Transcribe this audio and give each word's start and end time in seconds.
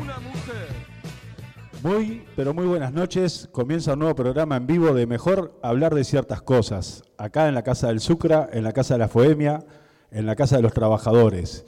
una 0.00 0.20
mujer. 0.20 0.68
Muy, 1.82 2.24
pero 2.34 2.54
muy 2.54 2.66
buenas 2.66 2.92
noches. 2.92 3.48
Comienza 3.52 3.92
un 3.92 4.00
nuevo 4.00 4.14
programa 4.14 4.56
en 4.56 4.66
vivo 4.66 4.92
de 4.92 5.06
Mejor 5.06 5.58
hablar 5.62 5.94
de 5.94 6.04
ciertas 6.04 6.42
cosas. 6.42 7.04
Acá 7.18 7.48
en 7.48 7.54
la 7.54 7.62
Casa 7.62 7.88
del 7.88 8.00
Sucra, 8.00 8.48
en 8.52 8.64
la 8.64 8.72
Casa 8.72 8.94
de 8.94 8.98
la 8.98 9.08
Foemia, 9.08 9.64
en 10.10 10.26
la 10.26 10.36
Casa 10.36 10.56
de 10.56 10.62
los 10.62 10.72
Trabajadores. 10.72 11.64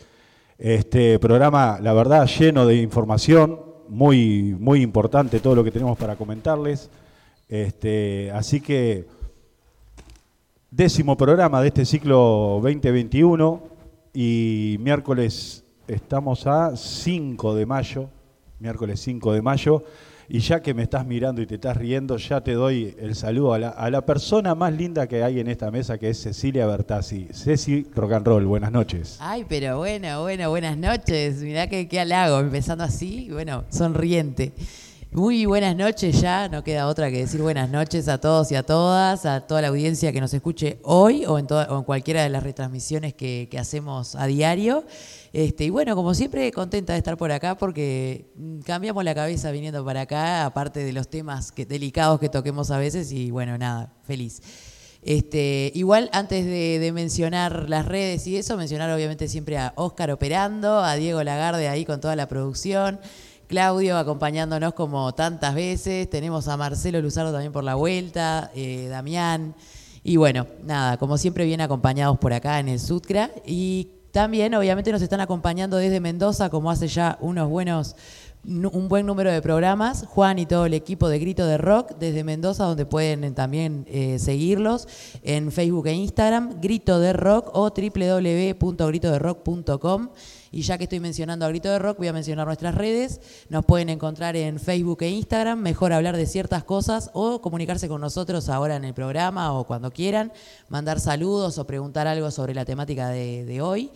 Este 0.58 1.18
programa, 1.18 1.78
la 1.80 1.92
verdad, 1.92 2.26
lleno 2.26 2.66
de 2.66 2.76
información, 2.76 3.60
muy, 3.88 4.56
muy 4.58 4.82
importante 4.82 5.40
todo 5.40 5.54
lo 5.54 5.64
que 5.64 5.70
tenemos 5.70 5.96
para 5.96 6.16
comentarles. 6.16 6.90
Este, 7.48 8.30
así 8.32 8.60
que, 8.60 9.06
décimo 10.70 11.16
programa 11.16 11.62
de 11.62 11.68
este 11.68 11.84
ciclo 11.84 12.60
2021 12.62 13.62
y 14.12 14.76
miércoles 14.80 15.64
estamos 15.86 16.46
a 16.46 16.76
5 16.76 17.54
de 17.54 17.66
mayo, 17.66 18.10
miércoles 18.60 19.00
5 19.00 19.32
de 19.32 19.42
mayo, 19.42 19.84
y 20.30 20.40
ya 20.40 20.60
que 20.60 20.74
me 20.74 20.82
estás 20.82 21.06
mirando 21.06 21.40
y 21.40 21.46
te 21.46 21.54
estás 21.54 21.76
riendo, 21.76 22.16
ya 22.18 22.42
te 22.42 22.52
doy 22.52 22.94
el 22.98 23.14
saludo 23.14 23.54
a 23.54 23.58
la, 23.58 23.68
a 23.70 23.90
la 23.90 24.04
persona 24.04 24.54
más 24.54 24.72
linda 24.74 25.06
que 25.06 25.22
hay 25.22 25.40
en 25.40 25.48
esta 25.48 25.70
mesa, 25.70 25.96
que 25.96 26.10
es 26.10 26.20
Cecilia 26.20 26.66
Bertazzi. 26.66 27.28
Ceci 27.32 27.86
Rock 27.94 28.12
and 28.12 28.26
Roll, 28.26 28.44
buenas 28.44 28.70
noches. 28.70 29.16
Ay, 29.20 29.46
pero 29.48 29.78
bueno, 29.78 30.20
bueno, 30.22 30.50
buenas 30.50 30.76
noches. 30.76 31.36
Mirá 31.42 31.66
que 31.68 31.88
qué 31.88 32.00
halago, 32.00 32.40
empezando 32.40 32.84
así, 32.84 33.28
bueno, 33.32 33.64
sonriente. 33.70 34.52
Muy 35.10 35.46
buenas 35.46 35.74
noches 35.74 36.20
ya, 36.20 36.50
no 36.50 36.62
queda 36.62 36.86
otra 36.86 37.10
que 37.10 37.16
decir 37.20 37.40
buenas 37.40 37.70
noches 37.70 38.08
a 38.08 38.18
todos 38.20 38.52
y 38.52 38.56
a 38.56 38.62
todas, 38.62 39.24
a 39.24 39.46
toda 39.46 39.62
la 39.62 39.68
audiencia 39.68 40.12
que 40.12 40.20
nos 40.20 40.34
escuche 40.34 40.78
hoy 40.82 41.24
o 41.24 41.38
en, 41.38 41.46
toda- 41.46 41.72
o 41.72 41.78
en 41.78 41.84
cualquiera 41.84 42.22
de 42.22 42.28
las 42.28 42.42
retransmisiones 42.42 43.14
que, 43.14 43.48
que 43.50 43.58
hacemos 43.58 44.14
a 44.16 44.26
diario. 44.26 44.84
Este, 45.32 45.64
y 45.64 45.70
bueno, 45.70 45.94
como 45.94 46.14
siempre, 46.14 46.50
contenta 46.52 46.94
de 46.94 46.98
estar 46.98 47.16
por 47.16 47.30
acá 47.32 47.56
porque 47.56 48.30
mm, 48.34 48.60
cambiamos 48.60 49.04
la 49.04 49.14
cabeza 49.14 49.50
viniendo 49.50 49.84
para 49.84 50.02
acá, 50.02 50.46
aparte 50.46 50.80
de 50.80 50.92
los 50.92 51.08
temas 51.08 51.52
que, 51.52 51.66
delicados 51.66 52.18
que 52.18 52.28
toquemos 52.28 52.70
a 52.70 52.78
veces 52.78 53.12
y 53.12 53.30
bueno, 53.30 53.58
nada, 53.58 53.92
feliz. 54.04 54.40
Este, 55.02 55.70
igual, 55.74 56.10
antes 56.12 56.44
de, 56.44 56.90
mencionar 56.92 57.68
las 57.68 57.86
redes 57.86 58.26
y 58.26 58.36
eso, 58.36 58.56
mencionar 58.56 58.90
obviamente 58.90 59.28
siempre 59.28 59.56
a 59.58 59.72
Oscar 59.76 60.10
operando, 60.10 60.80
a 60.80 60.96
Diego 60.96 61.22
Lagarde 61.22 61.68
ahí 61.68 61.84
con 61.84 62.00
toda 62.00 62.16
la 62.16 62.26
producción, 62.26 62.98
Claudio 63.46 63.96
acompañándonos 63.96 64.74
como 64.74 65.14
tantas 65.14 65.54
veces, 65.54 66.10
tenemos 66.10 66.48
a 66.48 66.56
Marcelo 66.56 67.00
Luzardo 67.00 67.32
también 67.32 67.52
por 67.52 67.64
la 67.64 67.76
vuelta, 67.76 68.50
eh, 68.54 68.88
Damián, 68.90 69.54
y 70.02 70.16
bueno, 70.16 70.46
nada, 70.64 70.96
como 70.96 71.16
siempre 71.16 71.44
bien 71.44 71.60
acompañados 71.60 72.18
por 72.18 72.32
acá 72.32 72.58
en 72.58 72.68
el 72.68 72.80
Sutcra, 72.80 73.30
y 73.46 73.97
también 74.12 74.54
obviamente 74.54 74.92
nos 74.92 75.02
están 75.02 75.20
acompañando 75.20 75.76
desde 75.76 76.00
Mendoza, 76.00 76.50
como 76.50 76.70
hace 76.70 76.88
ya 76.88 77.18
unos 77.20 77.48
buenos 77.48 77.96
un 78.44 78.88
buen 78.88 79.06
número 79.06 79.32
de 79.32 79.40
programas. 79.42 80.04
Juan 80.06 80.38
y 80.38 80.46
todo 80.46 80.64
el 80.66 80.74
equipo 80.74 81.08
de 81.08 81.18
Grito 81.18 81.44
de 81.46 81.58
Rock 81.58 81.96
desde 81.98 82.22
Mendoza, 82.24 82.64
donde 82.64 82.86
pueden 82.86 83.24
eh, 83.24 83.32
también 83.32 83.84
eh, 83.88 84.18
seguirlos 84.18 84.88
en 85.22 85.52
Facebook 85.52 85.86
e 85.88 85.92
Instagram, 85.92 86.58
Grito 86.60 86.98
de 87.00 87.12
Rock 87.12 87.50
o 87.52 87.70
www.gritoderock.com. 87.70 90.08
Y 90.50 90.62
ya 90.62 90.78
que 90.78 90.84
estoy 90.84 91.00
mencionando 91.00 91.44
a 91.44 91.48
Grito 91.48 91.68
de 91.68 91.78
Rock, 91.78 91.98
voy 91.98 92.08
a 92.08 92.12
mencionar 92.12 92.46
nuestras 92.46 92.74
redes. 92.74 93.20
Nos 93.48 93.64
pueden 93.64 93.88
encontrar 93.90 94.34
en 94.36 94.58
Facebook 94.58 95.02
e 95.02 95.10
Instagram, 95.10 95.60
mejor 95.60 95.92
hablar 95.92 96.16
de 96.16 96.26
ciertas 96.26 96.64
cosas 96.64 97.10
o 97.12 97.40
comunicarse 97.40 97.86
con 97.88 98.00
nosotros 98.00 98.48
ahora 98.48 98.74
en 98.76 98.84
el 98.84 98.94
programa 98.94 99.52
o 99.52 99.64
cuando 99.64 99.90
quieran, 99.90 100.32
mandar 100.68 101.00
saludos 101.00 101.58
o 101.58 101.66
preguntar 101.66 102.06
algo 102.06 102.30
sobre 102.30 102.54
la 102.54 102.64
temática 102.64 103.08
de, 103.10 103.60
hoy 103.60 103.90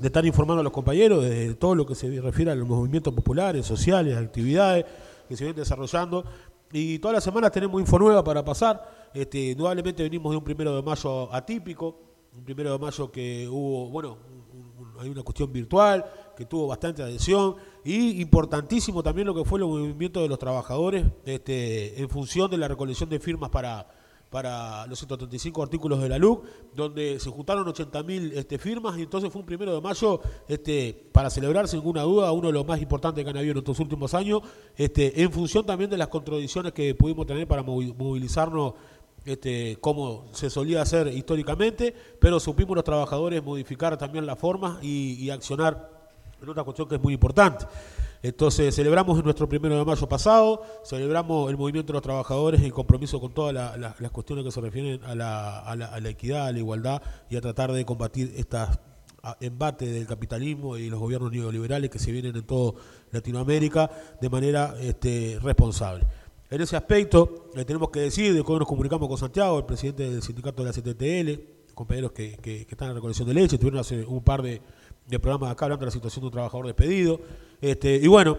de 0.00 0.06
estar 0.06 0.24
informando 0.24 0.60
a 0.60 0.64
los 0.64 0.72
compañeros 0.72 1.22
de 1.24 1.54
todo 1.54 1.74
lo 1.74 1.86
que 1.86 1.94
se 1.94 2.20
refiere 2.20 2.50
a 2.50 2.54
los 2.54 2.66
movimientos 2.66 3.12
populares, 3.12 3.66
sociales, 3.66 4.16
actividades 4.16 4.86
que 5.28 5.36
se 5.36 5.44
vienen 5.44 5.60
desarrollando. 5.60 6.24
Y 6.72 6.98
todas 6.98 7.16
las 7.16 7.24
semanas 7.24 7.50
tenemos 7.52 7.80
info 7.80 7.98
nueva 7.98 8.24
para 8.24 8.44
pasar. 8.44 9.10
Este, 9.12 9.50
indudablemente 9.50 10.02
venimos 10.02 10.32
de 10.32 10.38
un 10.38 10.44
primero 10.44 10.74
de 10.74 10.82
mayo 10.82 11.32
atípico, 11.34 11.96
un 12.36 12.44
primero 12.44 12.72
de 12.72 12.78
mayo 12.78 13.10
que 13.10 13.48
hubo, 13.48 13.90
bueno, 13.90 14.16
hay 14.98 15.08
una 15.08 15.22
cuestión 15.22 15.52
virtual 15.52 16.04
que 16.36 16.46
tuvo 16.46 16.68
bastante 16.68 17.02
adhesión 17.02 17.56
y 17.84 18.20
importantísimo 18.20 19.02
también 19.02 19.26
lo 19.26 19.34
que 19.34 19.44
fue 19.44 19.58
el 19.58 19.66
movimiento 19.66 20.22
de 20.22 20.28
los 20.28 20.38
trabajadores 20.38 21.04
este, 21.24 22.00
en 22.00 22.08
función 22.08 22.50
de 22.50 22.58
la 22.58 22.68
recolección 22.68 23.10
de 23.10 23.18
firmas 23.18 23.50
para, 23.50 23.86
para 24.30 24.86
los 24.86 24.98
135 24.98 25.60
artículos 25.62 26.00
de 26.00 26.08
la 26.08 26.16
LUC, 26.16 26.44
donde 26.74 27.18
se 27.18 27.30
juntaron 27.30 27.66
80.000 27.66 28.32
este, 28.36 28.58
firmas 28.58 28.96
y 28.96 29.02
entonces 29.02 29.30
fue 29.32 29.40
un 29.40 29.46
primero 29.46 29.74
de 29.74 29.80
mayo 29.80 30.20
este, 30.46 31.08
para 31.12 31.28
celebrar 31.30 31.66
sin 31.66 31.80
ninguna 31.80 32.02
duda 32.02 32.30
uno 32.30 32.46
de 32.46 32.52
los 32.52 32.64
más 32.66 32.80
importantes 32.80 33.24
que 33.24 33.30
han 33.30 33.36
habido 33.36 33.52
en 33.52 33.58
estos 33.58 33.80
últimos 33.80 34.14
años, 34.14 34.42
este, 34.76 35.20
en 35.22 35.32
función 35.32 35.66
también 35.66 35.90
de 35.90 35.98
las 35.98 36.08
contradicciones 36.08 36.72
que 36.72 36.94
pudimos 36.94 37.26
tener 37.26 37.48
para 37.48 37.64
movi- 37.64 37.92
movilizarnos 37.96 38.74
este, 39.24 39.76
como 39.80 40.28
se 40.32 40.48
solía 40.48 40.80
hacer 40.80 41.08
históricamente, 41.08 41.92
pero 42.20 42.38
supimos 42.40 42.74
los 42.76 42.84
trabajadores 42.84 43.42
modificar 43.42 43.98
también 43.98 44.26
las 44.26 44.38
formas 44.38 44.78
y, 44.82 45.14
y 45.14 45.30
accionar 45.30 45.90
en 46.40 46.48
otra 46.48 46.62
cuestión 46.64 46.88
que 46.88 46.94
es 46.94 47.02
muy 47.02 47.14
importante. 47.14 47.66
Entonces, 48.22 48.74
celebramos 48.74 49.22
nuestro 49.24 49.48
primero 49.48 49.78
de 49.78 49.84
mayo 49.84 50.06
pasado, 50.08 50.62
celebramos 50.84 51.48
el 51.50 51.56
movimiento 51.56 51.92
de 51.92 51.94
los 51.94 52.02
trabajadores 52.02 52.60
en 52.60 52.70
compromiso 52.70 53.18
con 53.18 53.32
todas 53.32 53.54
la- 53.54 53.76
la- 53.78 53.96
las 53.98 54.10
cuestiones 54.10 54.44
que 54.44 54.50
se 54.50 54.60
refieren 54.60 55.02
a 55.04 55.14
la, 55.14 55.58
a 55.60 55.72
a 55.72 56.00
la 56.00 56.08
equidad, 56.10 56.46
a 56.46 56.52
la 56.52 56.58
igualdad 56.58 57.00
y 57.30 57.36
a 57.36 57.40
tratar 57.40 57.72
de 57.72 57.84
combatir 57.86 58.32
estas 58.36 58.78
a- 59.22 59.36
embate 59.40 59.86
del 59.86 60.06
capitalismo 60.06 60.76
y 60.76 60.90
los 60.90 61.00
gobiernos 61.00 61.32
neoliberales 61.32 61.88
que 61.90 61.98
se 61.98 62.10
vienen 62.12 62.36
en 62.36 62.42
toda 62.42 62.72
Latinoamérica 63.10 63.90
de 64.20 64.28
manera 64.28 64.74
este, 64.80 65.38
responsable. 65.42 66.06
En 66.50 66.60
ese 66.60 66.76
aspecto, 66.76 67.50
le 67.54 67.64
tenemos 67.64 67.90
que 67.90 68.00
decir 68.00 68.34
de 68.34 68.42
cómo 68.42 68.58
nos 68.58 68.68
comunicamos 68.68 69.08
con 69.08 69.16
Santiago, 69.16 69.58
el 69.58 69.64
presidente 69.64 70.10
del 70.10 70.22
sindicato 70.22 70.62
de 70.64 70.68
la 70.68 70.72
CTTL, 70.74 71.74
compañeros 71.74 72.12
que, 72.12 72.66
están 72.68 72.88
en 72.90 72.94
recolección 72.96 73.26
de 73.28 73.34
leche, 73.34 73.56
tuvieron 73.56 73.80
hace 73.80 74.04
un 74.04 74.22
par 74.22 74.42
de 74.42 74.60
programas 75.20 75.50
acá 75.52 75.64
hablando 75.66 75.80
de 75.80 75.86
la 75.86 75.92
situación 75.92 76.22
de 76.22 76.26
un 76.26 76.32
trabajador 76.32 76.66
despedido. 76.66 77.20
Este, 77.60 77.96
y 77.96 78.06
bueno, 78.06 78.38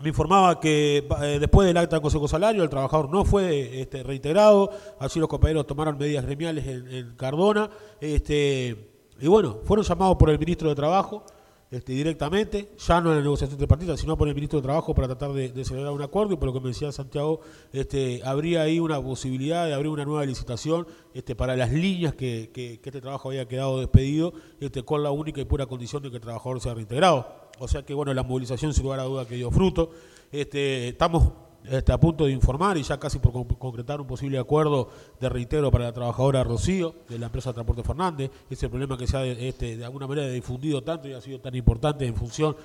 me 0.00 0.08
informaba 0.08 0.60
que 0.60 1.06
eh, 1.22 1.38
después 1.40 1.66
del 1.66 1.76
acta 1.76 1.96
del 1.96 2.02
Consejo 2.02 2.28
Salario 2.28 2.62
el 2.62 2.68
trabajador 2.68 3.10
no 3.10 3.24
fue 3.24 3.80
este, 3.80 4.02
reintegrado, 4.02 4.70
así 4.98 5.18
los 5.18 5.28
compañeros 5.28 5.66
tomaron 5.66 5.96
medidas 5.98 6.24
gremiales 6.24 6.66
en, 6.66 6.86
en 6.92 7.16
Cardona, 7.16 7.70
este, 8.00 8.90
y 9.20 9.26
bueno, 9.26 9.58
fueron 9.64 9.84
llamados 9.84 10.16
por 10.16 10.28
el 10.30 10.38
ministro 10.38 10.68
de 10.68 10.74
Trabajo 10.74 11.24
este, 11.70 11.92
directamente, 11.94 12.68
ya 12.78 13.00
no 13.00 13.10
en 13.10 13.16
la 13.16 13.22
negociación 13.22 13.58
tripartita, 13.58 13.96
sino 13.96 14.16
por 14.16 14.28
el 14.28 14.34
ministro 14.34 14.60
de 14.60 14.64
Trabajo 14.64 14.94
para 14.94 15.08
tratar 15.08 15.32
de, 15.32 15.48
de 15.48 15.64
celebrar 15.64 15.92
un 15.92 16.02
acuerdo. 16.02 16.34
Y 16.34 16.36
por 16.36 16.46
lo 16.46 16.52
que 16.52 16.60
me 16.60 16.68
decía 16.68 16.92
Santiago, 16.92 17.40
este, 17.72 18.20
habría 18.24 18.62
ahí 18.62 18.78
una 18.78 19.02
posibilidad 19.02 19.66
de 19.66 19.74
abrir 19.74 19.90
una 19.90 20.04
nueva 20.04 20.24
licitación 20.24 20.86
este, 21.12 21.34
para 21.34 21.56
las 21.56 21.72
líneas 21.72 22.14
que, 22.14 22.50
que- 22.54 22.78
que 22.80 22.88
este 22.90 23.00
trabajo 23.00 23.30
había 23.30 23.48
quedado 23.48 23.80
despedido, 23.80 24.32
este, 24.60 24.84
con 24.84 25.02
la 25.02 25.10
única 25.10 25.40
y 25.40 25.44
pura 25.44 25.66
condición 25.66 26.02
de 26.04 26.10
que 26.10 26.16
el 26.16 26.22
trabajador 26.22 26.60
sea 26.60 26.74
reintegrado. 26.74 27.45
O 27.58 27.68
sea 27.68 27.82
que 27.84 27.94
bueno, 27.94 28.12
la 28.14 28.22
movilización 28.22 28.72
sin 28.74 28.82
lugar 28.84 29.00
a 29.00 29.04
duda 29.04 29.26
que 29.26 29.36
dio 29.36 29.50
fruto. 29.50 29.90
Este, 30.32 30.88
estamos 30.88 31.32
este, 31.64 31.92
a 31.92 31.98
punto 31.98 32.26
de 32.26 32.32
informar 32.32 32.76
y 32.78 32.82
ya 32.82 32.98
casi 32.98 33.18
por 33.18 33.32
con- 33.32 33.44
concretar 33.44 34.00
un 34.00 34.06
posible 34.06 34.38
acuerdo 34.38 34.88
de 35.20 35.28
reintegro 35.28 35.70
para 35.70 35.84
la 35.84 35.92
trabajadora 35.92 36.44
Rocío 36.44 36.94
de 37.08 37.18
la 37.18 37.26
empresa 37.26 37.52
Transporte 37.52 37.82
Fernández. 37.82 38.30
Ese 38.50 38.68
problema 38.68 38.96
que 38.98 39.06
se 39.06 39.16
ha 39.16 39.24
este, 39.24 39.76
de 39.76 39.84
alguna 39.84 40.06
manera 40.06 40.28
difundido 40.28 40.82
tanto 40.82 41.08
y 41.08 41.12
ha 41.12 41.20
sido 41.20 41.40
tan 41.40 41.54
importante 41.54 42.06
en 42.06 42.14
función 42.14 42.56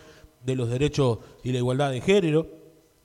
de 0.43 0.55
los 0.55 0.69
derechos 0.69 1.19
y 1.43 1.51
la 1.51 1.59
igualdad 1.59 1.91
de 1.91 2.01
género. 2.01 2.47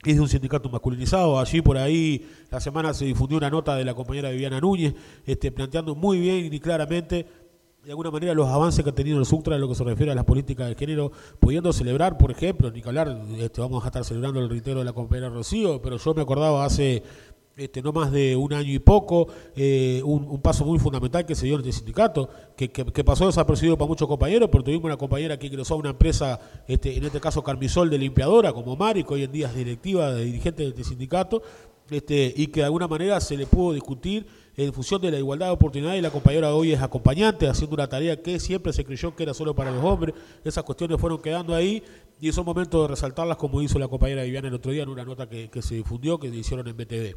Es 0.05 0.15
de 0.15 0.21
un 0.21 0.29
sindicato 0.29 0.69
masculinizado. 0.69 1.39
Allí 1.39 1.61
por 1.61 1.77
ahí 1.77 2.27
la 2.51 2.59
semana 2.59 2.93
se 2.93 3.05
difundió 3.05 3.37
una 3.37 3.49
nota 3.49 3.75
de 3.75 3.83
la 3.83 3.95
compañera 3.95 4.29
Viviana 4.29 4.61
Núñez 4.61 4.93
planteando 5.55 5.95
muy 5.95 6.19
bien 6.19 6.53
y 6.53 6.59
claramente 6.59 7.25
de 7.83 7.91
alguna 7.91 8.11
manera 8.11 8.33
los 8.33 8.47
avances 8.47 8.83
que 8.83 8.89
ha 8.89 8.95
tenido 8.95 9.17
el 9.19 9.25
Suctra 9.25 9.55
en 9.55 9.61
lo 9.61 9.69
que 9.69 9.75
se 9.75 9.83
refiere 9.83 10.11
a 10.11 10.15
las 10.15 10.25
políticas 10.25 10.67
de 10.67 10.75
género, 10.75 11.11
pudiendo 11.39 11.71
celebrar, 11.71 12.17
por 12.17 12.31
ejemplo, 12.31 12.69
ni 12.71 12.81
que 12.81 12.89
hablar, 12.89 13.21
este, 13.37 13.61
vamos 13.61 13.83
a 13.83 13.87
estar 13.87 14.03
celebrando 14.03 14.39
el 14.39 14.49
reintegro 14.49 14.79
de 14.79 14.85
la 14.85 14.93
compañera 14.93 15.29
Rocío, 15.29 15.81
pero 15.81 15.97
yo 15.97 16.13
me 16.13 16.21
acordaba 16.21 16.65
hace 16.65 17.03
este, 17.57 17.81
no 17.81 17.91
más 17.91 18.11
de 18.11 18.35
un 18.35 18.53
año 18.53 18.71
y 18.71 18.77
poco, 18.77 19.27
eh, 19.55 20.01
un, 20.05 20.39
paso 20.41 20.63
muy 20.63 20.77
fundamental 20.77 21.25
que 21.25 21.33
se 21.33 21.47
dio 21.47 21.55
en 21.55 21.61
este 21.61 21.71
sindicato, 21.71 22.29
que, 22.55 22.69
pasó 23.03 23.25
desapercibido 23.25 23.75
para 23.77 23.87
muchos 23.87 24.07
compañeros, 24.07 24.47
pero 24.51 24.63
tuvimos 24.63 24.85
una 24.85 24.97
compañera 24.97 25.39
que 25.39 25.47
ingresó 25.47 25.73
a 25.73 25.77
una 25.77 25.89
empresa, 25.89 26.39
este, 26.67 26.95
en 26.95 27.05
este 27.05 27.19
caso 27.19 27.43
Carmisol 27.43 27.89
de 27.89 27.97
limpiadora, 27.97 28.53
como 28.53 28.75
Mari, 28.75 29.03
que 29.03 29.13
hoy 29.15 29.23
en 29.23 29.31
día 29.31 29.47
es 29.47 29.55
directiva, 29.55 30.13
de 30.13 30.25
dirigente 30.25 30.63
de 30.63 30.69
este 30.69 30.83
sindicato, 30.83 31.41
este, 31.89 32.31
y 32.35 32.47
que 32.47 32.59
de 32.59 32.65
alguna 32.65 32.87
manera 32.87 33.19
se 33.19 33.35
le 33.35 33.47
pudo 33.47 33.73
discutir 33.73 34.27
en 34.57 34.73
función 34.73 34.99
de 34.99 35.11
la 35.11 35.19
igualdad 35.19 35.45
de 35.45 35.51
oportunidades 35.51 36.01
la 36.01 36.09
compañera 36.09 36.53
hoy 36.55 36.73
es 36.73 36.81
acompañante, 36.81 37.47
haciendo 37.47 37.75
una 37.75 37.87
tarea 37.87 38.19
que 38.19 38.39
siempre 38.39 38.73
se 38.73 38.83
creyó 38.83 39.15
que 39.15 39.21
era 39.21 39.35
solo 39.35 39.53
para 39.53 39.69
los 39.69 39.83
hombres. 39.83 40.15
Esas 40.43 40.63
cuestiones 40.63 40.99
fueron 40.99 41.21
quedando 41.21 41.53
ahí 41.53 41.83
y 42.19 42.27
es 42.27 42.37
un 42.39 42.45
momento 42.45 42.81
de 42.81 42.87
resaltarlas 42.87 43.37
como 43.37 43.61
hizo 43.61 43.77
la 43.77 43.87
compañera 43.87 44.23
Viviana 44.23 44.47
el 44.47 44.55
otro 44.55 44.71
día 44.71 44.81
en 44.81 44.89
una 44.89 45.05
nota 45.05 45.29
que, 45.29 45.61
se 45.61 45.75
difundió, 45.75 46.19
que 46.19 46.27
hicieron 46.29 46.67
en 46.67 46.75
BTV. 46.75 47.15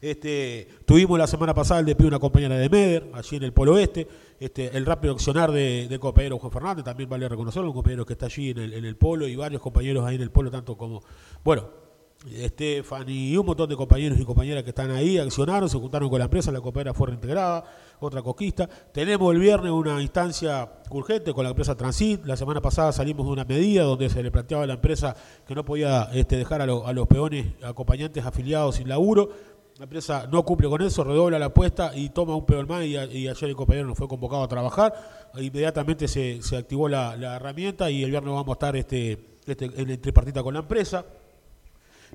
Este, 0.00 0.68
tuvimos 0.86 1.18
la 1.18 1.26
semana 1.26 1.52
pasada 1.52 1.80
el 1.80 1.86
despido 1.86 2.06
de 2.06 2.16
una 2.16 2.20
compañera 2.20 2.56
de 2.56 2.70
Meder, 2.70 3.10
allí 3.12 3.36
en 3.36 3.42
el 3.42 3.52
Polo 3.52 3.74
Oeste, 3.74 4.08
este, 4.40 4.74
el 4.74 4.86
rápido 4.86 5.12
accionar 5.12 5.52
de, 5.52 5.86
de 5.86 5.98
compañero 5.98 6.38
Juan 6.38 6.52
Fernández, 6.52 6.84
también 6.84 7.10
vale 7.10 7.28
reconocerlo, 7.28 7.68
un 7.68 7.74
compañero 7.74 8.06
que 8.06 8.14
está 8.14 8.24
allí 8.26 8.50
en 8.50 8.58
el, 8.58 8.72
en 8.72 8.84
el 8.86 8.96
Polo 8.96 9.26
y 9.26 9.36
varios 9.36 9.60
compañeros 9.60 10.06
ahí 10.06 10.14
en 10.14 10.22
el 10.22 10.30
Polo, 10.30 10.50
tanto 10.50 10.78
como, 10.78 11.02
bueno, 11.44 11.87
Estefan 12.26 13.08
y 13.08 13.36
un 13.36 13.46
montón 13.46 13.68
de 13.68 13.76
compañeros 13.76 14.18
y 14.18 14.24
compañeras 14.24 14.64
que 14.64 14.70
están 14.70 14.90
ahí, 14.90 15.18
accionaron, 15.18 15.68
se 15.68 15.78
juntaron 15.78 16.10
con 16.10 16.18
la 16.18 16.24
empresa, 16.24 16.50
la 16.50 16.60
compañera 16.60 16.92
fue 16.92 17.06
reintegrada, 17.08 17.64
otra 18.00 18.22
conquista. 18.22 18.68
Tenemos 18.68 19.32
el 19.32 19.40
viernes 19.40 19.70
una 19.70 20.02
instancia 20.02 20.68
urgente 20.90 21.32
con 21.32 21.44
la 21.44 21.50
empresa 21.50 21.76
Transit. 21.76 22.24
La 22.26 22.36
semana 22.36 22.60
pasada 22.60 22.90
salimos 22.92 23.24
de 23.24 23.32
una 23.32 23.44
medida 23.44 23.84
donde 23.84 24.10
se 24.10 24.20
le 24.22 24.32
planteaba 24.32 24.64
a 24.64 24.66
la 24.66 24.74
empresa 24.74 25.14
que 25.46 25.54
no 25.54 25.64
podía 25.64 26.10
este, 26.12 26.36
dejar 26.36 26.60
a, 26.60 26.66
los 26.66 27.06
peones 27.06 27.46
acompañantes 27.62 28.24
afiliados 28.24 28.76
sin 28.76 28.88
laburo 28.88 29.30
la 29.78 29.84
empresa 29.84 30.28
no 30.32 30.44
cumple 30.44 30.68
con 30.68 30.82
eso, 30.82 31.04
redobla 31.04 31.38
la 31.38 31.46
apuesta 31.46 31.92
y 31.94 32.08
toma 32.08 32.34
un 32.34 32.44
peor 32.44 32.66
más 32.66 32.84
y, 32.84 32.96
ayer 32.96 33.44
el 33.44 33.54
compañero 33.54 33.86
nos 33.86 33.96
fue 33.96 34.08
convocado 34.08 34.42
a 34.42 34.48
trabajar. 34.48 34.92
Inmediatamente 35.36 36.08
se, 36.08 36.40
activó 36.56 36.88
la, 36.88 37.14
herramienta 37.36 37.88
y 37.88 38.02
el 38.02 38.10
viernes 38.10 38.34
vamos 38.34 38.48
a 38.48 38.52
estar 38.54 38.74
este, 38.74 39.36
este, 39.46 39.66
en 39.66 39.88
el 39.88 40.00
tripartita 40.00 40.42
con 40.42 40.54
la 40.54 40.60
empresa. 40.60 41.04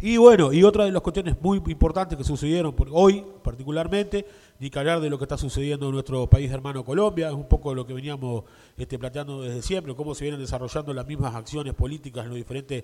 Y 0.01 0.17
bueno, 0.17 0.51
y 0.51 0.63
otra 0.63 0.85
de 0.85 0.91
las 0.91 1.01
cuestiones 1.01 1.39
muy 1.41 1.61
importantes 1.67 2.17
que 2.17 2.23
sucedieron 2.23 2.75
hoy 2.91 3.23
particularmente, 3.43 4.25
ni 4.59 4.69
que 4.69 4.79
hablar 4.79 4.99
de 4.99 5.09
lo 5.09 5.17
que 5.17 5.25
está 5.25 5.37
sucediendo 5.37 5.87
en 5.87 5.93
nuestro 5.93 6.27
país 6.29 6.51
hermano 6.51 6.83
Colombia, 6.83 7.27
es 7.27 7.33
un 7.33 7.47
poco 7.47 7.75
lo 7.75 7.85
que 7.85 7.93
veníamos 7.93 8.43
este, 8.75 8.97
planteando 8.97 9.41
desde 9.41 9.61
siempre, 9.61 9.95
cómo 9.95 10.15
se 10.15 10.25
vienen 10.25 10.39
desarrollando 10.39 10.93
las 10.93 11.05
mismas 11.05 11.35
acciones 11.35 11.73
políticas 11.73 12.23
en 12.23 12.29
los 12.29 12.37
diferentes 12.37 12.83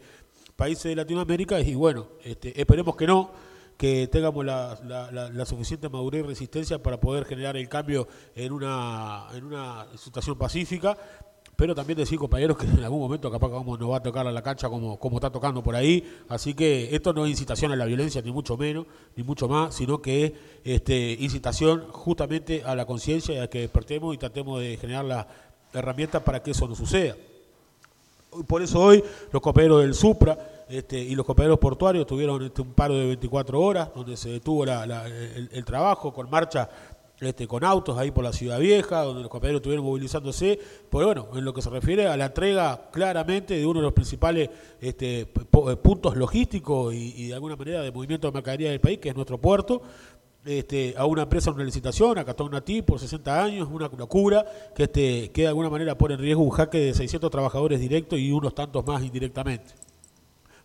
países 0.55 0.83
de 0.83 0.95
Latinoamérica, 0.95 1.59
y 1.59 1.73
bueno, 1.73 2.07
este, 2.23 2.59
esperemos 2.59 2.95
que 2.95 3.07
no, 3.07 3.31
que 3.77 4.07
tengamos 4.07 4.45
la, 4.45 5.45
suficiente 5.45 5.87
madurez 5.87 6.23
y 6.23 6.27
resistencia 6.27 6.83
para 6.83 6.99
poder 6.99 7.25
generar 7.25 7.55
el 7.55 7.69
cambio 7.69 8.07
en 8.35 8.51
una 8.51 9.87
situación 9.95 10.37
pacífica, 10.37 10.97
pero 11.59 11.75
también 11.75 11.97
decir, 11.97 12.17
compañeros, 12.17 12.57
que 12.57 12.65
en 12.65 12.81
algún 12.85 13.01
momento 13.01 13.29
capaz 13.29 13.49
que 13.49 13.53
nos 13.53 13.91
va 13.91 13.97
a 13.97 14.01
tocar 14.01 14.25
a 14.25 14.31
la 14.31 14.41
cancha 14.41 14.69
como, 14.69 14.97
como 14.97 15.17
está 15.17 15.29
tocando 15.29 15.61
por 15.61 15.75
ahí. 15.75 16.09
Así 16.29 16.53
que 16.53 16.95
esto 16.95 17.11
no 17.11 17.25
es 17.25 17.31
incitación 17.31 17.73
a 17.73 17.75
la 17.75 17.83
violencia, 17.83 18.21
ni 18.21 18.31
mucho 18.31 18.55
menos, 18.55 18.85
ni 19.17 19.23
mucho 19.23 19.49
más, 19.49 19.75
sino 19.75 20.01
que 20.01 20.23
es 20.23 20.33
este, 20.63 21.17
incitación 21.19 21.83
justamente 21.91 22.63
a 22.63 22.75
la 22.75 22.85
conciencia 22.85 23.35
y 23.35 23.39
a 23.39 23.49
que 23.49 23.59
despertemos 23.59 24.15
y 24.15 24.17
tratemos 24.17 24.61
de 24.61 24.77
generar 24.77 25.03
las 25.03 25.25
herramientas 25.73 26.23
para 26.23 26.41
que 26.41 26.51
eso 26.51 26.65
no 26.65 26.75
suceda. 26.75 27.17
Por 28.47 28.61
eso 28.61 28.79
hoy 28.79 29.03
los 29.33 29.41
compañeros 29.41 29.81
del 29.81 29.93
Supra 29.93 30.37
este, 30.69 30.99
y 30.99 31.15
los 31.15 31.25
compañeros 31.25 31.57
portuarios 31.57 32.05
tuvieron 32.05 32.43
este, 32.43 32.61
un 32.61 32.73
paro 32.73 32.93
de 32.93 33.07
24 33.07 33.59
horas, 33.59 33.89
donde 33.93 34.15
se 34.15 34.29
detuvo 34.29 34.63
el, 34.63 35.65
trabajo 35.65 36.13
con 36.13 36.29
marcha 36.29 36.69
este, 37.21 37.47
con 37.47 37.63
autos 37.63 37.97
ahí 37.97 38.11
por 38.11 38.23
la 38.23 38.31
ciudad 38.31 38.59
vieja, 38.59 39.03
donde 39.03 39.21
los 39.21 39.29
compañeros 39.29 39.59
estuvieron 39.59 39.85
movilizándose, 39.85 40.59
pues 40.89 41.05
bueno, 41.05 41.27
en 41.33 41.43
lo 41.43 41.53
que 41.53 41.61
se 41.61 41.69
refiere 41.69 42.07
a 42.07 42.15
la 42.15 42.27
entrega 42.27 42.89
claramente 42.91 43.55
de 43.55 43.65
uno 43.65 43.79
de 43.79 43.83
los 43.83 43.93
principales 43.93 44.49
este, 44.79 45.21
eh, 45.21 45.75
puntos 45.81 46.15
logísticos 46.15 46.93
y, 46.93 47.27
de 47.27 47.33
alguna 47.33 47.55
manera 47.55 47.81
de 47.81 47.91
movimiento 47.91 48.27
de 48.27 48.33
mercadería 48.33 48.71
del 48.71 48.79
país, 48.79 48.99
que 48.99 49.09
es 49.09 49.15
nuestro 49.15 49.37
puerto, 49.37 49.81
este, 50.45 50.93
a 50.97 51.05
una 51.05 51.23
empresa, 51.23 51.51
una 51.51 51.65
licitación, 51.65 52.17
a 52.17 52.23
Catón 52.23 52.51
Natí 52.51 52.81
por 52.81 52.99
60 52.99 53.43
años, 53.43 53.67
una 53.69 53.89
locura 53.89 54.45
que, 54.73 54.83
este, 54.83 55.31
que 55.31 55.41
de 55.41 55.47
alguna 55.49 55.69
manera 55.69 55.97
pone 55.97 56.13
en 56.13 56.21
riesgo 56.21 56.41
un 56.41 56.51
jaque 56.51 56.77
de 56.77 56.93
600 56.93 57.29
trabajadores 57.29 57.81
directos 57.81 58.17
y 58.17 58.31
unos 58.31 58.55
tantos 58.55 58.85
más 58.87 59.03
indirectamente. 59.03 59.73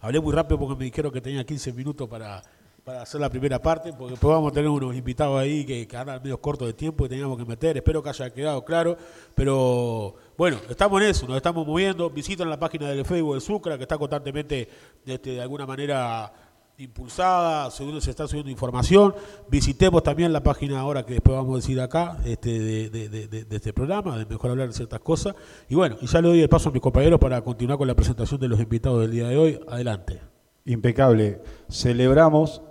Hablé 0.00 0.20
muy 0.20 0.32
rápido 0.32 0.60
porque 0.60 0.78
me 0.78 0.84
dijeron 0.84 1.10
que 1.10 1.20
tenía 1.20 1.44
15 1.44 1.72
minutos 1.72 2.08
para, 2.08 2.42
hacer 2.86 3.20
la 3.20 3.31
primera 3.31 3.60
parte, 3.60 3.92
porque 3.92 4.12
después 4.12 4.34
vamos 4.34 4.52
a 4.52 4.54
tener 4.54 4.69
unos 4.69 4.94
invitados 4.94 5.40
ahí 5.40 5.64
que, 5.64 5.86
que 5.86 5.96
andan 5.96 6.22
medio 6.22 6.40
cortos 6.40 6.69
de 6.69 6.75
tiempo 6.75 7.06
y 7.06 7.08
teníamos 7.08 7.38
que 7.38 7.44
meter. 7.44 7.76
Espero 7.76 8.02
que 8.02 8.10
haya 8.10 8.31
quedado 8.31 8.64
claro. 8.64 8.96
Pero 9.34 10.14
bueno, 10.36 10.58
estamos 10.69 11.00
en 11.00 11.08
eso, 11.08 11.26
nos 11.26 11.36
estamos 11.36 11.66
moviendo. 11.66 12.10
Visitan 12.10 12.50
la 12.50 12.58
página 12.58 12.88
del 12.88 13.04
Facebook 13.04 13.32
del 13.32 13.40
Sucra, 13.40 13.76
que 13.76 13.84
está 13.84 13.96
constantemente, 13.96 14.69
este, 15.06 15.31
de 15.31 15.40
alguna 15.40 15.66
manera 15.66 16.32
impulsada, 16.78 17.70
según 17.70 18.00
se 18.00 18.10
está 18.10 18.26
subiendo 18.26 18.50
información. 18.50 19.14
Visitemos 19.48 20.02
también 20.02 20.32
la 20.32 20.42
página 20.42 20.81
ahora 20.81 21.06
que 21.06 21.14
después 21.14 21.36
vamos 21.36 21.54
a 21.54 21.56
decir 21.56 21.81
acá 21.81 22.19
este, 22.25 22.58
de, 22.90 23.46
este 23.50 23.72
programa, 23.72 24.19
de 24.19 24.26
mejor 24.26 24.50
hablar 24.50 24.69
de 24.69 24.75
ciertas 24.75 25.00
cosas. 25.00 25.34
Y 25.69 25.75
bueno, 25.75 25.96
y 26.00 26.06
ya 26.06 26.20
le 26.20 26.28
doy 26.28 26.40
el 26.40 26.48
paso 26.48 26.69
a 26.69 26.72
mis 26.72 26.82
compañeros 26.82 27.20
para 27.20 27.40
continuar 27.42 27.78
con 27.78 27.88
la 27.88 27.94
presentación 27.94 28.40
de 28.40 28.48
los 28.48 28.60
invitados 28.60 29.00
del 29.00 29.10
día 29.10 29.28
de 29.28 29.36
hoy. 29.36 29.60
Adelante. 29.69 30.20
Impecable. 30.64 31.42
Celebramos 31.70 32.62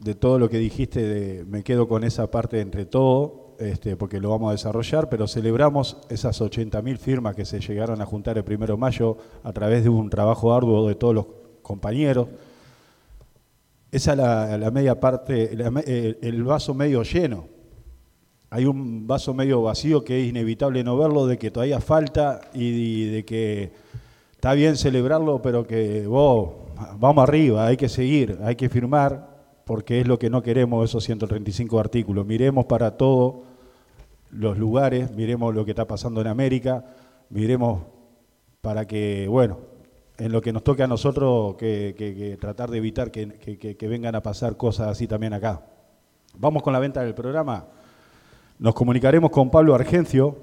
de 0.00 0.14
todo 0.14 0.38
lo 0.38 0.48
que 0.48 0.58
dijiste, 0.58 1.02
de, 1.02 1.44
me 1.44 1.62
quedo 1.62 1.88
con 1.88 2.04
esa 2.04 2.30
parte 2.30 2.60
entre 2.60 2.86
todo, 2.86 3.56
este, 3.58 3.96
porque 3.96 4.20
lo 4.20 4.30
vamos 4.30 4.50
a 4.50 4.52
desarrollar, 4.52 5.08
pero 5.08 5.26
celebramos 5.26 5.96
esas 6.08 6.40
80.000 6.40 6.98
firmas 6.98 7.34
que 7.34 7.44
se 7.44 7.60
llegaron 7.60 8.00
a 8.00 8.06
juntar 8.06 8.38
el 8.38 8.44
primero 8.44 8.74
de 8.74 8.80
mayo 8.80 9.16
a 9.42 9.52
través 9.52 9.82
de 9.82 9.88
un 9.88 10.08
trabajo 10.10 10.54
arduo 10.54 10.88
de 10.88 10.94
todos 10.94 11.14
los 11.14 11.26
compañeros 11.62 12.28
esa 13.90 14.12
es 14.12 14.60
la, 14.60 14.70
media 14.70 15.00
parte, 15.00 15.50
el, 15.50 16.44
vaso 16.44 16.74
medio 16.74 17.02
lleno. 17.02 17.46
Hay 18.50 18.66
un 18.66 19.06
vaso 19.06 19.32
medio 19.32 19.62
vacío 19.62 20.04
que 20.04 20.20
es 20.20 20.28
inevitable 20.28 20.84
no 20.84 20.96
verlo, 20.98 21.26
de 21.26 21.38
que 21.38 21.50
todavía 21.50 21.80
falta 21.80 22.40
y, 22.52 23.06
de 23.06 23.24
que 23.24 23.72
está 24.32 24.52
bien 24.52 24.76
celebrarlo, 24.76 25.40
pero 25.40 25.66
que 25.66 26.06
vamos 26.98 27.22
arriba, 27.22 27.66
hay 27.66 27.78
que 27.78 27.88
seguir, 27.88 28.38
hay 28.42 28.56
que 28.56 28.68
firmar, 28.68 29.27
porque 29.68 30.00
es 30.00 30.08
lo 30.08 30.18
que 30.18 30.30
no 30.30 30.42
queremos 30.42 30.88
esos 30.88 31.04
135 31.04 31.78
artículos. 31.78 32.24
Miremos 32.24 32.64
para 32.64 32.96
todos 32.96 33.34
los 34.30 34.56
lugares, 34.56 35.10
miremos 35.14 35.54
lo 35.54 35.66
que 35.66 35.72
está 35.72 35.86
pasando 35.86 36.22
en 36.22 36.26
América, 36.26 36.86
miremos 37.28 37.82
para 38.62 38.86
que, 38.86 39.28
bueno, 39.28 39.58
en 40.16 40.32
lo 40.32 40.40
que 40.40 40.54
nos 40.54 40.64
toque 40.64 40.84
a 40.84 40.86
nosotros 40.86 41.56
que, 41.56 42.38
tratar 42.40 42.70
de 42.70 42.78
evitar 42.78 43.10
que, 43.10 43.76
vengan 43.82 44.14
a 44.14 44.22
pasar 44.22 44.56
cosas 44.56 44.88
así 44.88 45.06
también 45.06 45.34
acá. 45.34 45.66
Vamos 46.38 46.62
con 46.62 46.72
la 46.72 46.78
venta 46.78 47.02
del 47.02 47.12
programa. 47.12 47.66
Nos 48.58 48.74
comunicaremos 48.74 49.30
con 49.30 49.50
Pablo 49.50 49.74
Argencio, 49.74 50.38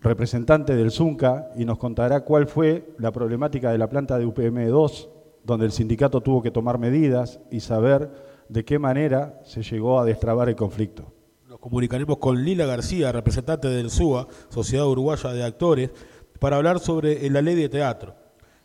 representante 0.00 0.76
del 0.76 0.92
ZUNCA, 0.92 1.50
y 1.56 1.64
nos 1.64 1.78
contará 1.78 2.20
cuál 2.20 2.46
fue 2.46 2.94
la 2.98 3.10
problemática 3.10 3.72
de 3.72 3.78
la 3.78 3.88
planta 3.88 4.16
de 4.16 4.28
UPM2, 4.28 5.08
donde 5.42 5.66
el 5.66 5.72
sindicato 5.72 6.20
tuvo 6.20 6.40
que 6.40 6.52
tomar 6.52 6.78
medidas 6.78 7.40
y 7.50 7.58
saber 7.58 8.32
de 8.54 8.64
qué 8.64 8.78
manera 8.78 9.40
se 9.44 9.64
llegó 9.64 9.98
a 9.98 10.04
destrabar 10.04 10.48
el 10.48 10.54
conflicto. 10.54 11.12
Nos 11.48 11.58
comunicaremos 11.58 12.18
con 12.18 12.44
Lila 12.44 12.66
García, 12.66 13.10
representante 13.10 13.66
del 13.66 13.90
SUA, 13.90 14.28
Sociedad 14.48 14.86
Uruguaya 14.86 15.32
de 15.32 15.42
Actores, 15.42 15.90
para 16.38 16.56
hablar 16.56 16.78
sobre 16.78 17.28
la 17.30 17.42
ley 17.42 17.56
de 17.56 17.68
teatro. 17.68 18.14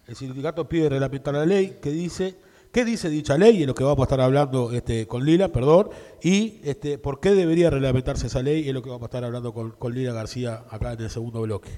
El 0.06 0.16
sindicato 0.16 0.70
pide 0.70 0.90
reglamentar 0.90 1.34
la 1.34 1.46
ley 1.48 1.80
que 1.82 1.90
dice, 1.90 2.36
¿qué 2.72 2.86
dice 2.86 3.10
dicha 3.10 3.36
ley? 3.36 3.64
Y 3.64 3.66
lo 3.66 3.74
que 3.74 3.84
vamos 3.84 4.02
a 4.02 4.04
estar 4.04 4.22
hablando 4.22 4.72
este, 4.72 5.08
con 5.08 5.26
Lila, 5.26 5.48
perdón, 5.48 5.90
y 6.22 6.60
este, 6.64 7.00
por 7.00 7.20
qué 7.20 7.34
debería 7.34 7.72
reglamentarse 7.72 8.28
esa 8.28 8.44
ley, 8.44 8.68
es 8.68 8.74
lo 8.76 8.84
que 8.84 8.92
vamos 8.92 9.04
a 9.04 9.06
estar 9.06 9.24
hablando 9.24 9.56
con, 9.56 9.72
con 9.72 9.96
Lila 9.96 10.14
García 10.14 10.66
acá 10.70 10.94
en 10.94 11.02
el 11.02 11.10
segundo 11.10 11.42
bloque. 11.42 11.72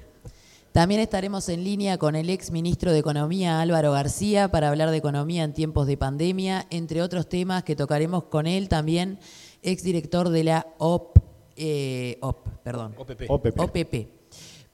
También 0.72 1.00
estaremos 1.02 1.48
en 1.50 1.64
línea 1.64 1.98
con 1.98 2.16
el 2.16 2.30
ex 2.30 2.50
ministro 2.50 2.92
de 2.92 2.98
Economía 2.98 3.60
Álvaro 3.60 3.92
García 3.92 4.50
para 4.50 4.70
hablar 4.70 4.90
de 4.90 4.96
economía 4.96 5.44
en 5.44 5.52
tiempos 5.52 5.86
de 5.86 5.98
pandemia, 5.98 6.66
entre 6.70 7.02
otros 7.02 7.28
temas 7.28 7.62
que 7.62 7.76
tocaremos 7.76 8.24
con 8.24 8.46
él 8.46 8.70
también, 8.70 9.18
ex 9.62 9.82
director 9.82 10.30
de 10.30 10.44
la 10.44 10.66
OP, 10.78 11.18
eh, 11.56 12.16
OP 12.22 12.48
perdón. 12.64 12.94
OPP. 12.96 13.60
OPP. 13.60 14.08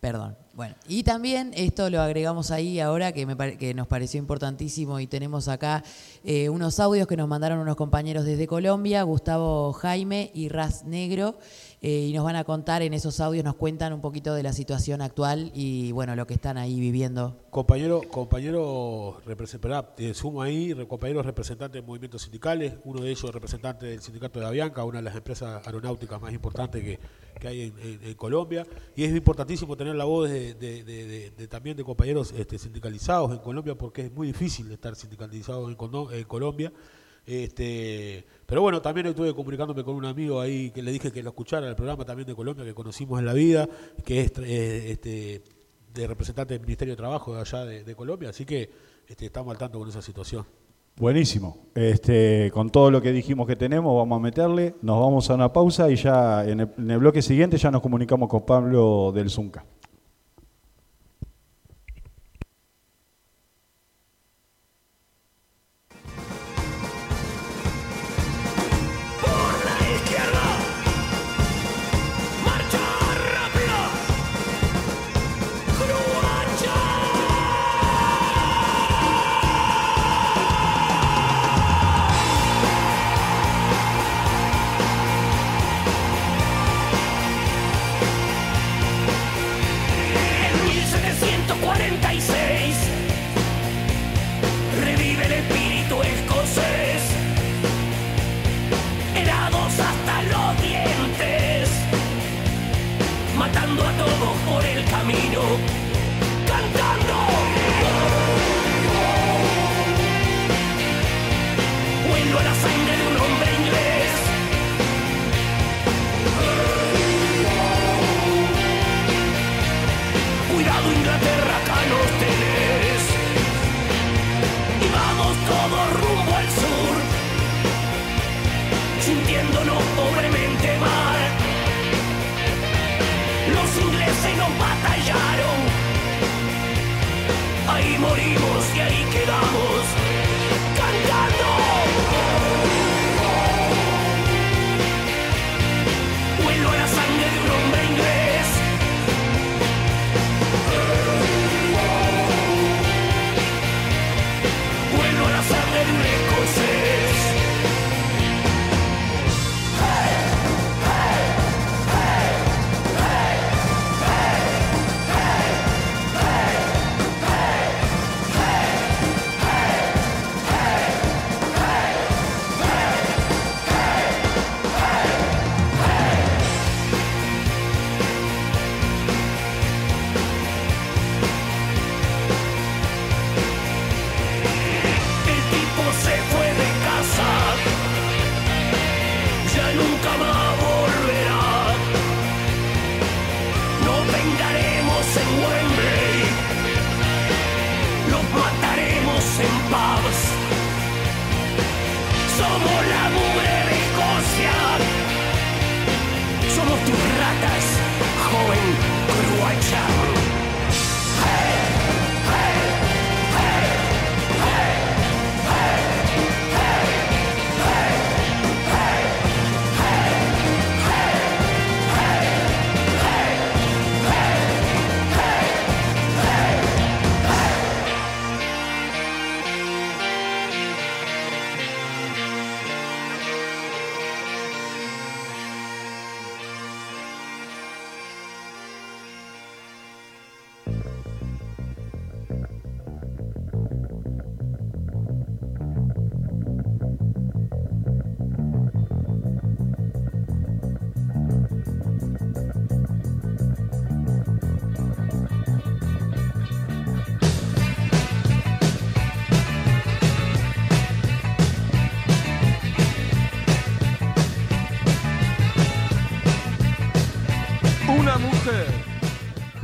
Perdón. 0.00 0.36
Bueno, 0.54 0.76
y 0.88 1.02
también 1.02 1.52
esto 1.56 1.90
lo 1.90 2.00
agregamos 2.00 2.52
ahí 2.52 2.78
ahora 2.78 3.10
que, 3.12 3.26
me 3.26 3.34
pare- 3.34 3.58
que 3.58 3.74
nos 3.74 3.88
pareció 3.88 4.18
importantísimo 4.18 5.00
y 5.00 5.08
tenemos 5.08 5.48
acá 5.48 5.82
eh, 6.22 6.48
unos 6.48 6.78
audios 6.78 7.08
que 7.08 7.16
nos 7.16 7.26
mandaron 7.28 7.58
unos 7.58 7.74
compañeros 7.74 8.24
desde 8.24 8.46
Colombia, 8.46 9.02
Gustavo 9.02 9.72
Jaime 9.72 10.30
y 10.34 10.48
Raz 10.48 10.84
Negro, 10.84 11.38
eh, 11.80 12.06
y 12.08 12.12
nos 12.12 12.24
van 12.24 12.34
a 12.36 12.44
contar 12.44 12.82
en 12.82 12.92
esos 12.92 13.20
audios, 13.20 13.44
nos 13.44 13.54
cuentan 13.54 13.92
un 13.92 14.00
poquito 14.00 14.34
de 14.34 14.42
la 14.42 14.52
situación 14.52 15.00
actual 15.00 15.52
y 15.54 15.92
bueno, 15.92 16.16
lo 16.16 16.26
que 16.26 16.34
están 16.34 16.58
ahí 16.58 16.80
viviendo. 16.80 17.36
Compañero, 17.50 18.02
compañero 18.10 19.20
sumo 20.12 20.42
ahí, 20.42 20.74
compañeros 20.88 21.24
representantes 21.24 21.80
de 21.80 21.86
movimientos 21.86 22.22
sindicales, 22.22 22.74
uno 22.84 23.02
de 23.02 23.10
ellos 23.10 23.32
representante 23.32 23.86
del 23.86 24.00
sindicato 24.00 24.40
de 24.40 24.46
Avianca, 24.46 24.84
una 24.84 24.98
de 24.98 25.04
las 25.04 25.14
empresas 25.14 25.64
aeronáuticas 25.66 26.20
más 26.20 26.32
importantes 26.32 26.82
que, 26.82 26.98
que 27.38 27.48
hay 27.48 27.72
en, 28.02 28.14
Colombia, 28.14 28.66
y 28.96 29.04
es 29.04 29.14
importantísimo 29.14 29.76
tener 29.76 29.94
la 29.94 30.04
voz 30.04 30.28
de, 30.28 31.48
también 31.48 31.76
de 31.76 31.84
compañeros 31.84 32.32
este, 32.36 32.58
sindicalizados 32.58 33.30
en 33.30 33.38
Colombia, 33.38 33.76
porque 33.76 34.06
es 34.06 34.12
muy 34.12 34.26
difícil 34.26 34.70
estar 34.72 34.96
sindicalizados 34.96 35.68
en 35.68 36.24
Colombia. 36.24 36.72
Este, 37.28 38.24
pero 38.46 38.62
bueno, 38.62 38.80
también 38.80 39.06
estuve 39.06 39.34
comunicándome 39.34 39.84
con 39.84 39.94
un 39.94 40.06
amigo 40.06 40.40
ahí 40.40 40.70
que 40.70 40.80
le 40.80 40.90
dije 40.90 41.12
que 41.12 41.22
lo 41.22 41.28
escuchara 41.28 41.68
el 41.68 41.76
programa 41.76 42.02
también 42.06 42.26
de 42.26 42.34
Colombia 42.34 42.64
que 42.64 42.72
conocimos 42.72 43.18
en 43.18 43.26
la 43.26 43.34
vida, 43.34 43.68
que 44.02 44.22
es 44.22 44.32
eh, 44.38 44.92
este, 44.92 45.42
de 45.92 46.06
representante 46.06 46.54
del 46.54 46.62
Ministerio 46.62 46.92
de 46.92 46.96
Trabajo 46.96 47.34
de 47.34 47.42
allá 47.42 47.66
de, 47.66 47.94
Colombia, 47.94 48.30
así 48.30 48.46
que 48.46 48.70
este, 49.06 49.26
estamos 49.26 49.52
al 49.52 49.58
tanto 49.58 49.78
con 49.78 49.86
esa 49.90 50.00
situación. 50.00 50.46
Buenísimo. 50.96 51.66
Este, 51.74 52.50
con 52.50 52.70
todo 52.70 52.90
lo 52.90 53.02
que 53.02 53.12
dijimos 53.12 53.46
que 53.46 53.56
tenemos, 53.56 53.94
vamos 53.94 54.16
a 54.16 54.22
meterle, 54.22 54.76
nos 54.80 54.98
vamos 54.98 55.28
a 55.28 55.34
una 55.34 55.52
pausa 55.52 55.90
y 55.90 55.96
ya 55.96 56.48
en 56.48 56.60
el, 56.60 56.70
en 56.78 56.90
el 56.90 56.98
bloque 56.98 57.20
siguiente 57.20 57.58
ya 57.58 57.70
nos 57.70 57.82
comunicamos 57.82 58.30
con 58.30 58.46
Pablo 58.46 59.12
del 59.12 59.28
Zunca. 59.28 59.66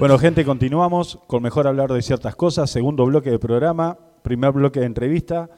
Bueno, 0.04 0.18
gente, 0.18 0.44
continuamos 0.44 1.18
con 1.26 1.42
Mejor 1.42 1.66
Hablar 1.66 1.90
de 1.90 2.02
Ciertas 2.02 2.37
Cosas, 2.37 2.68
segundo 2.68 3.06
bloque 3.06 3.30
de 3.30 3.38
programa, 3.38 3.96
primer 4.20 4.52
bloque 4.52 4.80
de 4.80 4.84
entrevista, 4.84 5.49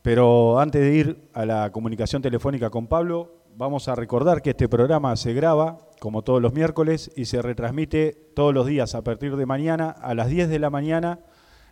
pero 0.00 0.60
antes 0.60 0.80
de 0.80 0.94
ir 0.94 1.28
a 1.34 1.44
la 1.44 1.72
comunicación 1.72 2.22
telefónica 2.22 2.70
con 2.70 2.86
Pablo, 2.86 3.42
vamos 3.56 3.88
a 3.88 3.96
recordar 3.96 4.42
que 4.42 4.50
este 4.50 4.68
programa 4.68 5.16
se 5.16 5.32
graba, 5.32 5.78
como 5.98 6.22
todos 6.22 6.40
los 6.40 6.52
miércoles, 6.52 7.10
y 7.16 7.24
se 7.24 7.42
retransmite 7.42 8.12
todos 8.36 8.54
los 8.54 8.64
días 8.68 8.94
a 8.94 9.02
partir 9.02 9.34
de 9.34 9.44
mañana 9.44 9.90
a 9.90 10.14
las 10.14 10.28
10 10.28 10.50
de 10.50 10.60
la 10.60 10.70
mañana 10.70 11.18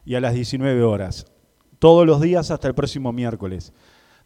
y 0.05 0.17
a 0.17 0.21
las 0.21 0.35
19 0.35 0.83
horas, 0.83 1.27
todos 1.79 2.05
los 2.05 2.21
días 2.21 2.51
hasta 2.51 2.67
el 2.67 2.75
próximo 2.75 3.13
miércoles. 3.13 3.73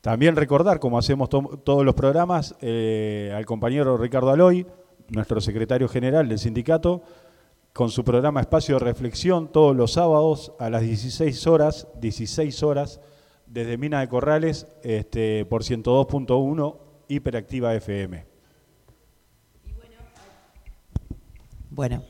También 0.01 0.35
recordar, 0.35 0.81
como 0.81 0.97
hacemos 0.97 1.29
to- 1.29 1.61
todos 1.63 1.85
los 1.85 1.95
programas, 1.95 2.57
eh, 2.63 3.35
al 3.37 3.45
compañero 3.45 3.99
Ricardo 3.99 4.31
Aloy, 4.31 4.67
nuestro 5.11 5.43
secretario 5.43 5.89
general 5.89 6.27
del 6.27 6.39
sindicato, 6.39 7.03
con 7.79 7.91
su 7.91 8.03
programa 8.03 8.41
Espacio 8.41 8.75
de 8.75 8.85
Reflexión 8.85 9.53
todos 9.53 9.77
los 9.77 9.93
sábados 9.93 10.53
a 10.59 10.69
las 10.69 10.83
16 10.83 11.47
horas, 11.47 11.87
16 12.01 12.65
horas, 12.65 13.01
desde 13.47 13.79
Mina 13.79 14.01
de 14.01 14.09
Corrales 14.09 14.67
este, 14.83 15.45
por 15.45 15.63
102.1 15.63 16.77
Hiperactiva 17.07 17.73
FM. 17.77 18.27
Bueno, 21.71 22.03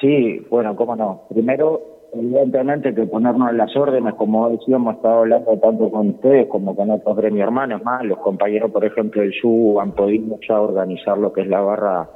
Sí, 0.00 0.44
bueno, 0.50 0.74
cómo 0.74 0.96
no. 0.96 1.22
Primero, 1.28 1.80
evidentemente 2.12 2.92
que 2.92 3.06
ponernos 3.06 3.52
las 3.54 3.74
órdenes, 3.76 4.14
como 4.14 4.50
decía, 4.50 4.76
hemos 4.76 4.96
estado 4.96 5.20
hablando 5.20 5.56
tanto 5.58 5.90
con 5.90 6.10
ustedes 6.10 6.48
como 6.48 6.74
con 6.74 6.90
otros 6.90 7.16
gremios 7.16 7.44
hermanos 7.44 7.84
más. 7.84 8.04
Los 8.04 8.18
compañeros, 8.18 8.72
por 8.72 8.84
ejemplo, 8.84 9.22
del 9.22 9.32
SU 9.40 9.80
han 9.80 9.92
podido 9.92 10.38
ya 10.46 10.60
organizar 10.60 11.18
lo 11.18 11.32
que 11.32 11.42
es 11.42 11.46
la 11.46 11.60
barra 11.60 12.10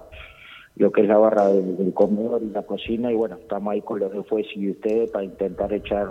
lo 0.76 0.92
que 0.92 1.02
es 1.02 1.09
la 1.09 1.16
barra 1.16 1.49
del, 1.49 1.92
comedor 1.95 2.42
y 2.42 2.50
la 2.50 2.62
cocina 2.62 3.11
y 3.11 3.14
bueno, 3.14 3.37
estamos 3.37 3.73
ahí 3.73 3.80
con 3.80 3.99
los 3.99 4.12
de 4.12 4.47
y 4.54 4.71
ustedes 4.71 5.11
para 5.11 5.25
intentar 5.25 5.73
echar, 5.73 6.06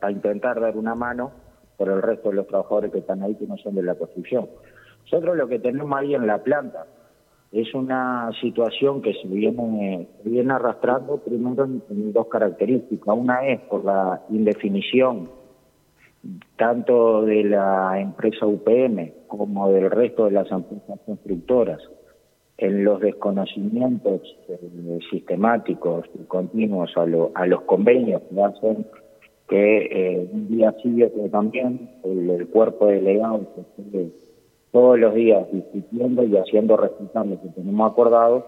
para 0.00 0.12
intentar 0.12 0.60
dar 0.60 0.76
una 0.76 0.96
mano 0.96 1.30
por 1.76 1.88
el 1.88 2.02
resto 2.02 2.30
de 2.30 2.36
los 2.36 2.46
trabajadores 2.48 2.90
que 2.90 2.98
están 2.98 3.22
ahí 3.22 3.36
que 3.36 3.46
no 3.46 3.56
son 3.58 3.76
de 3.76 3.82
la 3.82 3.94
construcción. 3.94 4.48
Nosotros 5.04 5.36
lo 5.36 5.46
que 5.46 5.60
tenemos 5.60 5.96
ahí 5.96 6.14
en 6.14 6.26
la 6.26 6.38
planta 6.38 6.86
es 7.52 7.72
una 7.72 8.30
situación 8.40 9.00
que 9.00 9.14
se 9.14 9.28
viene, 9.28 10.08
viene 10.24 10.52
arrastrando 10.52 11.18
primero 11.18 11.64
en 11.64 12.12
dos 12.12 12.26
características. 12.26 13.16
Una 13.16 13.46
es 13.46 13.60
por 13.60 13.84
la 13.84 14.22
indefinición 14.28 15.30
tanto 16.56 17.22
de 17.22 17.44
la 17.44 17.98
empresa 18.00 18.44
UPM 18.44 19.12
como 19.26 19.70
del 19.70 19.90
resto 19.90 20.26
de 20.26 20.32
las 20.32 20.50
empresas 20.50 20.98
constructoras 21.06 21.80
en 22.60 22.84
los 22.84 23.00
desconocimientos 23.00 24.20
eh, 24.48 24.98
sistemáticos 25.10 26.04
y 26.14 26.24
continuos 26.24 26.92
a, 26.96 27.06
lo- 27.06 27.30
a 27.34 27.46
los 27.46 27.62
convenios 27.62 28.22
que 28.30 28.42
hacen 28.42 28.86
que 29.48 29.78
eh, 29.90 30.28
un 30.32 30.48
día 30.48 30.74
sí 30.82 31.02
otro 31.02 31.28
también 31.30 31.90
el, 32.04 32.46
cuerpo 32.48 32.86
delegado 32.86 33.40
se 33.56 33.82
sigue 33.82 34.10
todos 34.70 34.98
los 34.98 35.14
días 35.14 35.44
discutiendo 35.52 36.22
y 36.22 36.36
haciendo 36.36 36.76
respetar 36.76 37.26
lo 37.26 37.40
que 37.42 37.48
tenemos 37.48 37.90
acordado. 37.90 38.46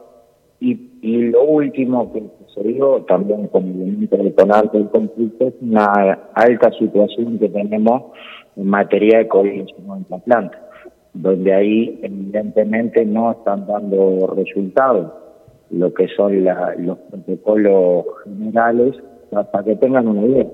Y, 0.60 0.76
lo 1.02 1.42
último 1.42 2.12
que 2.12 2.22
se 2.54 2.62
dio 2.62 3.02
también 3.08 3.48
como 3.48 3.66
elemento 3.66 4.16
detonante 4.16 4.78
del 4.78 4.88
conflicto 4.90 5.48
es 5.48 5.54
una 5.60 5.86
alta 6.34 6.70
situación 6.78 7.40
que 7.40 7.48
tenemos 7.48 8.12
en 8.54 8.66
materia 8.66 9.18
de 9.18 9.28
COVID-19 9.28 9.96
en 9.96 10.04
donde 11.14 11.52
ahí 11.52 12.00
evidentemente 12.02 13.04
no 13.04 13.32
están 13.32 13.66
dando 13.66 14.32
resultados 14.34 15.12
lo 15.70 15.92
que 15.94 16.06
son 16.08 16.44
la- 16.44 16.74
los 16.78 16.98
protocolos 16.98 18.04
generales, 18.24 18.94
para 19.30 19.64
que 19.64 19.76
tengan 19.76 20.06
una 20.08 20.26
idea. 20.26 20.46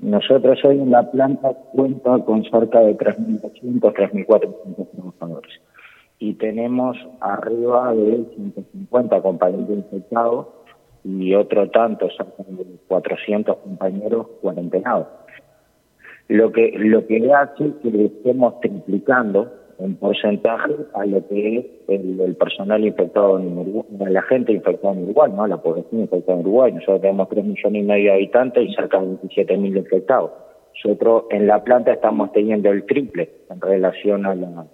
Nosotros 0.00 0.58
hoy 0.64 0.80
en 0.80 0.90
la 0.90 1.08
planta 1.10 1.52
cuenta 1.72 2.18
con 2.24 2.42
cerca 2.44 2.80
de 2.80 2.96
3.200, 2.96 3.92
3.400 3.94 4.88
trabajadores 4.90 5.52
y 6.18 6.34
tenemos 6.34 6.96
arriba 7.20 7.94
de 7.94 8.24
150 8.34 9.22
compañeros 9.22 9.68
infectados 9.70 10.48
y 11.04 11.34
otro 11.34 11.70
tanto, 11.70 12.08
cerca 12.10 12.42
de 12.48 12.64
400 12.88 13.56
compañeros 13.58 14.26
cuarentenados. 14.40 15.06
Lo 16.28 16.50
que, 16.50 16.72
lo 16.76 17.06
que 17.06 17.32
hace 17.32 17.72
que 17.82 18.04
estemos 18.06 18.58
triplicando 18.60 19.52
en 19.82 19.96
porcentaje 19.96 20.72
a 20.94 21.04
lo 21.06 21.26
que 21.26 21.58
es 21.58 21.66
el, 21.88 22.36
personal 22.36 22.84
infectado 22.84 23.38
en 23.38 23.58
Uruguay, 23.58 23.84
la 24.10 24.22
gente 24.22 24.52
infectada 24.52 24.94
en 24.94 25.04
Uruguay, 25.04 25.32
¿no? 25.34 25.46
la 25.46 25.56
población 25.60 26.02
infectada 26.02 26.38
en 26.38 26.46
Uruguay. 26.46 26.72
Nosotros 26.72 27.00
tenemos 27.00 27.28
3 27.28 27.44
millones 27.44 27.82
y 27.82 27.86
medio 27.86 28.10
de 28.10 28.16
habitantes 28.16 28.68
y 28.68 28.74
cerca 28.74 29.00
de 29.00 29.06
27 29.06 29.56
mil 29.56 29.76
infectados. 29.76 30.30
Nosotros 30.84 31.24
en 31.30 31.46
la 31.46 31.62
planta 31.62 31.92
estamos 31.92 32.32
teniendo 32.32 32.70
el 32.70 32.84
triple 32.84 33.30
en 33.50 33.60
relación 33.60 34.26
a 34.26 34.34
la, 34.34 34.66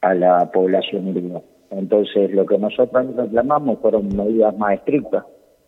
a 0.00 0.14
la 0.14 0.50
población 0.52 1.08
uruguaya. 1.08 1.44
Entonces, 1.70 2.32
lo 2.32 2.46
que 2.46 2.58
nosotros 2.58 3.14
reclamamos 3.16 3.78
fueron 3.80 4.08
medidas 4.16 4.56
más 4.56 4.74
estrictas 4.74 5.24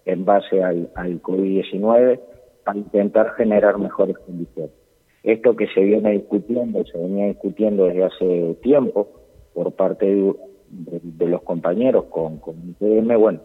en 0.06 0.24
base 0.24 0.62
al 0.62 1.22
COVID-19 1.22 2.20
para 2.64 2.78
intentar 2.78 3.34
generar 3.34 3.78
mejores 3.78 4.16
condiciones. 4.18 4.79
Esto 5.22 5.54
que 5.54 5.66
se 5.68 5.80
viene 5.80 6.12
discutiendo, 6.12 6.84
se 6.84 6.96
venía 6.96 7.26
discutiendo 7.26 7.84
desde 7.84 8.04
hace 8.04 8.54
tiempo 8.62 9.08
por 9.52 9.72
parte 9.72 10.06
de, 10.06 11.26
los 11.26 11.42
compañeros 11.42 12.04
con, 12.06 12.38
con 12.38 12.54
IPM, 12.70 13.18
bueno, 13.18 13.40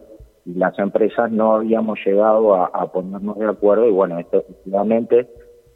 y 0.46 0.54
las 0.54 0.78
empresas 0.78 1.30
no 1.30 1.56
habíamos 1.56 1.98
llegado 2.06 2.54
a, 2.54 2.92
ponernos 2.92 3.38
de 3.38 3.46
acuerdo 3.46 3.86
y 3.88 3.90
bueno, 3.90 4.18
esto 4.18 4.38
efectivamente 4.38 5.26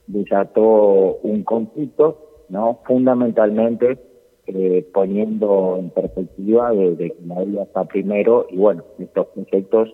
desató 0.06 1.18
un 1.22 1.42
conflicto, 1.42 2.44
¿no? 2.48 2.78
Fundamentalmente 2.86 3.98
eh, 4.46 4.86
poniendo 4.94 5.76
en 5.78 5.90
perspectiva 5.90 6.70
de, 6.70 6.96
de 6.96 7.10
que 7.10 7.26
la 7.26 7.42
vida 7.42 7.62
está 7.64 7.84
primero 7.84 8.46
y 8.48 8.56
bueno, 8.56 8.84
estos 8.98 9.26
proyectos 9.26 9.92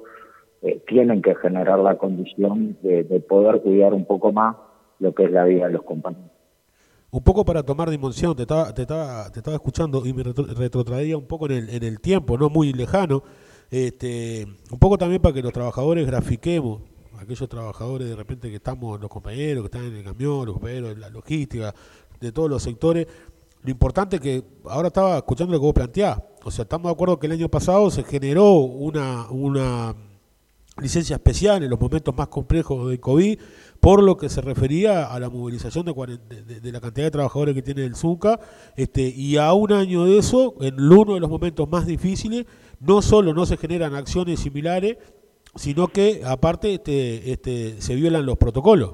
eh, 0.62 0.80
tienen 0.86 1.22
que 1.22 1.34
generar 1.34 1.78
la 1.78 1.96
condición 1.96 2.76
de, 2.82 3.04
de 3.04 3.20
poder 3.20 3.62
cuidar 3.62 3.92
un 3.92 4.04
poco 4.04 4.30
más 4.30 4.56
lo 4.98 5.14
que 5.14 5.24
es 5.24 5.30
la 5.30 5.44
vida 5.44 5.66
de 5.66 5.72
los 5.72 5.82
compañeros. 5.82 6.30
Un 7.10 7.22
poco 7.22 7.44
para 7.44 7.62
tomar 7.62 7.88
dimensión, 7.88 8.34
te 8.34 8.42
estaba, 8.42 8.74
te 8.74 8.82
estaba, 8.82 9.30
te 9.30 9.38
estaba 9.38 9.56
escuchando 9.56 10.04
y 10.04 10.12
me 10.12 10.22
retro- 10.24 10.46
retrotraía 10.54 11.16
un 11.16 11.26
poco 11.26 11.46
en 11.46 11.52
el, 11.52 11.70
en 11.70 11.82
el 11.84 12.00
tiempo, 12.00 12.36
no 12.36 12.50
muy 12.50 12.72
lejano, 12.72 13.22
este, 13.70 14.46
un 14.70 14.78
poco 14.78 14.98
también 14.98 15.22
para 15.22 15.32
que 15.34 15.42
los 15.42 15.52
trabajadores 15.52 16.06
grafiquemos, 16.06 16.82
aquellos 17.18 17.48
trabajadores 17.48 18.08
de 18.08 18.16
repente 18.16 18.50
que 18.50 18.56
estamos, 18.56 19.00
los 19.00 19.08
compañeros 19.08 19.62
que 19.62 19.66
están 19.76 19.84
en 19.90 19.96
el 19.96 20.04
camión, 20.04 20.46
los 20.46 20.54
compañeros 20.54 20.90
de 20.90 21.00
la 21.00 21.08
logística, 21.08 21.74
de 22.20 22.32
todos 22.32 22.50
los 22.50 22.62
sectores, 22.62 23.06
lo 23.62 23.70
importante 23.70 24.18
que 24.20 24.42
ahora 24.64 24.88
estaba 24.88 25.16
escuchando 25.16 25.52
lo 25.52 25.60
que 25.60 25.66
vos 25.66 25.74
planteás, 25.74 26.20
o 26.44 26.50
sea, 26.50 26.64
estamos 26.64 26.88
de 26.88 26.92
acuerdo 26.92 27.18
que 27.18 27.26
el 27.26 27.32
año 27.32 27.48
pasado 27.48 27.90
se 27.90 28.04
generó 28.04 28.52
una, 28.58 29.28
una 29.30 29.94
licencia 30.80 31.16
especial 31.16 31.62
en 31.62 31.70
los 31.70 31.80
momentos 31.80 32.14
más 32.16 32.28
complejos 32.28 32.88
del 32.88 33.00
COVID, 33.00 33.38
por 33.86 34.02
lo 34.02 34.16
que 34.16 34.28
se 34.28 34.40
refería 34.40 35.04
a 35.14 35.20
la 35.20 35.30
movilización 35.30 35.84
de, 35.86 35.92
cuaren- 35.92 36.18
de- 36.28 36.42
de- 36.42 36.60
de 36.60 36.72
la 36.72 36.80
cantidad 36.80 37.06
de 37.06 37.12
trabajadores 37.12 37.54
que 37.54 37.62
tiene 37.62 37.84
el 37.84 37.94
ZUCA, 37.94 38.40
este, 38.76 39.02
y 39.14 39.36
a 39.36 39.52
un 39.52 39.70
año 39.72 40.04
de 40.06 40.18
eso, 40.18 40.54
en 40.60 40.74
uno 40.80 41.14
de 41.14 41.20
los 41.20 41.30
momentos 41.30 41.70
más 41.70 41.86
difíciles, 41.86 42.46
no 42.80 43.00
solo 43.00 43.32
no 43.32 43.46
se 43.46 43.56
generan 43.56 43.94
acciones 43.94 44.40
similares, 44.40 44.96
sino 45.54 45.86
que 45.86 46.22
aparte 46.26 46.74
este, 46.74 47.30
este, 47.30 47.80
se 47.80 47.94
violan 47.94 48.26
los 48.26 48.36
protocolos. 48.38 48.90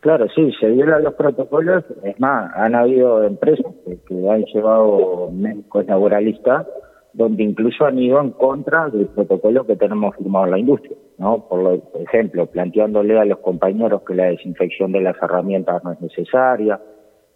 Claro, 0.00 0.26
sí, 0.34 0.52
se 0.60 0.68
violan 0.68 1.02
los 1.02 1.14
protocolos. 1.14 1.82
Es 2.04 2.20
más, 2.20 2.52
han 2.54 2.74
habido 2.74 3.22
empresas 3.24 3.72
que, 3.86 3.96
que 4.06 4.28
han 4.30 4.44
llevado 4.52 5.30
médicos 5.32 5.86
laboralistas 5.86 6.66
donde 7.14 7.42
incluso 7.44 7.86
han 7.86 7.98
ido 7.98 8.20
en 8.20 8.32
contra 8.32 8.90
del 8.90 9.06
protocolo 9.06 9.64
que 9.66 9.76
tenemos 9.76 10.14
firmado 10.16 10.44
en 10.44 10.50
la 10.50 10.58
industria. 10.58 10.98
¿No? 11.18 11.48
Por, 11.48 11.82
ejemplo, 12.00 12.46
planteándole 12.46 13.18
a 13.18 13.24
los 13.24 13.38
compañeros 13.38 14.02
que 14.02 14.14
la 14.14 14.26
desinfección 14.26 14.92
de 14.92 15.00
las 15.00 15.16
herramientas 15.22 15.82
no 15.84 15.92
es 15.92 16.00
necesaria, 16.00 16.80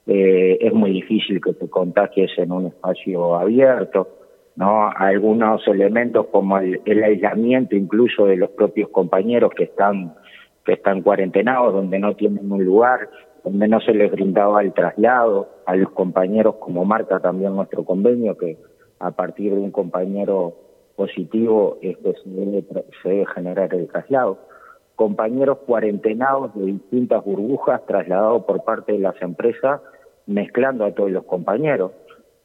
eh, 0.07 0.59
es 0.61 0.73
muy 0.73 0.91
difícil 0.91 1.41
que 1.41 1.53
te 1.55 1.69
contagies 1.69 2.31
en 2.39 2.53
un 2.53 2.67
espacio 2.67 3.37
abierto, 3.37 4.09
¿no? 4.57 4.91
Algunos 4.95 5.67
elementos 5.69 6.27
como 6.27 6.59
el, 6.59 7.05
aislamiento 7.05 7.77
incluso 7.77 8.27
de 8.27 8.37
los 8.37 8.51
propios 8.51 8.89
compañeros 8.91 9.53
que 9.57 9.65
están 9.65 10.15
que 10.65 10.75
están 10.75 11.01
cuarentenados, 11.01 11.73
donde 11.73 11.99
no 11.99 12.15
tienen 12.17 12.53
un 12.53 12.63
lugar, 12.63 13.09
donde 13.43 13.67
no 13.67 13.81
se 13.81 13.95
les 13.95 14.11
brindaba 14.13 14.61
el 14.61 14.75
traslado, 14.75 15.49
a 15.65 15.75
los 15.75 15.91
compañeros 15.91 16.57
como 16.57 16.85
marca 16.85 17.19
también 17.21 17.55
nuestro 17.55 17.85
convenio 17.85 18.37
que 18.37 18.59
a 18.99 19.13
partir 19.13 19.55
de 19.55 19.61
un 19.61 19.71
compañero 19.71 20.55
positivo 21.01 21.79
este, 21.81 22.13
se, 22.13 22.29
debe, 22.29 22.63
se 23.03 23.09
debe 23.09 23.27
generar 23.35 23.75
el 23.75 23.89
traslado. 23.89 24.37
Compañeros 24.97 25.57
cuarentenados 25.67 26.55
de 26.55 26.67
distintas 26.67 27.25
burbujas 27.25 27.87
trasladados 27.87 28.45
por 28.45 28.63
parte 28.65 28.93
de 28.93 28.99
las 28.99 29.15
empresas, 29.23 29.81
mezclando 30.27 30.85
a 30.85 30.93
todos 30.93 31.11
los 31.11 31.25
compañeros. 31.25 31.93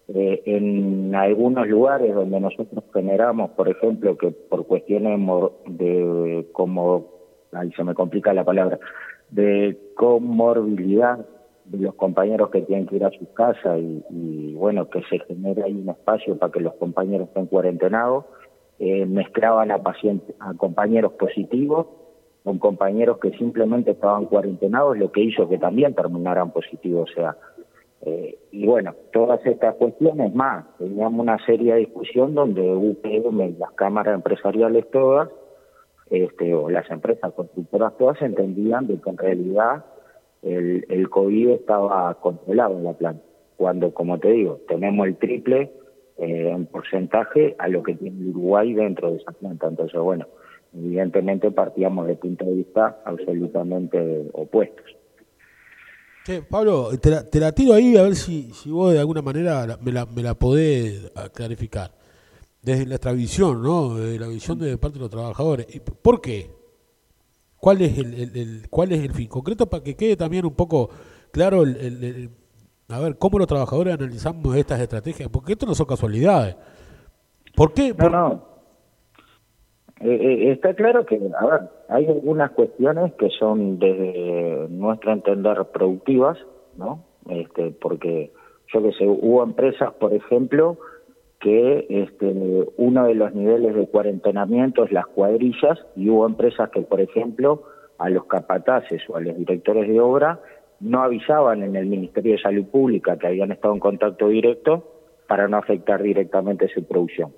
Eh, 0.07 0.41
en 0.45 1.13
algunos 1.15 1.67
lugares 1.67 2.15
donde 2.15 2.39
nosotros 2.39 2.81
generamos, 2.93 3.51
por 3.51 3.67
ejemplo, 3.67 4.17
que 4.17 4.31
por 4.31 4.65
cuestiones 4.67 5.19
de 5.65 6.47
como, 6.53 7.07
ahí 7.51 7.73
se 7.73 7.83
me 7.83 7.93
complica 7.93 8.33
la 8.33 8.45
palabra, 8.45 8.79
de 9.31 9.77
comorbilidad 9.97 11.25
de 11.65 11.79
los 11.79 11.95
compañeros 11.95 12.51
que 12.51 12.61
tienen 12.61 12.87
que 12.87 12.95
ir 12.95 13.03
a 13.03 13.11
su 13.11 13.33
casa 13.33 13.77
y, 13.77 14.53
bueno, 14.53 14.89
que 14.89 15.01
se 15.09 15.19
genere 15.19 15.63
ahí 15.63 15.73
un 15.73 15.89
espacio 15.89 16.37
para 16.37 16.53
que 16.53 16.61
los 16.61 16.75
compañeros 16.75 17.27
estén 17.27 17.47
cuarentenados, 17.47 18.25
eh, 18.79 19.05
mezclaban 19.05 19.71
a 19.71 19.81
pacientes, 19.81 20.35
a 20.39 20.53
compañeros 20.53 21.13
positivos 21.13 21.87
con 22.45 22.59
compañeros 22.59 23.17
que 23.17 23.31
simplemente 23.31 23.91
estaban 23.91 24.25
cuarentenados, 24.25 24.97
lo 24.99 25.11
que 25.11 25.21
hizo 25.21 25.49
que 25.49 25.57
también 25.57 25.95
terminaran 25.95 26.51
positivos, 26.51 27.09
o 27.09 27.13
sea, 27.15 27.35
eh, 28.01 28.37
y 28.51 28.67
bueno, 28.67 28.93
todas 29.11 29.43
estas 29.47 29.73
cuestiones 29.75 30.33
más, 30.35 30.63
teníamos 30.77 31.19
una 31.19 31.43
seria 31.43 31.75
discusión 31.75 32.35
donde 32.35 32.61
UPM, 32.61 33.57
las 33.57 33.71
cámaras 33.71 34.13
empresariales 34.13 34.87
todas, 34.91 35.29
este, 36.11 36.53
o 36.53 36.69
las 36.69 36.87
empresas 36.91 37.33
constructoras 37.33 37.97
todas 37.97 38.21
entendían 38.21 38.85
de 38.85 39.01
que 39.01 39.09
en 39.09 39.17
realidad 39.17 39.85
el, 40.43 40.85
el 40.87 41.09
COVID 41.09 41.49
estaba 41.49 42.13
controlado 42.21 42.77
en 42.77 42.83
la 42.83 42.93
planta, 42.93 43.23
cuando, 43.57 43.91
como 43.91 44.19
te 44.19 44.29
digo, 44.29 44.59
tenemos 44.67 45.07
el 45.07 45.15
triple 45.15 45.71
eh, 46.17 46.51
en 46.51 46.65
porcentaje 46.65 47.55
a 47.59 47.67
lo 47.67 47.83
que 47.83 47.95
tiene 47.95 48.29
Uruguay 48.29 48.73
dentro 48.73 49.11
de 49.11 49.17
esa 49.17 49.31
planta. 49.31 49.67
Entonces, 49.67 49.99
bueno, 49.99 50.27
evidentemente 50.73 51.51
partíamos 51.51 52.07
de 52.07 52.15
puntos 52.15 52.47
de 52.47 52.53
vista 52.53 53.01
absolutamente 53.05 54.29
opuestos. 54.33 54.85
Pablo, 56.49 56.89
te 56.99 57.39
la, 57.39 57.51
tiro 57.51 57.73
ahí 57.73 57.95
a 57.97 58.01
ver 58.01 58.15
si, 58.15 58.51
si 58.51 58.71
vos 58.71 58.91
de 58.91 58.99
alguna 58.99 59.21
manera 59.21 59.77
me 59.81 59.91
la, 59.91 60.07
me 60.07 60.23
la 60.23 60.33
podés 60.33 61.11
clarificar. 61.33 61.91
Desde 62.63 62.87
nuestra 62.87 63.11
visión, 63.11 63.61
¿no? 63.61 63.93
De 63.93 64.17
la 64.17 64.27
visión 64.27 64.57
de 64.57 64.75
parte 64.79 64.97
de 64.97 65.01
los 65.01 65.11
trabajadores. 65.11 65.67
¿Por 66.01 66.19
qué? 66.19 66.49
¿Cuál 67.65 67.81
es 67.81 67.97
el, 67.97 68.67
cuál 68.69 68.91
es 68.91 69.01
el 69.03 69.11
fin 69.11 69.27
concreto 69.27 69.67
para 69.67 69.83
que 69.83 69.95
quede 69.95 70.15
también 70.15 70.45
un 70.45 70.53
poco 70.53 70.89
claro 71.31 71.63
el, 71.63 72.29
a 72.89 72.99
ver 72.99 73.17
cómo 73.17 73.39
los 73.39 73.47
trabajadores 73.47 73.95
analizamos 73.95 74.55
estas 74.55 74.79
estrategias? 74.79 75.29
Porque 75.29 75.53
esto 75.53 75.65
no 75.65 75.73
son 75.75 75.87
casualidades. 75.87 76.55
¿Por 77.55 77.73
qué? 77.73 77.93
No, 77.97 78.09
no. 78.09 78.55
Eh, 80.01 80.09
eh, 80.09 80.51
está 80.51 80.73
claro 80.73 81.05
que, 81.05 81.15
a 81.15 81.45
ver, 81.45 81.61
hay 81.89 82.05
algunas 82.05 82.51
cuestiones 82.51 83.13
que 83.13 83.29
son 83.39 83.79
desde 83.79 84.67
nuestro 84.69 85.13
entender 85.13 85.65
productivas, 85.73 86.37
¿no? 86.77 87.03
Este, 87.29 87.71
porque 87.71 88.31
yo 88.73 88.83
que 88.83 88.91
sé, 88.93 89.07
hubo 89.07 89.43
empresas, 89.43 89.93
por 89.93 90.13
ejemplo, 90.13 90.77
que 91.39 91.85
este, 91.89 92.67
uno 92.77 93.05
de 93.05 93.15
los 93.15 93.33
niveles 93.33 93.75
de 93.75 93.87
cuarentenamiento 93.87 94.83
es 94.83 94.91
las 94.91 95.07
cuadrillas 95.07 95.79
y 95.95 96.09
hubo 96.09 96.25
empresas 96.25 96.69
que, 96.71 96.81
por 96.81 96.99
ejemplo, 96.99 97.63
a 97.97 98.09
los 98.09 98.25
capataces 98.25 99.01
o 99.09 99.15
a 99.15 99.21
los 99.21 99.37
directores 99.37 99.87
de 99.87 99.99
obra 99.99 100.39
no 100.79 101.03
avisaban 101.03 101.63
en 101.63 101.75
el 101.75 101.85
Ministerio 101.85 102.33
de 102.33 102.41
Salud 102.41 102.65
Pública 102.65 103.17
que 103.17 103.27
habían 103.27 103.51
estado 103.51 103.73
en 103.73 103.79
contacto 103.79 104.27
directo 104.27 104.83
para 105.27 105.47
no 105.47 105.57
afectar 105.57 106.01
directamente 106.01 106.67
su 106.67 106.85
producción. 106.85 107.33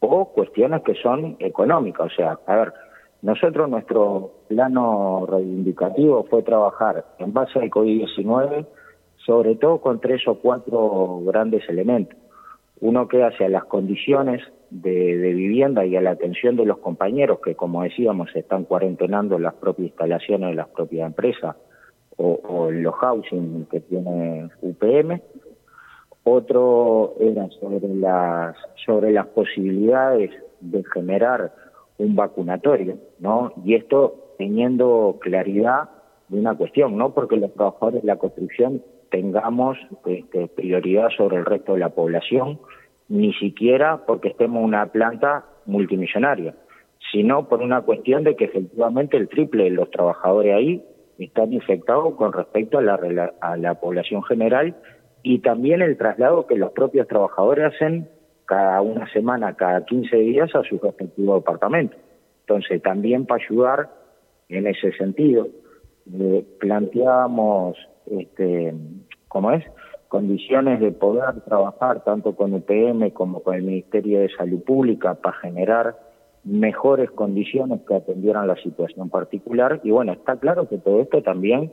O 0.00 0.32
cuestiones 0.32 0.82
que 0.82 0.94
son 0.94 1.36
económicas, 1.38 2.06
o 2.12 2.14
sea, 2.14 2.38
a 2.46 2.56
ver, 2.56 2.72
nosotros 3.22 3.68
nuestro 3.70 4.32
plano 4.48 5.26
reivindicativo 5.26 6.24
fue 6.24 6.42
trabajar 6.42 7.04
en 7.18 7.32
base 7.32 7.58
al 7.58 7.70
COVID-19, 7.70 8.66
sobre 9.24 9.56
todo 9.56 9.80
con 9.80 10.00
tres 10.00 10.26
o 10.28 10.34
cuatro 10.34 11.20
grandes 11.24 11.66
elementos 11.68 12.18
uno 12.80 13.08
que 13.08 13.22
hace 13.22 13.46
a 13.46 13.48
las 13.48 13.64
condiciones 13.64 14.42
de, 14.70 15.32
vivienda 15.32 15.86
y 15.86 15.96
a 15.96 16.00
la 16.00 16.10
atención 16.10 16.56
de 16.56 16.66
los 16.66 16.78
compañeros 16.78 17.38
que, 17.42 17.54
como 17.54 17.82
decíamos, 17.82 18.28
están 18.34 18.64
cuarentenando 18.64 19.38
las 19.38 19.54
propias 19.54 19.88
instalaciones 19.88 20.50
de 20.50 20.56
las 20.56 20.68
propias 20.68 21.06
empresas 21.06 21.56
o, 22.16 22.70
los 22.70 22.94
housing 22.94 23.66
que 23.70 23.80
tiene 23.80 24.48
UPM. 24.62 25.20
Otro 26.24 27.14
era 27.20 27.48
sobre 27.60 27.88
las, 27.94 28.56
sobre 28.86 29.12
las 29.12 29.26
posibilidades 29.28 30.30
de 30.60 30.82
generar 30.92 31.52
un 31.98 32.16
vacunatorio, 32.16 32.96
¿no? 33.18 33.52
Y 33.64 33.74
esto 33.74 34.34
teniendo 34.38 35.18
claridad 35.20 35.90
de 36.28 36.40
una 36.40 36.56
cuestión, 36.56 36.96
no 36.96 37.12
porque 37.12 37.36
los 37.36 37.52
trabajadores 37.54 38.02
de 38.02 38.06
la 38.08 38.16
construcción 38.16 38.82
tengamos 39.10 39.76
este, 40.06 40.48
prioridad 40.48 41.10
sobre 41.16 41.36
el 41.36 41.44
resto 41.44 41.74
de 41.74 41.80
la 41.80 41.90
población, 41.90 42.58
ni 43.08 43.32
siquiera 43.34 44.04
porque 44.06 44.28
estemos 44.28 44.64
una 44.64 44.86
planta 44.86 45.44
multimillonaria, 45.66 46.54
sino 47.12 47.48
por 47.48 47.60
una 47.60 47.82
cuestión 47.82 48.24
de 48.24 48.34
que 48.34 48.46
efectivamente 48.46 49.16
el 49.16 49.28
triple 49.28 49.64
de 49.64 49.70
los 49.70 49.90
trabajadores 49.90 50.54
ahí 50.54 50.84
están 51.18 51.52
infectados 51.52 52.14
con 52.14 52.32
respecto 52.32 52.78
a 52.78 52.82
la, 52.82 53.32
a 53.40 53.56
la 53.56 53.74
población 53.74 54.22
general 54.24 54.74
y 55.22 55.38
también 55.38 55.82
el 55.82 55.96
traslado 55.96 56.46
que 56.46 56.56
los 56.56 56.72
propios 56.72 57.08
trabajadores 57.08 57.74
hacen 57.74 58.08
cada 58.46 58.80
una 58.82 59.10
semana, 59.12 59.54
cada 59.54 59.84
15 59.84 60.16
días 60.16 60.54
a 60.54 60.62
su 60.64 60.78
respectivo 60.78 61.36
departamento. 61.36 61.96
Entonces, 62.40 62.82
también 62.82 63.24
para 63.24 63.42
ayudar 63.42 63.90
en 64.48 64.66
ese 64.66 64.92
sentido, 64.92 65.48
eh, 66.12 66.44
planteábamos, 66.60 67.76
este, 68.06 68.74
¿cómo 69.28 69.52
es? 69.52 69.64
condiciones 70.14 70.78
de 70.78 70.92
poder 70.92 71.40
trabajar 71.40 72.04
tanto 72.04 72.36
con 72.36 72.54
UPM 72.54 73.10
como 73.10 73.42
con 73.42 73.56
el 73.56 73.62
Ministerio 73.62 74.20
de 74.20 74.28
Salud 74.28 74.62
Pública 74.62 75.14
para 75.14 75.36
generar 75.38 75.96
mejores 76.44 77.10
condiciones 77.10 77.80
que 77.86 77.94
atendieran 77.94 78.46
la 78.46 78.56
situación 78.56 79.10
particular. 79.10 79.80
Y 79.82 79.90
bueno, 79.90 80.12
está 80.12 80.36
claro 80.36 80.68
que 80.68 80.78
todo 80.78 81.00
esto 81.00 81.22
también 81.22 81.72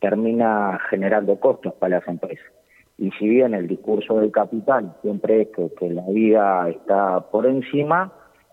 termina 0.00 0.78
generando 0.90 1.38
costos 1.40 1.74
para 1.74 1.98
las 1.98 2.08
empresas. 2.08 2.46
Y 2.96 3.10
si 3.12 3.28
bien 3.28 3.54
el 3.54 3.66
discurso 3.66 4.20
del 4.20 4.30
capital 4.30 4.94
siempre 5.02 5.42
es 5.42 5.48
que, 5.48 5.90
la 5.90 6.06
vida 6.06 6.68
está 6.68 7.28
por 7.30 7.46
encima, 7.46 8.12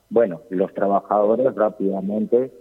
bueno, 0.10 0.42
los 0.50 0.74
trabajadores 0.74 1.54
rápidamente 1.54 2.52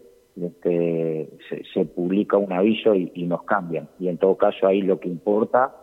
este, 0.40 1.30
se, 1.72 1.84
publica 1.86 2.36
un 2.36 2.52
aviso 2.52 2.94
y, 2.94 3.10
y 3.14 3.26
nos 3.26 3.44
cambian. 3.44 3.88
Y 3.98 4.08
en 4.08 4.18
todo 4.18 4.36
caso 4.36 4.66
ahí 4.66 4.82
lo 4.82 5.00
que 5.00 5.08
importa 5.08 5.74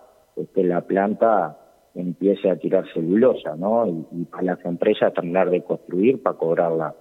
que 0.53 0.63
la 0.63 0.82
planta 0.82 1.58
empiece 1.95 2.49
a 2.49 2.58
tirar 2.58 2.86
celulosa, 2.93 3.56
¿no? 3.56 3.88
Y, 3.88 4.25
para 4.25 4.43
las 4.43 4.65
empresas 4.65 5.13
terminar 5.13 5.49
de 5.49 5.63
construir 5.63 6.21
para 6.21 6.38
cobrarla, 6.38 6.93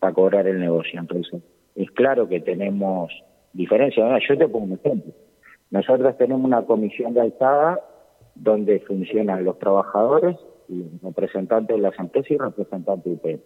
para 0.00 0.12
cobrar 0.12 0.46
el 0.48 0.58
negocio. 0.58 0.98
Entonces, 0.98 1.42
es 1.76 1.90
claro 1.92 2.28
que 2.28 2.40
tenemos 2.40 3.12
diferencias. 3.52 4.22
Yo 4.28 4.36
te 4.36 4.48
pongo 4.48 4.66
un 4.66 4.72
ejemplo. 4.72 5.12
Nosotros 5.70 6.16
tenemos 6.18 6.44
una 6.44 6.62
comisión 6.62 7.14
de 7.14 7.20
alzada 7.20 7.80
donde 8.34 8.80
funcionan 8.80 9.44
los 9.44 9.58
trabajadores, 9.58 10.36
y 10.70 10.84
representantes 11.02 11.76
de 11.76 11.82
las 11.82 11.98
empresas 11.98 12.30
y 12.30 12.38
representantes 12.38 13.04
de 13.04 13.12
UPM. 13.12 13.40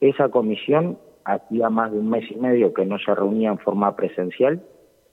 Esa 0.00 0.30
comisión 0.30 0.98
hacía 1.24 1.68
más 1.68 1.92
de 1.92 1.98
un 1.98 2.08
mes 2.08 2.24
y 2.30 2.36
medio 2.36 2.72
que 2.72 2.86
no 2.86 2.98
se 2.98 3.14
reunía 3.14 3.50
en 3.50 3.58
forma 3.58 3.94
presencial, 3.94 4.62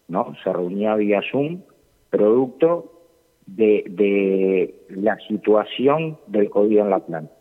¿no? 0.07 0.33
Se 0.43 0.53
reunía 0.53 0.95
vía 0.95 1.21
Zoom, 1.29 1.63
producto 2.09 2.93
de, 3.45 3.83
de 3.89 4.75
la 4.89 5.17
situación 5.27 6.17
del 6.27 6.49
COVID 6.49 6.79
en 6.79 6.89
la 6.89 6.99
planta. 6.99 7.33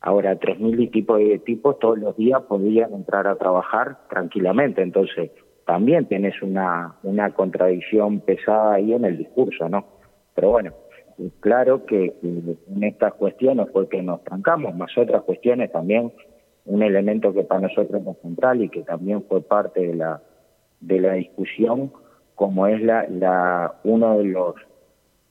Ahora, 0.00 0.38
3.000 0.38 0.80
y 0.80 0.88
tipo 0.88 1.16
de 1.16 1.38
tipos 1.38 1.78
todos 1.78 1.98
los 1.98 2.16
días 2.16 2.42
podían 2.42 2.92
entrar 2.92 3.26
a 3.26 3.36
trabajar 3.36 3.98
tranquilamente, 4.08 4.82
entonces 4.82 5.30
también 5.64 6.06
tienes 6.06 6.40
una, 6.42 6.96
una 7.02 7.32
contradicción 7.32 8.20
pesada 8.20 8.74
ahí 8.74 8.92
en 8.92 9.04
el 9.04 9.18
discurso, 9.18 9.68
¿no? 9.68 9.84
Pero 10.34 10.50
bueno, 10.50 10.72
claro 11.40 11.86
que 11.86 12.14
en 12.22 12.84
estas 12.84 13.14
cuestiones 13.14 13.68
fue 13.72 13.88
que 13.88 14.02
nos 14.02 14.22
trancamos, 14.22 14.76
más 14.76 14.96
otras 14.96 15.22
cuestiones 15.22 15.72
también 15.72 16.12
un 16.66 16.82
elemento 16.82 17.32
que 17.32 17.44
para 17.44 17.60
nosotros 17.60 18.02
es 18.06 18.22
central 18.22 18.62
y 18.62 18.68
que 18.68 18.82
también 18.82 19.22
fue 19.24 19.40
parte 19.40 19.86
de 19.86 19.94
la, 19.94 20.20
de 20.80 21.00
la 21.00 21.12
discusión, 21.14 21.92
como 22.34 22.66
es 22.66 22.82
la, 22.82 23.06
la, 23.08 23.76
uno 23.84 24.18
de 24.18 24.24
los 24.24 24.54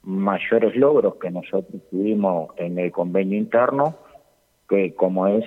mayores 0.04 0.76
logros 0.76 1.16
que 1.16 1.30
nosotros 1.30 1.82
tuvimos 1.92 2.50
en 2.58 2.80
el 2.80 2.92
convenio 2.92 3.38
interno, 3.38 3.96
que 4.68 4.96
como 4.96 5.28
es 5.28 5.46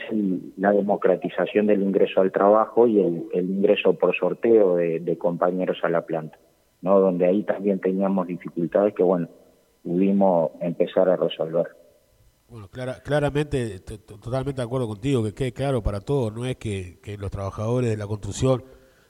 la 0.57 0.73
democratización 0.73 1.67
del 1.67 1.83
ingreso 1.83 2.21
al 2.21 2.31
trabajo 2.31 2.87
y 2.87 3.01
el, 3.01 3.29
ingreso 3.35 3.95
por 3.95 4.17
sorteo 4.17 4.77
de, 4.77 5.19
compañeros 5.19 5.79
a 5.83 5.89
la 5.89 6.03
planta, 6.03 6.39
¿no? 6.83 7.01
donde 7.01 7.27
ahí 7.27 7.43
también 7.43 7.81
teníamos 7.81 8.29
dificultades 8.29 8.95
que, 8.95 9.03
bueno, 9.03 9.29
pudimos 9.83 10.53
empezar 10.61 11.09
a 11.09 11.17
resolver. 11.17 11.67
Bueno, 12.49 12.69
claramente, 13.05 13.81
totalmente 13.81 14.61
de 14.61 14.65
acuerdo 14.65 14.87
contigo, 14.87 15.23
que 15.23 15.35
quede 15.35 15.53
claro 15.53 15.83
para 15.83 16.01
todos, 16.01 16.33
no 16.33 16.47
es 16.47 16.57
que, 16.57 16.99
los 17.19 17.31
trabajadores 17.31 17.91
de 17.91 17.97
la 17.97 18.07
construcción 18.07 18.65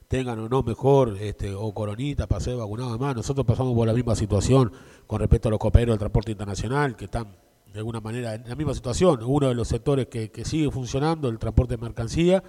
tengan 0.07 0.39
o 0.39 0.49
no 0.49 0.63
mejor 0.63 1.15
este, 1.21 1.53
o 1.53 1.71
coronita 1.71 2.25
para 2.25 2.41
ser 2.41 2.57
vacunados 2.57 2.93
además, 2.93 3.15
nosotros 3.15 3.45
pasamos 3.45 3.75
por 3.75 3.87
la 3.87 3.93
misma 3.93 4.15
situación 4.15 4.71
con 5.05 5.19
respecto 5.19 5.47
a 5.47 5.51
los 5.51 5.59
compañeros 5.59 5.93
del 5.93 5.99
transporte 5.99 6.31
internacional 6.31 6.95
que 6.95 7.05
están 7.05 7.27
de 7.71 7.79
alguna 7.79 8.01
manera 8.01 8.35
en 8.35 8.43
la 8.47 8.55
misma 8.55 8.73
situación, 8.73 9.19
uno 9.25 9.49
de 9.49 9.55
los 9.55 9.67
sectores 9.67 10.07
que, 10.07 10.29
sigue 10.43 10.71
funcionando, 10.71 11.29
el 11.29 11.37
transporte 11.37 11.75
de 11.75 11.81
mercancía, 11.81 12.43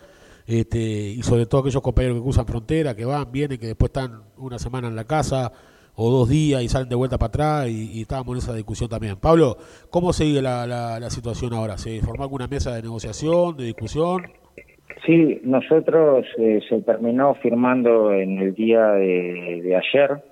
este, 0.47 0.79
y 0.79 1.23
sobre 1.23 1.47
todo 1.47 1.61
aquellos 1.61 1.83
compañeros 1.83 2.19
que 2.19 2.23
cruzan 2.23 2.47
frontera, 2.47 2.97
que 2.97 3.05
van, 3.05 3.31
vienen, 3.31 3.59
que 3.59 3.67
después 3.67 3.91
están 3.91 4.23
una 4.39 4.59
semana 4.59 4.89
en 4.89 4.97
la 4.97 5.05
casa 5.05 5.53
o 5.95 6.11
dos 6.11 6.29
días 6.29 6.63
y 6.63 6.69
salen 6.69 6.89
de 6.89 6.95
vuelta 6.95 7.19
para 7.19 7.29
atrás 7.29 7.69
y, 7.69 8.01
estábamos 8.01 8.33
en 8.35 8.39
esa 8.39 8.55
discusión 8.55 8.89
también. 8.89 9.17
Pablo, 9.17 9.57
¿cómo 9.91 10.13
sigue 10.13 10.41
la, 10.41 10.67
la, 10.67 11.11
situación 11.11 11.53
ahora? 11.53 11.77
¿Se 11.77 12.01
formó 12.01 12.25
alguna 12.25 12.47
mesa 12.47 12.75
de 12.75 12.83
negociación, 12.83 13.57
de 13.57 13.65
discusión? 13.65 14.23
Sí, 15.05 15.41
nosotros 15.45 16.27
eh, 16.39 16.61
se 16.69 16.81
terminó 16.83 17.35
firmando 17.35 18.13
en 18.13 18.39
el 18.39 18.55
día 18.55 18.93
de 18.93 19.77
ayer 19.77 20.23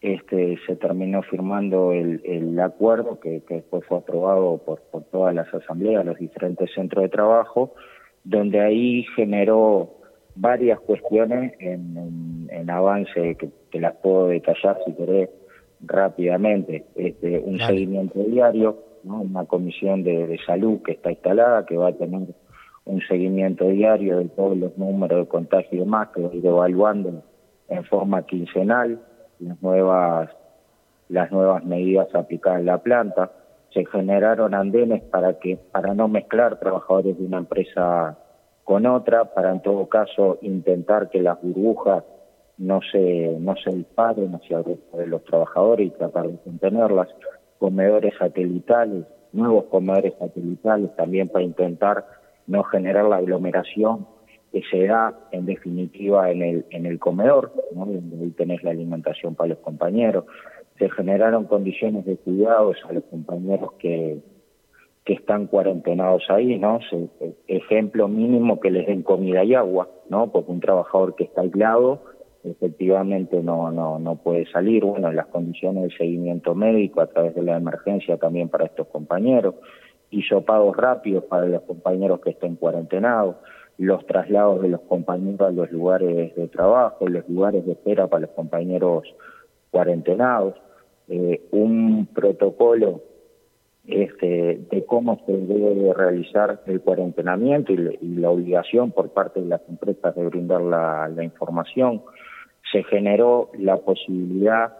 este, 0.00 0.58
se 0.66 0.76
terminó 0.76 1.22
firmando 1.22 1.92
el, 1.92 2.20
el 2.24 2.58
acuerdo 2.60 3.18
que, 3.18 3.42
que, 3.42 3.54
después 3.56 3.84
fue 3.86 3.98
aprobado 3.98 4.58
por, 4.58 4.80
por 4.90 5.04
todas 5.04 5.34
las 5.34 5.52
asambleas, 5.52 6.04
los 6.04 6.18
diferentes 6.18 6.70
centros 6.74 7.02
de 7.02 7.08
trabajo, 7.08 7.74
donde 8.22 8.60
ahí 8.60 9.04
generó 9.14 9.96
varias 10.34 10.78
cuestiones 10.80 11.54
en, 11.60 12.48
en, 12.50 12.70
avance 12.70 13.36
que, 13.36 13.48
que, 13.70 13.80
las 13.80 13.94
puedo 13.96 14.28
detallar 14.28 14.78
si 14.84 14.92
querés 14.92 15.30
rápidamente. 15.80 16.84
Este, 16.94 17.38
un 17.38 17.58
seguimiento 17.58 18.18
diario, 18.22 18.78
¿no? 19.02 19.22
una 19.22 19.46
comisión 19.46 20.02
de, 20.02 20.26
de 20.26 20.38
salud 20.44 20.82
que 20.82 20.92
está 20.92 21.10
instalada, 21.10 21.64
que 21.64 21.76
va 21.76 21.88
a 21.88 21.92
tener 21.92 22.28
un 22.84 23.00
seguimiento 23.08 23.66
diario 23.68 24.18
de 24.18 24.26
todos 24.26 24.56
los 24.58 24.76
números 24.76 25.20
de 25.20 25.28
contagio 25.28 25.70
y 25.72 25.78
demás, 25.78 26.08
que 26.14 26.20
va 26.20 26.30
a 26.30 26.34
ir 26.34 26.46
evaluando 26.46 27.22
en 27.68 27.84
forma 27.84 28.24
quincenal 28.26 29.00
las 29.40 29.60
nuevas, 29.62 30.30
las 31.08 31.30
nuevas 31.30 31.64
medidas 31.64 32.14
aplicadas 32.14 32.60
en 32.60 32.66
la 32.66 32.78
planta. 32.78 33.32
Se 33.72 33.84
generaron 33.86 34.54
andenes 34.54 35.02
para 35.02 35.38
que, 35.38 35.56
para 35.56 35.94
no 35.94 36.08
mezclar 36.08 36.58
trabajadores 36.58 37.18
de 37.18 37.26
una 37.26 37.38
empresa 37.38 38.16
con 38.64 38.86
otra, 38.86 39.26
para 39.34 39.52
en 39.52 39.60
todo 39.60 39.88
caso 39.88 40.38
intentar 40.40 41.10
que 41.10 41.22
las 41.22 41.40
burbujas 41.40 42.04
no 42.58 42.80
se, 42.90 43.36
no 43.38 43.54
se 43.56 43.70
disparen 43.70 44.34
hacia 44.34 44.62
de 44.62 45.06
los 45.06 45.22
trabajadores 45.24 45.88
y 45.88 45.90
tratar 45.90 46.28
de 46.28 46.38
contenerlas. 46.38 47.08
Comedores 47.58 48.14
satelitales, 48.18 49.04
nuevos 49.32 49.64
comedores 49.66 50.14
satelitales 50.18 50.94
también 50.96 51.28
para 51.28 51.44
intentar 51.44 52.06
no 52.46 52.62
generar 52.64 53.04
la 53.04 53.16
aglomeración 53.16 54.06
que 54.52 54.62
se 54.70 54.86
da 54.86 55.14
en 55.32 55.46
definitiva 55.46 56.30
en 56.30 56.42
el, 56.42 56.66
en 56.70 56.86
el 56.86 56.98
comedor, 56.98 57.52
¿no? 57.74 57.84
ahí 57.84 58.30
tenés 58.36 58.62
la 58.62 58.70
alimentación 58.70 59.34
para 59.34 59.50
los 59.50 59.58
compañeros. 59.58 60.24
Se 60.78 60.90
generaron 60.90 61.44
condiciones 61.44 62.04
de 62.04 62.16
cuidados 62.16 62.76
a 62.88 62.92
los 62.92 63.04
compañeros 63.04 63.72
que, 63.78 64.18
que 65.04 65.14
están 65.14 65.46
cuarentenados 65.46 66.24
ahí, 66.28 66.58
¿no? 66.58 66.80
ejemplo 67.48 68.08
mínimo 68.08 68.60
que 68.60 68.70
les 68.70 68.86
den 68.86 69.02
comida 69.02 69.44
y 69.44 69.54
agua, 69.54 69.88
¿no? 70.08 70.30
Porque 70.30 70.52
un 70.52 70.60
trabajador 70.60 71.14
que 71.14 71.24
está 71.24 71.42
aislado 71.42 72.02
efectivamente 72.50 73.42
no, 73.42 73.70
no, 73.70 73.98
no 73.98 74.16
puede 74.16 74.46
salir. 74.50 74.84
Bueno, 74.84 75.12
las 75.12 75.26
condiciones 75.26 75.84
de 75.84 75.96
seguimiento 75.96 76.54
médico 76.54 77.00
a 77.00 77.06
través 77.06 77.34
de 77.34 77.42
la 77.42 77.56
emergencia 77.56 78.16
también 78.16 78.48
para 78.48 78.66
estos 78.66 78.86
compañeros, 78.88 79.56
hizo 80.10 80.44
pagos 80.44 80.76
rápidos 80.76 81.24
para 81.24 81.46
los 81.46 81.62
compañeros 81.62 82.20
que 82.20 82.30
estén 82.30 82.56
cuarentenados 82.56 83.36
los 83.78 84.06
traslados 84.06 84.62
de 84.62 84.68
los 84.68 84.80
compañeros 84.82 85.48
a 85.48 85.52
los 85.52 85.70
lugares 85.70 86.34
de 86.34 86.48
trabajo, 86.48 87.08
los 87.08 87.28
lugares 87.28 87.64
de 87.66 87.72
espera 87.72 88.06
para 88.06 88.22
los 88.26 88.30
compañeros 88.30 89.04
cuarentenados, 89.70 90.54
eh, 91.08 91.42
un 91.52 92.08
protocolo 92.14 93.02
este, 93.86 94.66
de 94.70 94.84
cómo 94.84 95.20
se 95.26 95.32
debe 95.32 95.92
realizar 95.94 96.60
el 96.66 96.80
cuarentenamiento 96.80 97.72
y, 97.72 97.98
la 98.16 98.30
obligación 98.30 98.90
por 98.90 99.10
parte 99.10 99.40
de 99.40 99.46
las 99.46 99.60
empresas 99.68 100.14
de 100.16 100.24
brindar 100.26 100.62
la, 100.62 101.08
la 101.08 101.22
información. 101.22 102.02
Se 102.72 102.82
generó 102.84 103.50
la 103.58 103.76
posibilidad 103.76 104.72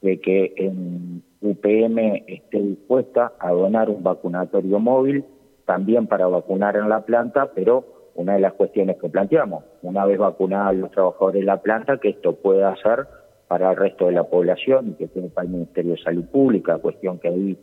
de 0.00 0.20
que 0.20 0.54
en 0.56 1.22
UPM 1.42 2.24
esté 2.26 2.60
dispuesta 2.60 3.32
a 3.38 3.50
donar 3.50 3.90
un 3.90 4.02
vacunatorio 4.02 4.78
móvil, 4.78 5.24
también 5.66 6.06
para 6.06 6.26
vacunar 6.28 6.76
en 6.76 6.88
la 6.88 7.04
planta, 7.04 7.50
pero 7.54 7.95
una 8.16 8.34
de 8.34 8.40
las 8.40 8.54
cuestiones 8.54 8.96
que 9.00 9.08
planteamos, 9.08 9.64
una 9.82 10.04
vez 10.04 10.18
vacunados 10.18 10.76
los 10.76 10.90
trabajadores 10.90 11.40
de 11.40 11.46
la 11.46 11.60
planta, 11.62 11.98
que 11.98 12.10
esto 12.10 12.36
pueda 12.36 12.70
hacer 12.70 13.06
para 13.48 13.70
el 13.70 13.76
resto 13.76 14.06
de 14.06 14.12
la 14.12 14.24
población 14.24 14.96
y 14.98 15.06
que 15.06 15.08
para 15.28 15.46
el 15.46 15.52
Ministerio 15.52 15.92
de 15.92 16.02
Salud 16.02 16.24
Pública, 16.26 16.78
cuestión 16.78 17.18
que 17.18 17.28
ahí 17.28 17.58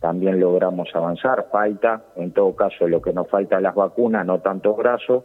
también 0.00 0.40
logramos 0.40 0.88
avanzar. 0.94 1.46
Falta, 1.50 2.02
en 2.16 2.32
todo 2.32 2.54
caso, 2.54 2.88
lo 2.88 3.00
que 3.00 3.12
nos 3.12 3.28
falta 3.28 3.60
las 3.60 3.74
vacunas, 3.74 4.26
no 4.26 4.40
tanto 4.40 4.74
brazos, 4.74 5.24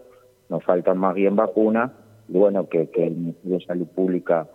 nos 0.50 0.64
faltan 0.64 0.98
más 0.98 1.16
bien 1.16 1.36
vacunas, 1.36 1.92
y 2.30 2.38
bueno, 2.38 2.70
que, 2.70 2.90
que 2.90 3.08
el 3.08 3.16
Ministerio 3.16 3.58
de 3.58 3.66
Salud 3.66 3.88
Pública 3.88 4.48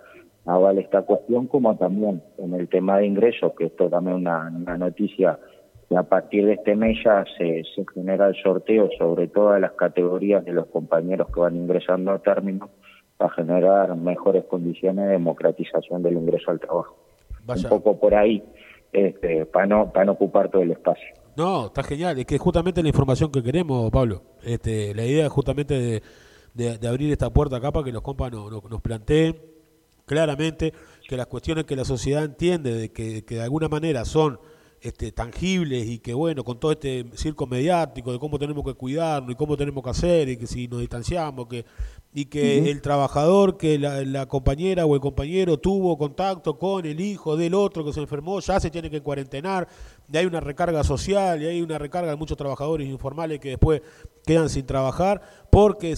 avale 0.47 0.81
esta 0.83 1.03
cuestión, 1.03 1.47
como 1.47 1.77
también 1.77 2.23
en 2.39 2.55
el 2.55 2.69
tema 2.69 2.99
de 2.99 3.07
ingresos, 3.07 3.53
que 3.59 3.67
esto 3.67 3.89
también 3.89 4.17
es 4.17 4.23
una, 4.23 4.53
una 4.55 4.79
noticia 4.79 5.39
a 5.97 6.03
partir 6.05 6.47
de 6.47 6.55
este 6.55 6.75
mes 6.75 6.99
ya 7.05 7.25
se, 7.37 7.63
genera 7.95 8.29
el 8.29 8.35
sorteo 8.43 8.89
sobre 8.99 9.29
todas 9.29 9.61
las 9.61 9.73
categorías 9.73 10.45
de 10.45 10.53
los 10.53 10.67
compañeros 10.67 11.29
que 11.33 11.41
van 11.41 11.57
ingresando 11.57 12.13
a 12.13 12.19
término 12.19 12.71
para 13.17 13.33
generar 13.35 13.97
mejores 13.97 14.45
condiciones 14.45 15.07
de 15.07 15.13
democratización 15.13 16.03
del 16.03 16.15
ingreso 16.15 16.51
al 16.51 16.61
trabajo. 16.61 16.97
Un 17.47 17.63
poco 17.69 17.99
por 17.99 18.15
ahí, 18.15 18.43
este, 18.93 19.47
para 19.47 19.67
no 19.67 19.93
para 19.93 20.05
no 20.05 20.13
ocupar 20.13 20.49
todo 20.49 20.63
el 20.63 20.71
espacio. 20.71 21.09
No, 21.37 21.67
está 21.67 21.83
genial. 21.83 22.19
Es 22.19 22.27
que 22.27 22.39
justamente 22.39 22.83
la 22.83 22.89
información 22.89 23.33
que 23.33 23.43
queremos, 23.43 23.91
Pablo. 23.91 24.23
Este, 24.43 24.95
la 24.95 25.05
idea 25.05 25.27
es 25.27 25.33
justamente 25.33 26.03
de, 26.55 26.89
abrir 26.89 27.11
esta 27.11 27.31
puerta 27.31 27.57
acá 27.57 27.73
para 27.73 27.85
que 27.85 27.93
los 27.93 28.03
compas 28.03 28.31
nos 28.31 28.81
planteen 28.83 29.37
claramente 30.05 30.73
que 31.09 31.17
las 31.17 31.27
cuestiones 31.27 31.65
que 31.65 31.75
la 31.75 31.85
sociedad 31.85 32.25
entiende 32.25 32.75
de 32.75 32.93
que, 32.93 33.25
que 33.25 33.37
de 33.37 33.43
alguna 33.43 33.69
manera 33.69 34.05
son 34.05 34.39
este, 34.83 35.13
tangibles 35.13 35.87
y 35.87 35.99
que 35.99 36.13
bueno, 36.13 36.45
con 36.45 36.59
todo 36.59 36.73
este 36.73 37.07
circo 37.15 37.47
mediático 37.47 38.13
de 38.13 38.19
cómo 38.19 38.39
tenemos 38.39 38.65
que 38.65 38.75
cuidarnos 38.75 39.31
y 39.31 39.35
cómo 39.35 39.57
tenemos 39.57 39.83
que 39.83 39.91
hacer 39.91 40.29
y 40.29 40.37
que 40.37 40.47
si 40.47 40.69
nos 40.69 40.81
distanciamos, 40.81 41.47
que 41.47 41.65
y 42.15 42.27
que 42.27 42.71
el 42.71 42.83
trabajador, 42.83 43.57
que 43.57 43.79
la, 43.79 44.27
compañera 44.27 44.85
o 44.85 44.95
el 44.95 45.01
compañero 45.01 45.59
tuvo 45.59 45.97
contacto 45.97 46.59
con 46.59 46.85
el 46.85 47.01
hijo 47.01 47.37
del 47.37 47.55
otro 47.55 47.85
que 47.85 47.93
se 47.93 48.01
enfermó, 48.01 48.39
ya 48.41 48.61
se 48.61 48.71
tiene 48.71 48.91
que 48.91 49.01
cuarentenar, 49.01 49.67
y 50.13 50.17
hay 50.19 50.27
una 50.27 50.41
recarga 50.41 50.85
social 50.85 51.43
y 51.43 51.47
hay 51.47 51.63
una 51.63 51.79
recarga 51.79 52.11
de 52.11 52.17
muchos 52.17 52.37
trabajadores 52.37 52.87
informales 52.87 53.41
que 53.41 53.51
después 53.51 53.81
quedan 54.27 54.51
sin 54.51 54.67
trabajar, 54.67 55.23
porque 55.51 55.97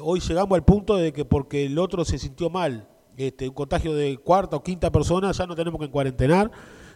hoy 0.00 0.20
llegamos 0.20 0.56
al 0.56 0.64
punto 0.64 0.96
de 0.96 1.12
que 1.12 1.26
porque 1.26 1.66
el 1.66 1.78
otro 1.78 2.04
se 2.06 2.18
sintió 2.18 2.48
mal, 2.48 2.88
este, 3.18 3.48
un 3.48 3.54
contagio 3.54 3.94
de 3.94 4.16
cuarta 4.16 4.56
o 4.56 4.62
quinta 4.62 4.90
persona, 4.90 5.32
ya 5.32 5.46
no 5.46 5.54
tenemos 5.54 5.80
que 5.80 5.90
cuarentenar 5.90 6.50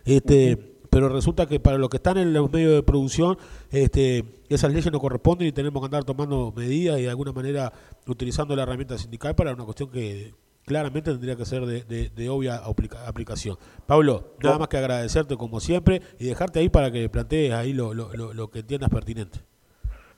este, 0.09 0.59
pero 0.91 1.09
resulta 1.09 1.47
que 1.47 1.61
para 1.61 1.79
los 1.79 1.89
que 1.91 1.99
están 1.99 2.17
en 2.17 2.33
los 2.33 2.51
medios 2.53 2.73
de 2.73 2.83
producción, 2.83 3.37
este, 3.71 4.25
esas 4.49 4.73
leyes 4.73 4.91
no 4.91 5.01
corresponden 5.01 5.49
y 5.49 5.53
tenemos 5.53 5.81
que 5.83 5.87
andar 5.87 6.05
tomando 6.05 6.53
medidas 6.57 6.99
y 6.99 7.03
de 7.03 7.11
alguna 7.11 7.33
manera 7.33 7.73
utilizando 8.07 8.57
la 8.57 8.63
herramienta 8.63 8.97
sindical 8.97 9.35
para 9.35 9.53
una 9.53 9.65
cuestión 9.65 9.91
que 9.91 10.33
claramente 10.65 11.11
tendría 11.11 11.37
que 11.37 11.45
ser 11.45 11.65
de, 11.65 12.29
obvia 12.29 12.61
aplicación. 13.07 13.57
Pablo, 13.87 14.35
nada 14.43 14.59
más 14.59 14.69
que 14.69 14.77
agradecerte 14.77 15.37
como 15.37 15.61
siempre 15.61 16.01
y 16.19 16.27
dejarte 16.27 16.61
ahí 16.61 16.69
para 16.69 16.91
que 16.91 17.09
plantees 17.09 17.53
ahí 17.55 17.73
lo, 17.73 17.95
lo, 17.95 18.51
que 18.51 18.61
entiendas 18.61 18.91
pertinente. 18.91 19.39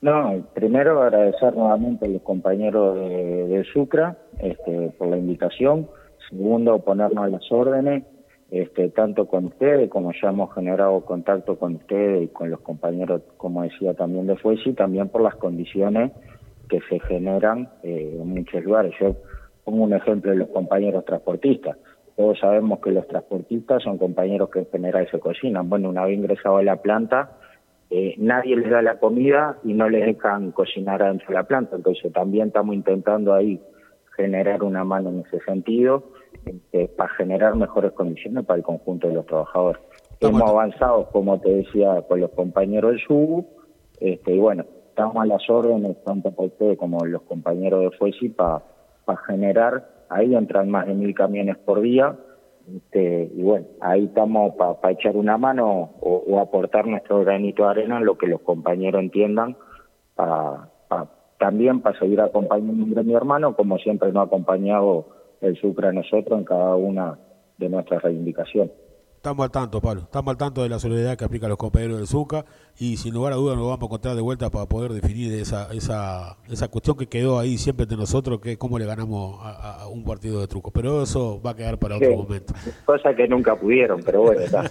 No, 0.01 0.43
primero 0.53 1.01
agradecer 1.01 1.55
nuevamente 1.55 2.05
a 2.05 2.09
los 2.09 2.21
compañeros 2.23 2.95
de, 2.95 3.47
de 3.47 3.63
Sucra 3.71 4.17
este, 4.39 4.89
por 4.97 5.07
la 5.07 5.17
invitación. 5.17 5.87
Segundo, 6.29 6.79
ponernos 6.79 7.25
a 7.25 7.27
las 7.27 7.51
órdenes 7.51 8.03
este, 8.51 8.89
tanto 8.89 9.27
con 9.27 9.45
ustedes 9.45 9.89
como 9.89 10.11
ya 10.11 10.29
hemos 10.29 10.53
generado 10.53 11.05
contacto 11.05 11.57
con 11.57 11.75
ustedes 11.75 12.23
y 12.25 12.27
con 12.27 12.49
los 12.49 12.59
compañeros, 12.59 13.21
como 13.37 13.63
decía 13.63 13.93
también 13.93 14.27
de 14.27 14.35
Fuesi, 14.35 14.73
también 14.73 15.07
por 15.07 15.21
las 15.21 15.35
condiciones 15.35 16.11
que 16.67 16.81
se 16.89 16.99
generan 16.99 17.69
eh, 17.81 18.17
en 18.21 18.27
muchos 18.27 18.61
lugares. 18.61 18.93
Yo 18.99 19.15
pongo 19.63 19.85
un 19.85 19.93
ejemplo 19.93 20.31
de 20.31 20.37
los 20.37 20.49
compañeros 20.49 21.05
transportistas. 21.05 21.77
Todos 22.17 22.39
sabemos 22.39 22.79
que 22.79 22.91
los 22.91 23.07
transportistas 23.07 23.83
son 23.83 23.97
compañeros 23.97 24.49
que 24.49 24.59
en 24.59 24.67
general 24.69 25.07
se 25.09 25.19
cocinan. 25.19 25.69
Bueno, 25.69 25.89
una 25.89 26.03
vez 26.03 26.17
ingresado 26.17 26.57
a 26.57 26.63
la 26.63 26.75
planta, 26.81 27.37
eh, 27.89 28.15
nadie 28.17 28.57
les 28.57 28.69
da 28.69 28.81
la 28.81 28.99
comida 28.99 29.59
y 29.63 29.73
no 29.73 29.87
les 29.87 30.05
dejan 30.05 30.51
cocinar 30.51 31.01
adentro 31.01 31.27
de 31.29 31.35
la 31.35 31.43
planta. 31.43 31.77
Entonces 31.77 32.11
también 32.11 32.47
estamos 32.47 32.75
intentando 32.75 33.33
ahí 33.33 33.61
generar 34.17 34.61
una 34.61 34.83
mano 34.83 35.09
en 35.09 35.19
ese 35.21 35.39
sentido 35.45 36.10
este, 36.45 36.87
para 36.89 37.09
generar 37.15 37.55
mejores 37.55 37.91
condiciones 37.93 38.45
para 38.45 38.57
el 38.57 38.63
conjunto 38.63 39.07
de 39.07 39.15
los 39.15 39.25
trabajadores. 39.25 39.81
Hemos 40.19 40.43
avanzado, 40.43 41.09
como 41.11 41.39
te 41.39 41.49
decía, 41.49 42.01
con 42.07 42.21
los 42.21 42.29
compañeros 42.31 42.91
del 42.91 43.01
SUBU, 43.01 43.47
este, 43.99 44.35
y 44.35 44.39
bueno, 44.39 44.65
estamos 44.89 45.15
a 45.17 45.25
las 45.25 45.49
órdenes, 45.49 45.97
tanto 46.03 46.31
para 46.31 46.47
ustedes 46.47 46.77
como 46.77 47.05
los 47.05 47.23
compañeros 47.23 47.81
de 47.81 47.97
FUESI, 47.97 48.29
para 48.29 48.61
generar, 49.27 49.87
ahí 50.09 50.35
entran 50.35 50.69
más 50.69 50.85
de 50.85 50.93
mil 50.93 51.15
camiones 51.15 51.57
por 51.57 51.81
día, 51.81 52.15
este, 52.75 53.31
y 53.35 53.41
bueno, 53.41 53.65
ahí 53.79 54.05
estamos 54.05 54.53
para 54.55 54.93
echar 54.93 55.17
una 55.17 55.37
mano 55.37 55.91
o, 55.99 56.39
aportar 56.39 56.85
nuestro 56.85 57.21
granito 57.21 57.63
de 57.63 57.69
arena 57.69 57.97
en 57.97 58.05
lo 58.05 58.17
que 58.17 58.27
los 58.27 58.41
compañeros 58.41 59.01
entiendan, 59.01 59.55
para 60.15 60.69
también 61.41 61.81
para 61.81 61.97
seguir 61.97 62.21
acompañando 62.21 62.99
a 62.99 63.03
mi 63.03 63.15
hermano, 63.15 63.55
como 63.55 63.79
siempre 63.79 64.11
nos 64.11 64.21
ha 64.21 64.25
acompañado 64.27 65.07
el 65.41 65.59
Sucre 65.59 65.87
a 65.87 65.91
nosotros 65.91 66.39
en 66.39 66.45
cada 66.45 66.75
una 66.75 67.17
de 67.57 67.69
nuestras 67.69 68.01
reivindicaciones. 68.01 68.71
Estamos 69.21 69.43
al 69.43 69.51
tanto, 69.51 69.79
Pablo. 69.81 70.01
Estamos 70.01 70.31
al 70.31 70.37
tanto 70.37 70.63
de 70.63 70.69
la 70.69 70.79
solidaridad 70.79 71.15
que 71.15 71.23
aplican 71.23 71.47
los 71.47 71.59
compañeros 71.59 71.97
del 71.97 72.07
SUCA 72.07 72.43
y 72.79 72.97
sin 72.97 73.13
lugar 73.13 73.33
a 73.33 73.35
dudas 73.35 73.55
nos 73.55 73.67
vamos 73.67 73.83
a 73.83 73.85
encontrar 73.85 74.15
de 74.15 74.21
vuelta 74.21 74.49
para 74.49 74.65
poder 74.65 74.93
definir 74.93 75.31
esa, 75.33 75.71
esa, 75.73 76.37
esa 76.49 76.69
cuestión 76.69 76.97
que 76.97 77.05
quedó 77.05 77.37
ahí 77.37 77.59
siempre 77.59 77.83
entre 77.83 77.99
nosotros, 77.99 78.39
que 78.39 78.53
es 78.53 78.57
cómo 78.57 78.79
le 78.79 78.87
ganamos 78.87 79.37
a, 79.43 79.87
un 79.89 80.03
partido 80.03 80.41
de 80.41 80.47
truco. 80.47 80.71
Pero 80.71 81.03
eso 81.03 81.39
va 81.39 81.51
a 81.51 81.55
quedar 81.55 81.77
para 81.77 81.97
otro 81.97 82.15
momento. 82.15 82.55
Cosa 82.83 83.13
que 83.13 83.27
nunca 83.27 83.55
pudieron, 83.55 84.01
pero 84.03 84.21
bueno, 84.21 84.41
está, 84.41 84.63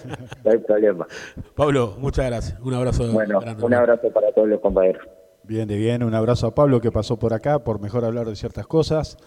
no 0.43 0.51
hay 0.51 0.57
problema. 0.57 1.07
Pablo, 1.55 1.95
muchas 1.97 2.25
gracias. 2.25 2.59
Un 2.59 2.73
abrazo. 2.73 3.09
Bueno, 3.09 3.39
un 3.61 3.73
abrazo 3.73 4.11
para 4.11 4.33
todos 4.33 4.49
los 4.49 4.59
compañeros. 4.59 5.07
Bien, 5.43 5.65
de 5.65 5.77
bien. 5.77 6.03
Un 6.03 6.13
abrazo 6.13 6.47
a 6.47 6.55
Pablo 6.55 6.81
que 6.81 6.91
pasó 6.91 7.17
por 7.17 7.33
acá 7.33 7.63
por 7.63 7.79
mejor 7.79 8.03
hablar 8.03 8.27
de 8.27 8.35
ciertas 8.35 8.67
cosas, 8.67 9.17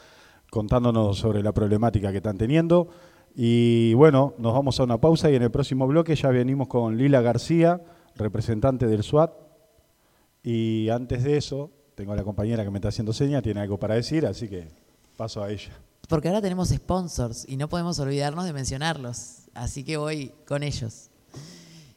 contándonos 0.55 1.19
sobre 1.19 1.43
la 1.43 1.53
problemática 1.53 2.13
que 2.13 2.19
están 2.19 2.39
teniendo. 2.39 2.89
Y 3.35 3.93
bueno, 3.95 4.35
nos 4.39 4.53
vamos 4.53 4.79
a 4.79 4.85
una 4.85 5.01
pausa 5.01 5.29
y 5.29 5.35
en 5.35 5.43
el 5.43 5.51
próximo 5.51 5.85
bloque 5.89 6.15
ya 6.15 6.29
venimos 6.29 6.69
con 6.69 6.97
Lila 6.97 7.21
García, 7.23 7.83
representante 8.15 8.87
del 8.87 9.03
SWAT. 9.03 9.33
Y 10.45 10.91
antes 10.91 11.25
de 11.25 11.39
eso, 11.39 11.73
tengo 11.97 12.13
a 12.13 12.17
la 12.17 12.23
compañera 12.23 12.63
que 12.63 12.71
me 12.71 12.79
está 12.79 12.91
haciendo 12.91 13.13
señas, 13.13 13.43
tiene 13.43 13.63
algo 13.63 13.81
para 13.81 13.97
decir, 13.97 14.27
así 14.27 14.49
que 14.49 14.69
paso 15.17 15.43
a 15.43 15.51
ella. 15.51 15.73
Porque 16.09 16.29
ahora 16.29 16.41
tenemos 16.41 16.69
sponsors 16.69 17.45
y 17.49 17.57
no 17.57 17.69
podemos 17.69 17.99
olvidarnos 17.99 18.45
de 18.45 18.53
mencionarlos, 18.53 19.49
así 19.55 19.83
que 19.83 19.97
voy 19.97 20.31
con 20.47 20.63
ellos. 20.63 21.11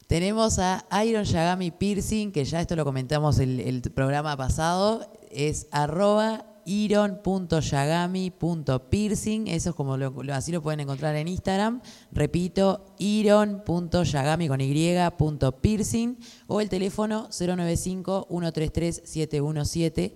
Tenemos 0.08 0.58
a 0.58 0.84
Iron 1.06 1.26
Yagami 1.26 1.70
Piercing, 1.70 2.32
que 2.32 2.44
ya 2.44 2.60
esto 2.60 2.76
lo 2.76 2.86
comentamos 2.86 3.38
el, 3.38 3.60
el 3.60 3.82
programa 3.82 4.36
pasado, 4.36 5.06
es 5.30 5.68
arroba 5.70 6.57
iron.yagami.piercing, 6.68 9.48
eso 9.48 9.70
es 9.70 9.76
como 9.76 9.96
así 10.34 10.52
lo 10.52 10.62
pueden 10.62 10.82
encontrar 10.82 11.16
en 11.16 11.30
Instagram. 11.30 11.82
Repito, 12.12 12.86
iron.yagami 13.00 14.50
con 14.50 14.62
y.piercing 14.62 16.20
o 16.48 16.62
el 16.62 16.70
teléfono 16.70 17.30
095-133-717. 17.30 20.14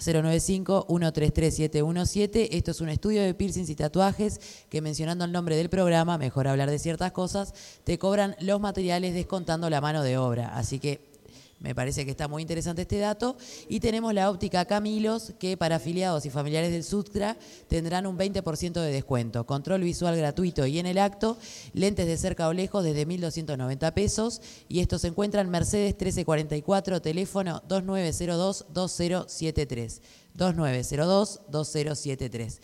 095-133-717. 0.00 2.48
Esto 2.52 2.70
es 2.70 2.80
un 2.80 2.88
estudio 2.88 3.22
de 3.22 3.34
piercings 3.34 3.68
y 3.68 3.74
tatuajes 3.74 4.40
que 4.70 4.80
mencionando 4.80 5.26
el 5.26 5.32
nombre 5.32 5.56
del 5.56 5.68
programa, 5.68 6.16
mejor 6.16 6.48
hablar 6.48 6.70
de 6.70 6.78
ciertas 6.78 7.12
cosas, 7.12 7.52
te 7.84 7.98
cobran 7.98 8.34
los 8.40 8.60
materiales 8.60 9.12
descontando 9.12 9.68
la 9.68 9.82
mano 9.82 10.02
de 10.02 10.16
obra. 10.16 10.56
Así 10.56 10.78
que 10.78 11.09
me 11.60 11.74
parece 11.74 12.06
que 12.06 12.10
está 12.10 12.26
muy 12.26 12.42
interesante 12.42 12.82
este 12.82 12.98
dato. 12.98 13.36
Y 13.68 13.78
tenemos 13.80 14.14
la 14.14 14.30
óptica 14.30 14.64
Camilos, 14.64 15.34
que 15.38 15.58
para 15.58 15.76
afiliados 15.76 16.24
y 16.24 16.30
familiares 16.30 16.72
del 16.72 16.84
Sutra 16.84 17.36
tendrán 17.68 18.06
un 18.06 18.16
20% 18.18 18.80
de 18.80 18.90
descuento. 18.90 19.44
Control 19.44 19.82
visual 19.82 20.16
gratuito 20.16 20.64
y 20.66 20.78
en 20.78 20.86
el 20.86 20.96
acto, 20.98 21.36
lentes 21.74 22.06
de 22.06 22.16
cerca 22.16 22.48
o 22.48 22.54
lejos 22.54 22.82
desde 22.82 23.06
1.290 23.06 23.92
pesos. 23.92 24.40
Y 24.68 24.80
esto 24.80 24.98
se 24.98 25.08
encuentra 25.08 25.42
en 25.42 25.50
Mercedes 25.50 25.92
1344, 25.92 27.02
teléfono 27.02 27.62
2902-2073. 27.68 30.00
2902-2073. 30.36 32.60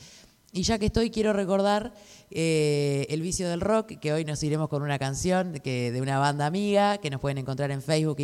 Y 0.53 0.63
ya 0.63 0.79
que 0.79 0.87
estoy, 0.87 1.11
quiero 1.11 1.35
recordar 1.35 1.93
eh, 2.31 3.07
El 3.09 3.23
vicio 3.23 3.49
del 3.49 3.61
rock, 3.61 3.99
que 3.99 4.13
hoy 4.13 4.25
nos 4.25 4.43
iremos 4.43 4.69
con 4.69 4.83
una 4.83 4.99
canción 4.99 5.53
de 5.53 5.99
una 6.01 6.19
banda 6.19 6.47
amiga, 6.47 6.99
que 6.99 7.11
nos 7.11 7.21
pueden 7.21 7.39
encontrar 7.39 7.71
en 7.71 7.83
Facebook, 7.83 8.19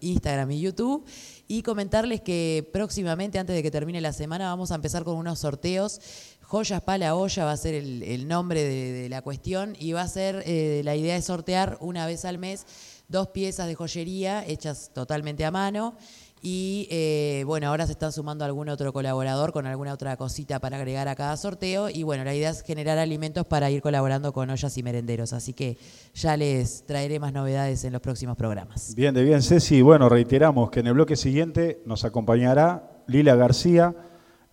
Instagram 0.00 0.50
y 0.50 0.60
YouTube. 0.60 1.04
Y 1.46 1.62
comentarles 1.62 2.20
que 2.20 2.68
próximamente, 2.72 3.38
antes 3.38 3.56
de 3.56 3.62
que 3.62 3.70
termine 3.70 4.00
la 4.00 4.12
semana, 4.12 4.48
vamos 4.48 4.70
a 4.70 4.74
empezar 4.74 5.04
con 5.04 5.16
unos 5.16 5.38
sorteos. 5.38 6.00
Joyas 6.42 6.80
para 6.82 6.98
la 6.98 7.14
olla 7.14 7.44
va 7.44 7.52
a 7.52 7.56
ser 7.56 7.74
el, 7.74 8.28
nombre 8.28 8.64
de, 8.64 9.08
la 9.08 9.22
cuestión 9.22 9.76
y 9.78 9.92
va 9.92 10.02
a 10.02 10.08
ser, 10.08 10.42
eh, 10.46 10.80
la 10.84 10.96
idea 10.96 11.16
es 11.16 11.26
sortear 11.26 11.76
una 11.80 12.06
vez 12.06 12.24
al 12.24 12.38
mes 12.38 12.64
dos 13.08 13.28
piezas 13.28 13.66
de 13.66 13.74
joyería 13.74 14.44
hechas 14.46 14.90
totalmente 14.94 15.44
a 15.44 15.50
mano 15.50 15.96
y 16.42 16.86
eh, 16.90 17.42
bueno, 17.46 17.68
ahora 17.68 17.86
se 17.86 17.92
están 17.92 18.12
sumando 18.12 18.44
algún 18.44 18.68
otro 18.68 18.92
colaborador 18.92 19.52
con 19.52 19.66
alguna 19.66 19.92
otra 19.92 20.16
cosita 20.16 20.60
para 20.60 20.76
agregar 20.76 21.08
a 21.08 21.14
cada 21.14 21.36
sorteo. 21.36 21.88
Y 21.90 22.02
bueno, 22.02 22.24
la 22.24 22.34
idea 22.34 22.50
es 22.50 22.62
generar 22.62 22.98
alimentos 22.98 23.46
para 23.46 23.70
ir 23.70 23.82
colaborando 23.82 24.32
con 24.32 24.48
ollas 24.50 24.76
y 24.78 24.82
merenderos. 24.82 25.32
Así 25.32 25.52
que 25.52 25.78
ya 26.14 26.36
les 26.36 26.84
traeré 26.86 27.18
más 27.18 27.32
novedades 27.32 27.84
en 27.84 27.92
los 27.92 28.02
próximos 28.02 28.36
programas. 28.36 28.94
Bien, 28.94 29.14
de 29.14 29.24
bien, 29.24 29.42
Ceci. 29.42 29.82
Bueno, 29.82 30.08
reiteramos 30.08 30.70
que 30.70 30.80
en 30.80 30.86
el 30.88 30.94
bloque 30.94 31.16
siguiente 31.16 31.82
nos 31.84 32.04
acompañará 32.04 33.02
Lila 33.06 33.34
García, 33.34 33.94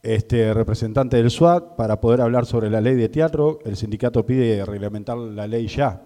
este, 0.01 0.53
representante 0.53 1.17
del 1.17 1.29
SWAT, 1.29 1.75
para 1.75 1.99
poder 1.99 2.21
hablar 2.21 2.45
sobre 2.45 2.69
la 2.69 2.81
ley 2.81 2.95
de 2.95 3.09
teatro. 3.09 3.59
El 3.65 3.75
sindicato 3.75 4.25
pide 4.25 4.65
reglamentar 4.65 5.17
la 5.17 5.47
ley 5.47 5.67
ya. 5.67 6.01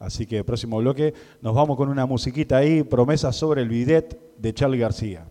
Así 0.00 0.26
que 0.26 0.42
próximo 0.44 0.78
bloque 0.78 1.12
nos 1.42 1.54
vamos 1.54 1.76
con 1.76 1.90
una 1.90 2.06
musiquita 2.06 2.56
ahí, 2.56 2.82
promesa 2.82 3.32
sobre 3.32 3.60
el 3.60 3.68
bidet 3.68 4.18
de 4.38 4.54
Charlie 4.54 4.78
García. 4.78 5.26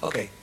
Ok. 0.00 0.37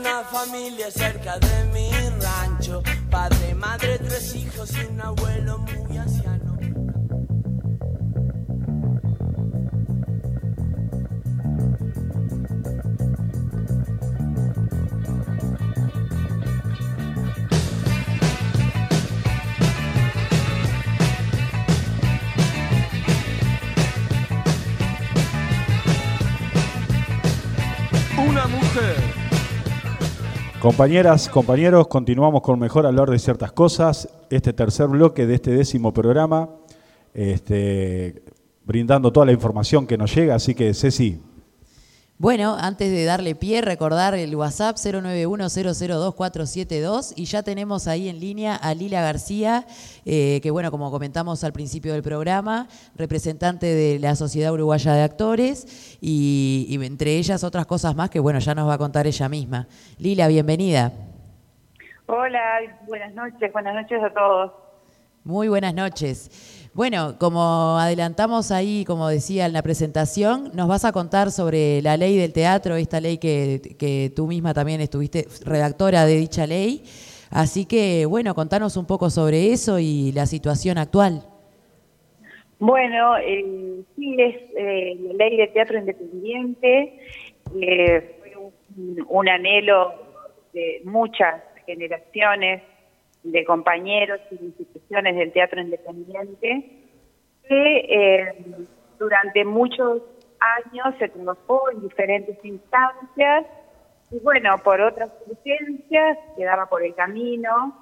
Una 0.00 0.24
familia 0.24 0.90
cerca 0.90 1.38
de 1.38 1.64
mi 1.74 1.90
rancho, 2.22 2.82
padre, 3.10 3.54
madre, 3.54 3.98
tres 3.98 4.34
hijos 4.34 4.70
y 4.72 4.86
un 4.86 4.98
abuelo 4.98 5.58
muy 5.58 5.79
Compañeras, 30.70 31.28
compañeros, 31.28 31.88
continuamos 31.88 32.42
con 32.42 32.56
mejor 32.56 32.86
hablar 32.86 33.10
de 33.10 33.18
ciertas 33.18 33.50
cosas. 33.50 34.08
Este 34.30 34.52
tercer 34.52 34.86
bloque 34.86 35.26
de 35.26 35.34
este 35.34 35.50
décimo 35.50 35.92
programa, 35.92 36.48
este, 37.12 38.22
brindando 38.64 39.12
toda 39.12 39.26
la 39.26 39.32
información 39.32 39.84
que 39.84 39.98
nos 39.98 40.14
llega. 40.14 40.36
Así 40.36 40.54
que, 40.54 40.72
Ceci, 40.72 41.20
Bueno, 42.20 42.56
antes 42.60 42.90
de 42.90 43.04
darle 43.06 43.34
pie, 43.34 43.62
recordar 43.62 44.14
el 44.14 44.36
WhatsApp 44.36 44.76
091-002-472 44.76 47.14
y 47.16 47.24
ya 47.24 47.42
tenemos 47.42 47.88
ahí 47.88 48.10
en 48.10 48.20
línea 48.20 48.56
a 48.56 48.74
Lila 48.74 49.00
García, 49.00 49.64
eh, 50.04 50.38
que 50.42 50.50
bueno, 50.50 50.70
como 50.70 50.90
comentamos 50.90 51.42
al 51.44 51.54
principio 51.54 51.94
del 51.94 52.02
programa, 52.02 52.68
representante 52.94 53.74
de 53.74 53.98
la 53.98 54.16
Sociedad 54.16 54.52
Uruguaya 54.52 54.92
de 54.92 55.02
Actores 55.02 55.96
y, 56.02 56.66
y 56.68 56.74
entre 56.84 57.16
ellas 57.16 57.42
otras 57.42 57.64
cosas 57.64 57.96
más 57.96 58.10
que 58.10 58.20
bueno, 58.20 58.38
ya 58.38 58.54
nos 58.54 58.68
va 58.68 58.74
a 58.74 58.78
contar 58.78 59.06
ella 59.06 59.30
misma. 59.30 59.66
Lila, 59.96 60.28
bienvenida. 60.28 60.92
Hola, 62.04 62.78
buenas 62.86 63.14
noches, 63.14 63.50
buenas 63.50 63.74
noches 63.74 63.98
a 64.02 64.12
todos. 64.12 64.52
Muy 65.24 65.48
buenas 65.48 65.74
noches. 65.74 66.59
Bueno, 66.72 67.16
como 67.18 67.78
adelantamos 67.78 68.52
ahí, 68.52 68.84
como 68.84 69.08
decía 69.08 69.46
en 69.46 69.52
la 69.52 69.62
presentación, 69.62 70.52
nos 70.54 70.68
vas 70.68 70.84
a 70.84 70.92
contar 70.92 71.32
sobre 71.32 71.82
la 71.82 71.96
ley 71.96 72.16
del 72.16 72.32
teatro, 72.32 72.76
esta 72.76 73.00
ley 73.00 73.18
que, 73.18 74.12
tú 74.14 74.28
misma 74.28 74.54
también 74.54 74.80
estuviste 74.80 75.26
redactora 75.44 76.06
de 76.06 76.14
dicha 76.14 76.46
ley. 76.46 76.84
Así 77.28 77.66
que, 77.66 78.06
bueno, 78.06 78.36
contanos 78.36 78.76
un 78.76 78.86
poco 78.86 79.10
sobre 79.10 79.50
eso 79.50 79.80
y 79.80 80.12
la 80.12 80.26
situación 80.26 80.78
actual. 80.78 81.24
Bueno, 82.60 83.16
eh, 83.18 83.82
sí, 83.96 84.16
es 84.20 84.36
eh, 84.56 84.96
la 85.08 85.24
ley 85.24 85.38
de 85.38 85.48
teatro 85.48 85.76
independiente, 85.76 87.00
eh, 87.60 88.16
fue 88.20 89.02
un 89.08 89.28
anhelo 89.28 89.94
de 90.52 90.82
muchas 90.84 91.42
generaciones 91.66 92.62
de 93.22 93.44
compañeros 93.44 94.20
y 94.30 94.44
instituciones 94.44 95.16
del 95.16 95.32
teatro 95.32 95.60
independiente, 95.60 96.88
que 97.48 97.76
eh, 97.88 98.34
durante 98.98 99.44
muchos 99.44 100.02
años 100.40 100.94
se 100.98 101.08
trabajó 101.08 101.70
en 101.70 101.82
diferentes 101.82 102.36
instancias 102.44 103.46
y 104.10 104.18
bueno, 104.20 104.58
por 104.64 104.80
otras 104.80 105.10
urgencias 105.26 106.18
quedaba 106.36 106.66
por 106.66 106.82
el 106.82 106.94
camino. 106.94 107.76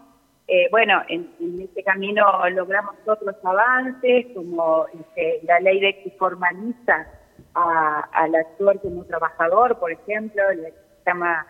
Eh, 0.46 0.66
bueno, 0.70 1.02
en, 1.08 1.30
en 1.40 1.60
este 1.60 1.82
camino 1.84 2.24
logramos 2.50 2.96
otros 3.06 3.36
avances, 3.44 4.26
como 4.34 4.86
este, 4.98 5.40
la 5.44 5.60
ley 5.60 5.78
de 5.80 6.02
que 6.02 6.10
formaliza 6.18 7.06
a- 7.54 8.08
al 8.12 8.34
actor 8.34 8.80
como 8.80 9.04
trabajador, 9.04 9.78
por 9.78 9.92
ejemplo, 9.92 10.42
la, 10.54 10.68
se 10.70 10.74
llama 11.06 11.46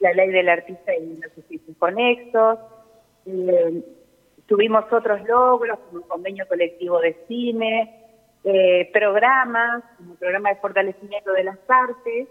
la 0.00 0.12
ley 0.14 0.30
del 0.30 0.48
artista 0.48 0.94
y 0.94 1.16
los 1.18 1.36
oficios 1.38 1.76
conexos. 1.78 2.58
Eh, 3.26 3.82
tuvimos 4.46 4.84
otros 4.92 5.22
logros, 5.28 5.78
como 5.80 6.00
el 6.00 6.06
convenio 6.06 6.46
colectivo 6.48 7.00
de 7.00 7.16
cine, 7.28 7.96
eh, 8.44 8.90
programas, 8.92 9.84
como 9.96 10.12
el 10.12 10.18
programa 10.18 10.48
de 10.50 10.56
fortalecimiento 10.56 11.32
de 11.32 11.44
las 11.44 11.58
artes, 11.68 12.28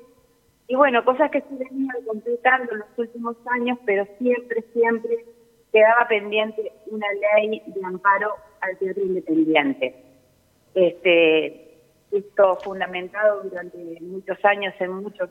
y 0.68 0.76
bueno, 0.76 1.04
cosas 1.04 1.32
que 1.32 1.42
se 1.42 1.56
venían 1.56 1.96
completando 2.06 2.74
en 2.74 2.80
los 2.80 2.98
últimos 2.98 3.36
años, 3.48 3.80
pero 3.86 4.08
siempre, 4.20 4.64
siempre 4.74 5.26
quedaba 5.72 6.08
pendiente 6.08 6.72
una 6.88 7.08
ley 7.14 7.64
de 7.66 7.86
amparo 7.86 8.36
al 8.62 8.78
teatro 8.78 9.04
independiente. 9.04 9.96
Este, 10.76 11.80
esto 12.12 12.56
fundamentado 12.64 13.42
durante 13.44 13.78
muchos 14.02 14.38
años 14.46 14.74
en 14.80 14.92
muchos 14.94 15.30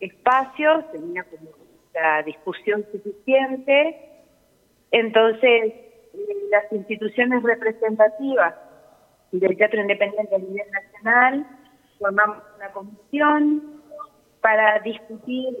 espacios, 0.00 0.90
tenía 0.92 1.24
como 1.24 1.50
la 1.94 2.22
discusión 2.22 2.86
suficiente, 2.92 4.17
entonces 4.90 5.74
eh, 6.14 6.48
las 6.50 6.72
instituciones 6.72 7.42
representativas 7.42 8.54
del 9.32 9.56
teatro 9.56 9.80
independiente 9.80 10.34
a 10.34 10.38
nivel 10.38 10.70
nacional 10.70 11.46
formamos 11.98 12.38
una 12.56 12.72
comisión 12.72 13.82
para 14.40 14.78
discutir 14.80 15.58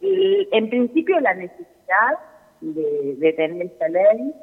eh, 0.00 0.48
en 0.52 0.68
principio 0.68 1.18
la 1.20 1.34
necesidad 1.34 2.18
de, 2.60 3.32
tener 3.36 3.66
esta 3.66 3.88
ley, 3.88 4.34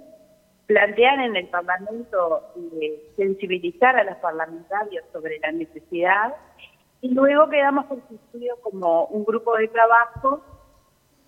plantear 0.65 1.19
en 1.19 1.35
el 1.35 1.47
Parlamento 1.49 2.53
eh, 2.81 3.11
sensibilizar 3.17 3.95
a 3.97 4.03
los 4.03 4.17
parlamentarios 4.17 5.03
sobre 5.11 5.39
la 5.39 5.51
necesidad 5.51 6.35
y 7.01 7.09
luego 7.09 7.49
quedamos 7.49 7.85
constituidos 7.85 8.59
como 8.59 9.05
un 9.07 9.25
grupo 9.25 9.55
de 9.57 9.67
trabajo 9.67 10.41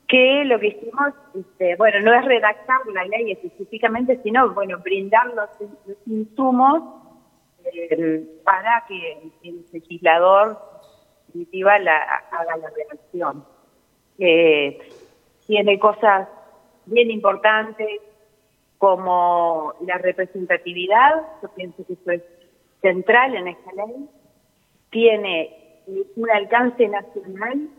que 0.07 0.43
lo 0.45 0.59
que 0.59 0.67
hicimos, 0.67 1.13
este, 1.33 1.75
bueno, 1.77 1.99
no 2.01 2.13
es 2.13 2.25
redactar 2.25 2.85
la 2.93 3.05
ley 3.05 3.31
específicamente, 3.31 4.19
sino, 4.23 4.53
bueno, 4.53 4.79
brindar 4.79 5.27
los, 5.33 5.49
insumos 6.05 6.83
eh, 7.65 8.23
para 8.43 8.85
que 8.87 9.31
el 9.43 9.65
legislador 9.71 10.59
definitiva 11.27 11.79
la, 11.79 11.97
haga 12.31 12.57
la 12.57 12.69
redacción. 12.69 13.45
Eh, 14.19 14.77
tiene 15.47 15.79
cosas 15.79 16.27
bien 16.85 17.11
importantes 17.11 18.01
como 18.77 19.73
la 19.81 19.97
representatividad, 19.97 21.23
yo 21.41 21.49
pienso 21.55 21.85
que 21.85 21.93
eso 21.93 22.11
es 22.11 22.21
central 22.81 23.35
en 23.35 23.47
esta 23.47 23.71
ley, 23.73 24.09
tiene 24.91 25.81
un 26.15 26.29
alcance 26.29 26.87
nacional 26.87 27.69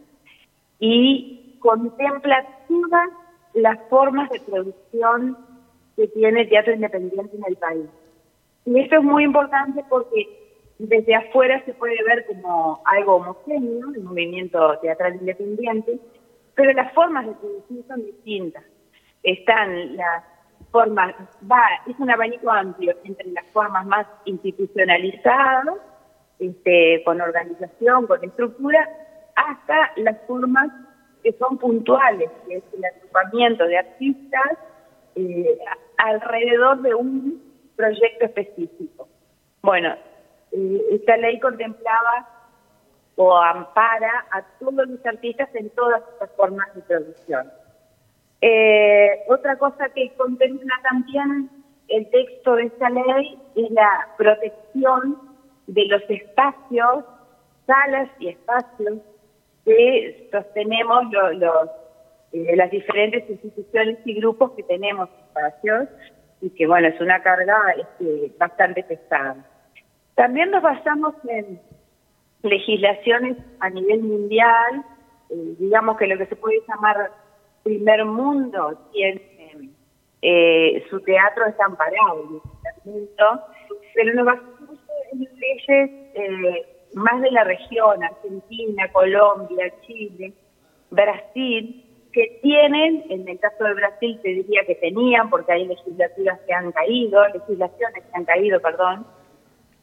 y 0.81 1.36
contempla 1.59 2.47
todas 2.69 3.09
las 3.55 3.79
formas 3.89 4.31
de 4.31 4.41
producción 4.41 5.37
que 5.97 6.09
tiene 6.09 6.43
el 6.43 6.49
teatro 6.49 6.75
independiente 6.75 7.37
en 7.37 7.45
el 7.47 7.57
país. 7.57 7.87
Y 8.65 8.81
esto 8.81 8.97
es 8.97 9.03
muy 9.03 9.25
importante 9.25 9.85
porque 9.89 10.47
desde 10.79 11.15
afuera 11.15 11.63
se 11.65 11.73
puede 11.75 12.03
ver 12.05 12.27
como 12.27 12.83
algo 12.85 13.17
homogéneo, 13.17 13.93
el 13.95 14.03
movimiento 14.03 14.79
teatral 14.81 15.17
independiente, 15.17 15.99
pero 16.55 16.73
las 16.73 16.93
formas 16.93 17.27
de 17.27 17.33
producir 17.35 17.85
son 17.89 18.05
distintas. 18.05 18.65
Están 19.23 19.97
las 19.97 20.25
formas, 20.71 21.15
es 21.87 21.99
un 21.99 22.11
abanico 22.11 22.51
amplio 22.51 22.95
entre 23.05 23.29
las 23.29 23.47
formas 23.53 23.87
más 23.87 24.07
institucionalizadas, 24.27 25.77
este, 26.39 27.03
con 27.05 27.21
organización, 27.21 28.07
con 28.07 28.23
estructura, 28.23 28.87
hasta 29.35 29.93
las 29.97 30.19
formas 30.27 30.69
que 31.27 31.33
son 31.39 31.59
puntuales, 31.59 32.31
que 32.47 32.59
es 32.59 32.65
el 32.73 32.85
agrupamiento 32.85 33.67
de 33.67 33.79
artistas 33.79 34.59
eh, 35.17 35.59
alrededor 35.97 36.81
de 36.83 36.95
un 36.95 37.43
proyecto 37.75 38.27
específico. 38.27 39.09
Bueno, 39.61 39.97
eh, 40.53 40.83
esta 40.93 41.17
ley 41.17 41.41
contemplaba 41.41 42.29
o 43.17 43.37
ampara 43.37 44.27
a 44.31 44.43
todos 44.61 44.87
los 44.87 45.05
artistas 45.05 45.49
en 45.55 45.69
todas 45.71 46.01
estas 46.13 46.31
formas 46.37 46.73
de 46.77 46.83
producción. 46.83 47.51
Eh, 48.41 49.25
otra 49.27 49.59
cosa 49.59 49.89
que 49.89 50.13
contempla 50.17 50.75
también 50.89 51.51
el 51.89 52.09
texto 52.11 52.55
de 52.55 52.67
esta 52.67 52.89
ley 52.89 53.37
es 53.57 53.71
la 53.73 54.11
protección 54.17 55.19
de 55.67 55.87
los 55.87 56.03
espacios, 56.09 57.05
salas 57.67 58.11
y 58.21 58.29
espacios 58.29 58.99
que 59.67 60.29
sostenemos 60.31 61.05
los, 61.13 61.71
eh, 62.33 62.57
las 62.57 62.71
diferentes 62.71 63.29
instituciones 63.29 63.99
y 64.05 64.15
grupos 64.15 64.53
que 64.53 64.63
tenemos 64.63 65.11
espacios 65.27 65.89
y 66.41 66.51
que 66.51 66.67
bueno, 66.67 66.89
es 66.89 67.01
una 67.01 67.23
carga 67.23 67.57
este, 67.77 68.33
bastante 68.39 68.83
pesada. 68.85 69.45
También 70.15 70.51
nos 70.51 70.63
basamos 70.63 71.15
en 71.29 71.61
legislaciones 72.43 73.37
a 73.61 73.69
nivel 73.69 74.03
mundial, 74.03 74.85
eh, 75.31 75.55
digamos 75.59 75.99
que 75.99 76.07
lo 76.07 76.17
que 76.17 76.27
se 76.27 76.37
puede 76.37 76.63
llamar 76.69 77.11
primer 77.65 78.05
mundo 78.05 78.79
tiene 78.93 79.37
eh, 80.23 80.85
su 80.89 81.01
teatro 81.01 81.47
está 81.47 81.65
amparado, 81.67 82.41
pero 83.95 84.15
nos 84.15 84.25
basamos 84.25 84.81
en 85.13 85.19
leyes 85.21 85.91
eh, 86.15 86.76
más 86.97 87.21
de 87.21 87.31
la 87.31 87.45
región, 87.45 88.03
Argentina, 88.03 88.91
Colombia, 88.91 89.71
Chile, 89.83 90.33
Brasil, 90.91 91.85
que 92.11 92.39
tienen, 92.43 93.05
en 93.11 93.29
el 93.29 93.39
caso 93.39 93.65
de 93.65 93.75
Brasil 93.75 94.19
te 94.23 94.31
diría 94.31 94.63
que 94.67 94.77
tenían, 94.77 95.29
porque 95.29 95.53
hay 95.53 95.67
legislaturas 95.67 96.41
que 96.47 96.55
han 96.55 96.73
caído, 96.73 97.29
legislaciones 97.29 98.03
que 98.03 98.11
han 98.15 98.25
caído, 98.25 98.61
perdón, 98.61 99.07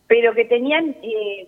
pero 0.07 0.34
que 0.34 0.45
tenían 0.45 0.95
eh, 1.03 1.47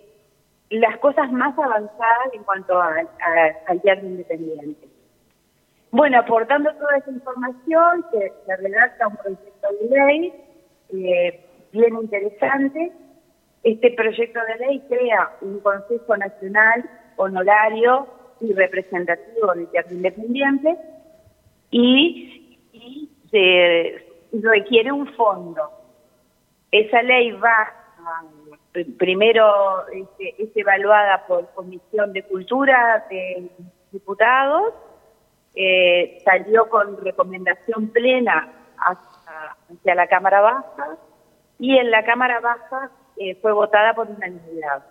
las 0.70 0.98
cosas 0.98 1.32
más 1.32 1.58
avanzadas 1.58 2.32
en 2.32 2.44
cuanto 2.44 2.80
al 2.80 3.82
teatro 3.82 4.06
independiente. 4.06 4.86
Bueno, 5.90 6.20
aportando 6.20 6.72
toda 6.74 6.98
esa 6.98 7.10
información, 7.10 8.06
se, 8.12 8.32
se 8.46 8.56
redacta 8.56 9.08
un 9.08 9.16
proyecto 9.16 9.68
de 9.80 9.88
ley 9.88 10.32
eh, 10.90 11.44
bien 11.72 11.96
interesante. 11.96 12.92
Este 13.66 13.90
proyecto 13.90 14.38
de 14.46 14.64
ley 14.64 14.80
crea 14.88 15.32
un 15.40 15.58
Consejo 15.58 16.16
Nacional 16.16 16.88
honorario 17.16 18.06
y 18.40 18.52
representativo 18.52 19.52
del 19.54 19.66
teatro 19.70 19.92
independiente 19.92 20.76
y, 21.72 22.60
y 22.72 23.10
se 23.28 24.06
requiere 24.40 24.92
un 24.92 25.12
fondo. 25.14 25.68
Esa 26.70 27.02
ley 27.02 27.32
va 27.32 27.72
primero 28.98 29.88
este, 29.88 30.40
es 30.40 30.56
evaluada 30.56 31.26
por 31.26 31.48
Comisión 31.54 32.12
de 32.12 32.22
Cultura 32.22 33.04
de 33.10 33.50
Diputados 33.90 34.74
eh, 35.56 36.22
salió 36.24 36.68
con 36.68 37.02
recomendación 37.02 37.88
plena 37.88 38.52
hacia, 38.78 39.94
la 39.96 40.06
Cámara 40.06 40.40
Baja 40.40 40.96
y 41.58 41.78
en 41.78 41.90
la 41.90 42.04
Cámara 42.04 42.38
Baja 42.38 42.90
eh, 43.18 43.34
fue 43.36 43.52
votada 43.52 43.94
por 43.94 44.08
unanimidad. 44.08 44.84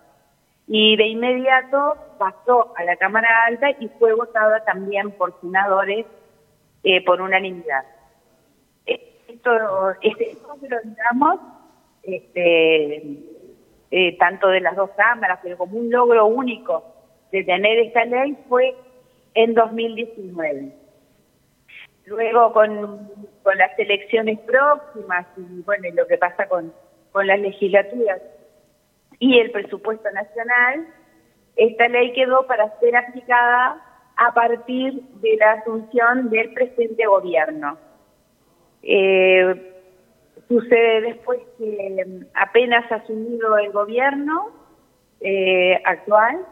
Y 0.66 0.96
de 0.96 1.06
inmediato 1.06 1.96
pasó 2.18 2.74
a 2.76 2.84
la 2.84 2.96
Cámara 2.96 3.28
Alta 3.46 3.70
y 3.78 3.88
fue 4.00 4.14
votada 4.14 4.64
también 4.64 5.12
por 5.12 5.40
senadores 5.40 6.06
eh, 6.82 7.04
por 7.04 7.20
unanimidad. 7.20 7.84
Esto, 8.84 9.50
este, 10.00 10.30
esto 10.30 10.56
lo 10.68 10.76
digamos, 10.82 11.40
este, 12.02 12.96
eh, 13.90 14.16
tanto 14.18 14.48
de 14.48 14.60
las 14.60 14.76
dos 14.76 14.90
cámaras, 14.96 15.40
pero 15.42 15.56
como 15.56 15.78
un 15.78 15.90
logro 15.90 16.26
único 16.26 16.84
de 17.32 17.44
tener 17.44 17.78
esta 17.78 18.04
ley 18.04 18.36
fue 18.48 18.74
en 19.34 19.54
2019. 19.54 20.72
Luego 22.06 22.52
con, 22.52 23.10
con 23.42 23.58
las 23.58 23.76
elecciones 23.78 24.38
próximas 24.40 25.26
y 25.36 25.62
bueno, 25.62 25.88
lo 25.94 26.06
que 26.06 26.18
pasa 26.18 26.48
con, 26.48 26.72
con 27.16 27.26
las 27.26 27.40
legislaturas 27.40 28.20
y 29.18 29.38
el 29.38 29.50
presupuesto 29.50 30.06
nacional, 30.10 30.86
esta 31.56 31.88
ley 31.88 32.12
quedó 32.12 32.46
para 32.46 32.78
ser 32.78 32.94
aplicada 32.94 33.82
a 34.18 34.34
partir 34.34 35.00
de 35.22 35.36
la 35.38 35.52
asunción 35.52 36.28
del 36.28 36.52
presente 36.52 37.06
gobierno. 37.06 37.78
Eh, 38.82 39.72
sucede 40.46 41.00
después 41.00 41.40
que 41.56 42.26
apenas 42.34 42.84
ha 42.92 42.96
asumido 42.96 43.56
el 43.56 43.72
gobierno 43.72 44.50
eh, 45.22 45.80
actual, 45.86 46.44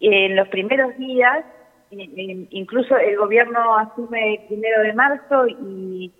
en 0.00 0.36
los 0.36 0.48
primeros 0.48 0.96
días 0.96 1.44
incluso 1.90 2.96
el 2.96 3.18
gobierno 3.18 3.76
asume 3.76 4.36
el 4.36 4.46
primero 4.46 4.82
de 4.84 4.94
marzo 4.94 5.46
y 5.48 6.10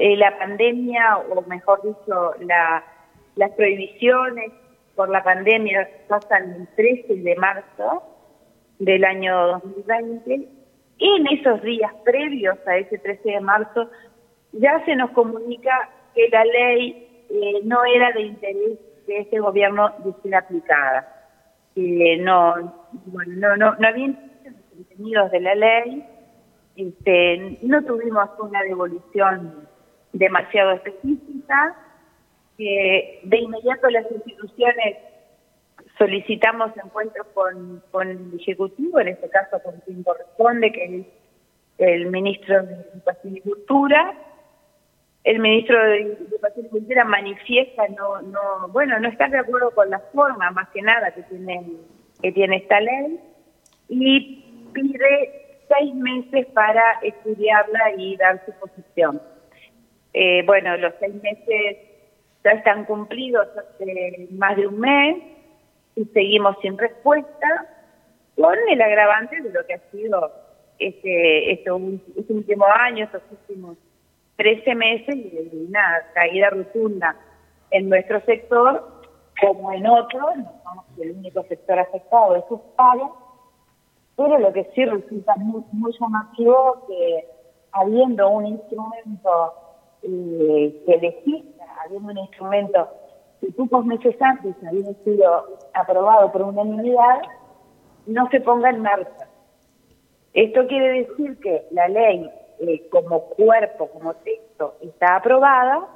eh, 0.00 0.16
la 0.16 0.38
pandemia, 0.38 1.18
o 1.18 1.42
mejor 1.42 1.82
dicho, 1.82 2.32
la, 2.40 2.82
las 3.36 3.50
prohibiciones 3.50 4.50
por 4.96 5.10
la 5.10 5.22
pandemia 5.22 5.86
pasan 6.08 6.52
el 6.52 6.68
13 6.74 7.16
de 7.16 7.36
marzo 7.36 8.02
del 8.78 9.04
año 9.04 9.60
2020. 9.62 10.48
Y 10.96 11.16
en 11.16 11.26
esos 11.38 11.60
días 11.62 11.92
previos 12.02 12.56
a 12.66 12.78
ese 12.78 12.96
13 12.96 13.30
de 13.30 13.40
marzo 13.40 13.90
ya 14.52 14.82
se 14.86 14.96
nos 14.96 15.10
comunica 15.10 15.90
que 16.14 16.30
la 16.30 16.44
ley 16.46 17.26
eh, 17.28 17.60
no 17.64 17.84
era 17.84 18.10
de 18.12 18.22
interés 18.22 18.78
de 19.06 19.18
este 19.18 19.38
gobierno 19.38 19.92
de 19.98 20.14
ser 20.22 20.34
aplicada. 20.34 21.30
Eh, 21.76 22.16
no, 22.22 22.54
bueno, 23.04 23.34
no, 23.36 23.56
no, 23.56 23.74
no 23.74 23.88
había 23.88 24.14
contenidos 24.74 25.30
de 25.30 25.40
la 25.40 25.54
ley, 25.54 26.06
este, 26.76 27.58
no 27.62 27.84
tuvimos 27.84 28.30
una 28.38 28.62
devolución 28.62 29.68
demasiado 30.12 30.72
específica. 30.72 31.76
de 32.58 33.38
inmediato 33.38 33.88
las 33.90 34.10
instituciones 34.10 34.96
solicitamos 36.00 36.72
encuentros 36.82 37.26
con, 37.34 37.82
con 37.90 38.08
el 38.08 38.40
Ejecutivo, 38.40 39.00
en 39.00 39.08
este 39.08 39.28
caso 39.28 39.62
con 39.62 39.78
quien 39.80 40.02
corresponde, 40.02 40.72
que 40.72 40.84
es 41.00 41.06
el 41.76 42.06
ministro 42.06 42.62
de 42.62 42.74
Educación 42.94 43.36
y 43.36 43.40
Cultura. 43.42 44.14
El 45.24 45.40
ministro 45.40 45.78
de 45.78 46.00
Educación 46.30 46.66
y 46.66 46.68
Cultura 46.70 47.04
manifiesta 47.04 47.86
no, 47.88 48.22
no, 48.22 48.68
bueno, 48.68 48.98
no 48.98 49.08
está 49.08 49.28
de 49.28 49.38
acuerdo 49.38 49.70
con 49.72 49.90
la 49.90 49.98
forma, 49.98 50.50
más 50.52 50.70
que 50.70 50.80
nada, 50.80 51.10
que 51.12 51.22
tiene, 51.24 51.66
que 52.22 52.32
tiene 52.32 52.56
esta 52.56 52.80
ley. 52.80 53.20
Y 53.90 54.44
pide 54.72 55.60
seis 55.68 55.94
meses 55.94 56.46
para 56.54 56.82
estudiarla 57.02 57.92
y 57.98 58.16
dar 58.16 58.42
su 58.46 58.52
posición. 58.52 59.20
Eh, 60.12 60.42
bueno, 60.44 60.76
los 60.76 60.92
seis 61.00 61.14
meses 61.22 61.76
ya 62.44 62.52
están 62.52 62.84
cumplidos 62.84 63.46
hace 63.56 64.28
más 64.32 64.56
de 64.56 64.66
un 64.66 64.80
mes 64.80 65.22
y 65.96 66.04
seguimos 66.06 66.56
sin 66.62 66.78
respuesta, 66.78 67.66
con 68.36 68.56
el 68.70 68.80
agravante 68.80 69.40
de 69.40 69.50
lo 69.50 69.66
que 69.66 69.74
ha 69.74 69.90
sido 69.90 70.32
este, 70.78 71.52
este, 71.52 71.70
este 72.16 72.32
último 72.32 72.64
año, 72.66 73.04
estos 73.04 73.22
últimos 73.30 73.76
13 74.36 74.74
meses 74.74 75.14
y 75.14 75.28
de 75.28 75.66
una 75.68 76.02
caída 76.14 76.48
rotunda 76.50 77.14
en 77.70 77.88
nuestro 77.88 78.20
sector, 78.22 79.02
como 79.40 79.72
en 79.72 79.86
otros, 79.86 80.36
no 80.36 80.52
somos 80.64 80.84
el 80.98 81.12
único 81.12 81.42
sector 81.44 81.78
afectado 81.78 82.34
de 82.34 82.42
sus 82.48 82.60
pagos, 82.76 83.12
pero 84.16 84.38
lo 84.38 84.52
que 84.52 84.64
sí 84.74 84.84
resulta 84.84 85.36
muy, 85.36 85.62
muy 85.72 85.92
llamativo 85.98 86.84
que 86.86 87.26
habiendo 87.72 88.28
un 88.30 88.46
instrumento 88.46 89.54
eh, 90.02 90.82
que 90.86 90.96
legisla, 90.98 91.64
habiendo 91.84 92.10
un 92.10 92.18
instrumento 92.18 92.88
que 93.40 93.52
pocos 93.52 93.84
meses 93.84 94.16
antes 94.20 94.54
había 94.66 94.92
sido 95.04 95.58
aprobado 95.74 96.30
por 96.32 96.42
unanimidad, 96.42 97.22
no 98.06 98.28
se 98.30 98.40
ponga 98.40 98.70
en 98.70 98.80
marcha. 98.82 99.28
Esto 100.32 100.66
quiere 100.66 101.04
decir 101.04 101.38
que 101.40 101.66
la 101.70 101.88
ley 101.88 102.30
eh, 102.60 102.88
como 102.90 103.24
cuerpo, 103.30 103.88
como 103.88 104.14
texto, 104.14 104.76
está 104.82 105.16
aprobada, 105.16 105.86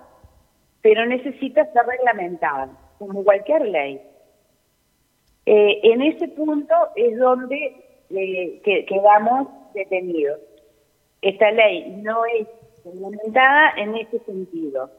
pero 0.83 1.07
necesita 1.07 1.65
ser 1.73 1.87
reglamentada, 1.87 2.69
como 2.99 3.25
cualquier 3.25 3.63
ley. 3.63 4.01
Eh, 5.47 5.81
en 5.83 6.03
ese 6.03 6.29
punto 6.29 6.75
es 6.97 7.19
donde 7.19 7.81
que 8.09 8.85
quedamos 8.87 9.49
detenidos. 9.75 10.41
Esta 11.21 11.51
ley 11.51 12.01
no 12.03 12.25
es 12.27 12.47
implementada 12.85 13.73
en 13.77 13.97
ese 13.97 14.19
sentido. 14.21 14.91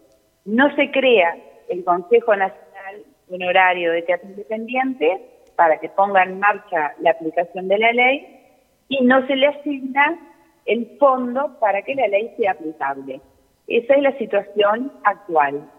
No 0.46 0.74
se 0.76 0.92
crea 0.92 1.38
el 1.70 1.84
Consejo 1.84 2.36
Nacional 2.36 3.04
Honorario 3.30 3.92
de 3.92 4.04
Teatro 4.04 4.30
Independiente 4.30 5.22
para 5.56 5.80
que 5.80 5.90
ponga 5.90 6.24
en 6.24 6.40
marcha 6.40 6.94
la 7.00 7.12
aplicación 7.12 7.68
de 7.68 7.78
la 7.78 7.92
ley 7.92 8.40
y 8.90 9.04
no 9.04 9.26
se 9.28 9.36
le 9.36 9.48
asigna 9.48 10.20
el 10.66 10.98
fondo 11.00 11.58
para 11.60 11.82
que 11.82 11.96
la 11.96 12.08
ley 12.08 12.34
sea 12.38 12.52
aplicable. 12.52 13.22
Esa 13.68 13.96
es 13.96 14.02
la 14.02 14.18
situación 14.18 14.92
actual. 15.04 15.70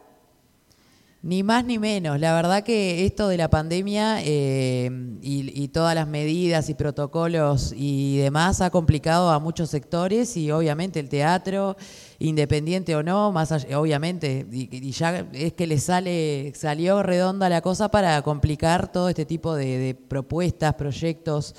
Ni 1.23 1.43
más 1.43 1.65
ni 1.65 1.79
menos. 1.79 2.21
La 2.21 2.35
verdad 2.35 2.63
que 2.63 3.05
esto 3.05 3.27
de 3.27 3.37
la 3.37 3.49
pandemia 3.51 4.19
eh, 4.23 4.89
y, 5.23 5.69
todas 5.69 5.95
las 5.95 6.07
medidas 6.07 6.69
y 6.71 6.75
protocolos 6.75 7.75
y 7.77 8.19
demás 8.19 8.61
ha 8.61 8.71
complicado 8.71 9.31
a 9.31 9.41
muchos 9.41 9.71
sectores 9.71 10.37
y 10.37 10.53
obviamente 10.53 11.01
el 11.01 11.09
teatro, 11.09 11.77
independiente 12.21 12.95
o 12.95 13.03
no, 13.03 13.33
más 13.33 13.51
allá- 13.51 13.81
obviamente, 13.81 14.47
y, 14.53 14.91
ya 14.93 15.27
es 15.33 15.53
que 15.55 15.67
le 15.67 15.79
sale, 15.79 16.53
salió 16.55 17.03
redonda 17.03 17.49
la 17.49 17.61
cosa 17.61 17.91
para 17.91 18.23
complicar 18.23 18.93
todo 18.93 19.09
este 19.09 19.25
tipo 19.27 19.55
de, 19.57 19.79
de 19.79 19.95
propuestas, 19.95 20.75
proyectos 20.75 21.55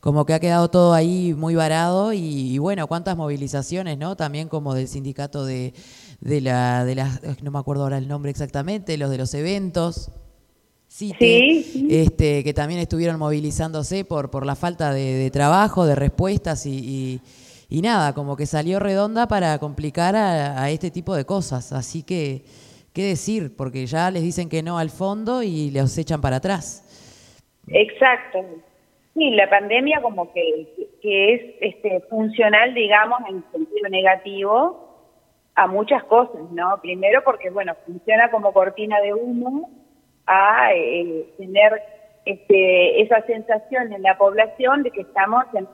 como 0.00 0.26
que 0.26 0.34
ha 0.34 0.40
quedado 0.40 0.68
todo 0.68 0.94
ahí 0.94 1.32
muy 1.32 1.54
varado 1.54 2.12
y, 2.12 2.18
y 2.54 2.58
bueno, 2.58 2.88
cuántas 2.88 3.16
movilizaciones, 3.16 3.96
¿no? 3.98 4.16
También 4.16 4.48
como 4.48 4.74
del 4.74 4.88
sindicato 4.88 5.44
de, 5.44 5.74
de 6.22 6.40
la, 6.40 6.84
de 6.84 6.94
las, 6.94 7.20
no 7.42 7.50
me 7.50 7.58
acuerdo 7.58 7.82
ahora 7.82 7.98
el 7.98 8.08
nombre 8.08 8.30
exactamente, 8.30 8.96
los 8.96 9.10
de 9.10 9.18
los 9.18 9.34
eventos. 9.34 10.10
CITE, 10.88 11.64
Sí. 11.64 11.86
Este, 11.90 12.44
que 12.44 12.52
también 12.54 12.78
estuvieron 12.80 13.18
movilizándose 13.18 14.04
por, 14.04 14.30
por 14.30 14.44
la 14.46 14.54
falta 14.56 14.92
de, 14.92 15.14
de 15.14 15.30
trabajo, 15.30 15.86
de 15.86 15.94
respuestas 15.94 16.66
y, 16.66 16.70
y- 16.78 17.20
y 17.68 17.80
nada, 17.80 18.12
como 18.12 18.36
que 18.36 18.44
salió 18.44 18.78
redonda 18.78 19.26
para 19.26 19.58
complicar 19.58 20.14
a, 20.14 20.62
a 20.62 20.70
este 20.70 20.90
tipo 20.90 21.14
de 21.16 21.24
cosas. 21.24 21.72
Así 21.72 22.02
que, 22.02 22.44
¿qué 22.92 23.02
decir? 23.04 23.56
Porque 23.56 23.86
ya 23.86 24.10
les 24.10 24.22
dicen 24.22 24.50
que 24.50 24.62
no 24.62 24.76
al 24.78 24.90
fondo 24.90 25.42
y 25.42 25.70
los 25.70 25.96
echan 25.96 26.20
para 26.20 26.36
atrás. 26.36 26.84
Exacto. 27.68 28.40
Sí, 29.14 29.30
la 29.30 29.48
pandemia 29.48 30.02
como 30.02 30.30
que, 30.34 30.90
que 31.00 31.34
es 31.34 31.40
este, 31.62 32.00
funcional, 32.10 32.74
digamos, 32.74 33.20
en 33.30 33.42
sentido 33.52 33.88
negativo 33.90 34.91
a 35.54 35.66
muchas 35.66 36.02
cosas, 36.04 36.50
¿no? 36.50 36.80
Primero 36.80 37.22
porque, 37.24 37.50
bueno, 37.50 37.74
funciona 37.86 38.30
como 38.30 38.52
cortina 38.52 39.00
de 39.00 39.12
humo 39.14 39.70
a 40.26 40.72
eh, 40.74 41.26
tener 41.36 41.82
este, 42.24 43.02
esa 43.02 43.22
sensación 43.26 43.92
en 43.92 44.02
la 44.02 44.16
población 44.16 44.82
de 44.82 44.90
que 44.90 45.02
estamos 45.02 45.44
en, 45.54 45.68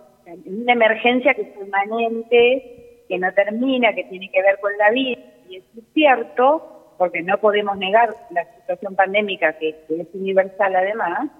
una 0.44 0.72
emergencia 0.72 1.32
que 1.34 1.42
es 1.42 1.48
permanente, 1.48 3.04
que 3.08 3.18
no 3.18 3.32
termina, 3.32 3.94
que 3.94 4.04
tiene 4.04 4.30
que 4.30 4.42
ver 4.42 4.58
con 4.60 4.76
la 4.76 4.90
vida. 4.90 5.20
Y 5.48 5.56
es 5.56 5.64
cierto, 5.94 6.92
porque 6.98 7.22
no 7.22 7.38
podemos 7.38 7.78
negar 7.78 8.14
la 8.30 8.44
situación 8.56 8.94
pandémica, 8.94 9.54
que, 9.58 9.70
es 9.88 10.08
universal 10.12 10.76
además, 10.76 11.30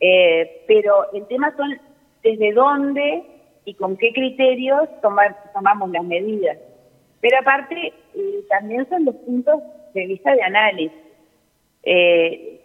eh, 0.00 0.64
pero 0.66 1.12
el 1.12 1.26
tema 1.28 1.54
son 1.56 1.78
desde 2.22 2.52
dónde 2.52 3.22
y 3.64 3.74
con 3.74 3.96
qué 3.96 4.12
criterios 4.12 4.88
tomamos 5.02 5.90
las 5.90 6.04
medidas. 6.04 6.58
Pero 7.20 7.38
aparte, 7.40 7.92
eh, 8.14 8.44
también 8.48 8.88
son 8.88 9.04
los 9.04 9.14
puntos 9.16 9.62
de 9.94 10.06
vista 10.06 10.34
de 10.34 10.42
análisis. 10.42 11.06
Eh, 11.82 12.60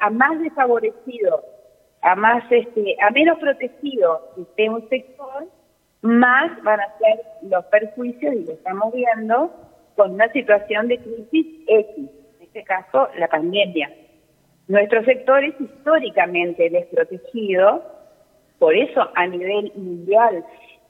a, 0.00 0.10
más 0.10 0.40
desfavorecido, 0.40 1.44
a 2.02 2.16
más 2.16 2.42
este, 2.50 2.96
a 3.00 3.10
menos 3.10 3.38
protegido 3.38 4.32
esté 4.36 4.68
un 4.68 4.88
sector, 4.88 5.46
más 6.02 6.62
van 6.64 6.80
a 6.80 6.98
ser 6.98 7.20
los 7.42 7.64
perjuicios, 7.66 8.34
y 8.34 8.44
lo 8.44 8.52
estamos 8.52 8.92
viendo, 8.92 9.52
con 9.94 10.14
una 10.14 10.30
situación 10.32 10.88
de 10.88 10.98
crisis 10.98 11.46
X, 11.68 11.96
en 11.96 12.42
este 12.42 12.64
caso 12.64 13.08
la 13.16 13.28
pandemia. 13.28 13.92
Nuestro 14.66 15.04
sector 15.04 15.44
es 15.44 15.54
históricamente 15.60 16.68
desprotegido, 16.70 17.84
por 18.58 18.74
eso 18.74 19.08
a 19.14 19.26
nivel 19.26 19.72
mundial 19.76 20.44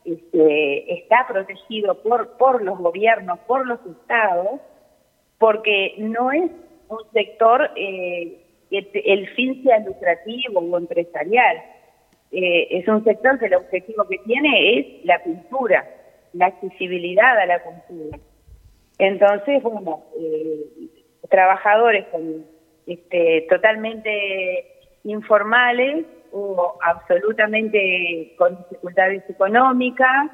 este, 0.05 0.95
está 0.95 1.27
protegido 1.29 2.03
por, 2.03 2.37
por 2.37 2.63
los 2.63 2.79
gobiernos, 2.79 3.39
por 3.41 3.67
los 3.67 3.79
estados, 3.87 4.61
porque 5.39 5.95
no 5.99 6.33
es 6.33 6.51
un 6.89 6.99
sector 7.13 7.71
eh, 7.77 8.39
que 8.71 9.03
el 9.05 9.29
fin 9.35 9.63
sea 9.63 9.81
lucrativo 9.81 10.61
o 10.61 10.79
empresarial. 10.79 11.63
Eh, 12.31 12.69
es 12.79 12.89
un 12.89 13.05
sector 13.05 13.39
que 13.39 13.47
el 13.47 13.55
objetivo 13.55 14.07
que 14.09 14.19
tiene 14.19 14.79
es 14.79 15.05
la 15.05 15.21
cultura, 15.23 15.87
la 16.33 16.47
accesibilidad 16.47 17.39
a 17.39 17.47
la 17.47 17.63
cultura. 17.63 18.19
Entonces, 18.99 19.63
bueno, 19.63 20.05
eh, 20.19 20.89
trabajadores 21.29 22.07
este, 22.87 23.47
totalmente 23.49 24.67
informales 25.05 26.07
o 26.33 26.79
absolutamente 26.83 28.35
con 28.37 28.59
dificultades 28.59 29.23
económicas, 29.29 30.31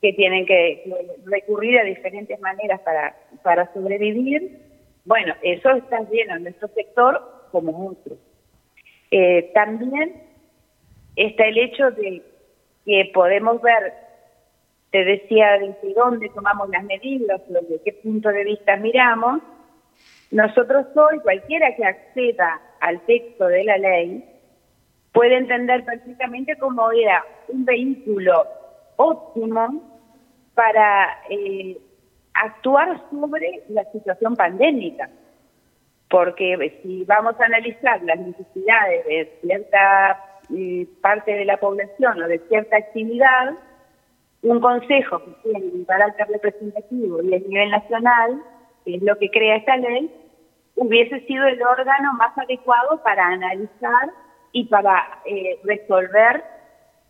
que 0.00 0.12
tienen 0.14 0.46
que, 0.46 0.84
recurrir 1.26 1.78
a 1.78 1.84
diferentes 1.84 2.40
maneras 2.40 2.80
para, 2.80 3.16
para 3.42 3.72
sobrevivir. 3.72 4.58
Bueno, 5.04 5.34
eso 5.42 5.70
está 5.72 6.00
lleno 6.10 6.36
en 6.36 6.44
nuestro 6.44 6.68
sector 6.68 7.46
como 7.52 7.88
otro. 7.88 8.16
Eh, 9.10 9.50
también 9.54 10.22
está 11.16 11.44
el 11.46 11.58
hecho 11.58 11.90
de 11.90 12.22
que 12.84 13.10
podemos 13.12 13.60
ver, 13.60 13.92
te 14.90 15.04
decía 15.04 15.58
desde 15.58 15.94
dónde 15.94 16.28
tomamos 16.30 16.68
las 16.70 16.84
medidas, 16.84 17.40
desde 17.48 17.82
qué 17.84 17.92
punto 17.92 18.30
de 18.30 18.44
vista 18.44 18.76
miramos. 18.76 19.42
Nosotros 20.30 20.86
hoy, 20.96 21.18
cualquiera 21.20 21.74
que 21.76 21.84
acceda 21.84 22.60
al 22.80 23.00
texto 23.02 23.46
de 23.46 23.64
la 23.64 23.76
ley, 23.78 24.24
puede 25.12 25.36
entender 25.36 25.84
perfectamente 25.84 26.56
cómo 26.58 26.90
era 26.92 27.24
un 27.48 27.64
vehículo 27.64 28.46
óptimo 28.96 29.82
para 30.54 31.18
eh, 31.28 31.78
actuar 32.34 33.00
sobre 33.10 33.64
la 33.68 33.84
situación 33.92 34.36
pandémica. 34.36 35.10
Porque 36.08 36.80
si 36.82 37.04
vamos 37.04 37.40
a 37.40 37.44
analizar 37.44 38.02
las 38.02 38.18
necesidades 38.18 39.06
de 39.06 39.38
cierta 39.42 40.24
eh, 40.54 40.86
parte 41.00 41.32
de 41.32 41.44
la 41.44 41.56
población 41.58 42.22
o 42.22 42.26
de 42.26 42.40
cierta 42.48 42.76
actividad, 42.76 43.54
un 44.42 44.60
consejo 44.60 45.22
que 45.24 45.32
tiene 45.42 45.66
un 45.72 45.84
carácter 45.84 46.26
representativo 46.28 47.22
y 47.22 47.34
a 47.34 47.38
nivel 47.38 47.70
nacional, 47.70 48.42
que 48.84 48.96
es 48.96 49.02
lo 49.02 49.16
que 49.18 49.30
crea 49.30 49.56
esta 49.56 49.76
ley, 49.76 50.10
hubiese 50.76 51.20
sido 51.26 51.46
el 51.46 51.62
órgano 51.62 52.14
más 52.14 52.36
adecuado 52.38 53.02
para 53.02 53.26
analizar 53.26 54.10
y 54.52 54.64
para 54.64 55.22
eh, 55.24 55.58
resolver 55.64 56.44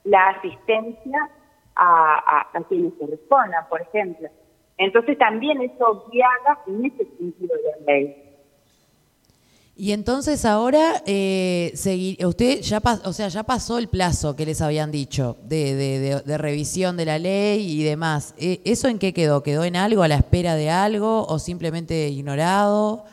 la 0.05 0.29
asistencia 0.31 1.31
a, 1.75 2.47
a, 2.55 2.59
a 2.59 2.63
quienes 2.65 2.93
correspondan, 2.95 3.69
por 3.69 3.81
ejemplo. 3.83 4.29
Entonces 4.79 5.19
también 5.19 5.61
eso 5.61 6.07
guiada 6.11 6.59
en 6.67 6.85
ese 6.87 7.05
sentido 7.19 7.55
de 7.57 7.63
la 7.87 7.93
ley. 7.93 8.17
Y 9.77 9.93
entonces 9.93 10.45
ahora, 10.45 11.03
eh, 11.07 11.71
segui- 11.75 12.23
usted 12.27 12.61
ya, 12.61 12.81
pas- 12.83 13.01
o 13.07 13.15
sea, 13.15 13.29
ya 13.29 13.45
pasó 13.45 13.79
el 13.79 13.89
plazo 13.89 14.37
que 14.37 14.45
les 14.45 14.61
habían 14.61 14.91
dicho 14.91 15.39
de, 15.45 15.75
de- 15.75 15.99
de- 15.99 16.21
de 16.21 16.39
revisión 16.39 16.99
de 16.99 17.07
la 17.07 17.19
ley 17.19 17.81
y 17.81 17.83
demás. 17.83 18.35
Eh, 18.37 18.61
¿Eso 18.65 18.89
en 18.89 18.99
qué 18.99 19.15
quedó? 19.15 19.43
¿Quedó 19.43 19.65
en 19.65 19.77
algo, 19.77 20.03
a 20.03 20.09
la 20.09 20.17
espera 20.17 20.55
de 20.55 20.69
algo 20.69 21.25
o 21.27 21.39
simplemente 21.39 22.09
ignorado? 22.09 23.05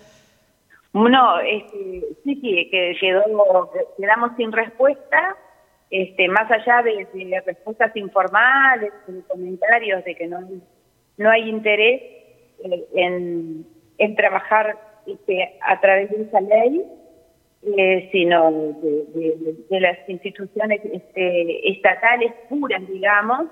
No, 0.98 1.40
este, 1.42 2.02
sí, 2.24 2.36
sí, 2.42 2.70
que 2.72 2.96
quedó, 3.00 3.72
quedamos 3.98 4.32
sin 4.38 4.52
respuesta, 4.52 5.36
este, 5.90 6.28
más 6.28 6.50
allá 6.52 6.82
de, 6.84 7.06
de 7.14 7.42
respuestas 7.46 7.96
informales, 7.96 8.92
de 9.08 9.22
comentarios 9.28 10.04
de 10.06 10.16
que 10.16 10.28
no, 10.28 10.40
no 11.18 11.30
hay 11.30 11.48
interés 11.50 12.02
eh, 12.64 12.86
en, 12.96 14.16
trabajar 14.16 14.78
este, 15.06 15.58
a 15.62 15.80
través 15.80 16.10
de 16.10 16.24
esa 16.24 16.42
ley, 16.42 16.84
eh, 17.78 18.10
sino 18.12 18.52
de, 18.52 19.06
de- 19.14 19.56
de 19.70 19.80
las 19.80 19.98
instituciones 20.10 20.82
este, 20.92 21.70
estatales 21.72 22.32
puras, 22.50 22.82
digamos. 22.88 23.48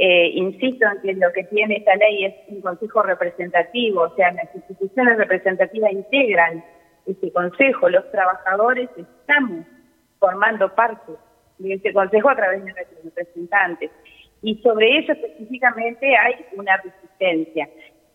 Eh, 0.00 0.30
insisto 0.34 0.86
en 0.86 1.02
que 1.02 1.12
lo 1.14 1.32
que 1.32 1.42
tiene 1.44 1.78
esta 1.78 1.96
ley 1.96 2.24
es 2.26 2.34
un 2.48 2.60
consejo 2.60 3.02
representativo, 3.02 4.02
o 4.02 4.14
sea, 4.14 4.30
las 4.30 4.54
instituciones 4.54 5.18
representativas 5.18 5.90
integran 5.90 6.64
este 7.04 7.32
consejo, 7.32 7.88
los 7.88 8.08
trabajadores 8.12 8.88
estamos 8.96 9.66
formando 10.20 10.72
parte 10.72 11.12
de 11.58 11.74
este 11.74 11.92
consejo 11.92 12.30
a 12.30 12.36
través 12.36 12.64
de 12.64 12.72
nuestros 12.72 13.04
representantes. 13.04 13.90
Y 14.40 14.58
sobre 14.62 14.98
eso 14.98 15.12
específicamente 15.12 16.16
hay 16.16 16.46
una 16.56 16.76
resistencia. 16.76 17.68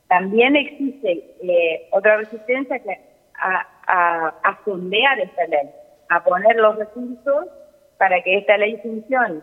También 0.08 0.56
existe 0.56 1.36
eh, 1.42 1.88
otra 1.92 2.16
resistencia 2.16 2.80
que 2.80 2.98
a, 3.36 3.68
a, 4.42 4.60
esta 5.22 5.48
ley, 5.48 5.70
a 6.08 6.24
poner 6.24 6.56
los 6.56 6.78
recursos 6.78 7.48
para 7.98 8.22
que 8.22 8.38
esta 8.38 8.58
ley 8.58 8.80
funcione. 8.82 9.42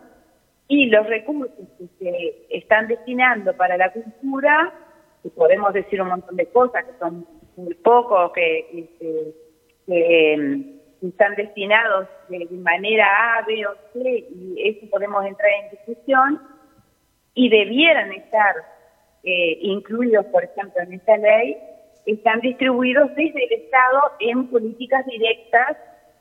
Y 0.70 0.86
los 0.86 1.04
recursos 1.08 1.50
que 1.76 1.88
se 1.98 2.56
están 2.56 2.86
destinando 2.86 3.56
para 3.56 3.76
la 3.76 3.92
cultura, 3.92 4.72
que 5.20 5.28
podemos 5.30 5.72
decir 5.72 6.00
un 6.00 6.10
montón 6.10 6.36
de 6.36 6.46
cosas, 6.46 6.84
que 6.84 6.92
son 7.00 7.26
muy 7.56 7.74
pocos, 7.74 8.30
que, 8.32 8.88
que, 9.00 9.34
que, 9.84 10.32
em, 10.32 10.78
están 11.02 11.34
destinados 11.34 12.06
de 12.28 12.46
manera 12.58 13.04
A, 13.04 13.44
B 13.46 13.66
o 13.66 13.74
C, 13.92 14.28
y 14.30 14.62
eso 14.64 14.88
podemos 14.92 15.26
entrar 15.26 15.50
en 15.64 15.70
discusión, 15.70 16.40
y 17.34 17.48
debieran 17.48 18.12
estar 18.12 18.54
eh, 19.24 19.58
incluidos, 19.62 20.24
por 20.26 20.44
ejemplo, 20.44 20.82
en 20.82 20.92
esta 20.92 21.16
ley, 21.16 21.56
están 22.06 22.38
distribuidos 22.42 23.08
desde 23.16 23.44
el 23.44 23.52
Estado 23.64 24.02
en 24.20 24.46
políticas 24.46 25.04
directas 25.06 25.76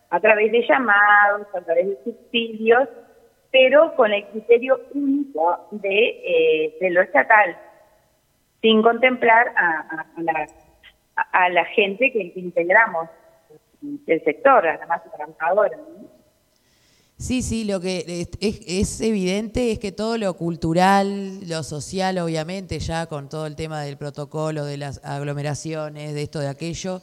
a 0.09 0.19
través 0.19 0.51
de 0.51 0.65
llamados, 0.67 1.45
a 1.53 1.61
través 1.61 1.87
de 1.87 1.97
subsidios, 2.03 2.89
pero 3.51 3.95
con 3.95 4.11
el 4.13 4.25
criterio 4.27 4.79
único 4.93 5.67
de, 5.71 6.21
eh, 6.79 6.89
lo 6.91 7.01
estatal, 7.01 7.57
sin 8.61 8.81
contemplar 8.81 9.53
a, 9.55 10.05
a- 10.17 10.21
la, 10.21 10.47
a- 11.31 11.49
la 11.49 11.65
gente 11.65 12.11
que 12.11 12.33
integramos 12.35 13.09
el 14.07 14.23
sector, 14.23 14.67
a 14.67 14.77
la. 14.85 15.77
Sí, 17.17 17.41
sí, 17.41 17.65
lo 17.65 17.81
que 17.81 18.05
es- 18.39 18.61
es 18.65 19.01
evidente 19.01 19.71
es 19.73 19.79
que 19.79 19.91
todo 19.91 20.17
lo 20.17 20.35
cultural, 20.35 21.45
lo 21.49 21.63
social, 21.63 22.17
obviamente, 22.19 22.79
ya 22.79 23.07
con 23.07 23.27
todo 23.27 23.45
el 23.45 23.57
tema 23.57 23.81
del 23.81 23.97
protocolo, 23.97 24.63
de 24.63 24.77
las 24.77 25.03
aglomeraciones, 25.03 26.13
de 26.13 26.21
esto, 26.21 26.39
de 26.39 26.47
aquello, 26.47 27.01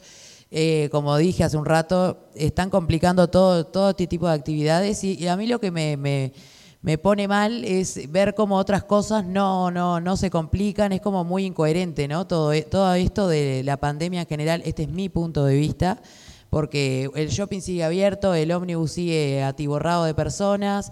eh, 0.51 0.89
como 0.91 1.15
dije 1.17 1.43
hace 1.43 1.57
un 1.57 1.65
rato, 1.65 2.29
están 2.35 2.69
complicando 2.69 3.27
todo, 3.29 3.65
todo 3.65 3.89
este 3.91 4.07
tipo 4.07 4.27
de 4.27 4.33
actividades 4.33 5.03
y, 5.03 5.27
a 5.27 5.35
mí 5.35 5.47
lo 5.47 5.59
que 5.59 5.71
me, 5.71 5.97
me- 5.97 6.33
me 6.81 6.97
pone 6.97 7.27
mal 7.27 7.65
es 7.65 8.09
ver 8.11 8.33
cómo 8.35 8.55
otras 8.55 8.83
cosas 8.83 9.25
no, 9.25 9.71
no, 9.71 9.99
no 9.99 10.15
se 10.15 10.29
complican, 10.29 10.91
es 10.93 11.01
como 11.01 11.23
muy 11.23 11.43
incoherente, 11.45 12.07
¿no? 12.07 12.27
Todo, 12.27 12.53
e- 12.53 12.61
todo 12.61 12.93
esto 12.93 13.27
de 13.27 13.63
la 13.63 13.77
pandemia 13.77 14.21
en 14.21 14.27
general, 14.27 14.61
este 14.63 14.83
es 14.83 14.89
mi 14.89 15.09
punto 15.09 15.43
de 15.45 15.55
vista 15.55 15.99
porque 16.49 17.09
el 17.15 17.27
shopping 17.27 17.59
sigue 17.59 17.83
abierto, 17.83 18.33
el 18.33 18.51
ómnibus 18.53 18.91
sigue 18.93 19.43
atiborrado 19.43 20.05
de 20.05 20.13
personas 20.13 20.91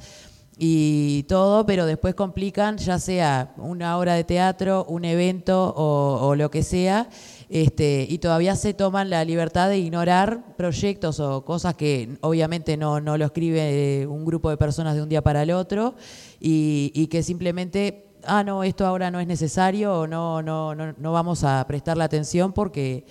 y 0.57 1.23
todo, 1.23 1.65
pero 1.65 1.85
después 1.85 2.13
complican 2.15 2.77
ya 2.77 2.99
sea 2.99 3.53
una 3.57 3.97
obra 3.97 4.15
de 4.15 4.23
teatro, 4.25 4.85
un 4.89 5.05
evento 5.05 5.73
o 5.75 6.35
lo 6.35 6.51
que 6.51 6.61
sea, 6.63 7.07
este, 7.49 8.05
y 8.09 8.17
todavía 8.17 8.55
se 8.55 8.73
toman 8.73 9.09
la 9.09 9.23
libertad 9.23 9.69
de 9.69 9.77
ignorar 9.77 10.55
proyectos 10.55 11.19
o 11.19 11.45
cosas 11.45 11.75
que 11.75 12.17
obviamente 12.21 12.77
no, 12.77 12.99
no 13.01 13.17
lo 13.17 13.25
escribe 13.25 14.01
eh, 14.01 14.07
un 14.07 14.25
grupo 14.25 14.49
de 14.49 14.57
personas 14.57 14.95
de 14.95 15.03
un 15.03 15.09
día 15.09 15.21
para 15.21 15.43
el 15.43 15.51
otro 15.51 15.95
y, 16.39 16.91
y 16.95 17.07
que 17.07 17.23
simplemente 17.23 18.07
ah, 18.25 18.43
no, 18.43 18.63
esto 18.63 18.85
ahora 18.85 19.11
no 19.11 19.19
es 19.19 19.27
necesario 19.27 19.99
o 19.99 20.07
no, 20.07 20.41
no, 20.41 20.75
no, 20.75 20.93
no 20.97 21.11
vamos 21.11 21.43
a 21.43 21.65
prestarle 21.67 22.03
atención 22.03 22.53
porque 22.53 23.05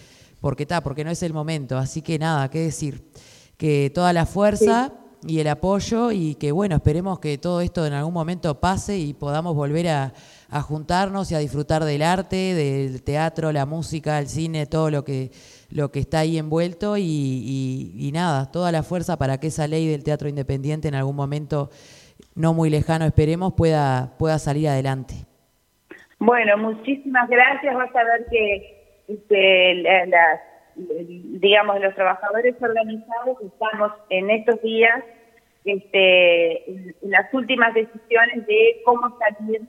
porque 0.44 0.64
está, 0.64 0.82
porque 0.82 1.04
no 1.04 1.10
es 1.10 1.22
el 1.22 1.32
momento. 1.32 1.78
Así 1.78 2.02
que 2.02 2.18
nada, 2.18 2.50
qué 2.50 2.58
decir, 2.58 3.02
que 3.56 3.90
toda 3.94 4.12
la 4.12 4.26
fuerza 4.26 4.92
y 5.26 5.38
el 5.38 5.48
apoyo 5.48 6.12
y 6.12 6.34
que 6.34 6.52
bueno, 6.52 6.76
esperemos 6.76 7.18
que 7.18 7.38
todo 7.38 7.62
esto 7.62 7.86
en 7.86 7.94
algún 7.94 8.12
momento 8.12 8.60
pase 8.60 8.98
y 8.98 9.14
podamos 9.14 9.54
volver 9.54 9.88
a, 9.88 10.12
a 10.56 10.62
juntarnos 10.62 11.32
y 11.32 11.34
a 11.34 11.38
disfrutar 11.38 11.82
del 11.84 12.02
arte, 12.02 12.54
del 12.54 13.02
teatro, 13.02 13.50
la 13.50 13.66
música, 13.66 14.18
el 14.20 14.28
cine, 14.28 14.66
todo 14.66 14.88
lo 14.90 15.02
que 15.04 15.30
lo 15.70 15.90
que 15.90 15.98
está 15.98 16.20
ahí 16.20 16.38
envuelto 16.38 16.96
y, 16.96 17.02
y- 17.02 17.92
y 17.98 18.12
nada, 18.12 18.52
toda 18.52 18.70
la 18.70 18.84
fuerza 18.84 19.16
para 19.16 19.38
que 19.40 19.48
esa 19.48 19.66
ley 19.66 19.88
del 19.88 20.04
teatro 20.04 20.28
independiente 20.28 20.86
en 20.86 20.94
algún 20.94 21.16
momento 21.16 21.70
no 22.36 22.54
muy 22.54 22.70
lejano, 22.70 23.04
esperemos, 23.04 23.54
pueda, 23.54 24.12
pueda 24.16 24.38
salir 24.38 24.68
adelante. 24.68 25.14
Bueno, 26.20 26.56
muchísimas 26.58 27.28
gracias. 27.28 27.74
Vas 27.74 27.90
a 27.96 28.04
ver 28.04 28.26
que, 28.30 29.02
este, 29.08 29.74
la- 29.82 30.06
las, 30.06 30.40
digamos, 31.40 31.80
los 31.80 31.94
trabajadores 31.96 32.54
organizados 32.60 33.36
estamos 33.44 33.92
en 34.10 34.30
estos 34.30 34.62
días 34.62 35.02
este, 35.64 36.70
en 36.70 36.94
las 37.02 37.32
últimas 37.34 37.74
decisiones 37.74 38.46
de 38.46 38.82
cómo 38.84 39.18
salir 39.18 39.62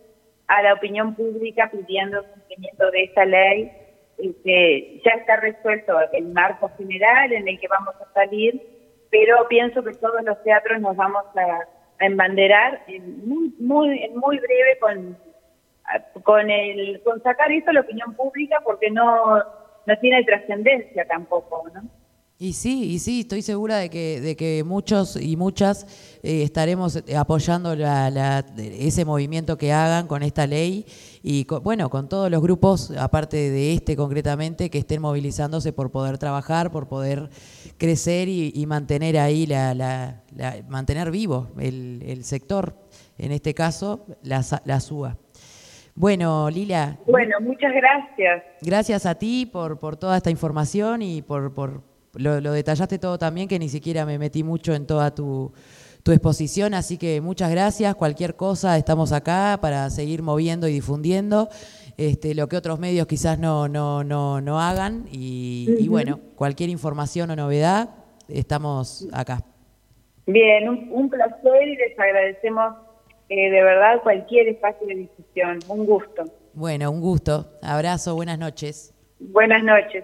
a 0.47 0.61
la 0.61 0.73
opinión 0.73 1.15
pública 1.15 1.69
pidiendo 1.71 2.19
el 2.19 2.25
cumplimiento 2.25 2.91
de 2.91 3.03
esta 3.03 3.25
ley. 3.25 3.71
Este, 4.17 5.01
ya 5.03 5.11
está 5.11 5.37
resuelto 5.37 5.97
el 6.13 6.25
marco 6.27 6.71
general 6.77 7.33
en 7.33 7.47
el 7.47 7.59
que 7.59 7.67
vamos 7.67 7.95
a 7.95 8.13
salir, 8.13 8.61
pero 9.09 9.47
pienso 9.49 9.83
que 9.83 9.93
todos 9.93 10.23
los 10.23 10.41
teatros 10.43 10.79
nos 10.79 10.95
vamos 10.95 11.25
a, 11.35 11.59
embanderar 11.97 12.83
en 12.87 13.25
muy, 13.25 13.53
muy, 13.57 14.03
en 14.03 14.17
muy 14.17 14.37
breve 14.37 14.77
con 14.81 15.17
con 16.23 16.49
el 16.49 17.01
con 17.03 17.23
sacar 17.23 17.49
eso 17.53 17.69
a 17.69 17.73
la 17.73 17.81
opinión 17.81 18.13
pública 18.15 18.59
porque 18.65 18.91
no 18.91 19.37
no 19.85 19.97
tiene 20.01 20.23
trascendencia 20.25 21.05
tampoco, 21.07 21.63
¿no? 21.73 21.83
Y 22.37 22.51
sí, 22.51 22.91
y 22.91 22.99
sí, 22.99 23.21
estoy 23.21 23.41
segura 23.41 23.77
de 23.77 23.89
que, 23.89 24.19
de 24.19 24.35
que 24.35 24.65
muchos 24.65 25.15
y 25.15 25.37
muchas 25.37 25.87
eh, 26.21 26.43
estaremos 26.43 27.01
apoyando 27.17 27.73
la- 27.77 28.09
la- 28.09 28.45
ese 28.57 29.05
movimiento 29.05 29.57
que 29.57 29.71
hagan 29.71 30.05
con 30.05 30.21
esta 30.21 30.45
ley 30.45 30.85
y 31.23 31.45
con- 31.45 31.63
bueno, 31.63 31.89
con 31.89 32.09
todos 32.09 32.29
los 32.29 32.41
grupos, 32.41 32.91
aparte 32.99 33.37
de 33.37 33.71
este 33.73 33.95
concretamente, 33.95 34.69
que 34.69 34.79
estén 34.79 35.01
movilizándose 35.01 35.71
por 35.71 35.91
poder 35.91 36.17
trabajar, 36.17 36.71
por 36.73 36.89
poder 36.89 37.29
crecer 37.77 38.27
y, 38.27 38.51
y 38.53 38.65
mantener 38.65 39.17
ahí 39.17 39.45
la, 39.45 39.73
la- 39.73 40.21
mantener 40.67 41.11
vivo 41.11 41.47
el, 41.57 42.03
el 42.05 42.25
sector, 42.25 42.75
en 43.17 43.31
este 43.31 43.53
caso 43.53 44.05
la, 44.23 44.43
la 44.65 44.81
SUA. 44.81 45.17
Bueno, 45.95 46.49
Lila, 46.49 46.99
Bueno, 47.07 47.37
muchas 47.39 47.71
gracias. 47.73 48.43
Gracias 48.61 49.05
a 49.05 49.15
ti 49.15 49.45
por, 49.45 49.79
por 49.79 49.95
toda 49.95 50.17
esta 50.17 50.29
información 50.29 51.01
y 51.01 51.21
por, 51.21 51.53
por 51.53 51.94
lo, 52.15 52.41
lo 52.41 52.51
detallaste 52.51 52.99
todo 52.99 53.17
también, 53.17 53.47
que 53.47 53.59
ni 53.59 53.69
siquiera 53.69 54.05
me 54.05 54.17
metí 54.17 54.43
mucho 54.43 54.73
en 54.73 54.85
toda 54.85 55.13
tu, 55.13 55.51
tu 56.03 56.11
exposición, 56.11 56.73
así 56.75 56.97
que 56.97 57.19
muchas 57.19 57.49
gracias. 57.49 57.95
Cualquier 57.95 58.35
cosa, 58.35 58.77
estamos 58.77 59.11
acá 59.11 59.57
para 59.59 59.89
seguir 59.89 60.21
moviendo 60.21 60.67
y 60.67 60.73
difundiendo 60.73 61.49
este, 61.97 62.35
lo 62.35 62.47
que 62.47 62.57
otros 62.57 62.79
medios 62.79 63.07
quizás 63.07 63.39
no, 63.39 63.67
no, 63.67 64.03
no, 64.03 64.39
no 64.39 64.61
hagan. 64.61 65.05
Y, 65.11 65.87
bueno, 65.87 66.19
cualquier 66.35 66.69
información 66.69 67.31
o 67.31 67.35
novedad, 67.35 67.89
estamos 68.27 69.07
acá. 69.13 69.43
Bien, 70.27 70.69
un, 70.69 70.89
un 70.91 71.09
placer 71.09 71.67
y 71.67 71.75
les 71.75 71.99
agradecemos 71.99 72.75
eh, 73.29 73.49
de 73.49 73.63
verdad 73.63 74.01
cualquier 74.03 74.47
espacio 74.47 74.85
de 74.87 74.95
discusión. 74.95 75.59
Un 75.67 75.85
gusto. 75.85 76.23
Bueno, 76.53 76.91
un 76.91 77.01
gusto. 77.01 77.47
Abrazo, 77.61 78.15
buenas 78.15 78.37
noches. 78.37 78.93
Buenas 79.19 79.63
noches. 79.63 80.03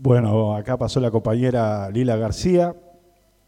Bueno, 0.00 0.54
acá 0.54 0.76
pasó 0.76 1.00
la 1.00 1.10
compañera 1.10 1.90
Lila 1.90 2.14
García. 2.14 2.72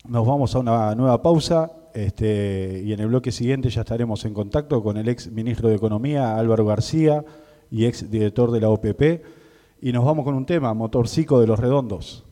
Nos 0.08 0.26
vamos 0.26 0.52
a 0.52 0.58
una 0.58 0.96
nueva 0.96 1.22
pausa 1.22 1.70
este, 1.94 2.82
y 2.84 2.92
en 2.92 2.98
el 2.98 3.06
bloque 3.06 3.30
siguiente 3.30 3.70
ya 3.70 3.82
estaremos 3.82 4.24
en 4.24 4.34
contacto 4.34 4.82
con 4.82 4.96
el 4.96 5.08
ex 5.08 5.30
ministro 5.30 5.68
de 5.68 5.76
Economía, 5.76 6.36
Álvaro 6.36 6.66
García, 6.66 7.24
y 7.70 7.84
ex 7.84 8.10
director 8.10 8.50
de 8.50 8.60
la 8.62 8.68
OPP. 8.68 9.22
Y 9.80 9.92
nos 9.92 10.04
vamos 10.04 10.24
con 10.24 10.34
un 10.34 10.44
tema, 10.44 10.74
Motorcico 10.74 11.40
de 11.40 11.46
los 11.46 11.60
Redondos. 11.60 12.24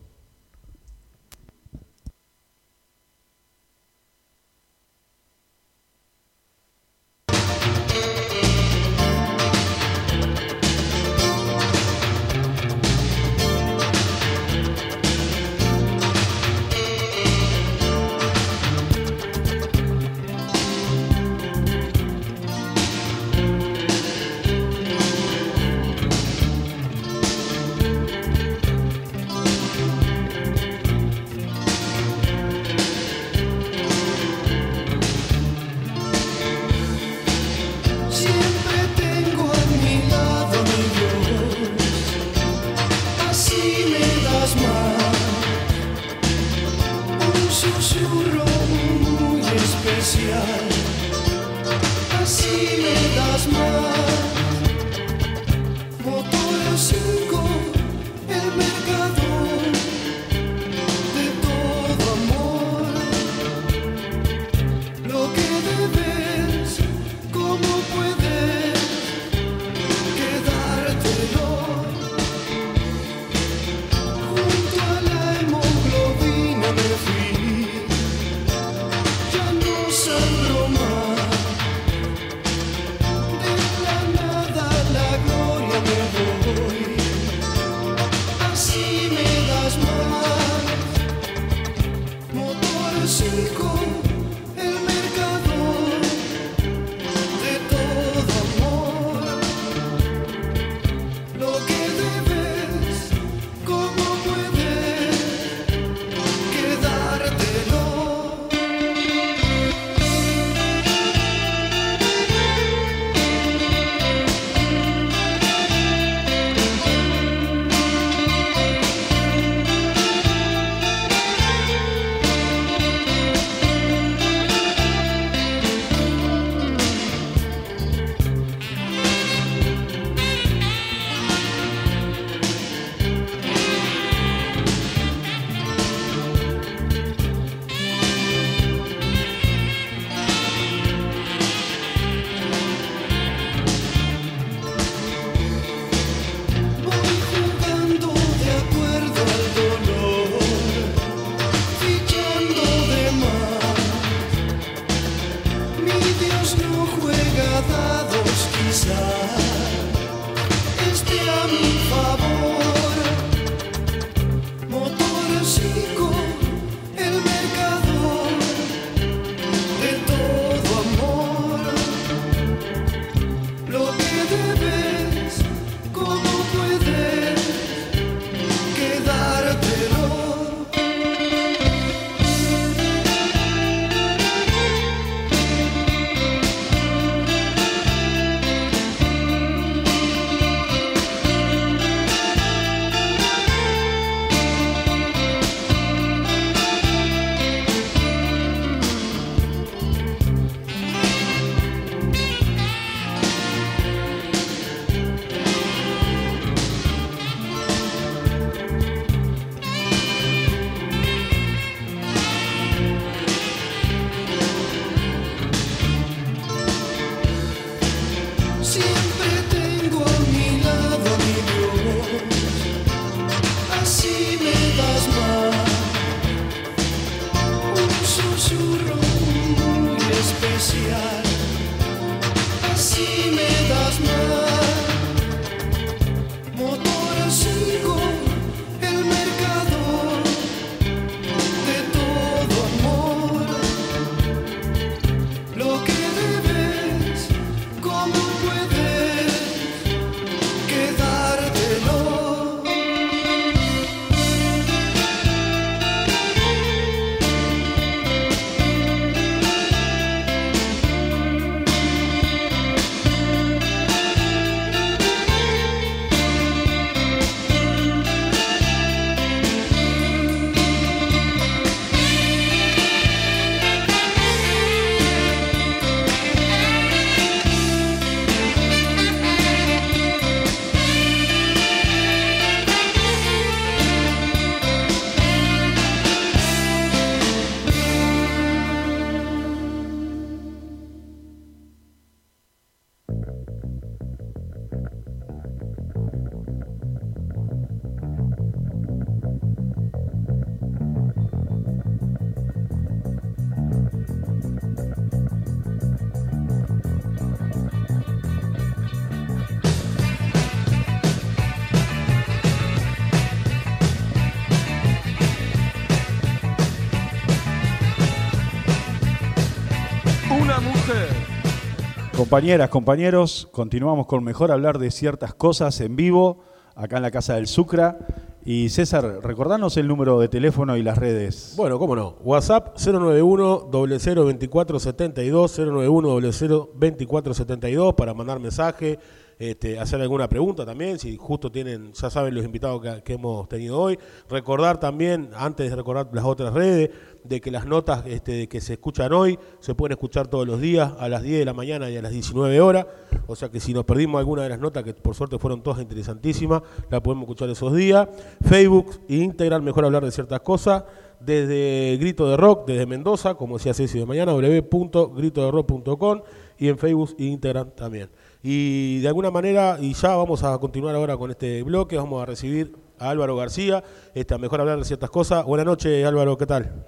Compañeras, 322.29 322.68
compañeros, 322.68 323.49
continuamos 323.53 324.07
con 324.07 324.22
mejor 324.22 324.53
hablar 324.53 324.79
de 324.79 324.91
ciertas 324.91 325.33
cosas 325.33 325.81
en 325.81 325.97
vivo, 325.97 326.41
acá 326.74 326.99
en 326.99 327.03
la 327.03 327.11
Casa 327.11 327.37
del 327.37 327.47
Sucra. 327.47 327.97
Y 328.45 328.68
César, 328.68 329.20
recordanos 329.22 329.79
el 329.79 329.89
número 329.89 330.20
de 330.20 330.29
teléfono 330.29 330.76
y 330.76 330.83
las 330.83 330.99
redes. 330.99 331.55
Bueno, 331.57 331.79
cómo 331.79 331.97
no. 331.97 332.16
WhatsApp 332.22 332.76
091 332.79 333.70
002472 333.70 335.59
091 335.59 336.20
002472 336.20 337.95
para 337.95 338.12
mandar 338.12 338.41
mensaje, 338.41 338.99
este, 339.39 339.78
hacer 339.78 340.01
alguna 340.01 340.28
pregunta 340.28 340.66
también, 340.66 340.99
si 340.99 341.16
justo 341.16 341.53
tienen, 341.53 341.93
ya 341.93 342.11
saben 342.11 342.34
los 342.34 342.45
invitados 342.45 342.82
que, 343.05 343.12
hemos 343.12 343.49
tenido 343.49 343.80
hoy. 343.80 343.99
Recordar 344.28 344.80
también, 344.80 345.30
antes 345.34 345.70
de 345.70 345.76
recordar 345.76 346.09
las 346.12 346.24
otras 346.24 346.53
redes, 346.53 346.91
de 347.22 347.41
que 347.41 347.51
las 347.51 347.64
notas 347.66 348.05
este, 348.07 348.49
que 348.49 348.61
se 348.61 348.74
escuchan 348.74 349.12
hoy 349.12 349.39
se 349.61 349.74
pueden 349.74 349.93
escuchar 349.93 350.28
todos 350.28 350.47
los 350.47 350.61
días 350.61 350.93
a 350.99 351.09
las 351.09 351.22
10 351.22 351.41
de 351.41 351.45
la 351.45 351.53
mañana 351.53 351.91
y 351.91 351.97
a 351.97 352.03
las 352.03 352.11
19 352.11 352.61
horas. 352.61 352.86
O 353.26 353.36
sea 353.36 353.49
que 353.49 353.61
si 353.61 353.72
nos 353.72 353.84
perdimos 353.84 354.18
alguna 354.18 354.43
de 354.43 354.49
las 354.49 354.59
notas, 354.59 354.82
que 354.82 354.95
por 354.95 355.14
suerte 355.14 355.39
fueron 355.39 355.62
todas 355.62 355.80
interesantísimas, 355.80 356.62
la 356.91 357.01
podemos 357.03 357.22
escuchar 357.24 357.49
esos 357.51 357.74
días. 357.74 358.09
Facebook 358.43 359.01
e 359.09 359.16
Instagram, 359.16 359.62
mejor 359.62 359.84
hablar 359.84 360.05
de 360.05 360.11
ciertas 360.11 360.41
cosas. 360.41 360.84
Desde 361.20 361.97
Grito 361.99 362.28
de 362.28 362.36
Rock, 362.36 362.66
desde 362.66 362.86
Mendoza, 362.86 363.34
como 363.34 363.59
decía 363.59 363.74
Ceci 363.74 363.99
de 363.99 364.07
mañana, 364.07 364.32
www.gritoderock.com 364.32 366.20
y 366.59 366.68
en 366.68 366.78
Facebook 366.78 367.14
e 367.18 367.24
Instagram 367.24 367.70
también. 367.72 368.09
Y 368.43 369.01
de 369.01 369.09
alguna 369.09 369.30
manera, 369.30 369.78
y 369.80 369.95
ya 369.95 370.14
vamos 370.14 370.45
a 370.45 370.57
continuar 370.59 370.95
ahora 370.95 371.16
con 371.16 371.30
este 371.30 371.62
bloque, 371.64 371.97
vamos 371.97 372.22
a 372.22 372.26
recibir 372.26 372.72
a 372.99 373.11
Álvaro 373.11 373.36
García, 373.36 373.82
a 374.30 374.39
mejor 374.39 374.61
hablar 374.61 374.78
de 374.78 374.84
ciertas 374.84 375.11
cosas. 375.11 375.45
Buenas 375.45 375.66
noches, 375.66 376.07
Álvaro, 376.07 376.36
¿qué 376.36 376.47
tal? 376.47 376.84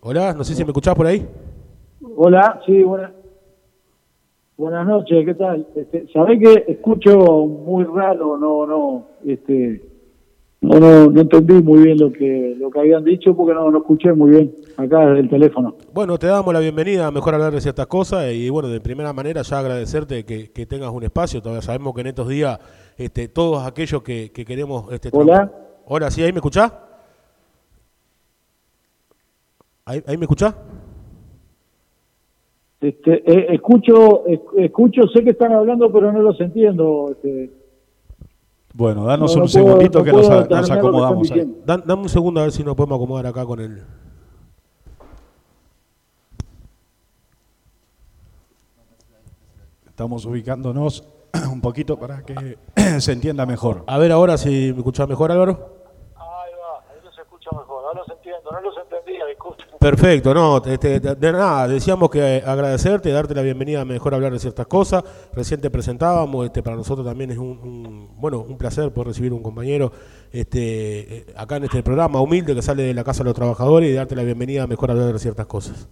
Hola, 0.00 0.32
no 0.32 0.44
sé 0.44 0.54
si 0.54 0.64
me 0.64 0.70
escuchás 0.70 0.94
por 0.94 1.06
ahí. 1.06 1.26
Hola, 2.16 2.60
sí, 2.64 2.82
buenas, 2.82 3.12
buenas 4.56 4.86
noches, 4.86 5.24
¿qué 5.24 5.34
tal? 5.34 5.66
Este, 5.74 6.06
Sabés 6.12 6.40
que 6.40 6.72
escucho 6.72 7.18
muy 7.46 7.84
raro, 7.84 8.38
no, 8.38 8.66
no, 8.66 9.06
este, 9.26 9.82
No, 10.64 10.80
no, 10.80 11.10
no 11.10 11.20
entendí 11.20 11.62
muy 11.62 11.82
bien 11.82 11.98
lo 11.98 12.10
que 12.10 12.54
lo 12.58 12.70
que 12.70 12.78
habían 12.80 13.04
dicho 13.04 13.36
porque 13.36 13.52
no, 13.52 13.70
no 13.70 13.78
escuché 13.78 14.14
muy 14.14 14.30
bien 14.30 14.54
acá 14.78 15.00
desde 15.06 15.20
el 15.20 15.28
teléfono. 15.28 15.76
Bueno, 15.92 16.18
te 16.18 16.26
damos 16.26 16.54
la 16.54 16.60
bienvenida 16.60 17.06
a 17.06 17.10
Mejor 17.10 17.34
Hablar 17.34 17.52
de 17.52 17.60
Ciertas 17.60 17.86
Cosas 17.86 18.32
y 18.32 18.48
bueno, 18.48 18.68
de 18.68 18.80
primera 18.80 19.12
manera 19.12 19.42
ya 19.42 19.58
agradecerte 19.58 20.24
que, 20.24 20.52
que 20.52 20.64
tengas 20.64 20.90
un 20.90 21.02
espacio. 21.02 21.42
Todavía 21.42 21.60
sabemos 21.60 21.94
que 21.94 22.00
en 22.00 22.06
estos 22.06 22.28
días 22.28 22.58
este, 22.96 23.28
todos 23.28 23.66
aquellos 23.66 24.02
que, 24.02 24.30
que 24.32 24.46
queremos... 24.46 24.90
Este, 24.90 25.10
Hola. 25.12 25.52
Hola, 25.84 26.10
¿sí? 26.10 26.22
¿Ahí 26.22 26.32
me 26.32 26.38
escuchás? 26.38 26.72
¿Ahí, 29.84 30.02
ahí 30.06 30.16
me 30.16 30.24
escuchás? 30.24 30.54
Este, 32.80 33.12
eh, 33.30 33.46
escucho, 33.54 34.26
es- 34.26 34.40
escucho, 34.56 35.02
sé 35.14 35.22
que 35.24 35.30
están 35.30 35.52
hablando, 35.52 35.92
pero 35.92 36.10
no 36.10 36.22
los 36.22 36.40
entiendo. 36.40 37.10
Este, 37.12 37.50
Bueno, 38.76 39.04
danos 39.04 39.30
No, 39.30 39.38
no 39.38 39.44
un 39.44 39.50
puedo- 39.52 39.66
segundito 39.66 39.98
no 40.00 40.04
que 40.04 40.12
nos, 40.12 40.66
que 40.66 40.72
acomodamos 40.72 41.30
ahí. 41.30 41.62
Dan- 41.64 41.84
dame 41.86 42.02
un 42.02 42.08
segundo 42.08 42.40
a 42.40 42.42
ver 42.42 42.52
si 42.52 42.64
nos 42.64 42.74
podemos 42.74 42.96
acomodar 42.96 43.26
acá 43.26 43.46
con 43.46 43.60
el... 43.60 43.82
Estamos 49.86 50.24
ubicándonos 50.26 51.04
un 51.52 51.60
poquito 51.60 51.98
para 51.98 52.22
que 52.24 52.58
se 53.00 53.12
entienda 53.12 53.46
mejor. 53.46 53.84
A 53.86 53.98
ver 53.98 54.12
ahora 54.12 54.36
si 54.38 54.72
me 54.72 54.78
escuchás 54.78 55.08
mejor, 55.08 55.30
Álvaro. 55.30 55.52
Ahí 56.16 56.52
va, 56.60 56.80
ahí 56.90 56.98
los 57.04 57.16
escucho 57.18 57.50
mejor, 57.52 57.84
ahora 57.84 58.00
los 58.00 58.08
entiendo, 58.10 58.50
no 58.50 58.60
los 58.60 58.74
entendía, 58.78 59.24
disculpen. 59.26 59.66
Perfecto, 59.84 60.32
no, 60.32 60.64
este, 60.64 60.98
de, 60.98 61.32
nada, 61.32 61.68
decíamos 61.68 62.08
que 62.08 62.42
agradecerte, 62.46 63.10
darte 63.10 63.34
la 63.34 63.42
bienvenida 63.42 63.82
a 63.82 63.84
Mejor 63.84 64.14
Hablar 64.14 64.32
de 64.32 64.38
Ciertas 64.38 64.66
Cosas. 64.66 65.04
Recién 65.34 65.60
te 65.60 65.68
presentábamos, 65.68 66.46
este, 66.46 66.62
para 66.62 66.74
nosotros 66.74 67.06
también 67.06 67.32
es 67.32 67.36
un, 67.36 67.48
un- 67.58 68.08
bueno, 68.18 68.40
un 68.40 68.56
placer 68.56 68.90
poder 68.94 69.08
recibir 69.08 69.34
un 69.34 69.42
compañero 69.42 69.92
este, 70.32 71.18
eh, 71.18 71.26
acá 71.36 71.56
en 71.56 71.64
este 71.64 71.82
programa 71.82 72.18
humilde 72.22 72.54
que 72.54 72.62
sale 72.62 72.82
de 72.82 72.94
la 72.94 73.04
Casa 73.04 73.18
de 73.18 73.24
los 73.24 73.34
Trabajadores 73.34 73.90
y 73.90 73.92
darte 73.92 74.16
la 74.16 74.22
bienvenida 74.22 74.62
a 74.62 74.66
Mejor 74.66 74.90
Hablar 74.90 75.12
de 75.12 75.18
Ciertas 75.18 75.44
Cosas. 75.44 75.86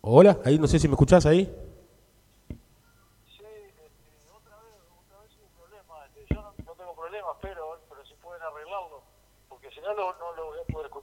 Hola, 0.00 0.38
ahí 0.44 0.60
no 0.60 0.68
sé 0.68 0.78
si 0.78 0.86
me 0.86 0.94
escuchás 0.94 1.26
ahí. 1.26 1.50
Yo 6.30 6.36
no, 6.36 6.52
no 6.64 6.72
tengo 6.74 6.94
problemas, 6.94 7.36
pero, 7.40 7.78
pero 7.88 8.04
si 8.06 8.14
pueden 8.14 8.42
arreglarlo, 8.42 9.02
porque 9.48 9.70
si 9.70 9.80
no, 9.80 9.92
lo, 9.94 10.12
no 10.18 10.32
lo 10.34 10.52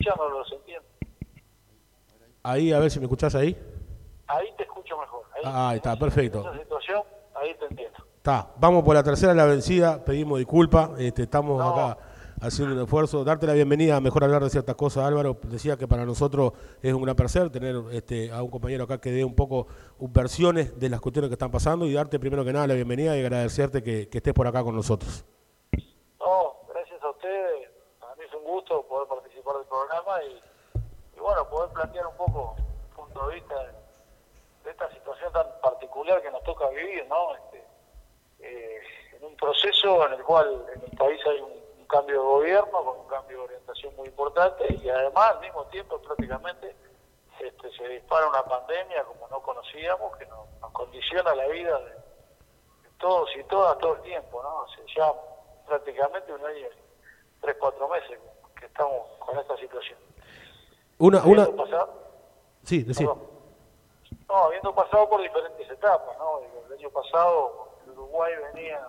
los 0.05 0.51
entiendo. 0.53 0.87
Ahí, 2.43 2.71
a 2.71 2.79
ver 2.79 2.89
si 2.91 2.99
me 2.99 3.05
escuchás 3.05 3.35
ahí. 3.35 3.57
Ahí 4.27 4.47
te 4.57 4.63
escucho 4.63 4.97
mejor. 4.97 5.23
Ahí, 5.35 5.41
Ah, 5.45 5.69
ahí 5.69 5.77
está, 5.77 5.97
perfecto. 5.97 6.41
esa 6.41 6.57
situación, 6.57 7.03
ahí 7.35 7.53
te 7.55 7.65
entiendo. 7.65 7.97
Está, 8.17 8.49
vamos 8.57 8.83
por 8.83 8.95
la 8.95 9.03
tercera 9.03 9.33
la 9.33 9.45
vencida, 9.45 10.03
pedimos 10.03 10.37
disculpas, 10.39 10.91
este, 10.99 11.23
estamos 11.23 11.61
acá 11.61 11.97
haciendo 12.41 12.75
un 12.75 12.81
esfuerzo, 12.81 13.23
darte 13.23 13.45
la 13.47 13.53
bienvenida 13.53 13.97
a 13.97 14.01
mejor 14.01 14.23
hablar 14.23 14.43
de 14.43 14.49
ciertas 14.49 14.75
cosas, 14.75 15.03
Álvaro, 15.05 15.37
decía 15.43 15.77
que 15.77 15.87
para 15.87 16.05
nosotros 16.05 16.53
es 16.81 16.93
un 16.93 17.01
gran 17.01 17.15
placer 17.15 17.49
tener 17.49 17.75
este, 17.91 18.31
a 18.31 18.41
un 18.43 18.49
compañero 18.49 18.83
acá 18.85 18.99
que 18.99 19.11
dé 19.11 19.23
un 19.25 19.35
poco 19.35 19.67
versiones 19.99 20.79
de 20.79 20.89
las 20.89 21.01
cuestiones 21.01 21.29
que 21.29 21.33
están 21.33 21.51
pasando 21.51 21.85
y 21.85 21.93
darte 21.93 22.19
primero 22.19 22.45
que 22.45 22.53
nada 22.53 22.67
la 22.67 22.75
bienvenida 22.75 23.15
y 23.17 23.21
agradecerte 23.21 23.83
que, 23.83 24.07
que 24.09 24.17
estés 24.19 24.33
por 24.33 24.47
acá 24.47 24.63
con 24.63 24.75
nosotros. 24.75 25.25
No, 26.19 26.55
gracias 26.73 27.01
a 27.03 27.09
ustedes. 27.09 27.69
Para 27.99 28.15
mí 28.15 28.23
es 28.27 28.33
un 28.33 28.43
gusto 28.43 28.85
poder 28.87 29.07
participar 29.07 29.55
del 29.57 29.65
programa 29.65 30.23
y, 30.23 31.17
y 31.17 31.18
bueno, 31.29 31.47
poder 31.47 31.69
plantear 31.73 32.07
un 32.07 32.15
poco 32.15 32.55
un 32.57 32.95
punto 32.95 33.27
de 33.27 33.35
vista 33.35 33.55
de, 33.63 34.71
esta 34.71 34.89
situación 34.91 35.31
tan 35.31 35.45
particular 35.61 36.21
que 36.23 36.31
nos 36.31 36.43
toca 36.43 36.67
vivir, 36.69 37.05
¿no? 37.07 37.35
Este, 37.35 37.63
eh, 38.39 38.81
en 39.13 39.23
un 39.23 39.35
proceso 39.35 40.07
en 40.07 40.13
el 40.13 40.23
cual 40.23 40.65
en 40.73 40.81
el 40.81 40.97
país 40.97 41.21
hay 41.27 41.39
un, 41.41 41.59
cambio 41.87 42.21
de 42.21 42.27
gobierno 42.27 42.83
con 42.83 42.99
un 42.99 43.07
cambio 43.07 43.37
de 43.37 43.43
orientación 43.45 43.95
muy 43.95 44.07
importante 44.09 44.63
y 44.75 44.87
además 44.89 45.31
al 45.31 45.39
mismo 45.39 45.65
tiempo 45.69 45.99
prácticamente 45.99 46.75
este, 47.39 47.71
se 47.71 47.87
dispara 47.87 48.27
una 48.27 48.45
pandemia 48.45 49.03
como 49.05 49.27
no 49.27 49.41
conocíamos 49.41 50.15
que 50.17 50.27
nos, 50.27 50.47
condiciona 50.71 51.33
la 51.33 51.47
vida 51.47 51.79
de, 51.79 51.93
todos 52.99 53.27
y 53.35 53.43
todas 53.45 53.75
todo 53.79 53.95
el 53.95 54.01
tiempo, 54.03 54.43
¿no? 54.43 54.63
Hace 54.63 54.83
ya 54.95 55.11
prácticamente 55.65 56.31
un 56.31 56.45
año 56.45 56.67
tres, 57.41 57.55
cuatro 57.59 57.87
meses 57.87 58.19
que 58.59 58.67
estamos 58.67 59.07
con 59.17 59.39
esta 59.39 59.57
situación. 59.57 59.97
Una, 60.99 61.23
una, 61.23 61.43
Habiendo 61.43 61.63
pasado, 61.63 61.93
sí, 62.63 62.83
decir. 62.83 63.07
no, 64.27 64.35
habiendo 64.35 64.75
pasado 64.75 65.09
por 65.09 65.21
diferentes 65.21 65.69
etapas, 65.69 66.17
¿no? 66.17 66.41
El 66.67 66.73
año 66.77 66.89
pasado 66.89 67.69
el 67.85 67.91
Uruguay 67.91 68.33
venía 68.51 68.85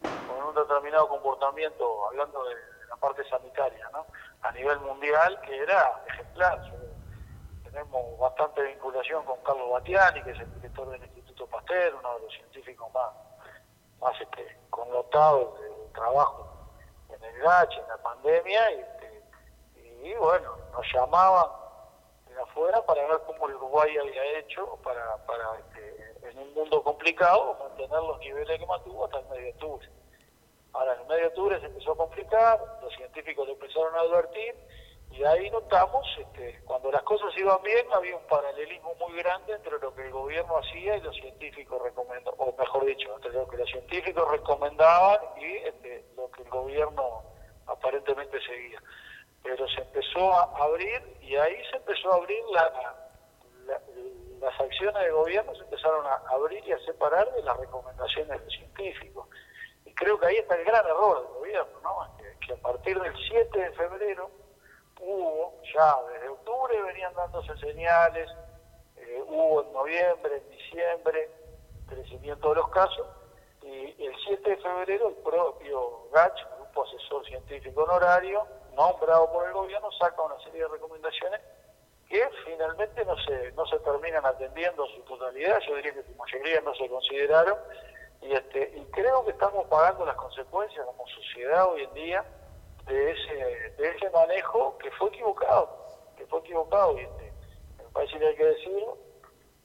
con 0.00 0.46
un 0.48 0.54
determinado 0.54 1.06
comportamiento, 1.08 2.06
hablando 2.06 2.42
de 2.44 2.54
la 2.88 2.96
parte 2.96 3.28
sanitaria, 3.28 3.90
¿no? 3.92 4.06
A 4.40 4.50
nivel 4.52 4.80
mundial, 4.80 5.38
que 5.42 5.54
era 5.58 6.02
ejemplar. 6.08 6.72
Tenemos 7.62 8.18
bastante 8.18 8.62
vinculación 8.62 9.22
con 9.26 9.38
Carlos 9.42 9.70
Batiani, 9.70 10.22
que 10.22 10.30
es 10.30 10.40
el 10.40 10.54
director 10.54 10.88
del 10.88 11.02
Instituto 11.02 11.46
Pasteur, 11.46 11.94
uno 11.94 12.14
de 12.14 12.20
los 12.22 12.32
científicos 12.32 12.90
más, 12.94 13.10
más 14.00 14.18
este, 14.18 14.58
connotados 14.70 15.60
del 15.60 15.92
trabajo 15.92 16.48
en 17.10 17.22
el 17.22 17.42
GACH, 17.42 17.76
en 17.76 17.88
la 17.88 17.98
pandemia, 17.98 18.72
y, 18.72 18.99
y 20.02 20.14
bueno, 20.14 20.56
nos 20.72 20.86
llamaban 20.92 21.46
de 22.26 22.40
afuera 22.40 22.84
para 22.86 23.06
ver 23.06 23.20
cómo 23.26 23.48
el 23.48 23.56
Uruguay 23.56 23.96
había 23.98 24.38
hecho 24.38 24.78
para, 24.82 25.16
para 25.26 25.58
este, 25.58 26.28
en 26.28 26.38
un 26.38 26.54
mundo 26.54 26.82
complicado, 26.82 27.56
mantener 27.58 28.00
los 28.02 28.18
niveles 28.20 28.58
que 28.58 28.66
mantuvo 28.66 29.04
hasta 29.04 29.18
el 29.18 29.28
medio 29.28 29.44
de 29.44 29.50
octubre. 29.50 29.88
Ahora, 30.72 30.94
en 30.94 31.00
el 31.00 31.06
medio 31.06 31.22
de 31.22 31.28
octubre 31.28 31.60
se 31.60 31.66
empezó 31.66 31.92
a 31.92 31.96
complicar, 31.96 32.78
los 32.82 32.94
científicos 32.94 33.46
lo 33.46 33.54
empezaron 33.54 33.94
a 33.94 34.00
advertir, 34.00 34.54
y 35.10 35.24
ahí 35.24 35.50
notamos, 35.50 36.06
este, 36.18 36.60
cuando 36.64 36.92
las 36.92 37.02
cosas 37.02 37.36
iban 37.36 37.60
bien, 37.62 37.84
había 37.92 38.16
un 38.16 38.26
paralelismo 38.26 38.94
muy 38.94 39.18
grande 39.18 39.54
entre 39.54 39.78
lo 39.80 39.92
que 39.92 40.02
el 40.02 40.12
gobierno 40.12 40.56
hacía 40.58 40.96
y 40.96 41.00
los 41.00 41.16
científicos 41.16 41.82
recomendaban, 41.82 42.34
o 42.38 42.54
mejor 42.56 42.84
dicho, 42.84 43.12
entre 43.16 43.32
lo 43.32 43.48
que 43.48 43.56
los 43.56 43.68
científicos 43.68 44.30
recomendaban 44.30 45.18
y 45.36 45.56
este, 45.66 46.04
lo 46.16 46.30
que 46.30 46.42
el 46.42 46.48
gobierno 46.48 47.24
aparentemente 47.66 48.40
seguía. 48.42 48.80
Pero 49.42 49.66
se 49.68 49.80
empezó 49.80 50.32
a 50.34 50.42
abrir 50.64 51.16
y 51.22 51.36
ahí 51.36 51.56
se 51.70 51.76
empezó 51.78 52.12
a 52.12 52.16
abrir 52.16 52.42
la, 52.52 52.64
la- 53.66 53.80
las 54.40 54.58
acciones 54.60 55.02
de 55.02 55.10
gobierno, 55.10 55.54
se 55.54 55.62
empezaron 55.62 56.06
a 56.06 56.14
abrir 56.30 56.64
y 56.66 56.72
a 56.72 56.78
separar 56.80 57.30
de 57.34 57.42
las 57.42 57.56
recomendaciones 57.58 58.42
de 58.42 58.50
científicos. 58.50 59.26
Y 59.84 59.92
creo 59.94 60.18
que 60.18 60.26
ahí 60.26 60.36
está 60.36 60.54
el 60.56 60.64
gran 60.64 60.86
error 60.86 61.22
del 61.22 61.32
gobierno, 61.34 61.80
¿no? 61.82 62.16
Que, 62.16 62.46
que 62.46 62.52
a 62.54 62.56
partir 62.56 62.98
del 63.00 63.14
7 63.28 63.58
de 63.58 63.70
febrero 63.72 64.30
hubo, 64.98 65.60
ya 65.74 65.96
desde 66.12 66.28
octubre 66.28 66.82
venían 66.82 67.12
dándose 67.14 67.54
señales, 67.58 68.30
eh, 68.96 69.22
hubo 69.26 69.62
en 69.62 69.72
noviembre, 69.72 70.36
en 70.38 70.50
diciembre, 70.50 71.30
crecimiento 71.88 72.48
de 72.50 72.54
los 72.56 72.68
casos, 72.70 73.06
y 73.62 74.04
el 74.06 74.14
7 74.26 74.50
de 74.50 74.56
febrero 74.56 75.08
el 75.08 75.14
propio 75.16 76.08
GACH, 76.12 76.40
Grupo 76.56 76.84
Asesor 76.84 77.26
Científico 77.26 77.82
Honorario, 77.82 78.46
nombrado 78.74 79.30
por 79.32 79.46
el 79.46 79.52
gobierno, 79.52 79.90
saca 79.92 80.22
una 80.22 80.38
serie 80.40 80.62
de 80.62 80.68
recomendaciones 80.68 81.40
que 82.08 82.28
finalmente 82.44 83.04
no 83.04 83.16
se, 83.18 83.52
no 83.52 83.64
se 83.66 83.78
terminan 83.78 84.26
atendiendo 84.26 84.84
en 84.84 84.96
su 84.96 85.02
totalidad, 85.02 85.60
yo 85.60 85.76
diría 85.76 85.94
que 85.94 86.02
su 86.02 86.14
mayoría 86.16 86.60
no 86.62 86.74
se 86.74 86.88
consideraron, 86.88 87.56
y, 88.20 88.32
este, 88.32 88.72
y 88.76 88.84
creo 88.86 89.24
que 89.24 89.30
estamos 89.30 89.66
pagando 89.68 90.04
las 90.04 90.16
consecuencias 90.16 90.84
como 90.84 91.06
sociedad 91.06 91.70
hoy 91.70 91.84
en 91.84 91.94
día 91.94 92.24
de 92.86 93.12
ese, 93.12 93.34
de 93.78 93.88
ese 93.90 94.10
manejo 94.10 94.76
que 94.78 94.90
fue 94.92 95.08
equivocado, 95.08 95.86
que 96.16 96.26
fue 96.26 96.40
equivocado, 96.40 96.98
y 96.98 97.02
este, 97.02 97.32
me 97.78 97.84
parece 97.92 98.18
que 98.18 98.26
hay 98.26 98.36
que 98.36 98.44
decirlo, 98.44 98.98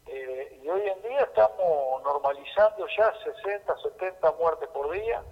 eh, 0.08 0.60
y 0.62 0.70
hoy 0.70 0.88
en 0.88 1.02
día 1.02 1.22
estamos 1.22 2.04
normalizando 2.04 2.86
ya 2.96 3.12
60, 3.24 3.76
70 3.82 4.32
muertes 4.34 4.70
por 4.70 4.92
día, 4.92 5.24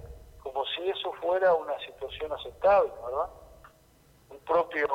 como 0.42 0.66
si 0.66 0.90
eso 0.90 1.14
fuera 1.22 1.54
una 1.54 1.78
situación 1.80 2.34
aceptable, 2.34 2.92
¿verdad? 3.06 3.30
Propio 4.46 4.88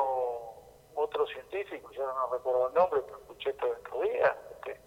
otro 0.95 1.25
científico, 1.27 1.91
yo 1.91 2.05
no 2.05 2.31
recuerdo 2.31 2.67
el 2.67 2.73
nombre, 2.73 3.01
pero 3.05 3.17
escuché 3.19 3.53
todo 3.53 3.73
estos 3.73 4.01
días, 4.01 4.35
que, 4.63 4.79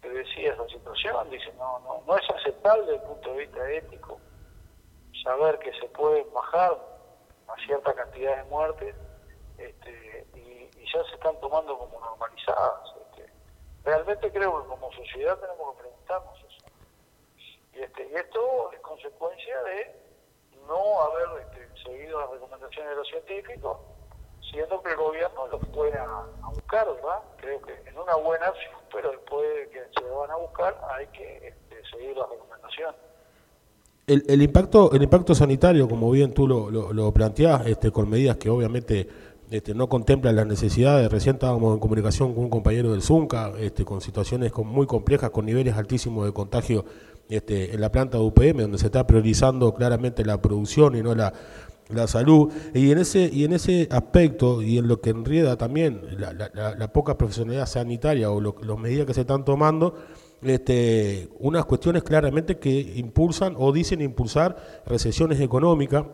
que 0.00 0.08
decía 0.08 0.52
esa 0.54 0.66
situación, 0.68 1.30
dice, 1.30 1.52
no, 1.58 1.78
no, 1.80 2.02
no 2.06 2.16
es 2.16 2.30
aceptable 2.30 2.86
desde 2.86 2.96
el 2.96 3.02
punto 3.02 3.32
de 3.32 3.38
vista 3.38 3.70
ético 3.70 4.20
saber 5.22 5.58
que 5.58 5.72
se 5.74 5.86
puede 5.88 6.24
bajar 6.32 6.78
a 7.48 7.66
cierta 7.66 7.94
cantidad 7.94 8.36
de 8.36 8.44
muertes 8.44 8.94
este, 9.58 10.26
y, 10.34 10.70
y 10.80 10.92
ya 10.92 11.04
se 11.04 11.14
están 11.14 11.38
tomando 11.40 11.78
como 11.78 12.00
normalizadas. 12.00 12.94
Este. 13.10 13.32
Realmente 13.84 14.32
creo 14.32 14.62
que 14.62 14.68
como 14.68 14.92
sociedad 14.92 15.38
tenemos 15.38 15.74
que 15.74 15.82
preguntarnos 15.82 16.38
eso. 16.38 16.66
Y, 17.74 17.80
este, 17.82 18.08
y 18.08 18.14
esto 18.14 18.72
es 18.72 18.80
consecuencia 18.80 19.62
de 19.62 20.02
no 20.66 21.00
haber 21.02 21.46
este, 21.46 21.82
seguido 21.82 22.20
las 22.20 22.30
recomendaciones 22.30 22.90
de 22.90 22.96
los 22.96 23.08
científicos, 23.08 23.78
siendo 24.52 24.82
que 24.82 24.90
el 24.90 24.96
gobierno 24.96 25.46
los 25.50 25.60
fue 25.74 25.92
a, 25.94 26.48
buscar, 26.50 26.86
¿verdad? 26.86 27.18
Creo 27.38 27.60
que 27.62 27.72
en 27.88 27.98
una 27.98 28.14
buena 28.16 28.46
acción, 28.46 28.74
pero 28.92 29.10
después 29.10 29.48
de 29.54 29.70
que 29.70 29.80
se 29.98 30.08
va 30.08 30.20
van 30.20 30.30
a 30.30 30.36
buscar, 30.36 30.80
hay 30.94 31.06
que 31.06 31.48
este, 31.48 31.90
seguir 31.90 32.16
las 32.16 32.28
recomendaciones. 32.28 32.94
El, 34.06 34.24
el 34.28 34.42
impacto 34.42 34.92
el 34.92 35.02
impacto 35.02 35.34
sanitario, 35.34 35.88
como 35.88 36.10
bien 36.10 36.34
tú 36.34 36.46
lo, 36.46 36.70
lo, 36.70 36.92
lo 36.92 37.12
planteás, 37.12 37.66
este, 37.66 37.90
con 37.90 38.10
medidas 38.10 38.36
que 38.36 38.50
obviamente 38.50 39.08
este, 39.52 39.74
no 39.74 39.88
contemplan 39.88 40.34
las 40.34 40.46
necesidades. 40.46 41.10
Recién 41.10 41.36
estábamos 41.36 41.74
en 41.74 41.80
comunicación 41.80 42.34
con 42.34 42.44
un 42.44 42.50
compañero 42.50 42.92
del 42.92 43.02
Zunca, 43.02 43.52
este, 43.58 43.84
con 43.84 44.00
situaciones 44.00 44.52
muy 44.56 44.86
complejas, 44.86 45.30
con 45.30 45.46
niveles 45.46 45.76
altísimos 45.76 46.24
de 46.26 46.32
contagio 46.32 46.84
este, 47.28 47.74
en 47.74 47.80
la 47.80 47.92
planta 47.92 48.18
de 48.18 48.24
UPM, 48.24 48.62
donde 48.62 48.78
se 48.78 48.86
está 48.86 49.06
priorizando 49.06 49.72
claramente 49.74 50.24
la 50.24 50.40
producción 50.40 50.96
y 50.96 51.02
no 51.02 51.14
la, 51.14 51.32
la 51.88 52.06
salud. 52.06 52.50
Y 52.74 52.90
en 52.90 52.98
ese 52.98 53.28
y 53.32 53.44
en 53.44 53.52
ese 53.52 53.88
aspecto, 53.90 54.62
y 54.62 54.78
en 54.78 54.88
lo 54.88 55.00
que 55.00 55.10
enrieda 55.10 55.56
también 55.56 56.00
la, 56.18 56.32
la- 56.32 56.74
la- 56.74 56.92
poca 56.92 57.18
profesionalidad 57.18 57.66
sanitaria 57.66 58.30
o 58.30 58.40
lo- 58.40 58.56
las 58.62 58.78
medidas 58.78 59.06
que 59.06 59.14
se 59.14 59.22
están 59.22 59.44
tomando, 59.44 59.94
este, 60.42 61.28
unas 61.38 61.64
cuestiones 61.66 62.02
claramente 62.02 62.58
que 62.58 62.70
impulsan 62.96 63.54
o 63.58 63.72
dicen 63.72 64.00
impulsar 64.00 64.82
recesiones 64.86 65.40
económicas. 65.40 66.04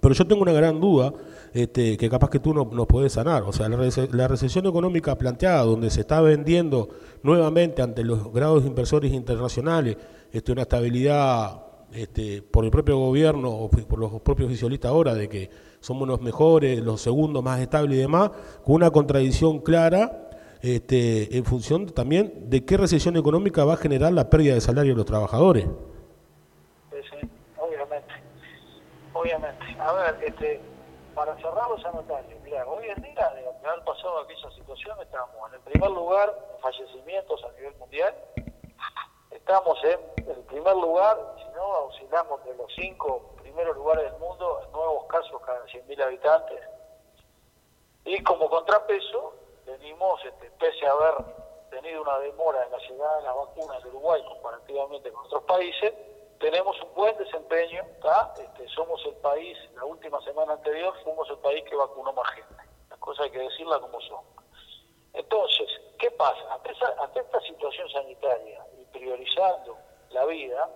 Pero 0.00 0.14
yo 0.14 0.26
tengo 0.26 0.42
una 0.42 0.52
gran 0.52 0.80
duda 0.80 1.12
este, 1.54 1.96
que 1.96 2.08
capaz 2.10 2.28
que 2.30 2.38
tú 2.38 2.52
no, 2.54 2.64
nos 2.70 2.86
podés 2.86 3.12
sanar. 3.14 3.42
O 3.44 3.52
sea, 3.52 3.68
la, 3.68 3.78
la 4.12 4.28
recesión 4.28 4.66
económica 4.66 5.16
planteada, 5.16 5.62
donde 5.62 5.90
se 5.90 6.00
está 6.00 6.20
vendiendo 6.20 6.90
nuevamente 7.22 7.82
ante 7.82 8.04
los 8.04 8.32
grados 8.32 8.64
inversores 8.66 9.12
internacionales 9.12 9.96
este, 10.32 10.52
una 10.52 10.62
estabilidad 10.62 11.65
este, 11.92 12.42
por 12.42 12.64
el 12.64 12.70
propio 12.70 12.98
gobierno 12.98 13.50
o 13.50 13.68
por 13.70 13.98
los 13.98 14.20
propios 14.20 14.48
oficialistas 14.48 14.90
ahora 14.90 15.14
de 15.14 15.28
que 15.28 15.50
somos 15.80 16.08
los 16.08 16.20
mejores, 16.20 16.80
los 16.80 17.00
segundos 17.00 17.42
más 17.42 17.60
estables 17.60 17.96
y 17.96 18.00
demás, 18.00 18.30
con 18.64 18.76
una 18.76 18.90
contradicción 18.90 19.60
clara 19.60 20.26
este, 20.62 21.36
en 21.36 21.44
función 21.44 21.86
también 21.86 22.50
de 22.50 22.64
qué 22.64 22.76
recesión 22.76 23.16
económica 23.16 23.64
va 23.64 23.74
a 23.74 23.76
generar 23.76 24.12
la 24.12 24.28
pérdida 24.28 24.54
de 24.54 24.60
salario 24.60 24.92
de 24.92 24.96
los 24.96 25.06
trabajadores. 25.06 25.66
Sí, 26.90 27.28
obviamente. 27.58 28.14
Obviamente. 29.12 29.64
A 29.78 29.92
ver, 29.92 30.16
este, 30.26 30.60
para 31.14 31.36
cerrar 31.36 31.70
los 31.70 31.80
sanitarios, 31.82 32.40
mira, 32.44 32.66
hoy 32.66 32.86
en 32.88 33.02
día, 33.02 33.32
de 33.34 33.68
haber 33.68 33.84
pasado 33.84 34.20
aquella 34.20 34.50
situación, 34.50 34.96
estamos 35.00 35.36
en 35.48 35.54
el 35.54 35.60
primer 35.60 35.90
lugar 35.90 36.34
en 36.54 36.60
fallecimientos 36.60 37.44
a 37.44 37.52
nivel 37.56 37.74
mundial. 37.78 38.14
Estamos 39.30 39.78
en 39.84 40.28
el 40.28 40.42
primer 40.42 40.74
lugar, 40.74 41.16
no, 41.68 41.84
oscilamos 41.86 42.44
de 42.44 42.54
los 42.54 42.72
cinco 42.74 43.34
primeros 43.38 43.76
lugares 43.76 44.10
del 44.10 44.20
mundo 44.20 44.60
en 44.64 44.72
nuevos 44.72 45.06
casos 45.06 45.40
cada 45.44 45.64
100.000 45.66 46.02
habitantes. 46.02 46.60
Y 48.04 48.22
como 48.22 48.48
contrapeso, 48.48 49.34
venimos, 49.64 50.24
este, 50.24 50.50
pese 50.52 50.86
a 50.86 50.92
haber 50.92 51.14
tenido 51.70 52.02
una 52.02 52.18
demora 52.20 52.64
en 52.64 52.70
la 52.70 52.78
llegada 52.78 53.16
de 53.16 53.22
las 53.24 53.36
vacunas 53.36 53.82
de 53.82 53.88
Uruguay 53.88 54.22
comparativamente 54.28 55.12
con 55.12 55.26
otros 55.26 55.42
países, 55.44 55.92
tenemos 56.38 56.80
un 56.82 56.94
buen 56.94 57.16
desempeño. 57.18 57.82
Este, 58.38 58.68
somos 58.68 59.04
el 59.06 59.14
país, 59.16 59.58
la 59.74 59.84
última 59.84 60.20
semana 60.22 60.52
anterior 60.52 60.94
fuimos 61.02 61.28
el 61.30 61.38
país 61.38 61.64
que 61.64 61.74
vacunó 61.74 62.12
más 62.12 62.28
gente. 62.30 62.62
Las 62.90 62.98
cosas 63.00 63.24
hay 63.24 63.30
que 63.32 63.38
decirlas 63.40 63.80
como 63.80 64.00
son. 64.02 64.24
Entonces, 65.12 65.68
¿qué 65.98 66.10
pasa? 66.12 66.40
Ante 66.52 67.20
esta 67.20 67.40
situación 67.40 67.88
sanitaria 67.88 68.64
y 68.78 68.84
priorizando 68.86 69.76
la 70.10 70.24
vida, 70.26 70.68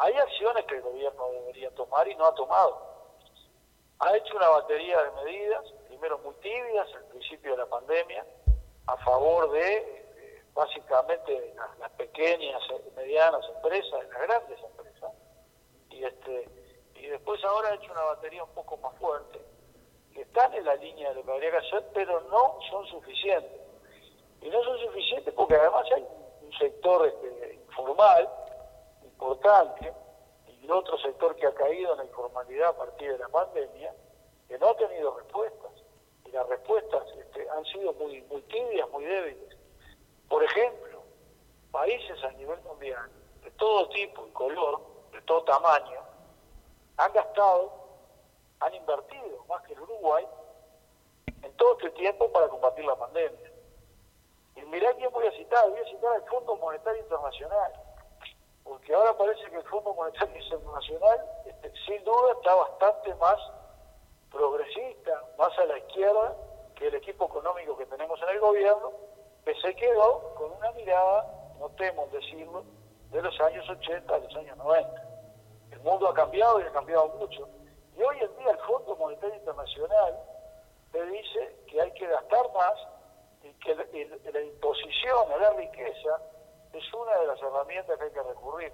hay 0.00 0.14
acciones 0.16 0.64
que 0.64 0.76
el 0.76 0.82
gobierno 0.82 1.28
debería 1.30 1.70
tomar 1.74 2.08
y 2.08 2.14
no 2.14 2.24
ha 2.24 2.34
tomado. 2.34 2.80
Ha 3.98 4.16
hecho 4.16 4.34
una 4.34 4.48
batería 4.48 5.02
de 5.02 5.10
medidas, 5.24 5.62
primero 5.88 6.18
muy 6.20 6.34
tibias 6.36 6.88
al 6.94 7.04
principio 7.08 7.50
de 7.50 7.58
la 7.58 7.66
pandemia, 7.66 8.24
a 8.86 8.96
favor 9.04 9.50
de 9.52 9.76
eh, 9.76 10.44
básicamente 10.54 11.52
las, 11.54 11.78
las 11.78 11.90
pequeñas, 11.90 12.62
eh, 12.70 12.92
medianas 12.96 13.44
empresas, 13.54 14.08
las 14.08 14.22
grandes 14.22 14.58
empresas. 14.62 15.12
Y 15.90 16.02
este 16.02 16.48
y 16.94 17.06
después 17.06 17.42
ahora 17.44 17.68
ha 17.68 17.74
hecho 17.74 17.92
una 17.92 18.04
batería 18.04 18.42
un 18.42 18.54
poco 18.54 18.78
más 18.78 18.96
fuerte, 18.96 19.38
que 20.14 20.22
están 20.22 20.54
en 20.54 20.64
la 20.64 20.76
línea 20.76 21.10
de 21.10 21.16
lo 21.16 21.24
que 21.24 21.32
habría 21.32 21.50
que 21.50 21.56
hacer, 21.58 21.84
pero 21.92 22.20
no 22.22 22.58
son 22.70 22.86
suficientes. 22.86 23.60
Y 24.40 24.48
no 24.48 24.64
son 24.64 24.78
suficientes 24.78 25.34
porque 25.34 25.56
además 25.56 25.84
hay 25.94 26.06
un 26.40 26.52
sector 26.58 27.06
este, 27.06 27.54
informal 27.66 28.28
importante 29.20 29.92
y 30.62 30.70
otro 30.70 30.96
sector 30.98 31.36
que 31.36 31.46
ha 31.46 31.54
caído 31.54 31.92
en 31.92 31.98
la 31.98 32.04
informalidad 32.04 32.70
a 32.70 32.76
partir 32.76 33.12
de 33.12 33.18
la 33.18 33.28
pandemia, 33.28 33.94
que 34.48 34.58
no 34.58 34.68
ha 34.68 34.76
tenido 34.76 35.16
respuestas. 35.18 35.72
Y 36.24 36.30
las 36.30 36.48
respuestas 36.48 37.02
este, 37.18 37.48
han 37.50 37.64
sido 37.66 37.92
muy, 37.94 38.22
muy 38.22 38.40
tibias, 38.42 38.88
muy 38.90 39.04
débiles. 39.04 39.56
Por 40.28 40.42
ejemplo, 40.42 41.02
países 41.70 42.22
a 42.24 42.30
nivel 42.32 42.58
mundial, 42.62 43.10
de 43.44 43.50
todo 43.52 43.88
tipo 43.90 44.26
y 44.26 44.30
color, 44.30 44.80
de 45.12 45.20
todo 45.22 45.44
tamaño, 45.44 46.00
han 46.96 47.12
gastado, 47.12 47.72
han 48.60 48.74
invertido 48.74 49.44
más 49.48 49.62
que 49.62 49.74
el 49.74 49.80
Uruguay 49.80 50.26
en 51.42 51.52
todo 51.56 51.76
este 51.78 51.90
tiempo 51.90 52.30
para 52.32 52.48
combatir 52.48 52.84
la 52.84 52.96
pandemia. 52.96 53.52
Y 54.56 54.62
mirá 54.62 54.94
quién 54.94 55.10
voy 55.12 55.26
a 55.26 55.32
citar, 55.32 55.68
voy 55.68 55.80
a 55.80 55.84
citar 55.84 56.12
al 56.14 56.24
Fondo 56.24 56.56
Monetario 56.56 57.02
Internacional, 57.02 57.72
porque 58.70 58.94
ahora 58.94 59.12
parece 59.18 59.50
que 59.50 59.56
el 59.56 59.64
Fondo 59.64 59.92
Monetario 59.94 60.40
Internacional, 60.40 61.26
este, 61.44 61.72
sin 61.86 62.04
duda, 62.04 62.34
está 62.34 62.54
bastante 62.54 63.12
más 63.16 63.36
progresista, 64.30 65.24
más 65.36 65.58
a 65.58 65.64
la 65.64 65.76
izquierda 65.78 66.36
que 66.76 66.86
el 66.86 66.94
equipo 66.94 67.24
económico 67.24 67.76
que 67.76 67.86
tenemos 67.86 68.22
en 68.22 68.28
el 68.28 68.38
gobierno, 68.38 68.92
que 69.44 69.56
se 69.56 69.74
quedó 69.74 70.34
con 70.36 70.52
una 70.52 70.70
mirada, 70.70 71.26
no 71.58 71.68
temo 71.70 72.06
decirlo, 72.12 72.62
de 73.10 73.20
los 73.20 73.40
años 73.40 73.68
80 73.68 74.14
a 74.14 74.18
los 74.18 74.36
años 74.36 74.56
90. 74.58 75.02
El 75.72 75.80
mundo 75.80 76.08
ha 76.08 76.14
cambiado 76.14 76.60
y 76.60 76.62
ha 76.62 76.70
cambiado 76.70 77.08
mucho. 77.18 77.48
Y 77.96 78.02
hoy 78.04 78.18
en 78.20 78.36
día 78.36 78.52
el 78.52 78.58
Fondo 78.58 78.94
Monetario 78.94 79.34
Internacional 79.34 80.16
te 80.92 81.04
dice 81.06 81.56
que 81.66 81.80
hay 81.80 81.90
que 81.94 82.06
gastar 82.06 82.52
más 82.54 82.74
y 83.42 83.52
que 83.54 83.72
el- 83.72 84.20
la 84.32 84.40
imposición 84.42 85.32
a 85.32 85.36
la 85.38 85.50
riqueza 85.54 86.22
es 86.72 86.94
una 86.94 87.16
de 87.18 87.26
las 87.26 87.40
herramientas 87.42 87.98
que 87.98 88.04
hay 88.04 88.10
que 88.10 88.22
recurrir. 88.22 88.72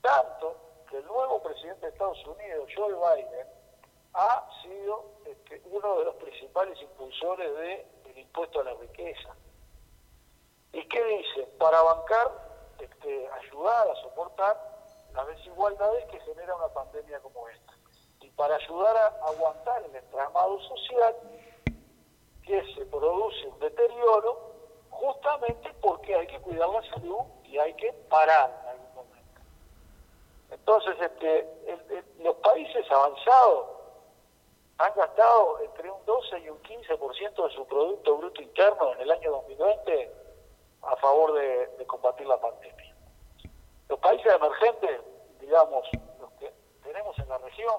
Tanto 0.00 0.56
que 0.88 0.98
el 0.98 1.06
nuevo 1.06 1.42
presidente 1.42 1.86
de 1.86 1.92
Estados 1.92 2.24
Unidos, 2.26 2.70
Joe 2.76 2.94
Biden, 2.94 3.46
ha 4.14 4.48
sido 4.62 5.04
este, 5.26 5.60
uno 5.66 5.98
de 5.98 6.04
los 6.06 6.14
principales 6.16 6.80
impulsores 6.80 7.84
del 8.04 8.18
impuesto 8.18 8.60
a 8.60 8.64
la 8.64 8.74
riqueza. 8.74 9.34
¿Y 10.72 10.88
qué 10.88 11.04
dice? 11.04 11.46
Para 11.58 11.82
bancar, 11.82 12.30
este, 12.78 13.28
ayudar 13.28 13.90
a 13.90 13.94
soportar 13.96 14.56
las 15.12 15.26
desigualdades 15.28 16.04
que 16.06 16.20
genera 16.20 16.54
una 16.54 16.68
pandemia 16.68 17.20
como 17.20 17.48
esta. 17.48 17.72
Y 18.20 18.30
para 18.30 18.56
ayudar 18.56 18.96
a 18.96 19.06
aguantar 19.26 19.82
el 19.84 19.94
entramado 19.94 20.60
social 20.60 21.16
que 22.42 22.74
se 22.74 22.86
produce 22.86 23.48
un 23.48 23.58
deterioro 23.58 24.55
justamente 25.00 25.72
porque 25.80 26.14
hay 26.14 26.26
que 26.26 26.38
cuidar 26.40 26.68
la 26.68 26.82
salud 26.90 27.20
y 27.44 27.58
hay 27.58 27.74
que 27.74 27.92
parar 28.08 28.50
en 28.64 28.68
algún 28.70 28.94
momento. 28.94 29.40
Entonces, 30.50 30.96
este, 31.00 31.40
el- 31.66 32.04
los 32.20 32.36
países 32.36 32.90
avanzados 32.90 33.66
han 34.78 34.92
gastado 34.94 35.60
entre 35.60 35.90
un 35.90 36.04
12 36.04 36.38
y 36.40 36.50
un 36.50 36.58
15% 36.62 37.48
de 37.48 37.54
su 37.54 37.66
Producto 37.66 38.16
Bruto 38.18 38.42
Interno 38.42 38.92
en 38.92 39.00
el 39.00 39.10
año 39.10 39.30
2020 39.32 40.12
a 40.82 40.96
favor 40.96 41.32
de, 41.34 41.66
de 41.78 41.86
combatir 41.86 42.26
la 42.26 42.38
pandemia. 42.40 42.94
Los 43.88 43.98
países 44.00 44.32
emergentes, 44.32 45.00
digamos, 45.40 45.88
los 46.20 46.30
que 46.32 46.52
tenemos 46.82 47.18
en 47.18 47.28
la 47.28 47.38
región, 47.38 47.74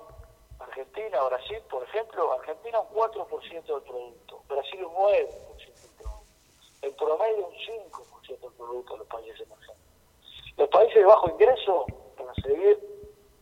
Argentina, 0.59 1.21
Brasil, 1.23 1.61
por 1.69 1.83
ejemplo, 1.83 2.33
Argentina 2.33 2.79
un 2.79 2.87
4% 2.89 3.65
del 3.65 3.81
producto, 3.83 4.41
Brasil 4.47 4.83
un 4.85 4.93
9% 4.95 5.07
del 5.17 5.27
producto, 5.27 5.56
en 6.81 6.93
promedio 6.95 7.47
un 7.47 7.53
5% 7.53 8.39
del 8.39 8.53
producto 8.53 8.93
de 8.93 8.99
los 8.99 9.07
países 9.07 9.41
emergentes. 9.41 9.75
Los 10.57 10.69
países 10.69 10.95
de 10.95 11.05
bajo 11.05 11.29
ingreso, 11.29 11.85
para 12.17 12.33
seguir 12.35 12.79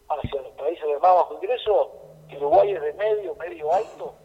hacia 0.09 0.41
los 0.41 0.51
países 0.53 0.83
de 0.85 0.97
más 0.99 1.15
bajo 1.15 1.35
ingreso, 1.35 1.91
Uruguay 2.35 2.71
es 2.71 2.81
de 2.81 2.93
medio, 2.93 3.35
medio 3.35 3.71
alto, 3.71 4.15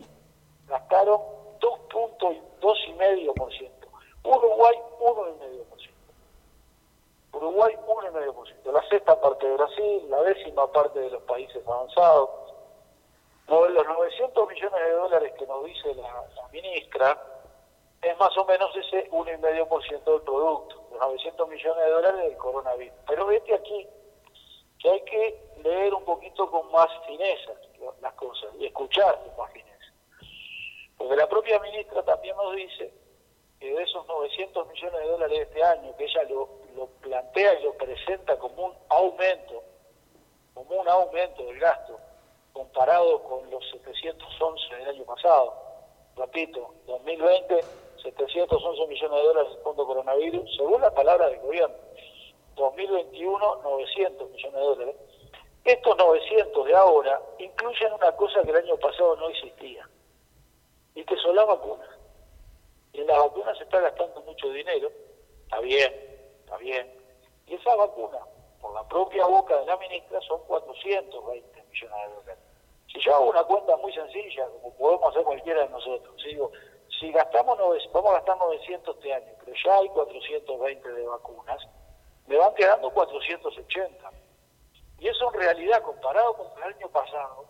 gastaron 0.66 1.20
2.2,5%. 1.60 3.70
Uruguay 4.24 4.74
1,5%. 5.00 5.90
Uruguay 7.32 7.76
1,5%. 7.86 8.72
La 8.72 8.82
sexta 8.88 9.20
parte 9.20 9.46
de 9.46 9.54
Brasil, 9.54 10.04
la 10.08 10.22
décima 10.22 10.66
parte 10.72 10.98
de 10.98 11.10
los 11.10 11.22
países 11.22 11.64
avanzados. 11.66 12.30
Los 13.48 13.86
900 13.86 14.48
millones 14.48 14.80
de 14.80 14.90
dólares 14.92 15.32
que 15.38 15.46
nos 15.46 15.64
dice 15.64 15.94
la 15.94 16.26
ministra 16.52 17.29
es 18.02 18.16
más 18.18 18.36
o 18.36 18.44
menos 18.46 18.74
ese 18.76 19.10
1,5% 19.10 20.04
del 20.04 20.22
producto. 20.22 20.76
Los 20.90 21.00
900 21.00 21.48
millones 21.48 21.84
de 21.84 21.90
dólares 21.90 22.24
del 22.24 22.36
coronavirus. 22.36 22.98
Pero 23.06 23.26
vete 23.26 23.54
aquí, 23.54 23.86
que 24.78 24.90
hay 24.90 25.00
que 25.02 25.50
leer 25.62 25.94
un 25.94 26.04
poquito 26.04 26.50
con 26.50 26.70
más 26.72 26.88
fineza 27.06 27.52
las 28.00 28.12
cosas 28.14 28.50
y 28.58 28.66
escuchar 28.66 29.18
con 29.22 29.36
más 29.36 29.52
fineza. 29.52 29.70
Porque 30.96 31.16
la 31.16 31.28
propia 31.28 31.58
ministra 31.60 32.02
también 32.02 32.36
nos 32.36 32.54
dice 32.54 32.92
que 33.58 33.72
de 33.74 33.82
esos 33.82 34.06
900 34.06 34.68
millones 34.68 35.00
de 35.00 35.08
dólares 35.08 35.38
de 35.38 35.42
este 35.44 35.62
año, 35.62 35.96
que 35.96 36.04
ella 36.04 36.22
lo, 36.24 36.48
lo 36.74 36.86
plantea 37.02 37.60
y 37.60 37.64
lo 37.64 37.74
presenta 37.74 38.38
como 38.38 38.66
un 38.66 38.74
aumento, 38.88 39.62
como 40.54 40.80
un 40.80 40.88
aumento 40.88 41.44
del 41.44 41.58
gasto 41.58 41.98
comparado 42.52 43.22
con 43.24 43.50
los 43.50 43.62
711 43.70 44.74
del 44.76 44.88
año 44.88 45.04
pasado. 45.04 45.54
Repito, 46.16 46.74
2020, 46.86 47.60
711 48.02 48.86
millones 48.86 49.18
de 49.18 49.26
dólares 49.26 49.52
del 49.52 49.62
fondo 49.62 49.86
coronavirus, 49.86 50.56
según 50.56 50.80
la 50.80 50.94
palabra 50.94 51.28
del 51.28 51.40
gobierno. 51.40 51.76
2021, 52.56 53.56
900 53.62 54.30
millones 54.30 54.54
de 54.54 54.60
dólares. 54.60 54.96
Estos 55.64 55.96
900 55.96 56.66
de 56.66 56.74
ahora 56.74 57.20
incluyen 57.38 57.92
una 57.92 58.12
cosa 58.16 58.42
que 58.42 58.50
el 58.50 58.56
año 58.56 58.76
pasado 58.78 59.16
no 59.16 59.28
existía, 59.28 59.88
y 60.94 61.04
que 61.04 61.16
son 61.16 61.36
las 61.36 61.46
vacunas. 61.46 61.88
Y 62.92 63.00
en 63.00 63.06
las 63.06 63.18
vacunas 63.18 63.56
se 63.58 63.64
está 63.64 63.80
gastando 63.80 64.20
mucho 64.22 64.48
dinero, 64.50 64.90
está 65.42 65.60
bien, 65.60 65.92
está 66.40 66.56
bien. 66.56 66.92
Y 67.46 67.54
esa 67.54 67.74
vacuna, 67.76 68.18
por 68.60 68.74
la 68.74 68.86
propia 68.88 69.26
boca 69.26 69.58
de 69.58 69.66
la 69.66 69.76
ministra, 69.76 70.20
son 70.22 70.40
420 70.46 71.62
millones 71.70 72.08
de 72.08 72.14
dólares. 72.14 72.44
Si 72.92 72.98
yo 73.00 73.14
hago 73.14 73.30
una 73.30 73.44
cuenta 73.44 73.76
muy 73.76 73.92
sencilla, 73.92 74.46
como 74.46 74.74
podemos 74.74 75.10
hacer 75.10 75.22
cualquiera 75.22 75.62
de 75.62 75.68
nosotros, 75.68 76.14
si 76.20 76.28
digo, 76.30 76.50
si 76.98 77.12
gastamos, 77.12 77.58
vamos 77.92 78.10
a 78.10 78.14
gastar 78.14 78.36
900 78.38 78.96
este 78.96 79.14
año, 79.14 79.32
pero 79.44 79.52
ya 79.64 79.76
hay 79.76 79.88
420 79.88 80.92
de 80.92 81.06
vacunas, 81.06 81.68
me 82.26 82.36
van 82.36 82.54
quedando 82.54 82.90
480. 82.90 84.10
Y 84.98 85.08
eso 85.08 85.32
en 85.32 85.40
realidad, 85.40 85.82
comparado 85.82 86.34
con 86.34 86.46
el 86.58 86.74
año 86.74 86.88
pasado, 86.88 87.46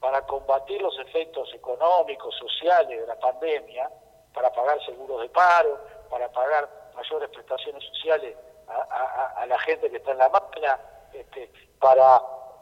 para 0.00 0.22
combatir 0.26 0.80
los 0.80 0.98
efectos 0.98 1.52
económicos, 1.54 2.34
sociales 2.36 3.00
de 3.00 3.06
la 3.06 3.18
pandemia, 3.18 3.90
para 4.34 4.52
pagar 4.52 4.82
seguros 4.84 5.20
de 5.20 5.28
paro, 5.28 5.78
para 6.10 6.30
pagar 6.32 6.68
mayores 6.94 7.28
prestaciones 7.30 7.84
sociales 7.84 8.36
a 8.68 9.44
la 9.46 9.58
gente 9.60 9.90
que 9.90 9.98
está 9.98 10.12
en 10.12 10.18
la 10.18 10.28
máquina, 10.30 10.80
este, 11.12 11.52
para 11.78 12.16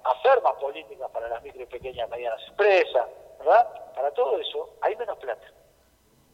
hacer 0.04 0.42
más 0.42 0.54
políticas 0.54 1.10
para 1.10 1.28
las 1.28 1.42
micro 1.42 1.62
y 1.62 1.66
pequeñas 1.66 2.08
y 2.08 2.10
medianas 2.10 2.40
empresas, 2.48 3.06
¿verdad? 3.38 3.92
Para 3.94 4.10
todo 4.12 4.38
eso 4.38 4.70
hay 4.80 4.96
menos 4.96 5.18
plata. 5.18 5.46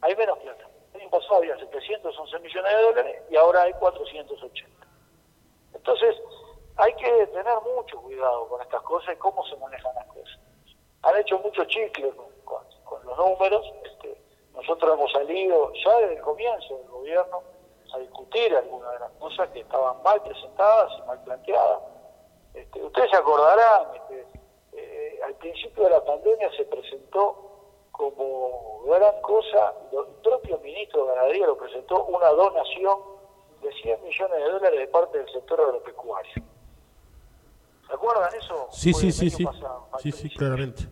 Hay 0.01 0.15
menos 0.15 0.37
plata. 0.39 0.67
El 0.93 1.01
año 1.01 1.09
pasado 1.09 1.35
había 1.35 1.57
711 1.57 2.39
millones 2.39 2.71
de 2.71 2.81
dólares 2.81 3.21
y 3.29 3.35
ahora 3.35 3.63
hay 3.63 3.73
480. 3.73 4.87
Entonces, 5.73 6.15
hay 6.77 6.93
que 6.93 7.27
tener 7.27 7.55
mucho 7.75 7.99
cuidado 8.01 8.47
con 8.47 8.61
estas 8.61 8.81
cosas 8.83 9.15
y 9.15 9.17
cómo 9.17 9.45
se 9.47 9.55
manejan 9.57 9.93
las 9.95 10.07
cosas. 10.07 10.39
Han 11.03 11.17
hecho 11.17 11.39
mucho 11.39 11.63
chicle 11.65 12.11
con, 12.45 12.63
los 13.05 13.17
números. 13.17 13.65
Este, 13.83 14.17
nosotros 14.53 14.93
hemos 14.93 15.11
salido 15.11 15.71
ya 15.73 15.97
desde 15.99 16.15
el 16.15 16.21
comienzo 16.21 16.77
del 16.77 16.87
gobierno 16.87 17.43
a 17.93 17.97
discutir 17.99 18.55
algunas 18.55 18.91
de 18.91 18.99
las 18.99 19.11
cosas 19.13 19.49
que 19.49 19.61
estaban 19.61 20.01
mal 20.03 20.21
presentadas 20.21 20.91
y 20.97 21.07
mal 21.07 21.23
planteadas. 21.23 21.79
Este, 22.53 22.83
ustedes 22.83 23.09
se 23.11 23.17
acordarán, 23.17 23.95
este, 23.95 24.27
eh, 24.73 25.19
al 25.23 25.33
principio 25.35 25.83
de 25.83 25.89
la 25.91 26.03
pandemia 26.03 26.51
se 26.57 26.65
presentó 26.65 27.46
como 27.97 28.83
gran 28.85 29.21
cosa, 29.21 29.73
el 29.91 30.05
propio 30.21 30.59
ministro 30.59 31.05
de 31.05 31.15
Ganadería 31.15 31.47
lo 31.47 31.57
presentó, 31.57 32.05
una 32.05 32.29
donación 32.29 32.99
de 33.61 33.73
100 33.73 34.03
millones 34.03 34.37
de 34.37 34.51
dólares 34.51 34.79
de 34.79 34.87
parte 34.87 35.17
del 35.17 35.29
sector 35.31 35.59
agropecuario. 35.59 36.43
¿Se 37.87 37.93
acuerdan 37.93 38.29
eso? 38.35 38.67
Sí, 38.71 38.93
Fue 38.93 39.01
sí, 39.01 39.11
sí, 39.11 39.29
sí. 39.29 39.45
pasado, 39.45 39.87
Sí, 39.99 40.11
sí, 40.11 40.29
claramente. 40.29 40.83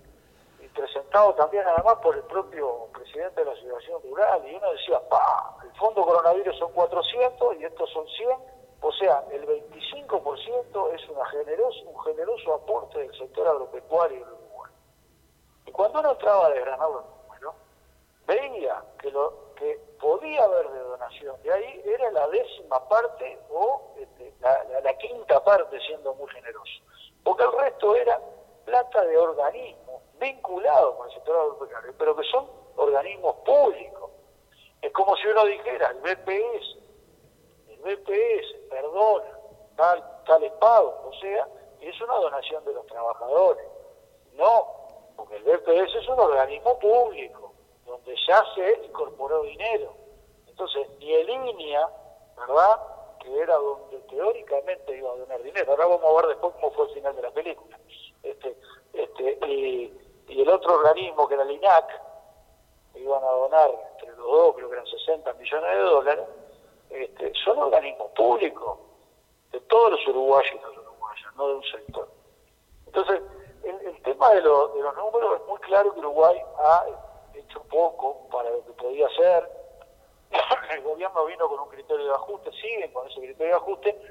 Y 0.64 0.68
presentado 0.70 1.34
también 1.36 1.64
además 1.68 1.96
por 2.02 2.16
el 2.16 2.24
propio 2.24 2.88
presidente 2.94 3.42
de 3.42 3.46
la 3.46 3.52
Asociación 3.52 4.02
Rural. 4.10 4.42
Y 4.50 4.56
uno 4.56 4.72
decía, 4.72 5.00
pa, 5.08 5.58
el 5.64 5.72
fondo 5.78 6.04
coronavirus 6.04 6.58
son 6.58 6.72
400 6.72 7.58
y 7.60 7.66
estos 7.66 7.90
son 7.92 8.08
100. 8.08 8.30
O 8.82 8.92
sea, 8.94 9.24
el 9.32 9.46
25% 9.46 10.94
es 10.94 11.10
una 11.10 11.26
generoso, 11.28 11.82
un 11.86 12.00
generoso 12.04 12.54
aporte 12.56 13.00
del 13.00 13.18
sector 13.18 13.48
agropecuario 13.48 14.35
cuando 15.76 16.00
uno 16.00 16.12
entraba 16.12 16.48
a 16.48 16.50
desgranar 16.52 16.90
los 16.90 17.04
números, 17.06 17.56
veía 18.26 18.84
que 19.00 19.12
lo 19.12 19.54
que 19.56 19.80
podía 20.00 20.44
haber 20.44 20.70
de 20.70 20.80
donación 20.80 21.42
de 21.44 21.52
ahí 21.52 21.82
era 21.86 22.12
la 22.12 22.28
décima 22.30 22.88
parte 22.88 23.40
o 23.50 23.94
este, 23.98 24.34
la, 24.42 24.98
quinta 24.98 25.44
parte, 25.44 25.80
siendo 25.82 26.14
muy 26.16 26.30
generoso. 26.30 26.82
Porque 27.24 27.44
el 27.44 27.52
resto 27.52 27.96
era 27.96 28.20
plata 28.66 29.04
de 29.06 29.18
organismos 29.18 30.02
vinculados 30.20 30.96
con 30.96 31.08
el 31.08 31.14
sector 31.14 31.36
agropecuario, 31.36 31.94
pero 31.98 32.16
que 32.16 32.24
son 32.24 32.50
organismos 32.76 33.36
públicos. 33.46 34.12
Es 34.82 34.92
como 34.92 35.16
si 35.18 35.28
uno 35.28 35.46
dijera, 35.46 35.92
el 35.92 35.98
BPS, 35.98 36.78
el 37.70 37.78
BPS 37.80 38.70
perdona 38.70 39.40
tal, 39.76 40.24
tales 40.26 40.52
pagos, 40.54 40.96
o 41.06 41.14
sea, 41.20 41.48
es 41.82 42.02
una 42.02 42.16
donación 42.16 42.64
de 42.66 42.74
los 42.74 42.86
trabajadores. 42.88 43.66
No, 44.34 44.75
porque 45.16 45.38
el 45.38 45.44
BPS 45.44 45.96
es 45.96 46.08
un 46.08 46.20
organismo 46.20 46.78
público, 46.80 47.54
donde 47.86 48.16
ya 48.28 48.44
se 48.56 48.86
incorporó 48.86 49.44
dinero. 49.44 49.94
Entonces, 50.48 50.88
ni 51.00 51.14
el 51.14 51.30
INIA, 51.30 51.88
¿verdad?, 52.38 52.80
que 53.20 53.40
era 53.40 53.56
donde 53.56 53.98
teóricamente 54.10 54.98
iba 54.98 55.12
a 55.12 55.16
donar 55.16 55.42
dinero. 55.42 55.72
Ahora 55.72 55.88
vamos 55.88 56.04
a 56.04 56.22
ver 56.22 56.28
después 56.36 56.54
cómo 56.56 56.72
fue 56.72 56.86
el 56.88 56.94
final 56.94 57.16
de 57.16 57.22
la 57.22 57.32
película. 57.32 57.80
Este, 58.24 58.56
este, 58.94 59.40
y, 59.48 59.94
y 60.28 60.42
el 60.42 60.50
otro 60.50 60.76
organismo, 60.76 61.28
que 61.28 61.34
era 61.34 61.44
el 61.44 61.52
INAC, 61.52 62.02
iban 62.96 63.24
a 63.24 63.32
donar 63.32 63.72
entre 63.94 64.10
los 64.16 64.26
dos, 64.26 64.56
creo 64.56 64.70
que 64.70 64.76
eran 64.76 64.88
60 64.88 65.34
millones 65.34 65.70
de 65.70 65.82
dólares, 65.82 66.26
este, 66.90 67.34
son 67.44 67.58
organismos 67.60 68.12
públicos 68.12 68.80
de 69.52 69.60
todos 69.62 69.92
los 69.92 70.08
uruguayos 70.08 70.54
y 70.54 70.60
las 70.60 70.78
uruguayas, 70.78 71.36
no 71.36 71.48
de 71.48 71.56
un 71.56 71.64
sector. 71.64 72.10
Entonces, 72.88 73.22
el, 73.70 74.02
tema 74.04 74.30
de, 74.32 74.42
lo- 74.42 74.68
de 74.70 74.82
los 74.82 74.96
números 74.96 75.42
es 75.42 75.48
muy 75.48 75.60
claro 75.60 75.94
que 75.94 76.00
Uruguay 76.00 76.42
ha 76.60 76.86
hecho 77.34 77.62
poco 77.64 78.28
para 78.32 78.50
lo 78.50 78.64
que 78.66 78.72
podía 78.74 79.08
hacer. 79.08 79.50
El 80.72 80.82
gobierno 80.84 81.26
vino 81.26 81.48
con 81.48 81.60
un 81.60 81.70
criterio 81.70 82.06
de 82.06 82.14
ajuste, 82.14 82.52
siguen 82.54 82.92
con 82.94 83.08
ese 83.08 83.20
criterio 83.22 83.48
de 83.48 83.62
ajuste, 83.62 84.02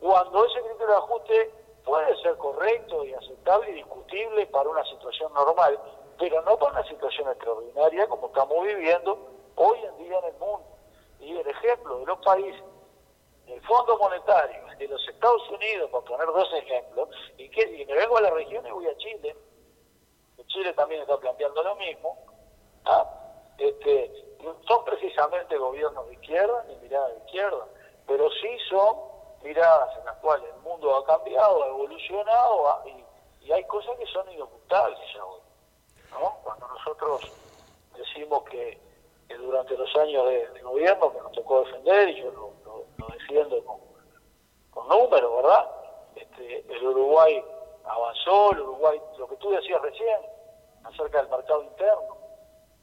cuando 0.00 0.44
ese 0.46 0.60
criterio 0.60 0.86
de 0.88 0.96
ajuste 0.96 1.50
puede 1.84 2.16
ser 2.22 2.36
correcto 2.36 3.04
y 3.04 3.12
aceptable 3.14 3.70
y 3.70 3.74
discutible 3.74 4.46
para 4.48 4.68
una 4.68 4.84
situación 4.84 5.32
normal, 5.34 5.78
pero 6.18 6.40
no 6.42 6.56
para 6.58 6.72
una 6.80 6.88
situación 6.88 7.28
extraordinaria 7.28 8.06
como 8.08 8.26
estamos 8.28 8.62
viviendo 8.64 9.18
hoy 9.56 9.78
en 9.80 9.96
día 9.98 10.18
en 10.18 10.24
el 10.26 10.32
mundo. 10.34 10.64
Y 11.20 11.36
el 11.36 11.46
ejemplo 11.46 11.98
de 11.98 12.06
los 12.06 12.18
países 12.20 12.62
el 13.52 13.60
Fondo 13.62 13.98
Monetario 13.98 14.62
de 14.78 14.88
los 14.88 15.08
Estados 15.08 15.48
Unidos, 15.50 15.90
para 15.90 16.04
poner 16.04 16.26
dos 16.26 16.52
ejemplos, 16.54 17.08
y 17.36 17.48
que 17.50 17.62
y 17.62 17.86
me 17.86 17.94
vengo 17.94 18.16
a 18.16 18.22
la 18.22 18.30
región 18.30 18.66
y 18.66 18.70
voy 18.70 18.86
a 18.86 18.96
Chile, 18.96 19.36
Chile 20.46 20.72
también 20.74 21.00
está 21.02 21.18
planteando 21.18 21.62
lo 21.62 21.76
mismo, 21.76 22.18
¿ah? 22.84 23.06
este, 23.58 24.10
no 24.42 24.56
son 24.66 24.84
precisamente 24.84 25.56
gobiernos 25.56 26.06
de 26.08 26.14
izquierda 26.14 26.64
ni 26.68 26.76
miradas 26.76 27.12
de 27.12 27.18
izquierda, 27.24 27.66
pero 28.06 28.28
sí 28.30 28.58
son 28.68 28.96
miradas 29.42 29.96
en 29.98 30.04
las 30.04 30.16
cuales 30.16 30.48
el 30.54 30.60
mundo 30.60 30.94
ha 30.96 31.04
cambiado, 31.06 31.62
ha 31.62 31.68
evolucionado 31.68 32.82
y, 32.86 33.02
hay 33.52 33.64
cosas 33.64 33.98
que 33.98 34.06
son 34.06 34.30
inocultables 34.30 34.98
ya 35.14 35.24
hoy. 35.24 35.40
¿no? 36.12 36.38
Cuando 36.42 36.68
nosotros 36.68 37.20
decimos 37.96 38.44
que, 38.44 38.80
que 39.28 39.34
durante 39.34 39.76
los 39.76 39.94
años 39.96 40.26
de, 40.28 40.48
de 40.48 40.62
gobierno 40.62 41.12
que 41.12 41.18
nos 41.18 41.32
tocó 41.32 41.64
defender, 41.64 42.08
y 42.10 42.22
yo 42.22 42.30
lo, 42.30 42.61
lo- 43.02 43.14
defiendo 43.14 43.64
con, 44.70 44.88
números, 44.88 45.36
¿verdad? 45.36 45.70
Este, 46.16 46.64
el 46.72 46.86
Uruguay 46.86 47.42
avanzó, 47.84 48.52
el 48.52 48.60
Uruguay, 48.60 49.00
lo 49.18 49.28
que 49.28 49.36
tú 49.36 49.50
decías 49.50 49.80
recién, 49.82 50.20
acerca 50.84 51.18
del 51.22 51.30
mercado 51.30 51.62
interno. 51.62 52.16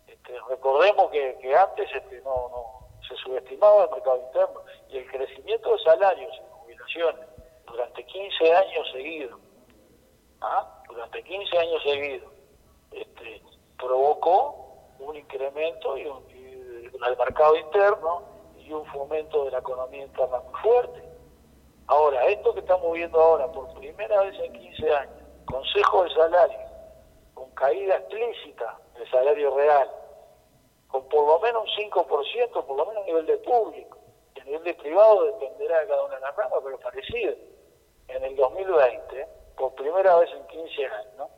Este, 0.07 0.39
recordemos 0.47 1.11
que, 1.11 1.55
antes 1.55 1.89
este, 1.93 2.21
no, 2.21 2.79
se 3.07 3.15
subestimaba 3.17 3.85
el 3.85 3.91
mercado 3.91 4.17
interno 4.17 4.61
y 4.89 4.97
el 4.97 5.11
crecimiento 5.11 5.71
de 5.71 5.83
salarios 5.83 6.31
y 6.35 6.51
jubilaciones 6.51 7.27
durante 7.65 8.05
15 8.05 8.53
años 8.55 8.91
seguidos, 8.91 9.39
¿ah? 10.41 10.83
durante 10.87 11.23
15 11.23 11.57
años 11.57 11.83
seguidos, 11.83 12.31
este, 12.91 13.41
provocó 13.77 14.55
un 14.99 15.15
incremento 15.15 15.97
y 15.97 16.05
un, 16.05 16.27
del 16.27 17.17
mercado 17.17 17.55
interno 17.55 18.23
un 18.73 18.85
fomento 18.87 19.45
de 19.45 19.51
la 19.51 19.59
economía 19.59 20.03
interna 20.03 20.39
muy 20.39 20.59
fuerte. 20.61 21.03
Ahora, 21.87 22.25
esto 22.27 22.53
que 22.53 22.59
estamos 22.59 22.93
viendo 22.93 23.19
ahora 23.19 23.51
por 23.51 23.73
primera 23.73 24.21
vez 24.21 24.39
en 24.39 24.53
15 24.53 24.95
años, 24.95 25.23
Consejo 25.45 26.03
de 26.03 26.13
Salario, 26.13 26.59
con 27.33 27.49
caída 27.51 27.95
explícita 27.95 28.77
del 28.95 29.09
salario 29.09 29.55
real, 29.55 29.89
con 30.87 31.07
por 31.09 31.25
lo 31.25 31.39
menos 31.39 31.63
un 31.63 31.91
5%, 31.91 32.65
por 32.65 32.77
lo 32.77 32.85
menos 32.85 33.03
a 33.03 33.05
nivel 33.05 33.25
de 33.25 33.37
público, 33.37 33.97
y 34.35 34.39
a 34.39 34.43
nivel 34.43 34.63
de 34.63 34.73
privado 34.75 35.25
dependerá 35.25 35.79
de 35.79 35.87
cada 35.87 36.03
una 36.03 36.15
de 36.15 36.21
las 36.21 36.35
ramas, 36.35 36.59
pero 36.63 36.79
parecido. 36.79 37.33
En 38.07 38.23
el 38.23 38.35
2020, 38.35 39.27
por 39.57 39.73
primera 39.73 40.15
vez 40.17 40.29
en 40.31 40.45
15 40.47 40.85
años, 40.85 41.29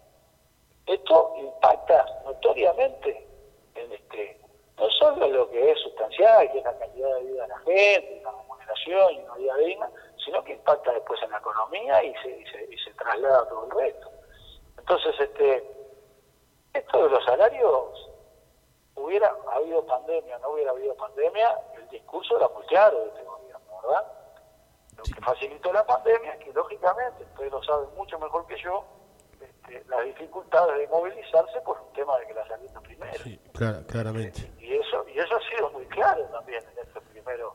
esto 0.85 1.33
impacta 1.37 2.05
notoriamente 2.25 3.27
en 3.75 3.91
este, 3.93 4.40
no 4.81 4.89
solo 4.89 5.27
lo 5.27 5.47
que 5.51 5.71
es 5.71 5.79
sustancial, 5.79 6.51
que 6.51 6.57
es 6.57 6.63
la 6.63 6.75
calidad 6.79 7.15
de 7.17 7.23
vida 7.25 7.43
de 7.43 7.47
la 7.49 7.59
gente, 7.59 8.21
la 8.23 8.31
remuneración 8.31 9.13
y 9.13 9.19
una 9.19 9.35
vida 9.35 9.55
digna, 9.57 9.91
sino 10.25 10.43
que 10.43 10.53
impacta 10.53 10.91
después 10.91 11.21
en 11.21 11.29
la 11.29 11.37
economía 11.37 12.03
y 12.03 12.15
se, 12.15 12.29
y 12.29 12.45
se, 12.47 12.63
y 12.63 12.77
se 12.79 12.91
traslada 12.95 13.41
a 13.41 13.47
todo 13.47 13.65
el 13.65 13.71
resto. 13.71 14.09
Entonces, 14.79 15.19
este, 15.19 15.63
esto 16.73 17.03
de 17.03 17.09
los 17.11 17.23
salarios, 17.25 18.09
hubiera 18.95 19.31
habido 19.51 19.85
pandemia, 19.85 20.39
no 20.39 20.49
hubiera 20.49 20.71
habido 20.71 20.95
pandemia, 20.95 21.59
el 21.75 21.87
discurso 21.89 22.37
era 22.37 22.47
muy 22.49 22.65
claro 22.65 23.01
de 23.01 23.07
este 23.09 23.23
gobierno, 23.23 23.81
¿verdad? 23.83 24.11
Lo 24.97 25.03
que 25.03 25.21
facilitó 25.21 25.71
la 25.71 25.85
pandemia 25.85 26.33
es 26.33 26.43
que, 26.43 26.53
lógicamente, 26.53 27.23
ustedes 27.23 27.51
lo 27.51 27.63
saben 27.63 27.93
mucho 27.95 28.17
mejor 28.17 28.47
que 28.47 28.57
yo, 28.57 28.83
este, 29.75 29.89
las 29.89 30.05
dificultades 30.05 30.77
de 30.77 30.87
movilizarse 30.87 31.59
por 31.65 31.77
un 31.81 31.93
tema 31.93 32.17
de 32.19 32.27
que 32.27 32.33
la 32.33 32.41
es 32.41 32.79
primero. 32.83 33.23
Sí, 33.23 33.39
clara- 33.53 33.83
claramente. 33.87 34.51
Y 34.59 34.73
eso 34.75 35.05
y 35.13 35.17
eso 35.19 35.35
ha 35.35 35.55
sido 35.55 35.69
muy 35.71 35.85
claro 35.85 36.23
también 36.25 36.63
en 36.63 36.87
estos 36.87 37.03
primeros 37.11 37.53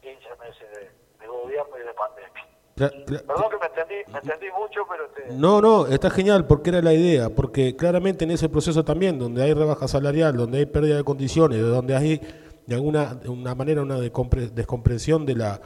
15 0.00 0.20
meses 0.40 0.70
de, 0.70 0.90
de 1.20 1.26
gobierno 1.26 1.76
y 1.76 1.86
de 1.86 1.94
pandemia. 1.94 2.44
Cla- 2.76 3.26
Perdón 3.26 3.50
que 3.50 3.58
me 3.58 3.66
entendí, 3.66 4.12
me 4.12 4.18
entendí 4.18 4.46
mucho, 4.58 4.80
pero 4.88 5.08
No, 5.30 5.60
no, 5.60 5.86
está 5.86 6.10
genial 6.10 6.46
porque 6.46 6.70
era 6.70 6.82
la 6.82 6.92
idea, 6.92 7.30
porque 7.30 7.76
claramente 7.76 8.24
en 8.24 8.32
ese 8.32 8.48
proceso 8.48 8.84
también, 8.84 9.18
donde 9.18 9.42
hay 9.42 9.54
rebaja 9.54 9.86
salarial, 9.86 10.36
donde 10.36 10.58
hay 10.58 10.66
pérdida 10.66 10.96
de 10.96 11.04
condiciones, 11.04 11.60
donde 11.60 11.94
hay 11.96 12.20
de 12.66 12.74
alguna 12.74 13.14
de 13.14 13.28
una 13.28 13.54
manera 13.54 13.82
una 13.82 13.98
descomprensión 14.00 15.24
de 15.26 15.34
la, 15.36 15.60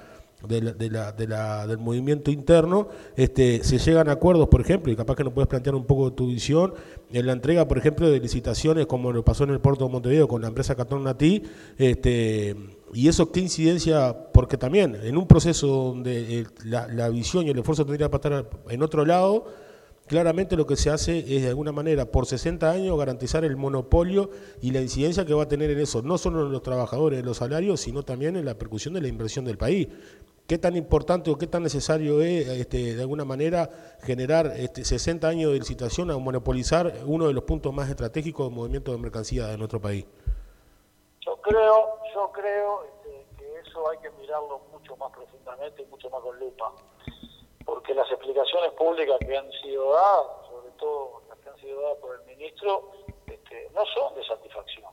de 0.47 0.63
la- 0.63 0.73
de 0.73 0.91
la- 0.91 1.13
de 1.13 1.27
la- 1.27 1.67
del 1.67 1.79
movimiento 1.79 2.31
interno, 2.31 2.89
este, 3.17 3.65
se 3.65 3.79
llegan 3.79 4.09
a 4.09 4.13
acuerdos, 4.13 4.49
por 4.49 4.61
ejemplo, 4.61 4.93
y 4.93 4.97
capaz 4.97 5.17
que 5.17 5.25
nos 5.25 5.33
puedes 5.33 5.49
plantear 5.49 5.75
un 5.75 5.85
poco 5.85 6.13
tu 6.13 6.29
visión, 6.29 6.75
en 7.11 7.27
la 7.27 7.33
entrega, 7.33 7.67
por 7.67 7.79
ejemplo, 7.79 8.09
de 8.09 8.21
licitaciones 8.21 8.87
como 8.87 9.13
lo 9.13 9.25
pasó 9.25 9.45
en 9.45 9.51
el 9.51 9.61
puerto 9.61 9.87
de 9.87 9.91
Montevideo 9.93 10.29
con 10.29 10.41
la 10.43 10.49
empresa 10.49 10.75
Catón 10.77 11.03
Natí, 11.05 11.43
este, 11.77 12.55
y 12.95 13.09
eso 13.09 13.33
qué 13.33 13.41
incidencia, 13.41 14.17
porque 14.33 14.57
también 14.57 14.97
en 15.03 15.17
un 15.17 15.27
proceso 15.27 15.67
donde 15.67 16.39
el- 16.41 16.49
la, 16.65 17.09
visión 17.09 17.47
y 17.47 17.51
el 17.51 17.59
esfuerzo 17.59 17.85
tendría 17.85 18.11
para 18.11 18.41
estar 18.41 18.61
en 18.71 18.83
otro 18.83 19.05
lado, 19.05 19.47
claramente 20.09 20.57
lo 20.57 20.67
que 20.67 20.77
se 20.77 20.91
hace 20.91 21.19
es 21.19 21.43
de 21.43 21.49
alguna 21.49 21.71
manera 21.71 22.07
por 22.07 22.27
60 22.27 22.69
años 22.69 22.99
garantizar 22.99 23.45
el 23.45 23.57
monopolio 23.57 24.31
y 24.61 24.73
la 24.73 24.81
incidencia 24.81 25.25
que 25.25 25.35
va 25.35 25.45
a 25.45 25.49
tener 25.49 25.71
en 25.71 25.79
eso, 25.79 26.03
no 26.03 26.19
solo 26.19 26.47
en 26.47 26.53
los 26.53 26.63
trabajadores, 26.63 27.21
en 27.21 27.27
los 27.27 27.37
salarios, 27.37 27.81
sino 27.81 28.03
también 28.03 28.37
en 28.37 28.45
la 28.45 28.55
percusión 28.55 28.95
de 28.95 29.01
la 29.01 29.09
inversión 29.09 29.45
del 29.45 29.59
país. 29.59 29.87
¿Qué 30.49 30.59
tan 30.59 30.77
importante 30.77 31.31
o 31.31 31.37
qué 31.37 31.47
tan 31.47 31.63
necesario 31.63 32.23
es 32.23 32.49
este, 32.49 32.95
de 32.95 33.03
alguna 33.03 33.25
manera 33.25 33.71
generar 34.03 34.55
este, 34.57 34.85
60 34.85 35.29
años 35.29 35.53
de 35.53 35.59
licitación 35.59 36.11
a 36.11 36.17
monopolizar 36.17 36.95
uno 37.05 37.29
de 37.29 37.35
los 37.35 37.45
puntos 37.45 37.73
más 37.73 37.89
estratégicos 37.89 38.49
del 38.49 38.57
movimiento 38.57 38.91
de 38.91 38.99
mercancía 38.99 39.47
de 39.47 39.59
nuestro 39.59 39.81
país? 39.81 40.07
yo 41.29 41.37
creo, 41.43 41.99
yo 42.15 42.33
creo 42.33 42.85
este, 42.85 43.27
que 43.37 43.59
eso 43.61 43.91
hay 43.91 43.99
que 43.99 44.11
mirarlo 44.13 44.63
mucho 44.73 44.97
más 44.97 45.13
profundamente 45.13 45.83
y 45.83 45.87
mucho 45.87 46.09
más 46.09 46.23
con 46.23 46.39
lupa, 46.39 46.73
porque 47.69 47.93
las 47.93 48.11
explicaciones 48.11 48.73
públicas 48.73 49.19
que 49.21 49.37
han 49.37 49.53
sido 49.61 49.93
dadas, 49.93 50.47
sobre 50.49 50.71
todo 50.79 51.21
las 51.29 51.39
que 51.39 51.51
han 51.51 51.57
sido 51.59 51.83
dadas 51.83 51.99
por 51.99 52.19
el 52.19 52.25
ministro, 52.25 52.93
este, 53.27 53.69
no 53.75 53.85
son 53.95 54.15
de 54.15 54.25
satisfacción, 54.25 54.91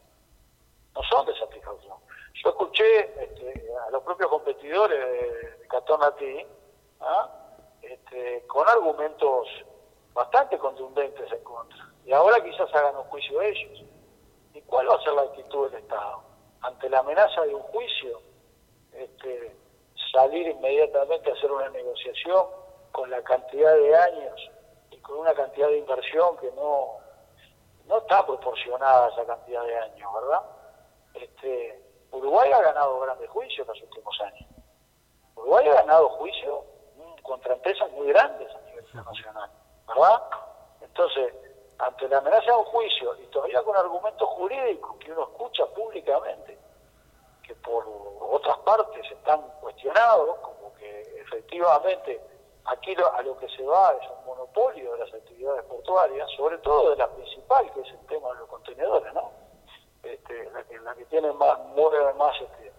no 0.94 1.02
son 1.10 1.26
de 1.26 1.40
satisfacción. 1.40 1.98
Yo 2.34 2.50
escuché 2.50 3.24
este, 3.24 3.64
a 3.88 3.92
los 3.92 4.04
propios 4.04 4.30
competidores 4.30 5.00
de, 5.00 5.58
de 5.58 5.68
Catón 5.70 6.02
Nati, 6.02 6.46
¿ah? 7.00 7.30
este, 7.82 8.46
con 8.46 8.68
argumentos 8.68 9.48
bastante 10.14 10.58
contundentes 10.58 11.32
en 11.32 11.44
contra, 11.46 11.94
y 12.06 12.12
ahora 12.12 12.44
quizás 12.44 12.70
hagan 12.76 12.98
un 12.98 13.04
juicio 13.06 13.42
ellos. 13.42 13.86
¿Y 14.54 14.62
cuál 14.64 14.90
va 14.90 14.96
a 14.96 15.02
ser 15.02 15.14
la 15.14 15.22
actitud 15.22 15.72
del 15.72 15.82
Estado? 15.82 16.24
Ante 16.60 16.90
la 16.90 17.00
amenaza 17.00 17.42
de 17.44 17.56
un 17.56 17.62
juicio, 17.62 18.22
este, 18.92 19.56
salir 20.12 20.50
inmediatamente 20.50 21.32
a 21.32 21.34
hacer 21.36 21.50
una 21.50 21.70
negociación 21.70 22.65
con 22.96 23.10
la 23.10 23.22
cantidad 23.24 23.76
de 23.76 23.94
años 23.94 24.50
y 24.90 24.98
con 25.02 25.18
una 25.18 25.34
cantidad 25.34 25.68
de 25.68 25.80
inversión 25.80 26.38
que 26.38 26.50
no, 26.54 26.98
no 27.88 27.98
está 27.98 28.26
proporcionada 28.26 29.08
a 29.08 29.10
esa 29.10 29.26
cantidad 29.26 29.64
de 29.66 29.78
años, 29.78 30.14
¿verdad? 30.14 30.42
Este, 31.14 31.84
Uruguay 32.12 32.54
ha 32.54 32.62
ganado 32.62 32.98
grandes 33.02 33.30
juicios 33.30 33.68
en 33.68 33.74
los 33.74 33.82
últimos 33.84 34.22
años. 34.22 34.50
Uruguay 35.36 35.68
ha 35.68 35.74
ganado 35.74 36.08
juicios 36.12 36.64
mm, 36.96 37.22
contra 37.22 37.54
empresas 37.56 37.92
muy 37.92 38.08
grandes 38.08 38.50
a 38.56 38.62
nivel 38.62 38.86
internacional, 38.86 39.52
¿verdad? 39.90 40.24
Entonces, 40.80 41.34
ante 41.80 42.08
la 42.08 42.20
amenaza 42.20 42.46
de 42.46 42.58
un 42.58 42.64
juicio 42.64 43.14
y 43.22 43.28
todavía 43.28 43.62
con 43.64 43.76
argumentos 43.76 44.30
jurídicos 44.30 44.96
que 45.00 45.12
uno 45.12 45.24
escucha 45.24 45.66
públicamente, 45.76 46.58
que 47.44 47.56
por 47.56 47.86
otras 48.22 48.58
partes 48.60 49.12
están 49.12 49.42
cuestionados, 49.60 50.38
como 50.38 50.74
que 50.76 51.02
efectivamente 51.20 52.35
aquí 52.66 52.96
lo- 52.96 53.14
a 53.14 53.22
lo 53.22 53.38
que 53.38 53.48
se 53.50 53.64
va 53.64 53.92
es 54.02 54.08
un 54.10 54.26
monopolio 54.26 54.92
de 54.94 55.00
las 55.00 55.14
actividades 55.14 55.64
portuarias, 55.66 56.30
sobre 56.36 56.58
todo 56.60 56.92
de 56.92 56.98
la 56.98 57.08
principal, 57.10 57.72
que 57.74 57.82
es 57.82 57.90
el 57.90 58.06
tema 58.08 58.30
de 58.30 58.40
los 58.40 58.50
contenedores, 58.50 59.14
¿no? 59.14 59.32
Este, 60.04 60.50
la, 60.52 60.64
que, 60.64 60.80
la 60.80 60.94
que 60.96 61.06
tiene 61.06 61.32
más, 61.34 61.58
mueve 61.76 62.14
más 62.14 62.36
este, 62.42 62.72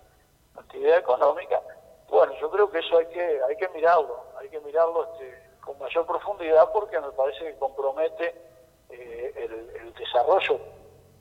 actividad 0.56 0.98
económica. 0.98 1.60
Bueno, 2.08 2.32
yo 2.40 2.50
creo 2.50 2.70
que 2.70 2.78
eso 2.78 2.98
hay 2.98 3.06
que 3.06 3.40
hay 3.42 3.56
que 3.56 3.68
mirarlo, 3.70 4.20
hay 4.38 4.48
que 4.48 4.60
mirarlo 4.60 5.04
este, 5.12 5.42
con 5.64 5.76
mayor 5.78 6.06
profundidad 6.06 6.70
porque 6.72 7.00
me 7.00 7.10
parece 7.10 7.38
que 7.40 7.58
compromete 7.58 8.34
eh, 8.90 9.32
el, 9.36 9.52
el 9.76 9.94
desarrollo 9.94 10.60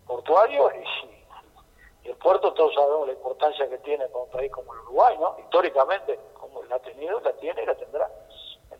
portuario 0.05 0.71
y, 0.75 2.05
y 2.07 2.09
el 2.11 2.17
puerto 2.17 2.53
todos 2.53 2.75
sabemos 2.75 3.07
la 3.07 3.13
importancia 3.13 3.67
que 3.67 3.79
tiene 3.79 4.07
para 4.09 4.23
un 4.25 4.29
país 4.29 4.51
como 4.51 4.71
el 4.75 4.79
Uruguay, 4.81 5.17
¿no? 5.19 5.35
Históricamente, 5.39 6.19
como 6.39 6.61
la 6.63 6.75
ha 6.75 6.79
tenido, 6.79 7.19
la 7.21 7.33
tiene 7.33 7.63
y 7.63 7.65
la 7.65 7.75
tendrá. 7.75 8.07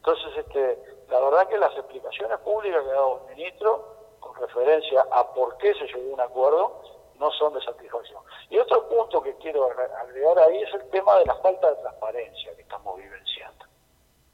Entonces, 0.06 0.38
este, 0.38 0.80
la 1.10 1.20
verdad 1.20 1.48
que 1.48 1.58
las 1.58 1.76
explicaciones 1.76 2.38
públicas 2.42 2.84
que 2.84 2.90
ha 2.92 2.94
dado 2.94 3.22
el 3.28 3.36
ministro 3.36 3.96
con 4.20 4.36
referencia 4.36 5.04
a 5.12 5.34
por 5.34 5.58
qué 5.58 5.74
se 5.74 5.88
llegó 5.88 6.12
a 6.12 6.14
un 6.14 6.22
acuerdo 6.22 6.82
no 7.16 7.32
son 7.32 7.54
de 7.56 7.62
satisfacción. 7.64 8.22
Y 8.52 8.60
otro 8.60 8.88
punto 8.88 9.20
que 9.24 9.36
quiero 9.38 9.66
agre- 9.68 9.92
agregar 9.96 10.38
ahí 10.40 10.62
es 10.62 10.72
el 10.76 10.88
tema 10.92 11.18
de 11.18 11.26
la 11.26 11.34
falta 11.38 11.72
de 11.72 11.76
transparencia 11.82 12.56
que 12.56 12.62
estamos 12.62 12.98
vivenciando. 12.98 13.66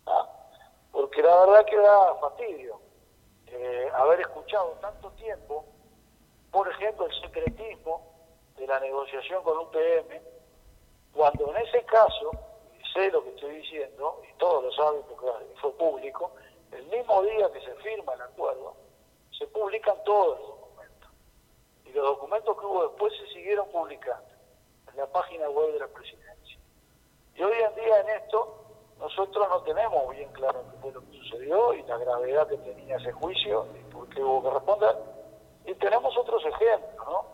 ¿ah? 0.08 0.28
Porque 0.92 1.22
la 1.24 1.40
verdad 1.46 1.66
que 1.66 1.78
da 1.78 2.16
fastidio 2.16 2.82
eh, 3.48 3.90
haber 3.94 4.20
escuchado 4.22 4.72
tanto 4.82 5.10
tiempo, 5.12 5.64
por 6.52 6.68
ejemplo, 6.68 7.06
el 7.06 7.22
secretismo 7.22 8.12
de 8.58 8.68
la 8.68 8.78
negociación 8.82 9.42
con 9.44 9.58
UPM, 9.60 10.20
cuando 11.14 11.50
en 11.56 11.66
ese 11.66 11.82
caso, 11.86 12.32
sé 12.94 13.12
lo 13.12 13.24
que 13.24 13.30
estoy 13.30 13.56
diciendo, 13.58 14.22
y 14.30 14.38
todos 14.38 14.64
lo 14.64 14.72
saben 14.72 15.02
porque 15.10 15.28
fue 15.62 15.72
público, 15.74 16.32
el 16.72 16.86
mismo 16.86 17.22
día 17.24 17.52
que 17.52 17.62
se 17.62 17.76
firma 17.76 18.14
el 18.14 18.22
acuerdo, 18.22 18.76
se 19.38 19.48
publican 19.48 19.96
todos 20.04 20.40
los 20.40 20.50
documentos. 20.50 21.10
Y 21.86 21.92
los 21.92 22.06
documentos 22.06 22.58
que 22.58 22.66
hubo 22.66 22.88
después 22.88 23.14
se 23.18 23.28
siguieron 23.34 23.68
publicando 23.70 24.30
en 24.90 24.98
la 24.98 25.08
página 25.08 25.50
web 25.50 25.74
de 25.74 25.80
la 25.80 25.88
presidencia. 25.88 26.58
Y 27.36 27.44
hoy 27.44 27.54
en 27.54 27.76
día 27.76 28.00
en 28.02 28.10
esto 28.10 28.62
nosotros 29.00 29.50
no 29.50 29.64
tenemos 29.64 30.10
bien 30.16 30.32
claro 30.32 30.64
qué 30.72 30.78
fue 30.78 30.92
lo 30.92 31.02
que 31.02 31.18
sucedió 31.18 31.74
y 31.74 31.82
la 31.84 31.98
gravedad 31.98 32.48
que 32.48 32.58
tenía 32.58 32.98
ese 32.98 33.12
juicio 33.12 33.66
y 33.76 33.92
por 33.92 34.08
qué 34.10 34.24
hubo 34.24 34.44
que 34.44 34.50
responder. 34.52 34.96
Y 35.66 35.74
tenemos 35.76 36.16
otros 36.18 36.44
ejemplos, 36.46 37.08
¿no? 37.08 37.26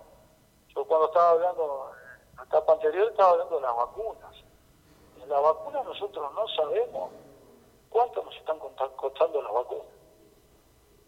Yo 0.70 0.86
cuando 0.86 1.08
estaba 1.08 1.32
hablando, 1.32 1.92
en 2.32 2.38
la 2.38 2.44
etapa 2.44 2.74
anterior 2.74 3.10
estaba 3.10 3.32
hablando 3.32 3.56
de 3.58 3.62
las 3.62 3.76
vacunas. 3.76 4.47
En 5.28 5.34
las 5.34 5.44
vacunas 5.44 5.84
nosotros 5.84 6.34
no 6.34 6.48
sabemos 6.56 7.12
cuánto 7.90 8.24
nos 8.24 8.34
están 8.38 8.58
costando 8.96 9.42
las 9.42 9.52
vacunas. 9.52 9.86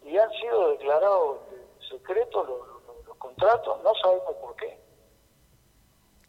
Y 0.03 0.17
han 0.17 0.29
sido 0.33 0.71
declarados 0.71 1.37
secretos 1.89 2.45
los, 2.49 2.67
los- 2.67 3.05
los 3.05 3.15
contratos, 3.17 3.81
no 3.81 3.93
sabemos 3.95 4.33
por 4.41 4.55
qué. 4.57 4.77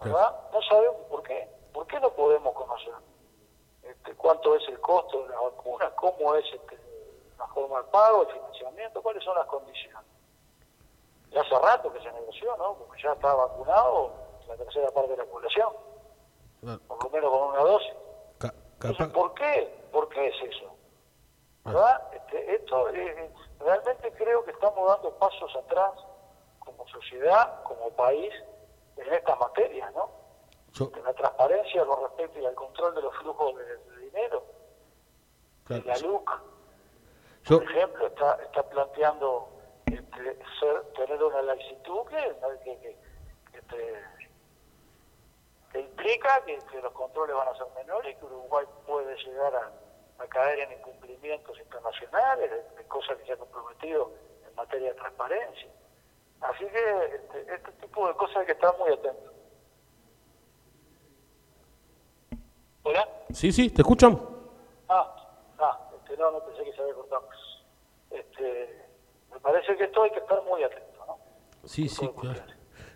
¿Verdad? 0.04 0.40
No 0.52 0.62
sabemos 0.62 1.00
por 1.10 1.24
qué. 1.24 1.48
¿Por 1.74 1.84
qué 1.88 1.98
no 1.98 2.10
podemos 2.12 2.54
conocer 2.54 2.94
este, 3.82 4.14
cuánto 4.14 4.54
es 4.54 4.68
el 4.68 4.80
costo 4.80 5.22
de 5.24 5.28
la 5.30 5.40
vacuna, 5.40 5.90
cómo 5.96 6.36
es 6.36 6.44
este, 6.54 6.78
la 7.38 7.46
forma 7.48 7.78
de 7.82 7.88
pago, 7.88 8.22
el 8.22 8.28
financiamiento, 8.34 9.02
cuáles 9.02 9.24
son 9.24 9.34
las 9.34 9.46
condiciones? 9.46 10.08
Ya 11.30 11.40
hace 11.40 11.58
rato 11.58 11.92
que 11.92 12.00
se 12.00 12.12
negoció, 12.12 12.56
¿no? 12.56 12.74
Porque 12.74 13.02
ya 13.02 13.14
está 13.14 13.34
vacunado 13.34 14.12
la 14.46 14.56
tercera 14.56 14.90
parte 14.92 15.10
de 15.10 15.16
la 15.16 15.24
población, 15.24 15.72
por 16.86 17.04
lo 17.04 17.10
menos 17.10 17.30
con 17.30 17.48
una 17.50 17.60
dosis. 17.60 17.92
Ca- 18.38 18.54
Entonces, 18.74 19.08
¿por 19.14 19.34
qué? 19.34 19.88
¿Por 19.92 20.08
qué 20.08 20.26
es 20.28 20.34
eso? 20.42 20.74
¿Verdad? 21.64 22.02
Este, 22.14 22.54
esto 22.54 22.88
eh, 22.90 23.30
realmente 23.58 24.12
creo 24.12 24.44
que 24.44 24.50
estamos 24.52 24.88
dando 24.88 25.10
pasos 25.18 25.54
atrás 25.56 25.90
como 26.58 26.86
sociedad, 26.88 27.62
como 27.64 27.90
país, 27.90 28.32
en 28.96 29.12
estas 29.12 29.38
materias, 29.38 29.92
¿no? 29.94 30.10
yo- 30.72 30.90
En 30.96 31.04
la 31.04 31.12
transparencia 31.14 31.84
con 31.84 32.02
respecto 32.02 32.38
y 32.38 32.46
al 32.46 32.54
control 32.54 32.94
de 32.94 33.02
los 33.02 33.14
flujos 33.16 33.56
de, 33.56 33.64
de 33.76 33.96
dinero. 34.06 34.44
claro, 35.64 35.82
la 35.86 35.98
LUC, 35.98 36.30
por 37.58 37.62
ejemplo, 37.70 38.06
está, 38.06 38.34
está 38.42 38.62
planteando 38.68 39.48
este, 39.86 40.38
ser, 40.60 40.82
tener 40.94 41.22
una 41.22 41.42
laxitud 41.42 42.06
que, 42.06 42.36
que, 42.64 42.78
que- 42.80 42.96
que 43.52 43.62
te- 43.62 44.04
que 45.72 45.80
implica 45.80 46.44
que, 46.44 46.58
que 46.70 46.82
los 46.82 46.92
controles 46.92 47.36
van 47.36 47.48
a 47.48 47.54
ser 47.56 47.66
menores 47.76 48.14
y 48.14 48.18
que 48.18 48.24
Uruguay 48.24 48.66
puede 48.86 49.16
llegar 49.16 49.54
a, 49.54 50.22
a 50.22 50.26
caer 50.26 50.60
en 50.60 50.72
incumplimientos 50.78 51.58
internacionales, 51.58 52.50
de, 52.50 52.76
de 52.76 52.88
cosas 52.88 53.16
que 53.18 53.26
se 53.26 53.32
ha 53.32 53.36
comprometido 53.36 54.12
en 54.48 54.54
materia 54.54 54.88
de 54.88 54.94
transparencia. 54.94 55.68
Así 56.40 56.64
que 56.64 57.14
este, 57.14 57.54
este 57.54 57.72
tipo 57.80 58.08
de 58.08 58.14
cosas 58.14 58.38
hay 58.38 58.46
que 58.46 58.52
estar 58.52 58.76
muy 58.78 58.90
atentos. 58.92 59.32
¿Hola? 62.82 63.08
Sí, 63.30 63.52
sí, 63.52 63.70
¿te 63.70 63.82
escuchan? 63.82 64.20
Ah, 64.88 65.14
ah, 65.58 65.90
este, 65.94 66.16
no, 66.16 66.30
no 66.30 66.44
pensé 66.46 66.64
que 66.64 66.72
se 66.72 66.80
había 66.82 66.94
cortado. 66.94 67.28
Este, 68.10 68.88
me 69.30 69.38
parece 69.38 69.76
que 69.76 69.84
esto 69.84 70.02
hay 70.02 70.10
que 70.10 70.18
estar 70.18 70.42
muy 70.44 70.64
atento, 70.64 71.04
¿no? 71.06 71.18
Sí, 71.64 71.88
sí, 71.88 72.08
claro. 72.18 72.40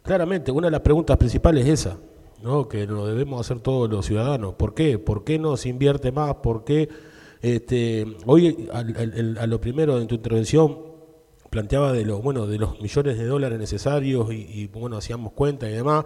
Claramente, 0.03 0.51
una 0.51 0.67
de 0.67 0.73
las 0.73 0.81
preguntas 0.81 1.17
principales 1.17 1.65
es 1.67 1.87
esa, 1.87 1.99
que 2.69 2.87
lo 2.87 3.07
debemos 3.07 3.41
hacer 3.41 3.61
todos 3.61 3.91
los 3.91 4.07
ciudadanos. 4.07 4.55
¿Por 4.55 4.75
qué? 4.75 4.99
¿Por 4.99 5.25
qué 5.25 5.39
no 5.39 5.57
se 5.57 5.69
invierte 5.71 6.13
más? 6.13 6.35
¿Por 6.37 6.65
qué? 6.65 6.89
Este, 7.43 8.07
hoy, 8.27 8.69
al- 8.73 9.39
a 9.41 9.47
lo 9.47 9.61
primero 9.61 9.99
en 10.01 10.07
tu 10.07 10.15
intervención, 10.15 10.79
planteaba 11.51 11.93
de 11.93 12.05
los 12.05 12.21
bueno 12.23 12.47
de 12.49 12.59
los 12.59 12.81
millones 12.81 13.17
de 13.17 13.27
dólares 13.27 13.59
necesarios 13.61 14.33
y, 14.33 14.67
bueno 14.67 14.97
hacíamos 14.97 15.33
cuenta 15.35 15.71
y 15.71 15.73
demás 15.73 16.05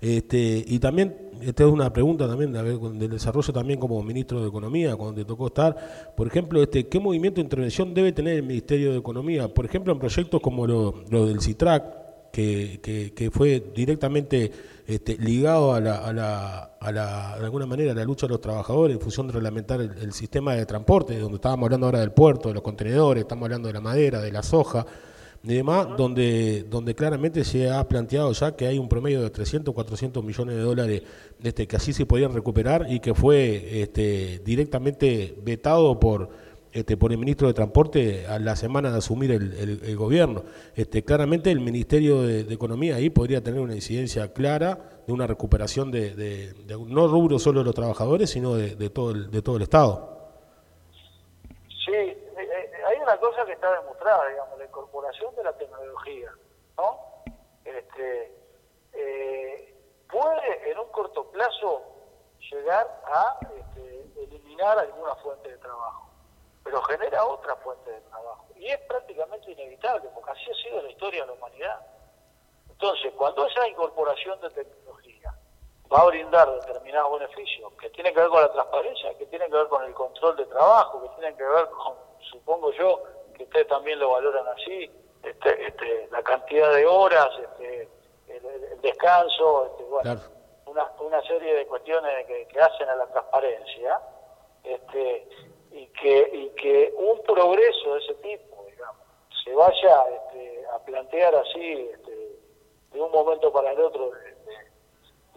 este 0.00 0.64
y 0.66 0.80
también 0.80 1.30
esta 1.40 1.62
es 1.64 1.70
una 1.70 1.92
pregunta 1.92 2.26
también 2.26 2.56
a 2.56 2.64
con- 2.80 2.98
del 2.98 3.10
desarrollo 3.10 3.52
también 3.52 3.78
como 3.78 4.02
ministro 4.02 4.40
de 4.42 4.48
economía 4.48 4.96
cuando 4.96 5.14
te 5.20 5.24
tocó 5.24 5.46
estar 5.46 6.14
por 6.16 6.26
ejemplo 6.26 6.60
este 6.60 6.88
qué 6.88 6.98
movimiento 6.98 7.36
de 7.36 7.42
intervención 7.44 7.94
debe 7.94 8.10
tener 8.10 8.38
el 8.38 8.42
ministerio 8.42 8.90
de 8.90 8.98
economía 8.98 9.46
por 9.54 9.66
ejemplo 9.66 9.92
en 9.92 10.00
proyectos 10.00 10.40
como 10.40 10.66
lo, 10.66 11.04
lo 11.10 11.26
del 11.26 11.40
Citrac 11.40 11.84
que, 12.32 13.12
que, 13.14 13.30
fue 13.30 13.72
directamente 13.74 14.50
este, 14.86 15.16
ligado 15.16 15.74
a 15.74 15.80
la, 15.80 15.96
a, 15.96 16.12
la, 16.12 16.58
a 16.80 16.92
la, 16.92 17.36
de 17.38 17.44
alguna 17.44 17.66
manera, 17.66 17.92
a 17.92 17.94
la 17.94 18.04
lucha 18.04 18.26
de 18.26 18.32
los 18.32 18.40
trabajadores 18.40 18.96
en 18.96 19.00
función 19.00 19.26
de 19.26 19.34
reglamentar 19.34 19.80
el, 19.80 19.92
el 19.98 20.12
sistema 20.12 20.54
de 20.54 20.66
transporte, 20.66 21.18
donde 21.18 21.36
estábamos 21.36 21.66
hablando 21.66 21.86
ahora 21.86 22.00
del 22.00 22.12
puerto, 22.12 22.48
de 22.48 22.54
los 22.54 22.62
contenedores, 22.62 23.22
estamos 23.22 23.44
hablando 23.44 23.68
de 23.68 23.74
la 23.74 23.80
madera, 23.80 24.20
de 24.20 24.32
la 24.32 24.42
soja 24.42 24.86
y 25.42 25.54
demás, 25.54 25.88
donde, 25.96 26.64
donde 26.68 26.94
claramente 26.94 27.44
se 27.44 27.70
ha 27.70 27.86
planteado 27.86 28.32
ya 28.32 28.56
que 28.56 28.66
hay 28.66 28.78
un 28.78 28.88
promedio 28.88 29.22
de 29.22 29.30
300, 29.30 29.72
400 29.72 30.24
millones 30.24 30.56
de 30.56 30.62
dólares 30.62 31.02
este, 31.42 31.66
que 31.66 31.76
así 31.76 31.92
se 31.92 32.06
podían 32.06 32.34
recuperar 32.34 32.86
y 32.90 33.00
que 33.00 33.14
fue 33.14 33.82
este, 33.82 34.40
directamente 34.44 35.36
vetado 35.42 35.98
por 36.00 36.28
este, 36.72 36.96
por 36.96 37.12
el 37.12 37.18
ministro 37.18 37.48
de 37.48 37.54
Transporte 37.54 38.26
a 38.26 38.38
la 38.38 38.54
semana 38.56 38.90
de 38.90 38.98
asumir 38.98 39.32
el, 39.32 39.52
el- 39.54 39.80
el 39.84 39.96
gobierno. 39.96 40.42
Este, 40.76 41.02
claramente 41.04 41.50
el 41.50 41.60
Ministerio 41.60 42.22
de, 42.22 42.40
Economía 42.52 42.96
ahí 42.96 43.10
podría 43.10 43.42
tener 43.42 43.60
una 43.60 43.74
incidencia 43.74 44.32
clara 44.32 45.02
de 45.06 45.12
una 45.12 45.26
recuperación 45.26 45.90
de, 45.90 46.54
no 46.86 47.08
rubro 47.08 47.38
solo 47.38 47.60
de 47.60 47.64
los 47.66 47.74
trabajadores, 47.74 48.30
sino 48.30 48.54
de, 48.54 48.74
de 48.76 48.90
todo, 48.90 49.10
el, 49.12 49.30
de 49.30 49.42
todo 49.42 49.56
el 49.56 49.62
Estado. 49.62 50.16
Sí, 51.84 51.92
eh, 51.92 52.16
eh, 52.38 52.70
hay 52.86 52.98
una 53.02 53.16
cosa 53.18 53.44
que 53.46 53.52
está 53.52 53.72
demostrada, 53.80 54.28
digamos, 54.28 54.58
la 54.58 54.64
incorporación 54.66 55.34
de 55.36 55.44
la 55.44 55.52
tecnología, 55.56 56.30
¿no? 56.76 56.98
Este, 57.64 58.32
eh, 58.92 59.74
puede 60.10 60.70
en 60.70 60.78
un 60.78 60.88
corto 60.90 61.30
plazo 61.30 61.82
llegar 62.50 62.86
a 63.06 63.38
este, 63.56 64.24
eliminar 64.24 64.78
alguna 64.78 65.14
fuente 65.16 65.50
de 65.50 65.58
trabajo, 65.58 66.07
pero 66.68 66.82
genera 66.82 67.24
otra 67.24 67.56
fuente 67.56 67.90
de 67.90 68.00
trabajo. 68.02 68.46
Y 68.56 68.66
es 68.66 68.78
prácticamente 68.80 69.50
inevitable, 69.50 70.10
porque 70.14 70.32
así 70.32 70.50
ha 70.50 70.54
sido 70.62 70.82
la 70.82 70.90
historia 70.90 71.22
de 71.22 71.28
la 71.28 71.32
humanidad. 71.32 71.80
Entonces, 72.68 73.10
cuando 73.16 73.46
esa 73.46 73.66
incorporación 73.66 74.38
de 74.42 74.50
tecnología 74.50 75.34
va 75.90 76.00
a 76.00 76.06
brindar 76.06 76.50
determinados 76.60 77.18
beneficios 77.18 77.72
que 77.80 77.88
tienen 77.90 78.12
que 78.12 78.20
ver 78.20 78.28
con 78.28 78.42
la 78.42 78.52
transparencia, 78.52 79.16
que 79.16 79.24
tienen 79.26 79.50
que 79.50 79.56
ver 79.56 79.68
con 79.68 79.82
el 79.82 79.94
control 79.94 80.36
de 80.36 80.44
trabajo, 80.44 81.02
que 81.02 81.08
tienen 81.20 81.36
que 81.38 81.44
ver 81.44 81.70
con, 81.70 81.94
supongo 82.30 82.70
yo, 82.72 83.02
que 83.34 83.44
ustedes 83.44 83.66
también 83.68 83.98
lo 83.98 84.10
valoran 84.10 84.46
así, 84.48 84.90
este, 85.22 85.68
este, 85.68 86.08
la 86.10 86.22
cantidad 86.22 86.74
de 86.74 86.84
horas, 86.84 87.30
este, 87.40 87.88
el, 88.28 88.80
descanso, 88.82 89.68
este, 89.70 89.84
bueno, 89.84 90.02
Claro. 90.02 90.20
una, 90.66 90.92
una 91.00 91.22
serie 91.22 91.54
de 91.54 91.66
cuestiones 91.66 92.26
que, 92.26 92.46
que 92.46 92.60
hacen 92.60 92.90
a 92.90 92.94
la 92.94 93.06
transparencia, 93.06 94.00
este, 94.64 95.47
y 95.78 95.86
que 95.88 96.30
y 96.32 96.50
que 96.60 96.92
un 96.96 97.22
progreso 97.22 97.94
de 97.94 98.00
ese 98.00 98.14
tipo, 98.14 98.64
digamos, 98.68 99.02
se 99.44 99.54
vaya 99.54 100.04
este, 100.10 100.66
a 100.74 100.78
plantear 100.80 101.34
así, 101.36 101.88
este, 101.94 102.36
de 102.90 103.00
un 103.00 103.12
momento 103.12 103.52
para 103.52 103.70
el 103.70 103.80
otro, 103.80 104.10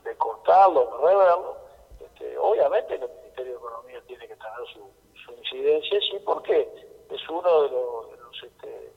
de, 0.03 0.18
cortarlo, 0.18 0.85
de 0.85 1.07
reverlo, 1.07 1.57
este, 1.99 2.38
obviamente 2.39 2.95
el 2.95 3.07
Ministerio 3.07 3.53
de 3.53 3.59
Economía 3.59 4.01
tiene 4.07 4.27
que 4.27 4.35
tener 4.35 4.68
su, 4.73 4.91
incidencia, 5.31 5.99
sí, 5.99 6.19
porque 6.26 6.68
es 7.09 7.30
uno 7.30 7.61
de 7.63 7.69
los, 7.69 8.11
de 8.11 8.18
los, 8.18 8.43
este, 8.43 8.91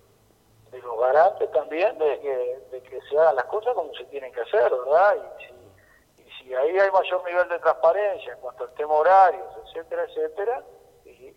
de 0.71 0.79
los 0.79 0.99
garantes 0.99 1.51
también 1.53 1.99
de 1.99 2.21
que, 2.21 2.59
de 2.71 2.83
que 2.83 3.01
se 3.03 3.19
hagan 3.19 3.37
las 3.37 3.45
cosas 3.47 3.75
como 3.75 3.93
se 3.95 4.05
tienen 4.07 4.33
que 4.33 4.41
hacer, 4.41 4.71
¿verdad? 4.71 5.17
Y 5.17 5.45
si, 5.45 6.23
y 6.23 6.33
si 6.33 6.55
ahí 6.55 6.79
hay 6.79 6.91
mayor 6.91 7.23
nivel 7.25 7.49
de 7.51 7.59
transparencia 7.59 8.33
en 8.33 8.41
cuanto 8.41 8.65
al 8.65 8.75
tema 8.75 8.95
horarios, 8.95 9.47
etcétera, 9.67 10.05
etcétera, 10.05 10.65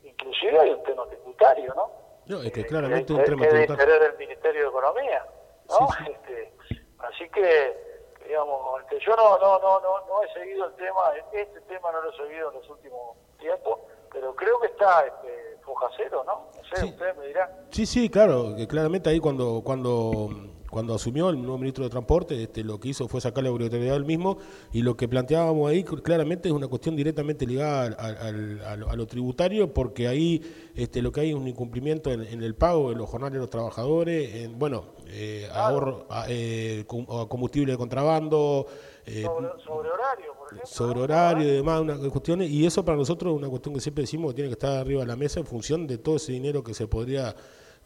inclusive 0.03 0.59
hay 0.59 0.71
un 0.71 0.83
tema 0.83 1.05
tributario, 1.07 1.73
¿no? 1.75 1.91
No, 2.27 2.41
es 2.41 2.51
que 2.51 2.61
Eh, 2.61 2.65
claramente 2.65 3.05
que- 3.07 3.13
un 3.13 3.23
tema 3.23 3.47
tributario. 3.47 3.99
del 3.99 4.17
Ministerio 4.17 4.61
de 4.63 4.67
Economía, 4.67 5.25
¿no? 5.69 5.87
Este, 6.09 6.53
así 6.99 7.29
que, 7.29 7.77
digamos, 8.25 8.81
este, 8.81 8.99
yo 9.05 9.15
no, 9.15 9.37
no, 9.39 9.59
no, 9.59 9.79
no, 9.79 10.05
no 10.07 10.23
he 10.23 10.33
seguido 10.33 10.65
el 10.67 10.73
tema, 10.75 11.11
este 11.31 11.61
tema 11.61 11.91
no 11.91 12.01
lo 12.01 12.09
he 12.11 12.17
seguido 12.17 12.49
en 12.49 12.55
los 12.55 12.69
últimos 12.69 13.17
tiempos, 13.39 13.79
pero 14.11 14.35
creo 14.35 14.59
que 14.59 14.67
está 14.67 15.05
este, 15.05 15.57
foja 15.63 15.89
cero, 15.95 16.23
¿no? 16.25 16.47
No 16.55 16.63
sé, 16.69 16.75
Sí. 16.81 16.85
ustedes 16.89 17.15
me 17.17 17.27
dirán. 17.27 17.49
Sí, 17.71 17.85
sí, 17.85 18.09
claro, 18.09 18.55
que 18.57 18.67
claramente 18.67 19.09
ahí 19.09 19.19
cuando, 19.19 19.61
cuando, 19.63 20.29
cuando 20.69 20.94
asumió 20.94 21.30
el 21.30 21.38
nuevo 21.41 21.57
ministro 21.57 21.84
de 21.84 21.89
Transporte, 21.89 22.44
este, 22.44 22.64
lo 22.64 22.80
que 22.80 22.89
hizo 22.89 23.07
fue 23.07 23.22
sacar 23.22 23.44
la 23.44 23.52
obligatoriedad 23.52 23.94
del 23.94 24.06
mismo 24.06 24.38
y 24.73 24.81
lo 24.81 24.98
que 24.98 25.07
planteábamos 25.07 25.69
ahí 25.69 25.84
claramente 25.84 26.49
es 26.49 26.53
una 26.53 26.68
cuestión 26.68 26.95
directamente 26.95 27.45
ligada 27.45 27.84
al- 27.84 27.95
al- 27.98 28.61
al- 28.61 28.84
a, 28.89 28.95
lo, 28.95 29.07
tributario 29.07 29.73
porque 29.73 30.07
ahí 30.07 30.41
este, 30.76 31.02
lo 31.02 31.11
que 31.11 31.22
hay 31.22 31.30
es 31.30 31.35
un 31.35 31.48
incumplimiento 31.48 32.11
en, 32.11 32.23
en 32.23 32.44
el 32.44 32.53
pago 32.56 32.89
de 32.89 32.95
los 32.98 33.10
jornales 33.10 33.34
de 33.35 33.39
los 33.39 33.49
trabajadores, 33.49 34.35
en, 34.35 34.60
bueno, 34.60 34.85
eh, 35.07 35.48
ahorro, 35.53 36.06
a- 36.10 36.26
eh, 36.27 36.84
combustible 36.88 37.72
de 37.72 37.77
contrabando, 37.77 38.68
eh, 39.06 39.23
Sobre, 39.23 39.48
sobre 39.64 39.89
horario, 39.89 40.34
por 40.38 40.48
ejemplo. 40.48 40.68
sobre 40.68 40.99
horario 40.99 41.48
y 41.48 41.52
demás, 41.52 41.80
una 41.81 41.98
cuestiones, 41.98 42.49
y 42.49 42.65
eso 42.65 42.84
para 42.84 42.98
nosotros 42.98 43.31
es 43.34 43.38
una 43.39 43.48
cuestión 43.49 43.73
que 43.73 43.80
siempre 43.80 44.02
decimos 44.03 44.31
que 44.31 44.35
tiene 44.35 44.49
que 44.49 44.53
estar 44.53 44.77
arriba 44.77 44.99
de 45.02 45.07
la 45.07 45.15
mesa 45.15 45.39
en 45.39 45.45
función 45.45 45.88
de 45.88 45.98
todo 45.98 46.18
ese 46.18 46.34
dinero 46.34 46.61
que 46.64 46.73
se 46.73 46.88
podría 46.88 47.34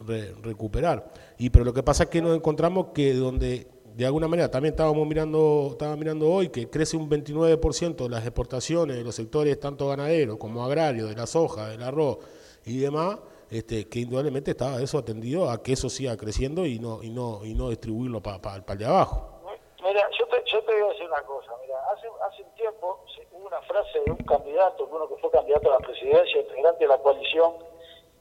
re- 0.06 0.34
recuperar. 0.42 1.12
Y 1.38 1.50
pero 1.50 1.66
lo 1.66 1.74
que 1.74 1.84
pasa 1.84 2.04
es 2.04 2.10
que 2.10 2.22
nos 2.22 2.36
encontramos 2.36 2.88
que 2.94 3.14
donde 3.14 3.68
de 3.96 4.06
alguna 4.06 4.28
manera 4.28 4.50
también 4.50 4.74
estábamos 4.74 5.06
mirando, 5.06 5.70
estaba 5.72 5.96
mirando 5.98 6.30
hoy 6.30 6.50
que 6.50 6.70
crece 6.70 6.96
un 6.96 7.10
29% 7.10 7.96
de 8.04 8.10
las 8.10 8.24
exportaciones 8.26 8.96
de 8.96 9.04
los 9.04 9.14
sectores 9.16 9.60
tanto 9.60 9.88
ganaderos 9.90 10.38
como 10.38 10.64
agrarios, 10.64 11.10
de 11.10 11.16
la 11.16 11.28
soja, 11.28 11.68
del 11.70 11.84
arroz 11.84 12.20
y 12.66 12.78
demás, 12.78 13.20
este, 13.50 13.90
que 13.90 14.00
indudablemente 14.00 14.52
estaba 14.52 14.82
eso 14.82 14.98
atendido 14.98 15.50
a 15.50 15.62
que 15.62 15.74
eso 15.74 15.90
siga 15.90 16.16
creciendo 16.16 16.66
y 16.66 16.80
no, 16.80 17.04
y 17.04 17.10
no, 17.10 17.44
y 17.44 17.54
no 17.54 17.70
distribuirlo 17.70 18.22
para 18.22 18.56
el 18.56 18.78
de 18.78 18.86
abajo. 18.86 19.42
Mira, 19.84 20.08
yo 20.18 20.26
te, 20.28 20.38
yo 20.50 20.64
te 20.64 20.72
voy 20.74 20.84
a 20.90 20.94
decir 20.94 21.08
una 21.08 21.22
cosa. 21.24 21.52
Mira, 21.62 21.76
hace, 21.94 22.08
hace 22.30 22.44
un 22.44 22.56
tiempo 22.56 23.04
hubo 23.34 23.48
una 23.48 23.62
frase 23.64 24.00
de 24.06 24.12
un 24.12 24.18
candidato, 24.20 24.88
uno 24.90 25.06
que 25.10 25.16
fue 25.20 25.30
candidato 25.32 25.70
a 25.70 25.80
la 25.82 25.86
presidencia, 25.86 26.40
integrante 26.40 26.86
de 26.86 26.88
la 26.88 26.98
coalición, 27.00 27.52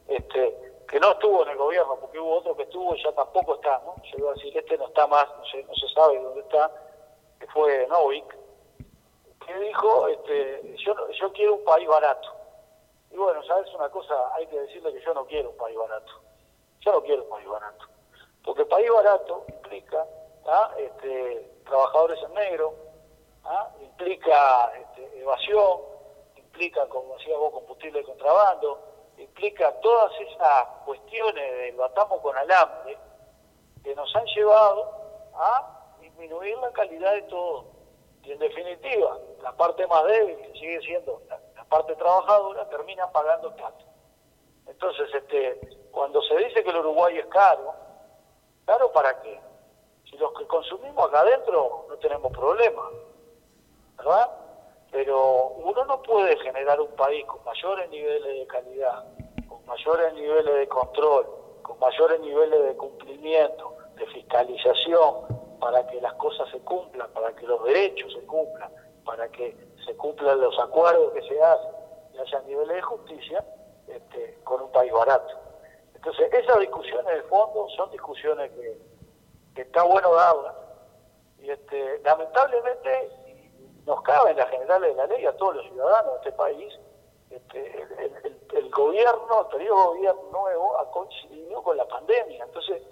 este, 0.09 0.57
que 0.91 0.99
no 0.99 1.12
estuvo 1.12 1.45
en 1.45 1.51
el 1.51 1.57
gobierno, 1.57 1.97
porque 2.01 2.19
hubo 2.19 2.39
otro 2.39 2.57
que 2.57 2.65
estuvo 2.65 2.97
y 2.97 3.03
ya 3.03 3.12
tampoco 3.12 3.55
está, 3.55 3.81
¿no? 3.87 3.95
Yo 4.03 4.19
iba 4.19 4.31
a 4.33 4.35
decir, 4.35 4.59
este 4.59 4.77
no 4.77 4.89
está 4.89 5.07
más, 5.07 5.29
no 5.39 5.45
se, 5.45 5.62
no 5.62 5.75
se 5.75 5.89
sabe 5.95 6.19
dónde 6.21 6.41
está, 6.41 6.69
que 7.39 7.47
fue 7.47 7.87
Novik, 7.87 8.37
que 9.47 9.55
dijo, 9.55 10.09
este, 10.09 10.77
yo, 10.85 10.95
yo 11.12 11.33
quiero 11.33 11.55
un 11.55 11.65
país 11.65 11.87
barato. 11.87 12.29
Y 13.12 13.17
bueno, 13.17 13.41
¿sabes 13.45 13.73
una 13.73 13.89
cosa? 13.89 14.15
Hay 14.35 14.49
que 14.49 14.59
decirle 14.59 14.93
que 14.93 15.01
yo 15.01 15.15
no 15.15 15.25
quiero 15.27 15.51
un 15.51 15.57
país 15.57 15.79
barato. 15.79 16.12
Yo 16.81 16.93
no 16.93 17.03
quiero 17.03 17.23
un 17.23 17.31
país 17.31 17.49
barato. 17.49 17.87
Porque 18.45 18.65
país 18.65 18.91
barato 18.91 19.45
implica 19.47 20.05
¿ah? 20.47 20.75
este, 20.77 21.53
trabajadores 21.67 22.21
en 22.21 22.35
negro, 22.35 22.75
¿ah? 23.45 23.71
implica 23.81 24.73
este, 24.77 25.21
evasión, 25.21 25.83
implica, 26.37 26.89
como 26.89 27.17
decía 27.17 27.37
vos, 27.37 27.53
combustible 27.53 28.01
de 28.01 28.07
contrabando, 28.07 28.90
implica 29.22 29.72
todas 29.80 30.12
esas 30.20 30.66
cuestiones 30.84 31.59
del 31.59 31.76
batamos 31.76 32.20
con 32.20 32.36
alambre 32.36 32.97
que 33.82 33.94
nos 33.94 34.14
han 34.14 34.24
llevado 34.26 34.90
a 35.34 35.97
disminuir 36.01 36.56
la 36.59 36.70
calidad 36.72 37.12
de 37.12 37.22
todo. 37.22 37.66
Y 38.22 38.32
en 38.32 38.38
definitiva, 38.38 39.18
la 39.42 39.52
parte 39.52 39.86
más 39.86 40.05
débil, 40.05 40.36
que 40.36 40.52
sigue 40.52 40.80
siendo 40.82 41.22
la, 41.28 41.64
parte 41.64 41.94
trabajadora, 41.94 42.68
termina 42.68 43.10
pagando 43.12 43.55
plato. 43.55 43.84
Entonces, 44.66 45.09
este, 45.14 45.60
cuando 45.92 46.20
se 46.22 46.36
dice 46.38 46.64
que 46.64 46.70
el 46.70 46.78
Uruguay 46.78 47.16
es 47.18 47.26
caro, 47.26 47.72
¿caro 48.66 48.90
para 48.92 49.20
qué? 49.22 49.40
Si 50.10 50.16
los 50.16 50.32
que 50.36 50.47
consumimos 50.47 51.09
acá 51.09 51.20
adentro 51.20 51.86
no 51.88 51.97
tenemos 51.98 52.32
problema, 52.32 52.90
¿verdad? 53.97 54.40
Pero 54.91 55.49
uno 55.57 55.85
no 55.85 56.03
puede 56.03 56.37
generar 56.39 56.81
un 56.81 56.91
país 56.97 57.25
con 57.27 57.43
mayores 57.45 57.89
niveles 57.91 58.39
de 58.41 58.47
calidad, 58.47 59.05
con 59.49 59.65
mayores 59.67 60.15
niveles 60.15 60.55
de 60.55 60.69
control, 60.69 61.27
con 61.62 61.79
mayores 61.79 62.21
niveles 62.21 62.62
de 62.65 62.77
cumplimiento, 62.77 63.77
de 63.97 64.07
fiscalización, 64.07 65.41
para 65.61 65.87
que 65.87 66.01
las 66.01 66.15
cosas 66.15 66.49
se 66.51 66.59
cumplan, 66.61 67.09
para 67.12 67.35
que 67.37 67.47
los 67.47 67.62
derechos 67.65 68.12
se 68.12 68.21
cumplan, 68.27 68.73
para 69.05 69.29
que 69.29 69.57
se 69.85 69.95
cumplan 69.97 70.41
los 70.41 70.59
acuerdos 70.59 71.12
que 71.12 71.23
se 71.23 71.41
hacen 71.41 71.71
y 72.15 72.19
haya 72.19 72.41
niveles 72.43 72.77
de 72.77 72.83
justicia, 72.83 73.45
este, 73.87 74.39
con 74.45 74.62
un 74.62 74.73
país 74.73 74.93
barato. 74.93 75.35
Entonces, 75.95 76.33
esas 76.33 76.59
discusiones 76.61 77.15
de 77.15 77.23
fondo 77.25 77.69
son 77.77 77.91
discusiones 77.91 78.51
que, 78.53 78.91
está 79.61 79.83
bueno 79.83 80.15
darlas. 80.15 80.55
Y 81.39 81.51
este, 81.51 81.99
lamentablemente 82.03 83.11
nos 83.86 84.02
cabe 84.02 84.31
en 84.32 84.36
las 84.36 84.48
generales 84.51 84.90
de 84.90 85.02
la 85.02 85.07
ley 85.07 85.24
a 85.27 85.36
todos 85.36 85.57
los 85.57 85.65
ciudadanos 85.66 86.12
de 86.12 86.19
este 86.19 86.32
país. 86.32 86.78
Este, 87.31 87.82
el, 87.82 88.16
el- 88.24 88.40
el 88.52 88.70
gobierno, 88.70 89.40
el 89.43 89.47
periodo 89.47 89.78
de 89.78 89.86
gobierno 89.98 90.23
nuevo 90.32 90.77
ha 90.78 90.90
coincidido 90.90 91.62
con 91.62 91.77
la 91.77 91.86
pandemia. 91.86 92.44
Entonces, 92.44 92.82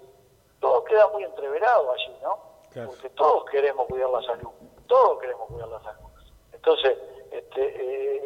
todo 0.61 0.83
queda 0.85 1.07
muy 1.09 1.23
entreverado 1.23 1.91
allí, 1.91 2.17
¿no? 2.21 2.39
Claro. 2.71 2.89
Porque 2.89 3.09
todos 3.09 3.43
queremos 3.45 3.87
cuidar 3.87 4.09
la 4.09 4.21
salud, 4.23 4.49
todos 4.87 5.19
queremos 5.19 5.47
cuidar 5.49 5.67
la 5.67 5.81
salud. 5.83 6.09
Entonces, 6.53 6.97
este, 7.31 7.61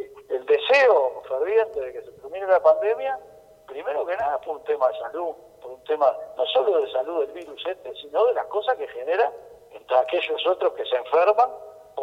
eh, 0.02 0.14
el 0.30 0.46
deseo 0.46 1.22
ferviente 1.28 1.80
de 1.80 1.94
que 1.94 2.02
se 2.04 2.12
termine 2.12 2.46
la 2.48 2.62
pandemia, 2.62 3.20
primero 3.66 4.06
que 4.06 4.16
nada 4.16 4.40
por 4.42 4.58
un 4.58 4.64
tema 4.64 4.88
de 4.90 5.00
salud, 5.00 5.34
por 5.62 5.72
un 5.72 5.84
tema 5.86 6.16
no 6.38 6.46
solo 6.48 6.80
de 6.82 6.92
salud 6.92 7.22
del 7.26 7.32
virus 7.32 7.64
este, 7.66 7.96
sino 7.96 8.26
de 8.26 8.34
las 8.34 8.46
cosas 8.48 8.76
que 8.78 8.88
genera 8.90 9.32
entre 9.72 9.98
aquellos 9.98 10.46
otros 10.48 10.74
que 10.74 10.86
se 10.86 10.96
enferman 10.98 11.50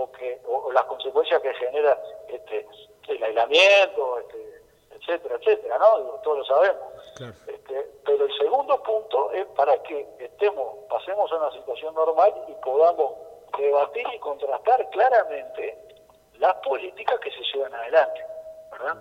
o 0.02 0.12
que 0.12 0.40
o, 0.46 0.56
o 0.66 0.72
las 0.72 0.84
consecuencias 0.84 1.40
que 1.42 1.52
genera 1.54 2.00
este, 2.28 2.66
el 3.08 3.22
aislamiento, 3.22 4.18
este, 4.20 4.62
etcétera, 4.92 5.36
etcétera, 5.36 5.78
¿no? 5.78 5.98
Digo, 5.98 6.20
todos 6.22 6.38
lo 6.38 6.44
sabemos. 6.44 6.82
Claro. 7.16 7.32
Este, 7.46 7.90
pero 8.04 8.24
el 8.24 8.38
segundo 8.38 8.82
punto 8.82 9.32
es 9.32 9.46
para 9.56 9.82
que 9.82 10.06
estemos, 10.18 10.84
pasemos 10.88 11.30
a 11.32 11.36
una 11.36 11.52
situación 11.52 11.94
normal 11.94 12.32
y 12.48 12.52
podamos 12.64 13.12
debatir 13.58 14.06
y 14.14 14.18
contrastar 14.18 14.88
claramente 14.90 15.78
las 16.38 16.54
políticas 16.56 17.18
que 17.20 17.30
se 17.30 17.42
llevan 17.52 17.74
adelante, 17.74 18.24
¿verdad? 18.70 18.96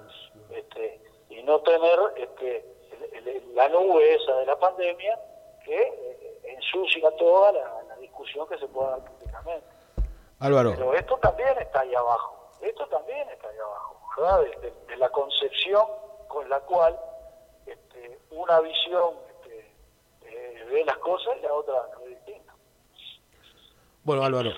Este, 0.52 1.00
y 1.30 1.42
no 1.44 1.62
tener 1.62 2.00
este, 2.18 2.66
el- 3.14 3.28
el- 3.28 3.56
la 3.56 3.70
nube 3.70 4.14
esa 4.16 4.36
de 4.38 4.46
la 4.46 4.58
pandemia 4.58 5.18
que 5.64 5.80
eh, 5.82 6.40
ensucia 6.46 7.12
toda 7.18 7.52
la, 7.52 7.84
la 7.88 7.96
discusión 7.98 8.48
que 8.50 8.58
se 8.58 8.68
pueda 8.68 8.92
dar 8.98 9.06
públicamente. 9.06 9.66
Álvaro, 10.40 10.72
Pero 10.76 10.94
esto 10.94 11.18
también 11.18 11.58
está 11.60 11.82
ahí 11.82 11.94
abajo, 11.96 12.50
esto 12.62 12.88
también 12.88 13.28
está 13.30 13.48
ahí 13.50 13.58
abajo, 13.58 14.00
¿verdad? 14.18 14.42
De, 14.42 14.50
de- 14.70 14.86
de 14.88 14.98
la 14.98 15.10
concepción 15.10 15.86
con 16.28 16.48
la 16.50 16.60
cual 16.62 16.98
este, 17.66 18.20
una 18.32 18.60
visión 18.62 19.16
este, 19.30 19.72
eh, 20.24 20.66
ve 20.70 20.84
las 20.86 20.98
cosas 20.98 21.36
y 21.38 21.42
la 21.42 21.54
otra 21.54 21.74
lo 21.94 22.00
ve 22.02 22.10
distinto. 22.10 22.54
Bueno, 24.04 24.24
Álvaro, 24.24 24.52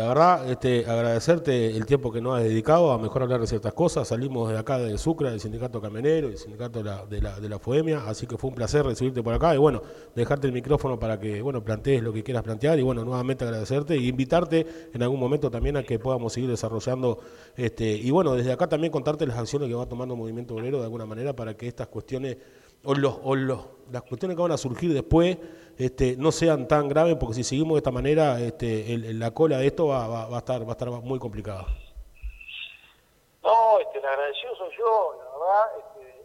la 0.00 0.08
verdad, 0.08 0.50
este, 0.50 0.86
agradecerte 0.86 1.76
el 1.76 1.84
tiempo 1.84 2.10
que 2.10 2.22
nos 2.22 2.38
has 2.38 2.44
dedicado 2.44 2.90
a 2.90 2.98
mejor 2.98 3.22
hablar 3.22 3.38
de 3.38 3.46
ciertas 3.46 3.74
cosas. 3.74 4.08
Salimos 4.08 4.50
de 4.50 4.56
acá 4.56 4.78
de 4.78 4.96
Sucra, 4.96 5.30
del 5.30 5.40
Sindicato 5.40 5.78
Camionero, 5.78 6.28
del 6.28 6.38
Sindicato 6.38 6.78
de 6.78 6.84
la, 6.86 7.04
de, 7.04 7.20
la, 7.20 7.38
de 7.38 7.58
FOEMIA, 7.58 8.08
así 8.08 8.26
que 8.26 8.38
fue 8.38 8.48
un 8.48 8.56
placer 8.56 8.86
recibirte 8.86 9.22
por 9.22 9.34
acá 9.34 9.54
y 9.54 9.58
bueno, 9.58 9.82
dejarte 10.16 10.46
el 10.46 10.54
micrófono 10.54 10.98
para 10.98 11.20
que, 11.20 11.42
bueno, 11.42 11.62
plantees 11.62 12.02
lo 12.02 12.14
que 12.14 12.22
quieras 12.22 12.42
plantear 12.42 12.78
y 12.78 12.82
bueno, 12.82 13.04
nuevamente 13.04 13.44
agradecerte 13.44 13.94
y 13.98 14.08
invitarte 14.08 14.66
en 14.94 15.02
algún 15.02 15.20
momento 15.20 15.50
también 15.50 15.76
a 15.76 15.82
que 15.82 15.98
podamos 15.98 16.32
seguir 16.32 16.48
desarrollando, 16.48 17.18
este, 17.54 17.92
y 17.92 18.10
bueno, 18.10 18.32
desde 18.32 18.52
acá 18.52 18.70
también 18.70 18.90
contarte 18.90 19.26
las 19.26 19.36
acciones 19.36 19.68
que 19.68 19.74
va 19.74 19.84
tomando 19.84 20.16
Movimiento 20.16 20.54
Obrero 20.54 20.78
de 20.78 20.84
alguna 20.84 21.04
manera 21.04 21.36
para 21.36 21.58
que 21.58 21.68
estas 21.68 21.88
cuestiones 21.88 22.38
o, 22.84 22.94
los, 22.94 23.18
o 23.22 23.34
los, 23.34 23.60
las 23.90 24.02
cuestiones 24.02 24.36
que 24.36 24.42
van 24.42 24.52
a 24.52 24.56
surgir 24.56 24.92
después 24.92 25.36
este, 25.78 26.16
no 26.16 26.30
sean 26.32 26.68
tan 26.68 26.88
graves, 26.88 27.16
porque 27.18 27.34
si 27.34 27.44
seguimos 27.44 27.74
de 27.74 27.78
esta 27.78 27.90
manera, 27.90 28.38
este, 28.40 28.92
el- 28.92 29.18
la 29.18 29.30
cola 29.32 29.58
de 29.58 29.66
esto 29.66 29.86
va, 29.88 30.06
va- 30.08 30.36
a 30.36 30.38
estar, 30.38 30.62
va 30.62 30.68
a 30.68 30.72
estar 30.72 30.90
muy 30.90 31.18
complicada. 31.18 31.66
No, 33.42 33.78
este, 33.80 33.98
el 33.98 34.04
agradecido 34.04 34.54
soy 34.56 34.70
yo, 34.78 35.14
la 35.18 35.38
verdad. 35.38 35.66
Este, 35.78 36.22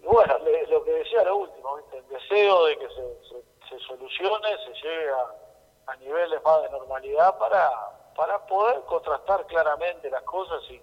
y 0.00 0.06
bueno, 0.06 0.38
le- 0.44 0.66
lo 0.66 0.82
que 0.84 0.90
decía 0.92 1.24
lo 1.24 1.36
último, 1.38 1.76
¿viste? 1.76 1.98
el 1.98 2.08
deseo 2.08 2.66
de 2.66 2.78
que 2.78 2.88
se, 2.88 3.38
se, 3.68 3.78
solucione, 3.86 4.48
se 4.66 4.72
llegue 4.82 5.10
a, 5.10 5.96
niveles 6.00 6.40
más 6.44 6.62
de 6.62 6.70
normalidad 6.70 7.36
para, 7.38 7.68
para 8.16 8.46
poder 8.46 8.80
contrastar 8.86 9.44
claramente 9.46 10.08
las 10.08 10.22
cosas 10.22 10.60
sin, 10.68 10.80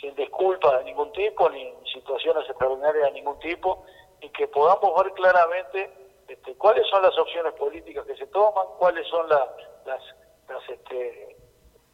sin 0.00 0.14
disculpas 0.14 0.78
de 0.78 0.84
ningún 0.84 1.12
tipo, 1.12 1.48
ni 1.50 1.74
situaciones 1.92 2.48
extraordinarias 2.48 3.04
de 3.04 3.12
ningún 3.12 3.38
tipo, 3.40 3.84
y 4.20 4.28
que 4.30 4.48
podamos 4.48 4.94
ver 5.02 5.12
claramente 5.12 5.90
este, 6.28 6.54
cuáles 6.56 6.86
son 6.88 7.02
las 7.02 7.16
opciones 7.18 7.52
políticas 7.54 8.06
que 8.06 8.16
se 8.16 8.26
toman, 8.28 8.66
cuáles 8.78 9.06
son 9.08 9.28
la- 9.28 9.54
las, 9.84 10.02
las 10.48 10.68
este, 10.68 11.36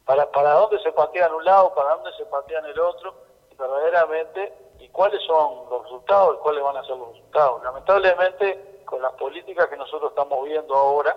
para, 0.05 0.29
para 0.31 0.53
dónde 0.53 0.79
se 0.83 0.91
patean 0.91 1.33
un 1.33 1.43
lado, 1.43 1.73
para 1.73 1.95
dónde 1.95 2.11
se 2.17 2.25
patean 2.25 2.65
el 2.65 2.79
otro, 2.79 3.13
y 3.51 3.55
verdaderamente, 3.55 4.53
y 4.79 4.89
cuáles 4.89 5.21
son 5.23 5.69
los 5.69 5.83
resultados, 5.83 6.37
y 6.37 6.39
cuáles 6.43 6.63
van 6.63 6.77
a 6.77 6.83
ser 6.85 6.95
los 6.97 7.09
resultados. 7.09 7.63
Lamentablemente, 7.63 8.81
con 8.85 9.01
las 9.01 9.13
políticas 9.13 9.67
que 9.67 9.75
nosotros 9.75 10.11
estamos 10.11 10.43
viendo 10.45 10.75
ahora, 10.75 11.15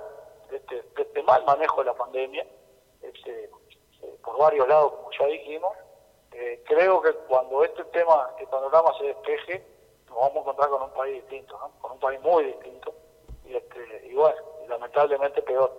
este, 0.50 0.82
este 0.96 1.22
mal 1.22 1.44
manejo 1.44 1.80
de 1.82 1.84
la 1.84 1.94
pandemia, 1.94 2.44
este, 3.02 3.44
eh, 4.02 4.14
por 4.24 4.38
varios 4.38 4.66
lados, 4.66 4.92
como 4.92 5.10
ya 5.12 5.26
dijimos, 5.26 5.72
eh, 6.32 6.62
creo 6.66 7.00
que 7.02 7.12
cuando 7.28 7.64
este 7.64 7.84
tema, 7.86 8.30
este 8.32 8.46
panorama 8.46 8.92
se 8.98 9.04
despeje, 9.04 9.66
nos 10.08 10.16
vamos 10.16 10.36
a 10.36 10.40
encontrar 10.40 10.70
con 10.70 10.82
un 10.82 10.90
país 10.90 11.14
distinto, 11.22 11.58
con 11.80 11.92
un 11.92 11.98
país 11.98 12.20
muy 12.20 12.44
distinto, 12.44 12.94
y, 13.44 13.56
este, 13.56 14.06
y 14.06 14.14
bueno, 14.14 14.40
lamentablemente 14.68 15.42
peor. 15.42 15.72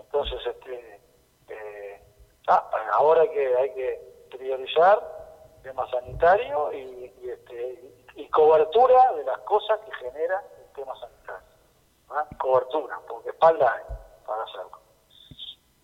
Entonces, 0.00 0.40
este, 0.46 1.00
eh, 1.48 2.02
ah, 2.48 2.70
ahora 2.92 3.22
hay 3.22 3.28
que, 3.30 3.56
hay 3.56 3.74
que 3.74 4.26
priorizar 4.30 5.18
tema 5.62 5.90
sanitario 5.90 6.72
y, 6.72 7.12
y, 7.20 7.30
este, 7.30 7.92
y, 8.14 8.28
cobertura 8.28 9.12
de 9.12 9.24
las 9.24 9.38
cosas 9.40 9.80
que 9.80 9.92
genera 9.96 10.42
el 10.58 10.72
tema 10.72 10.94
sanitario. 10.98 11.48
Cobertura, 12.38 12.98
porque 13.08 13.30
espalda 13.30 13.74
hay 13.74 13.82
para 14.26 14.42
hacerlo. 14.44 14.78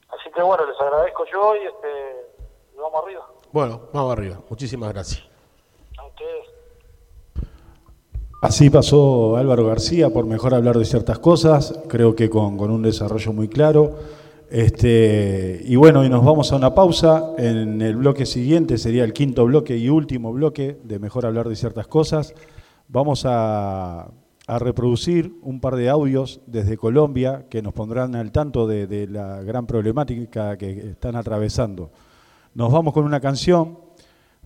Así 0.09 0.31
que 0.31 0.43
bueno, 0.43 0.65
les 0.65 0.81
agradezco 0.81 1.24
yo 1.27 1.57
y 1.57 1.66
este, 1.66 2.27
y 2.73 2.77
vamos 2.77 3.05
arriba. 3.05 3.28
Bueno, 3.55 3.83
vamos 3.93 4.11
arriba. 4.11 4.41
Muchísimas 4.51 4.93
gracias. 4.93 5.23
A 5.97 6.05
ustedes. 6.09 7.47
Así 8.43 8.69
pasó 8.69 9.37
Álvaro 9.37 9.65
García 9.65 10.11
por 10.11 10.27
mejor 10.27 10.55
hablar 10.55 10.77
de 10.77 10.85
ciertas 10.85 11.21
cosas, 11.21 11.79
creo 11.89 12.17
que 12.17 12.29
con, 12.29 12.57
con 12.57 12.73
un 12.73 12.83
desarrollo 12.83 13.33
muy 13.33 13.47
claro. 13.47 13.97
Este, 14.51 15.63
y 15.65 15.77
bueno, 15.77 16.05
y 16.05 16.09
nos 16.09 16.25
vamos 16.25 16.51
a 16.51 16.57
una 16.57 16.75
pausa. 16.75 17.31
En 17.39 17.81
el 17.81 17.95
bloque 17.95 18.27
siguiente 18.27 18.77
sería 18.77 19.05
el 19.05 19.13
quinto 19.13 19.45
bloque 19.45 19.77
y 19.77 19.89
último 19.89 20.33
bloque 20.33 20.77
de 20.83 20.99
mejor 20.99 21.25
hablar 21.25 21.49
de 21.49 21.55
ciertas 21.55 21.87
cosas. 21.87 22.35
Vamos 22.89 23.25
a, 23.25 24.09
a 24.49 24.59
reproducir 24.59 25.33
un 25.43 25.61
par 25.61 25.77
de 25.77 25.91
audios 25.91 26.41
desde 26.49 26.77
Colombia 26.77 27.47
que 27.49 27.63
nos 27.63 27.73
pondrán 27.73 28.17
al 28.17 28.33
tanto 28.33 28.67
de, 28.67 28.89
de 28.89 29.07
la 29.07 29.43
gran 29.43 29.65
problemática 29.69 30.57
que 30.57 30.91
están 30.91 31.15
atravesando. 31.15 31.93
Nos 32.55 32.71
vamos 32.71 32.95
con 32.95 33.05
una 33.05 33.21
canción, 33.21 33.79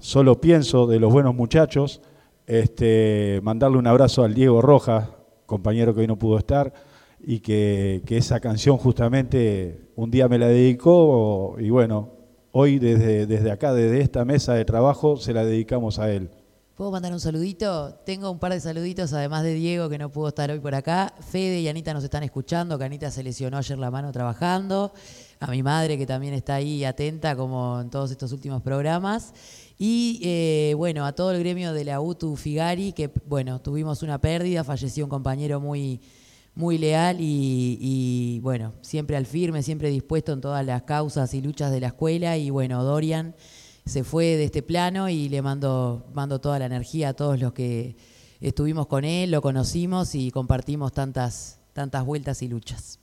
Solo 0.00 0.40
pienso, 0.40 0.86
de 0.86 1.00
los 1.00 1.12
buenos 1.12 1.34
muchachos. 1.34 2.00
Este, 2.46 3.40
mandarle 3.42 3.78
un 3.78 3.86
abrazo 3.86 4.22
al 4.22 4.32
Diego 4.32 4.62
Rojas, 4.62 5.08
compañero 5.44 5.92
que 5.92 6.02
hoy 6.02 6.06
no 6.06 6.18
pudo 6.18 6.38
estar, 6.38 6.72
y 7.20 7.40
que, 7.40 8.02
esa 8.08 8.38
canción 8.40 8.78
justamente 8.78 9.90
un 9.96 10.10
día 10.10 10.28
me 10.28 10.38
la 10.38 10.46
dedicó 10.46 11.56
y 11.58 11.68
bueno, 11.70 12.10
hoy 12.52 12.78
desde, 12.78 13.26
desde 13.26 13.50
acá, 13.50 13.74
desde 13.74 14.00
esta 14.00 14.24
mesa 14.24 14.54
de 14.54 14.64
trabajo, 14.64 15.16
se 15.16 15.34
la 15.34 15.44
dedicamos 15.44 15.98
a 15.98 16.10
él. 16.12 16.30
¿Puedo 16.76 16.92
mandar 16.92 17.12
un 17.12 17.18
saludito? 17.18 17.92
Tengo 18.06 18.30
un 18.30 18.38
par 18.38 18.52
de 18.52 18.60
saluditos, 18.60 19.12
además 19.12 19.42
de 19.42 19.52
Diego, 19.52 19.88
que 19.88 19.98
no 19.98 20.10
pudo 20.12 20.28
estar 20.28 20.48
hoy 20.48 20.60
por 20.60 20.76
acá. 20.76 21.12
Fede 21.18 21.60
y 21.60 21.66
Anita 21.66 21.92
nos 21.92 22.04
están 22.04 22.22
escuchando, 22.22 22.78
que 22.78 22.84
Anita 22.84 23.10
se 23.10 23.24
lesionó 23.24 23.58
ayer 23.58 23.76
la 23.76 23.90
mano 23.90 24.12
trabajando. 24.12 24.92
A 25.40 25.50
mi 25.50 25.62
madre, 25.62 25.96
que 25.96 26.06
también 26.06 26.34
está 26.34 26.56
ahí 26.56 26.84
atenta, 26.84 27.36
como 27.36 27.80
en 27.80 27.90
todos 27.90 28.10
estos 28.10 28.32
últimos 28.32 28.60
programas. 28.62 29.32
Y 29.78 30.20
eh, 30.22 30.74
bueno, 30.76 31.06
a 31.06 31.12
todo 31.12 31.30
el 31.30 31.38
gremio 31.38 31.72
de 31.72 31.84
la 31.84 32.00
UTU 32.00 32.34
Figari, 32.34 32.92
que 32.92 33.10
bueno, 33.26 33.60
tuvimos 33.60 34.02
una 34.02 34.20
pérdida, 34.20 34.64
falleció 34.64 35.04
un 35.04 35.10
compañero 35.10 35.60
muy, 35.60 36.00
muy 36.56 36.76
leal 36.76 37.20
y, 37.20 37.78
y, 37.80 38.40
bueno, 38.40 38.74
siempre 38.80 39.16
al 39.16 39.26
firme, 39.26 39.62
siempre 39.62 39.90
dispuesto 39.90 40.32
en 40.32 40.40
todas 40.40 40.66
las 40.66 40.82
causas 40.82 41.32
y 41.34 41.40
luchas 41.40 41.70
de 41.70 41.80
la 41.80 41.88
escuela. 41.88 42.36
Y 42.36 42.50
bueno, 42.50 42.82
Dorian 42.82 43.36
se 43.88 44.04
fue 44.04 44.36
de 44.36 44.44
este 44.44 44.62
plano 44.62 45.08
y 45.08 45.28
le 45.28 45.40
mando, 45.40 46.06
mando 46.12 46.40
toda 46.40 46.58
la 46.58 46.66
energía 46.66 47.10
a 47.10 47.14
todos 47.14 47.40
los 47.40 47.52
que 47.52 47.96
estuvimos 48.40 48.86
con 48.86 49.04
él, 49.04 49.30
lo 49.30 49.42
conocimos 49.42 50.14
y 50.14 50.30
compartimos 50.30 50.92
tantas, 50.92 51.60
tantas 51.72 52.04
vueltas 52.04 52.42
y 52.42 52.48
luchas. 52.48 53.00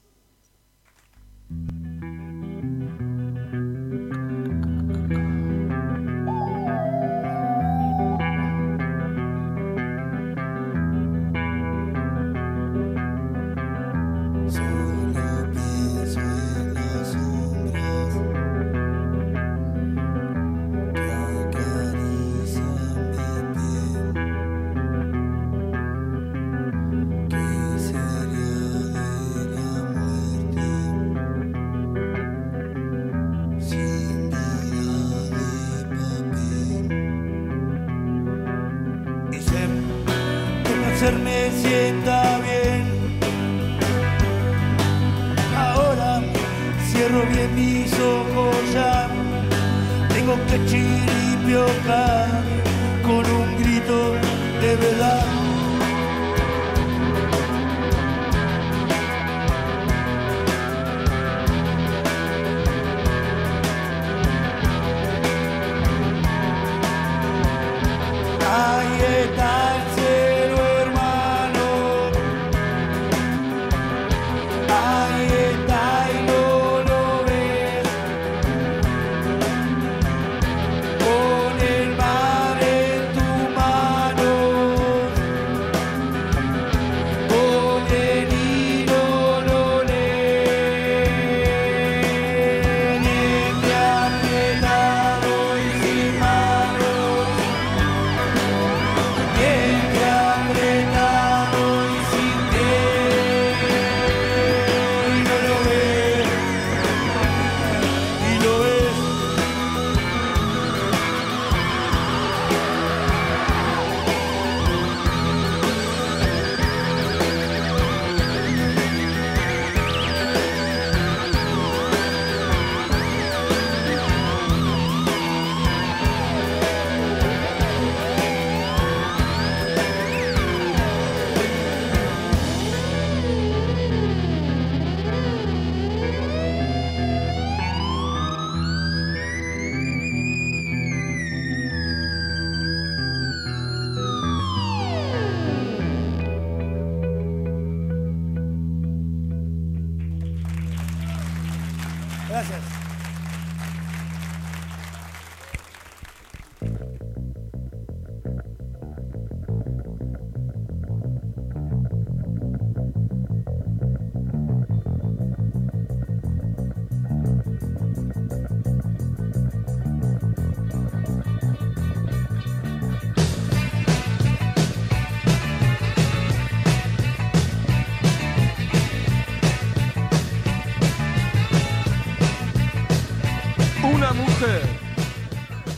soprar. 51.66 52.15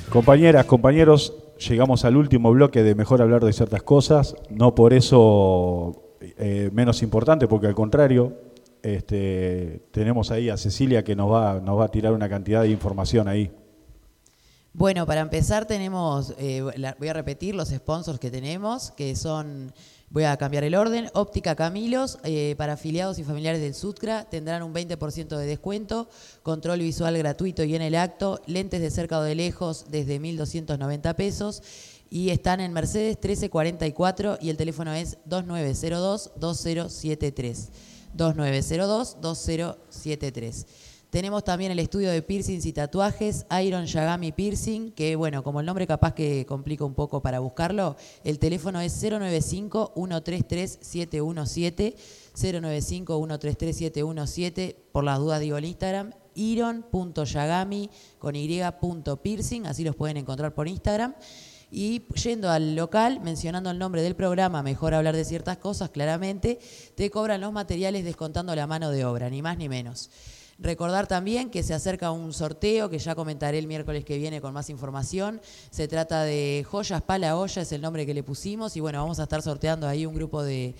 Compañeras, 0.09 0.65
compañeros, 0.65 1.34
llegamos 1.67 2.05
al 2.05 2.15
último 2.15 2.51
bloque 2.51 2.81
de 2.81 2.95
Mejor 2.95 3.21
hablar 3.21 3.43
de 3.43 3.51
ciertas 3.51 3.84
cosas, 3.84 4.35
no 4.49 4.73
por 4.73 4.93
eso 4.93 6.15
eh, 6.21 6.69
menos 6.71 7.03
importante, 7.03 7.45
porque 7.47 7.67
al 7.67 7.75
contrario, 7.75 8.34
este, 8.84 9.81
tenemos 9.91 10.31
ahí 10.31 10.49
a 10.49 10.55
Cecilia 10.55 11.03
que 11.03 11.13
nos 11.13 11.29
va, 11.29 11.59
nos 11.59 11.77
va 11.77 11.85
a 11.85 11.88
tirar 11.89 12.13
una 12.13 12.29
cantidad 12.29 12.61
de 12.61 12.69
información 12.69 13.27
ahí. 13.27 13.51
Bueno, 14.71 15.05
para 15.05 15.19
empezar 15.19 15.65
tenemos, 15.65 16.34
eh, 16.38 16.63
voy 16.97 17.07
a 17.09 17.13
repetir 17.13 17.53
los 17.53 17.67
sponsors 17.67 18.17
que 18.17 18.31
tenemos, 18.31 18.91
que 18.91 19.13
son, 19.15 19.73
voy 20.09 20.23
a 20.23 20.38
cambiar 20.38 20.63
el 20.63 20.75
orden, 20.75 21.09
Óptica 21.13 21.55
Camilos, 21.55 22.19
eh, 22.23 22.55
para 22.57 22.73
afiliados 22.73 23.19
y 23.19 23.23
familiares 23.23 23.61
del 23.61 23.73
Sutcra 23.73 24.25
tendrán 24.25 24.63
un 24.63 24.73
20% 24.73 25.38
de 25.38 25.45
descuento, 25.45 26.09
control 26.43 26.79
visual 26.79 27.17
gratuito 27.17 27.63
y 27.63 27.75
en 27.75 27.81
el 27.81 27.95
acto, 27.95 28.41
lentes 28.45 28.81
de 28.81 28.89
cerca 28.89 29.19
o 29.19 29.23
de 29.23 29.35
lejos 29.35 29.85
desde 29.89 30.19
1.290 30.19 31.15
pesos 31.15 31.63
y 32.09 32.29
están 32.29 32.61
en 32.61 32.71
Mercedes 32.73 33.17
1344 33.17 34.39
y 34.41 34.49
el 34.49 34.57
teléfono 34.57 34.93
es 34.93 35.17
2902-2073. 35.27 37.69
2902-2073. 38.15 40.65
Tenemos 41.09 41.45
también 41.45 41.71
el 41.71 41.79
estudio 41.79 42.11
de 42.11 42.21
piercings 42.21 42.65
y 42.65 42.73
tatuajes, 42.73 43.45
Iron 43.63 43.85
Yagami 43.85 44.34
Piercing, 44.34 44.91
que 44.91 45.15
bueno, 45.15 45.41
como 45.41 45.61
el 45.61 45.65
nombre 45.65 45.88
capaz 45.88 46.13
que 46.13 46.45
complica 46.45 46.84
un 46.84 46.95
poco 46.95 47.21
para 47.21 47.39
buscarlo, 47.39 47.95
el 48.25 48.39
teléfono 48.39 48.81
es 48.81 49.01
095-133-717, 49.01 51.95
095-133-717, 52.35 54.75
por 54.91 55.05
las 55.05 55.19
dudas 55.19 55.39
digo 55.39 55.57
el 55.57 55.63
Instagram, 55.63 56.11
iron.yagami 56.35 57.89
con 58.19 58.35
y.piercing, 58.35 59.65
así 59.65 59.85
los 59.85 59.95
pueden 59.95 60.17
encontrar 60.17 60.53
por 60.53 60.67
Instagram. 60.67 61.15
Y 61.71 62.03
yendo 62.15 62.49
al 62.49 62.75
local, 62.75 63.21
mencionando 63.21 63.71
el 63.71 63.79
nombre 63.79 64.01
del 64.01 64.15
programa, 64.15 64.61
mejor 64.61 64.93
hablar 64.93 65.15
de 65.15 65.23
ciertas 65.23 65.55
cosas, 65.57 65.89
claramente, 65.89 66.59
te 66.95 67.09
cobran 67.09 67.39
los 67.41 67.53
materiales 67.53 68.03
descontando 68.03 68.53
la 68.55 68.67
mano 68.67 68.91
de 68.91 69.05
obra, 69.05 69.29
ni 69.29 69.41
más 69.41 69.57
ni 69.57 69.69
menos. 69.69 70.09
Recordar 70.59 71.05
también 71.07 71.51
que 71.51 71.61
se 71.61 71.73
acerca 71.75 72.11
un 72.11 72.34
sorteo 72.34 72.89
que 72.89 72.97
ya 72.97 73.13
comentaré 73.13 73.59
el 73.59 73.67
miércoles 73.67 74.03
que 74.03 74.17
viene 74.17 74.41
con 74.41 74.53
más 74.53 74.69
información. 74.71 75.39
Se 75.69 75.88
trata 75.88 76.23
de 76.23 76.65
Joyas 76.67 77.03
Pala 77.03 77.38
Olla, 77.38 77.61
es 77.61 77.71
el 77.71 77.81
nombre 77.81 78.05
que 78.07 78.13
le 78.15 78.23
pusimos. 78.23 78.75
Y 78.75 78.79
bueno, 78.79 78.99
vamos 78.99 79.19
a 79.19 79.23
estar 79.23 79.41
sorteando 79.43 79.88
ahí 79.88 80.07
un 80.07 80.15
grupo 80.15 80.41
de, 80.41 80.73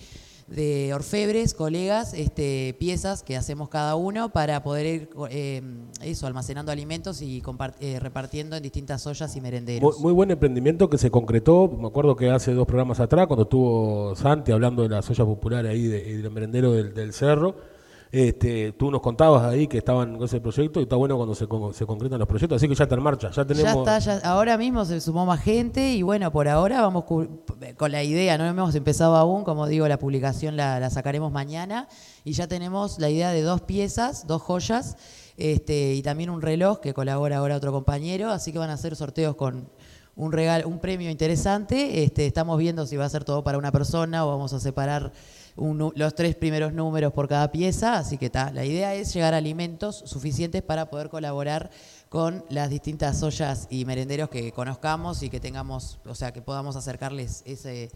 de 0.48 0.92
orfebres, 0.92 1.54
colegas, 1.54 2.12
este, 2.12 2.74
piezas 2.80 3.22
que 3.22 3.36
hacemos 3.36 3.68
cada 3.68 3.94
uno 3.94 4.30
para 4.32 4.64
poder 4.64 4.86
ir 4.86 5.10
eh, 5.30 5.62
eso, 6.02 6.26
almacenando 6.26 6.72
alimentos 6.72 7.22
y 7.22 7.40
eh, 7.78 8.00
repartiendo 8.00 8.56
en 8.56 8.62
distintas 8.64 9.06
ollas 9.06 9.36
y 9.36 9.40
merenderos. 9.40 10.00
Muy, 10.00 10.12
buen 10.12 10.32
emprendimiento 10.32 10.90
que 10.90 10.98
se 10.98 11.10
concretó. 11.12 11.68
Me 11.68 11.86
acuerdo 11.86 12.16
que 12.16 12.30
hace 12.30 12.52
dos 12.52 12.66
programas 12.66 12.98
atrás, 12.98 13.28
cuando 13.28 13.44
estuvo 13.44 14.16
Santi 14.16 14.50
hablando 14.50 14.82
de 14.82 14.88
las 14.88 15.08
ollas 15.08 15.24
populares 15.26 15.70
ahí 15.70 15.86
de- 15.86 16.16
del 16.20 16.30
merendero 16.32 16.72
del 16.72 17.12
cerro, 17.12 17.67
este, 18.10 18.72
tú 18.72 18.90
nos 18.90 19.00
contabas 19.02 19.44
ahí 19.44 19.66
que 19.66 19.78
estaban 19.78 20.16
con 20.16 20.24
ese 20.24 20.40
proyecto 20.40 20.80
y 20.80 20.84
está 20.84 20.96
bueno 20.96 21.16
cuando 21.16 21.34
se, 21.34 21.46
con- 21.46 21.74
se 21.74 21.84
concretan 21.84 22.18
los 22.18 22.26
proyectos. 22.28 22.56
Así 22.56 22.68
que 22.68 22.74
ya 22.74 22.84
está 22.84 22.94
en 22.94 23.02
marcha. 23.02 23.30
Ya 23.30 23.44
tenemos. 23.44 23.86
Ya 23.86 23.96
está, 23.96 23.98
ya- 24.20 24.28
ahora 24.30 24.56
mismo 24.56 24.84
se 24.84 25.00
sumó 25.00 25.26
más 25.26 25.40
gente 25.42 25.92
y 25.92 26.02
bueno, 26.02 26.32
por 26.32 26.48
ahora 26.48 26.80
vamos 26.80 27.04
con 27.04 27.92
la 27.92 28.02
idea, 28.02 28.38
no 28.38 28.46
hemos 28.46 28.74
empezado 28.74 29.16
aún, 29.16 29.44
como 29.44 29.66
digo, 29.66 29.86
la 29.88 29.98
publicación 29.98 30.56
la, 30.56 30.80
la 30.80 30.90
sacaremos 30.90 31.32
mañana 31.32 31.88
y 32.24 32.32
ya 32.32 32.46
tenemos 32.48 32.98
la 32.98 33.10
idea 33.10 33.30
de 33.30 33.42
dos 33.42 33.60
piezas, 33.62 34.26
dos 34.26 34.40
joyas 34.42 34.96
este, 35.36 35.94
y 35.94 36.02
también 36.02 36.30
un 36.30 36.40
reloj 36.42 36.80
que 36.80 36.94
colabora 36.94 37.36
ahora 37.38 37.56
otro 37.56 37.72
compañero, 37.72 38.30
así 38.30 38.52
que 38.52 38.58
van 38.58 38.70
a 38.70 38.74
hacer 38.74 38.96
sorteos 38.96 39.36
con 39.36 39.68
un 40.16 40.32
regalo, 40.32 40.66
un 40.66 40.80
premio 40.80 41.10
interesante. 41.10 42.02
Este, 42.02 42.26
estamos 42.26 42.58
viendo 42.58 42.84
si 42.86 42.96
va 42.96 43.04
a 43.04 43.08
ser 43.08 43.22
todo 43.24 43.44
para 43.44 43.56
una 43.58 43.70
persona 43.70 44.24
o 44.26 44.30
vamos 44.30 44.52
a 44.52 44.58
separar 44.58 45.12
un 45.58 45.92
los 45.94 46.14
tres 46.14 46.34
primeros 46.36 46.72
números 46.72 47.12
por 47.12 47.28
cada 47.28 47.50
pieza, 47.52 47.98
así 47.98 48.16
que 48.16 48.26
está. 48.26 48.50
La 48.52 48.64
idea 48.64 48.94
es 48.94 49.12
llegar 49.12 49.34
a 49.34 49.38
alimentos 49.38 49.96
suficientes 50.06 50.62
para 50.62 50.88
poder 50.88 51.08
colaborar 51.10 51.70
con 52.08 52.44
las 52.48 52.70
distintas 52.70 53.22
ollas 53.22 53.66
y 53.70 53.84
merenderos 53.84 54.28
que 54.30 54.52
conozcamos 54.52 55.22
y 55.22 55.28
que 55.30 55.40
tengamos, 55.40 55.98
o 56.06 56.14
sea, 56.14 56.32
que 56.32 56.40
podamos 56.40 56.76
acercarles 56.76 57.42
ese, 57.44 57.90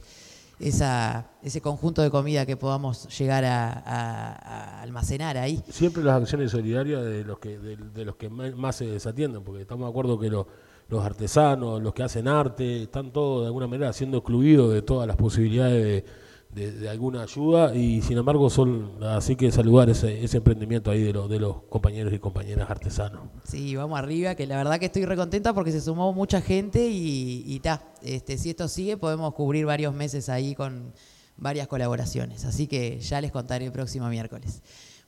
esa, 0.61 1.31
ese 1.43 1.61
conjunto 1.61 2.03
de 2.03 2.11
comida 2.11 2.45
que 2.45 2.57
podamos 2.57 3.09
llegar 3.19 3.45
a, 3.45 4.81
almacenar 4.83 5.39
ahí. 5.39 5.63
Siempre 5.71 6.03
las 6.03 6.21
acciones 6.21 6.51
solidarias 6.51 7.03
de 7.05 7.25
los 7.25 7.39
que 7.39 7.59
de, 7.59 8.05
los 8.05 8.17
que 8.17 8.29
más 8.29 8.77
se 8.77 8.87
desatienden, 8.87 9.43
porque 9.45 9.63
estamos 9.63 9.87
de 9.87 9.91
acuerdo 9.91 10.19
que 10.19 10.29
lo- 10.29 10.47
los 10.89 11.05
artesanos, 11.05 11.81
los 11.81 11.95
que 11.95 12.03
hacen 12.03 12.29
arte, 12.29 12.83
están 12.83 13.13
todos 13.13 13.43
de 13.43 13.47
alguna 13.47 13.67
manera 13.67 13.93
siendo 13.95 14.19
excluidos 14.19 14.75
de 14.75 14.83
todas 14.83 15.07
las 15.07 15.17
posibilidades 15.17 15.83
de, 15.83 16.05
de, 16.53 16.89
alguna 16.89 17.23
ayuda 17.23 17.75
y 17.75 18.03
sin 18.03 18.19
embargo 18.19 18.51
son 18.51 19.03
así 19.03 19.37
que 19.37 19.51
saludar 19.51 19.89
ese, 19.89 20.23
ese 20.23 20.37
emprendimiento 20.37 20.91
ahí 20.91 21.03
de, 21.03 21.13
los 21.13 21.29
de 21.29 21.39
los 21.39 21.63
compañeros 21.65 22.13
y 22.13 22.19
compañeras 22.19 22.71
artesanos. 22.71 23.23
Sí, 23.45 23.75
vamos 23.75 23.99
arriba, 23.99 24.35
que 24.35 24.47
la 24.47 24.57
verdad 24.57 24.79
que 24.79 24.87
estoy 24.87 25.05
recontenta 25.05 25.55
porque 25.55 25.73
se 25.73 25.81
sumó 25.81 26.13
mucha 26.13 26.41
gente 26.41 26.89
y, 26.89 27.43
y 27.47 27.61
ta, 27.61 27.83
este, 28.03 28.37
si 28.37 28.51
esto 28.51 28.69
sigue 28.69 28.97
podemos 28.97 29.33
cubrir 29.35 29.65
varios 29.65 29.95
meses 29.95 30.29
ahí 30.29 30.55
con 30.55 30.93
varias 31.37 31.67
colaboraciones. 31.67 32.45
Así 32.45 32.67
que 32.67 33.01
ya 33.01 33.21
les 33.21 33.33
contaré 33.33 33.67
el 33.67 33.73
próximo 33.73 34.09
miércoles. 34.09 34.63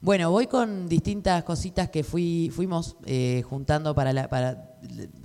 Bueno, 0.05 0.31
voy 0.31 0.49
con 0.49 0.87
distintas 0.87 1.45
cositas 1.45 1.89
que 1.89 2.05
fui, 2.05 2.51
fuimos 2.55 2.95
eh, 3.07 3.43
juntando 3.49 3.95
para, 3.95 4.13
la- 4.13 4.29
para 4.29 4.77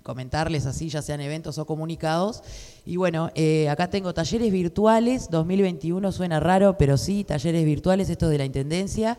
comentarles 0.04 0.66
así, 0.66 0.88
ya 0.88 1.02
sean 1.02 1.20
eventos 1.20 1.58
o 1.58 1.66
comunicados. 1.66 2.42
Y 2.86 2.96
bueno, 2.96 3.30
eh, 3.36 3.68
acá 3.68 3.90
tengo 3.90 4.14
talleres 4.14 4.50
virtuales, 4.54 5.30
2021 5.30 6.14
suena 6.14 6.40
raro, 6.40 6.78
pero 6.78 6.96
sí, 6.96 7.26
talleres 7.26 7.66
virtuales, 7.66 8.10
esto 8.10 8.28
es 8.28 8.32
de 8.32 8.38
la 8.38 8.46
Intendencia. 8.46 9.18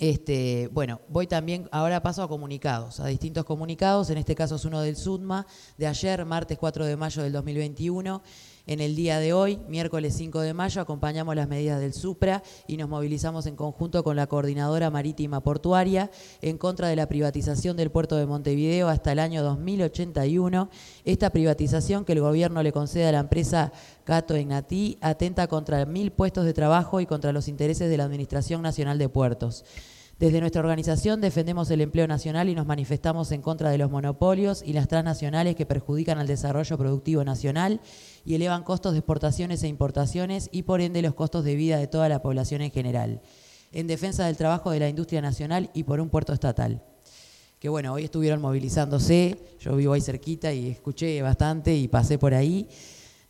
Este, 0.00 0.70
bueno, 0.72 1.02
voy 1.08 1.26
también, 1.26 1.68
ahora 1.70 2.02
paso 2.02 2.22
a 2.22 2.28
comunicados, 2.28 3.00
a 3.00 3.06
distintos 3.08 3.44
comunicados, 3.44 4.08
en 4.08 4.16
este 4.16 4.34
caso 4.34 4.56
es 4.56 4.64
uno 4.64 4.80
del 4.80 4.96
SUDMA, 4.96 5.46
de 5.76 5.86
ayer, 5.86 6.24
martes 6.24 6.56
4 6.56 6.86
de 6.86 6.96
mayo 6.96 7.22
del 7.22 7.34
2021. 7.34 8.22
En 8.66 8.80
el 8.80 8.94
día 8.94 9.18
de 9.18 9.32
hoy, 9.32 9.58
miércoles 9.68 10.14
5 10.16 10.40
de 10.40 10.54
mayo, 10.54 10.80
acompañamos 10.80 11.34
las 11.34 11.48
medidas 11.48 11.80
del 11.80 11.92
SUPRA 11.92 12.42
y 12.66 12.76
nos 12.76 12.88
movilizamos 12.88 13.46
en 13.46 13.56
conjunto 13.56 14.04
con 14.04 14.16
la 14.16 14.26
Coordinadora 14.26 14.90
Marítima 14.90 15.42
Portuaria 15.42 16.10
en 16.40 16.56
contra 16.56 16.88
de 16.88 16.96
la 16.96 17.08
privatización 17.08 17.76
del 17.76 17.90
puerto 17.90 18.16
de 18.16 18.26
Montevideo 18.26 18.88
hasta 18.88 19.12
el 19.12 19.18
año 19.18 19.42
2081. 19.42 20.70
Esta 21.04 21.30
privatización 21.30 22.04
que 22.04 22.12
el 22.12 22.20
gobierno 22.20 22.62
le 22.62 22.72
concede 22.72 23.06
a 23.06 23.12
la 23.12 23.18
empresa 23.18 23.72
Cato 24.04 24.36
Ignatí 24.36 24.98
atenta 25.00 25.46
contra 25.46 25.84
mil 25.84 26.12
puestos 26.12 26.44
de 26.44 26.54
trabajo 26.54 27.00
y 27.00 27.06
contra 27.06 27.32
los 27.32 27.48
intereses 27.48 27.90
de 27.90 27.96
la 27.96 28.04
Administración 28.04 28.62
Nacional 28.62 28.98
de 28.98 29.08
Puertos. 29.08 29.64
Desde 30.20 30.40
nuestra 30.40 30.60
organización 30.60 31.22
defendemos 31.22 31.70
el 31.70 31.80
empleo 31.80 32.06
nacional 32.06 32.50
y 32.50 32.54
nos 32.54 32.66
manifestamos 32.66 33.32
en 33.32 33.40
contra 33.40 33.70
de 33.70 33.78
los 33.78 33.90
monopolios 33.90 34.62
y 34.62 34.74
las 34.74 34.86
transnacionales 34.86 35.56
que 35.56 35.64
perjudican 35.64 36.18
al 36.18 36.26
desarrollo 36.26 36.76
productivo 36.76 37.24
nacional 37.24 37.80
y 38.26 38.34
elevan 38.34 38.62
costos 38.62 38.92
de 38.92 38.98
exportaciones 38.98 39.62
e 39.62 39.68
importaciones 39.68 40.50
y 40.52 40.64
por 40.64 40.82
ende 40.82 41.00
los 41.00 41.14
costos 41.14 41.42
de 41.42 41.54
vida 41.54 41.78
de 41.78 41.86
toda 41.86 42.10
la 42.10 42.20
población 42.20 42.60
en 42.60 42.70
general. 42.70 43.22
En 43.72 43.86
defensa 43.86 44.26
del 44.26 44.36
trabajo 44.36 44.70
de 44.70 44.80
la 44.80 44.90
industria 44.90 45.22
nacional 45.22 45.70
y 45.72 45.84
por 45.84 46.02
un 46.02 46.10
puerto 46.10 46.34
estatal. 46.34 46.82
Que 47.58 47.70
bueno, 47.70 47.94
hoy 47.94 48.04
estuvieron 48.04 48.42
movilizándose, 48.42 49.38
yo 49.58 49.74
vivo 49.74 49.94
ahí 49.94 50.02
cerquita 50.02 50.52
y 50.52 50.68
escuché 50.68 51.22
bastante 51.22 51.74
y 51.74 51.88
pasé 51.88 52.18
por 52.18 52.34
ahí. 52.34 52.68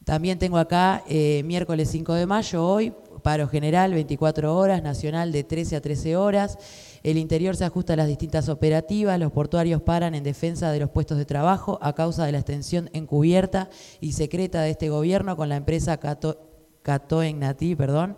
También 0.04 0.40
tengo 0.40 0.58
acá 0.58 1.04
eh, 1.08 1.42
miércoles 1.44 1.88
5 1.88 2.14
de 2.14 2.26
mayo, 2.26 2.66
hoy, 2.66 2.92
paro 3.20 3.48
general, 3.48 3.92
24 3.92 4.56
horas, 4.56 4.82
nacional 4.82 5.32
de 5.32 5.44
13 5.44 5.76
a 5.76 5.80
13 5.80 6.16
horas. 6.16 6.58
El 7.02 7.16
interior 7.16 7.56
se 7.56 7.64
ajusta 7.64 7.94
a 7.94 7.96
las 7.96 8.08
distintas 8.08 8.48
operativas, 8.48 9.18
los 9.18 9.32
portuarios 9.32 9.82
paran 9.82 10.14
en 10.14 10.24
defensa 10.24 10.70
de 10.70 10.80
los 10.80 10.90
puestos 10.90 11.18
de 11.18 11.24
trabajo 11.24 11.78
a 11.82 11.94
causa 11.94 12.26
de 12.26 12.32
la 12.32 12.38
extensión 12.38 12.90
encubierta 12.92 13.70
y 14.00 14.12
secreta 14.12 14.62
de 14.62 14.70
este 14.70 14.88
gobierno 14.88 15.36
con 15.36 15.48
la 15.48 15.56
empresa 15.56 15.96
Cato, 15.98 16.50
Catoengnatí, 16.82 17.74
perdón, 17.74 18.16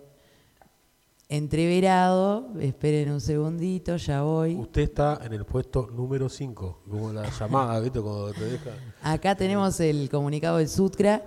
entreverado. 1.30 2.48
Esperen 2.60 3.12
un 3.12 3.22
segundito, 3.22 3.98
ya 3.98 4.22
voy. 4.24 4.56
Usted 4.56 4.82
está 4.82 5.20
en 5.24 5.34
el 5.34 5.46
puesto 5.46 5.90
número 5.92 6.30
5, 6.30 6.84
como 6.90 7.14
la 7.14 7.30
llamada, 7.30 7.80
¿viste? 7.80 8.02
Cuando 8.02 8.32
te 8.34 8.46
deja. 8.46 8.72
Acá 9.02 9.36
tenemos 9.36 9.80
el 9.80 10.10
comunicado 10.10 10.58
del 10.58 10.70
SUTCRA, 10.70 11.26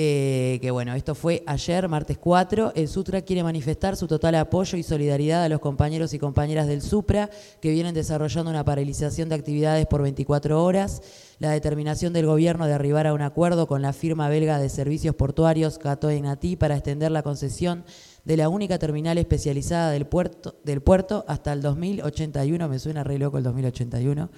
eh, 0.00 0.60
que 0.62 0.70
bueno, 0.70 0.94
esto 0.94 1.16
fue 1.16 1.42
ayer, 1.44 1.88
martes 1.88 2.18
4. 2.18 2.74
El 2.76 2.86
SUTCRA 2.86 3.22
quiere 3.22 3.42
manifestar 3.42 3.96
su 3.96 4.06
total 4.06 4.36
apoyo 4.36 4.78
y 4.78 4.84
solidaridad 4.84 5.42
a 5.42 5.48
los 5.48 5.58
compañeros 5.58 6.14
y 6.14 6.20
compañeras 6.20 6.68
del 6.68 6.82
SUPRA 6.82 7.30
que 7.60 7.72
vienen 7.72 7.96
desarrollando 7.96 8.48
una 8.48 8.64
paralización 8.64 9.28
de 9.28 9.34
actividades 9.34 9.86
por 9.86 10.02
24 10.02 10.62
horas. 10.62 11.02
La 11.40 11.50
determinación 11.50 12.12
del 12.12 12.26
gobierno 12.26 12.68
de 12.68 12.74
arribar 12.74 13.08
a 13.08 13.12
un 13.12 13.22
acuerdo 13.22 13.66
con 13.66 13.82
la 13.82 13.92
firma 13.92 14.28
belga 14.28 14.60
de 14.60 14.68
servicios 14.68 15.16
portuarios 15.16 15.78
Cato 15.78 16.12
Ignatí 16.12 16.54
para 16.54 16.76
extender 16.76 17.10
la 17.10 17.24
concesión 17.24 17.84
de 18.24 18.36
la 18.36 18.48
única 18.48 18.78
terminal 18.78 19.18
especializada 19.18 19.90
del 19.90 20.06
puerto, 20.06 20.60
del 20.62 20.80
puerto 20.80 21.24
hasta 21.26 21.52
el 21.52 21.60
2081, 21.62 22.68
me 22.68 22.78
suena 22.78 23.02
re 23.02 23.18
loco 23.18 23.38
el 23.38 23.42
2081, 23.42 24.30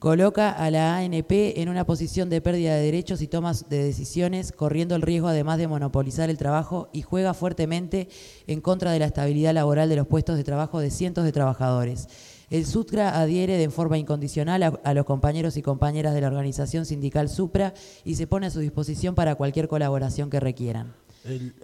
coloca 0.00 0.50
a 0.50 0.70
la 0.70 0.96
ANP 0.96 1.60
en 1.60 1.68
una 1.68 1.84
posición 1.84 2.30
de 2.30 2.40
pérdida 2.40 2.74
de 2.74 2.82
derechos 2.82 3.20
y 3.20 3.28
tomas 3.28 3.68
de 3.68 3.84
decisiones, 3.84 4.50
corriendo 4.50 4.96
el 4.96 5.02
riesgo 5.02 5.28
además 5.28 5.58
de 5.58 5.68
monopolizar 5.68 6.30
el 6.30 6.38
trabajo 6.38 6.88
y 6.92 7.02
juega 7.02 7.34
fuertemente 7.34 8.08
en 8.46 8.62
contra 8.62 8.92
de 8.92 8.98
la 8.98 9.04
estabilidad 9.04 9.52
laboral 9.52 9.90
de 9.90 9.96
los 9.96 10.06
puestos 10.06 10.38
de 10.38 10.42
trabajo 10.42 10.80
de 10.80 10.90
cientos 10.90 11.24
de 11.24 11.32
trabajadores. 11.32 12.08
El 12.48 12.64
SUTCRA 12.64 13.20
adhiere 13.20 13.58
de 13.58 13.68
forma 13.68 13.98
incondicional 13.98 14.80
a, 14.82 14.94
los 14.94 15.04
compañeros 15.04 15.58
y 15.58 15.62
compañeras 15.62 16.14
de 16.14 16.22
la 16.22 16.28
organización 16.28 16.86
sindical 16.86 17.28
SUPRA 17.28 17.74
y 18.02 18.14
se 18.14 18.26
pone 18.26 18.46
a 18.46 18.50
su 18.50 18.60
disposición 18.60 19.14
para 19.14 19.34
cualquier 19.34 19.68
colaboración 19.68 20.30
que 20.30 20.40
requieran. 20.40 20.94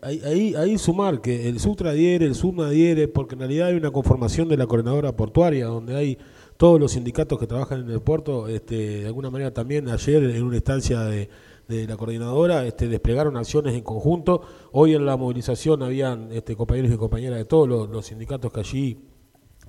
Ahí 0.02 0.76
sumar 0.76 1.22
que 1.22 1.48
el 1.48 1.58
Sutra 1.58 1.90
adhiere, 1.90 2.26
el 2.26 2.34
SUMA 2.34 2.66
adhiere, 2.66 3.08
porque 3.08 3.34
en 3.34 3.38
realidad 3.40 3.68
hay 3.68 3.76
una 3.76 3.90
conformación 3.90 4.48
de 4.48 4.58
la 4.58 4.66
coordinadora 4.66 5.16
portuaria, 5.16 5.64
donde 5.64 5.96
hay 5.96 6.18
todos 6.56 6.80
los 6.80 6.92
sindicatos 6.92 7.38
que 7.38 7.46
trabajan 7.46 7.80
en 7.80 7.90
el 7.90 8.00
puerto, 8.00 8.48
este, 8.48 9.00
de 9.00 9.06
alguna 9.06 9.30
manera 9.30 9.52
también 9.52 9.88
ayer 9.88 10.22
en 10.24 10.42
una 10.42 10.56
instancia 10.56 11.00
de, 11.00 11.28
la 11.68 11.96
coordinadora 11.96 12.64
este, 12.64 12.86
desplegaron 12.86 13.36
acciones 13.36 13.74
en 13.74 13.82
conjunto. 13.82 14.42
Hoy 14.72 14.94
en 14.94 15.04
la 15.04 15.16
movilización 15.16 15.82
habían 15.82 16.30
este, 16.32 16.54
compañeros 16.54 16.92
y 16.92 16.96
compañeras 16.96 17.38
de 17.38 17.44
todos 17.44 17.88
los, 17.88 18.06
sindicatos 18.06 18.52
que 18.52 18.60
allí 18.60 18.98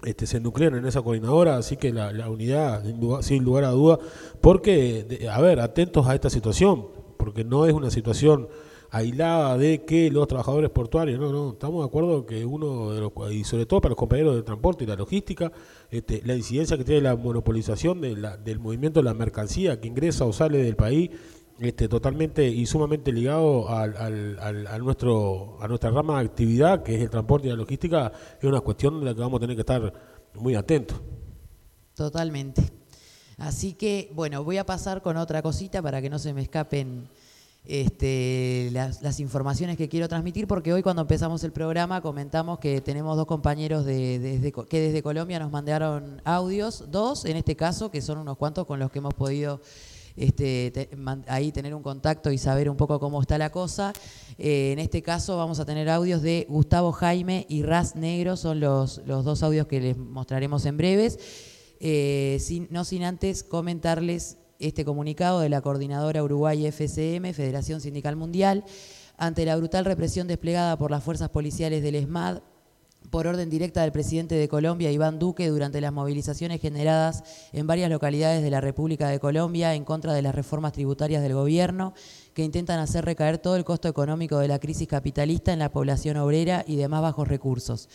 este, 0.04 0.28
se 0.28 0.40
nuclean 0.40 0.76
en 0.76 0.86
esa 0.86 1.02
coordinadora, 1.02 1.58
así 1.58 1.76
que 1.76 1.92
la, 1.92 2.14
la 2.14 2.30
unidad, 2.30 2.84
sin 2.86 3.00
lugar, 3.00 3.24
sin 3.24 3.44
lugar 3.44 3.64
a 3.64 3.72
duda, 3.72 3.98
porque, 4.42 5.04
de- 5.04 5.28
a 5.28 5.42
ver, 5.42 5.60
atentos 5.60 6.08
a 6.08 6.14
esta 6.14 6.30
situación, 6.30 6.86
porque 7.18 7.44
no 7.44 7.66
es 7.66 7.74
una 7.74 7.90
situación 7.90 8.48
aislada 8.90 9.58
de 9.58 9.84
que 9.86 10.10
los 10.12 10.28
trabajadores 10.28 10.70
portuarios, 10.70 11.20
no, 11.20 11.32
no, 11.32 11.50
estamos 11.52 11.82
de 11.84 11.88
acuerdo 11.88 12.26
que 12.26 12.46
uno, 12.46 12.92
de 12.92 13.02
los, 13.02 13.12
y 13.32 13.44
sobre 13.44 13.66
todo 13.66 13.82
para 13.82 13.90
los 13.92 13.98
compañeros 13.98 14.36
de 14.36 14.44
transporte 14.44 14.84
y 14.84 14.88
la 14.88 14.96
logística, 14.96 15.52
este, 15.90 16.22
la 16.26 16.36
incidencia 16.36 16.78
que 16.78 16.84
tiene 16.84 17.02
la 17.02 17.16
monopolización 17.16 18.02
del 18.02 18.60
movimiento 18.60 19.00
de 19.00 19.04
la 19.06 19.14
mercancía 19.14 19.80
que 19.80 19.88
ingresa 19.88 20.26
o 20.26 20.34
sale 20.34 20.60
del 20.60 20.76
país, 20.76 21.10
este, 21.60 21.88
totalmente 21.90 22.48
y 22.48 22.66
sumamente 22.68 23.12
ligado 23.12 23.68
al- 23.70 24.38
a, 24.40 24.78
nuestro, 24.78 25.58
a 25.62 25.68
nuestra 25.68 25.90
rama 25.90 26.20
de 26.20 26.26
actividad, 26.28 26.84
que 26.84 26.96
es 26.96 27.02
el 27.02 27.10
transporte 27.10 27.48
y 27.48 27.50
la 27.50 27.56
logística, 27.56 28.12
es 28.40 28.44
una 28.44 28.62
cuestión 28.62 29.00
de 29.00 29.08
la 29.08 29.16
que 29.16 29.22
vamos 29.22 29.38
a 29.38 29.42
tener 29.42 29.56
que 29.56 29.62
estar 29.62 29.94
muy 30.36 30.54
atentos. 30.56 31.02
Totalmente. 31.96 32.62
Así 33.38 33.74
que, 33.74 34.12
bueno, 34.14 34.44
voy 34.44 34.58
a 34.58 34.66
pasar 34.66 35.02
con 35.02 35.18
otra 35.18 35.42
cosita 35.42 35.82
para 35.82 36.02
que 36.02 36.10
no 36.10 36.20
se 36.20 36.34
me 36.34 36.42
escapen 36.42 37.10
este, 37.68 38.69
las, 38.72 39.19
informaciones 39.19 39.77
que 39.77 39.89
quiero 39.89 40.07
transmitir, 40.07 40.48
porque 40.48 40.73
hoy 40.73 40.81
cuando 40.81 41.02
empezamos 41.02 41.44
el 41.44 41.52
programa 41.52 42.02
comentamos 42.02 42.60
que 42.60 42.81
tenemos 42.81 43.18
dos 43.18 43.26
compañeros 43.26 43.85
que 43.85 44.80
desde 44.80 45.03
Colombia 45.03 45.39
nos 45.39 45.52
mandaron 45.52 46.22
audios, 46.23 46.85
dos 46.89 47.26
en 47.26 47.35
este 47.35 47.56
caso, 47.56 47.91
que 47.91 48.02
son 48.02 48.19
unos 48.19 48.38
cuantos 48.38 48.65
con 48.65 48.80
los 48.80 48.91
que 48.91 48.99
hemos 48.99 49.14
podido 49.14 49.61
este, 50.18 50.89
ahí 51.27 51.52
tener 51.52 51.76
un 51.76 51.84
contacto 51.84 52.31
y 52.31 52.38
saber 52.38 52.69
un 52.69 52.76
poco 52.76 52.99
cómo 52.99 53.22
está 53.22 53.38
la 53.38 53.52
cosa. 53.52 53.94
Eh, 54.38 54.72
en 54.73 54.80
este 54.80 55.02
caso 55.02 55.38
vamos 55.38 55.60
a 55.60 55.65
tener 55.65 55.89
audios 55.89 56.22
de 56.22 56.45
Gustavo 56.49 56.91
Jaime 56.91 57.45
y 57.49 57.61
Raz 57.64 57.95
Negro, 57.95 58.35
son 58.35 58.60
los, 58.60 59.06
dos 59.06 59.44
audios 59.44 59.68
que 59.68 59.80
les 59.80 59.98
mostraremos 59.98 60.65
en 60.65 60.77
breves. 60.77 61.19
Eh, 61.80 62.39
no 62.72 62.84
sin 62.84 63.03
antes 63.03 63.44
comentarles 63.44 64.38
este 64.60 64.86
comunicado 64.86 65.40
de 65.40 65.50
la 65.50 65.62
Coordinadora 65.62 66.24
Uruguay 66.24 66.66
FCM, 66.66 67.34
Federación 67.34 67.82
Sindical 67.82 68.16
Mundial, 68.16 68.64
ante 69.18 69.46
la 69.46 69.56
brutal 69.56 69.86
represión 69.86 70.28
desplegada 70.28 70.78
por 70.78 70.92
las 70.92 71.04
fuerzas 71.04 71.30
policiales 71.30 71.82
del 71.84 71.96
ESMAD 71.96 72.40
por 73.10 73.26
orden 73.26 73.50
directa 73.50 73.82
del 73.82 73.92
presidente 73.92 74.36
de 74.36 74.48
Colombia, 74.48 74.92
Iván 74.92 75.18
Duque, 75.18 75.48
durante 75.48 75.82
las 75.82 75.94
movilizaciones 75.94 76.60
generadas 76.60 77.24
en 77.54 77.66
varias 77.66 77.90
localidades 77.90 78.44
de 78.44 78.50
la 78.50 78.62
República 78.62 79.08
de 79.08 79.20
Colombia 79.20 79.76
en 79.76 79.86
contra 79.86 80.14
de 80.14 80.22
las 80.22 80.36
reformas 80.36 80.74
tributarias 80.74 81.24
del 81.24 81.34
gobierno 81.34 81.94
que 82.34 82.44
intentan 82.44 82.80
hacer 82.80 83.06
recaer 83.06 83.38
todo 83.38 83.56
el 83.56 83.64
costo 83.64 83.88
económico 83.88 84.40
de 84.40 84.50
la 84.50 84.60
crisis 84.60 84.88
capitalista 84.88 85.54
en 85.54 85.60
la 85.60 85.72
población 85.72 86.18
obrera 86.18 86.64
y 86.68 86.76
demás 86.76 87.02
bajos 87.02 87.28
recursos. 87.28 87.88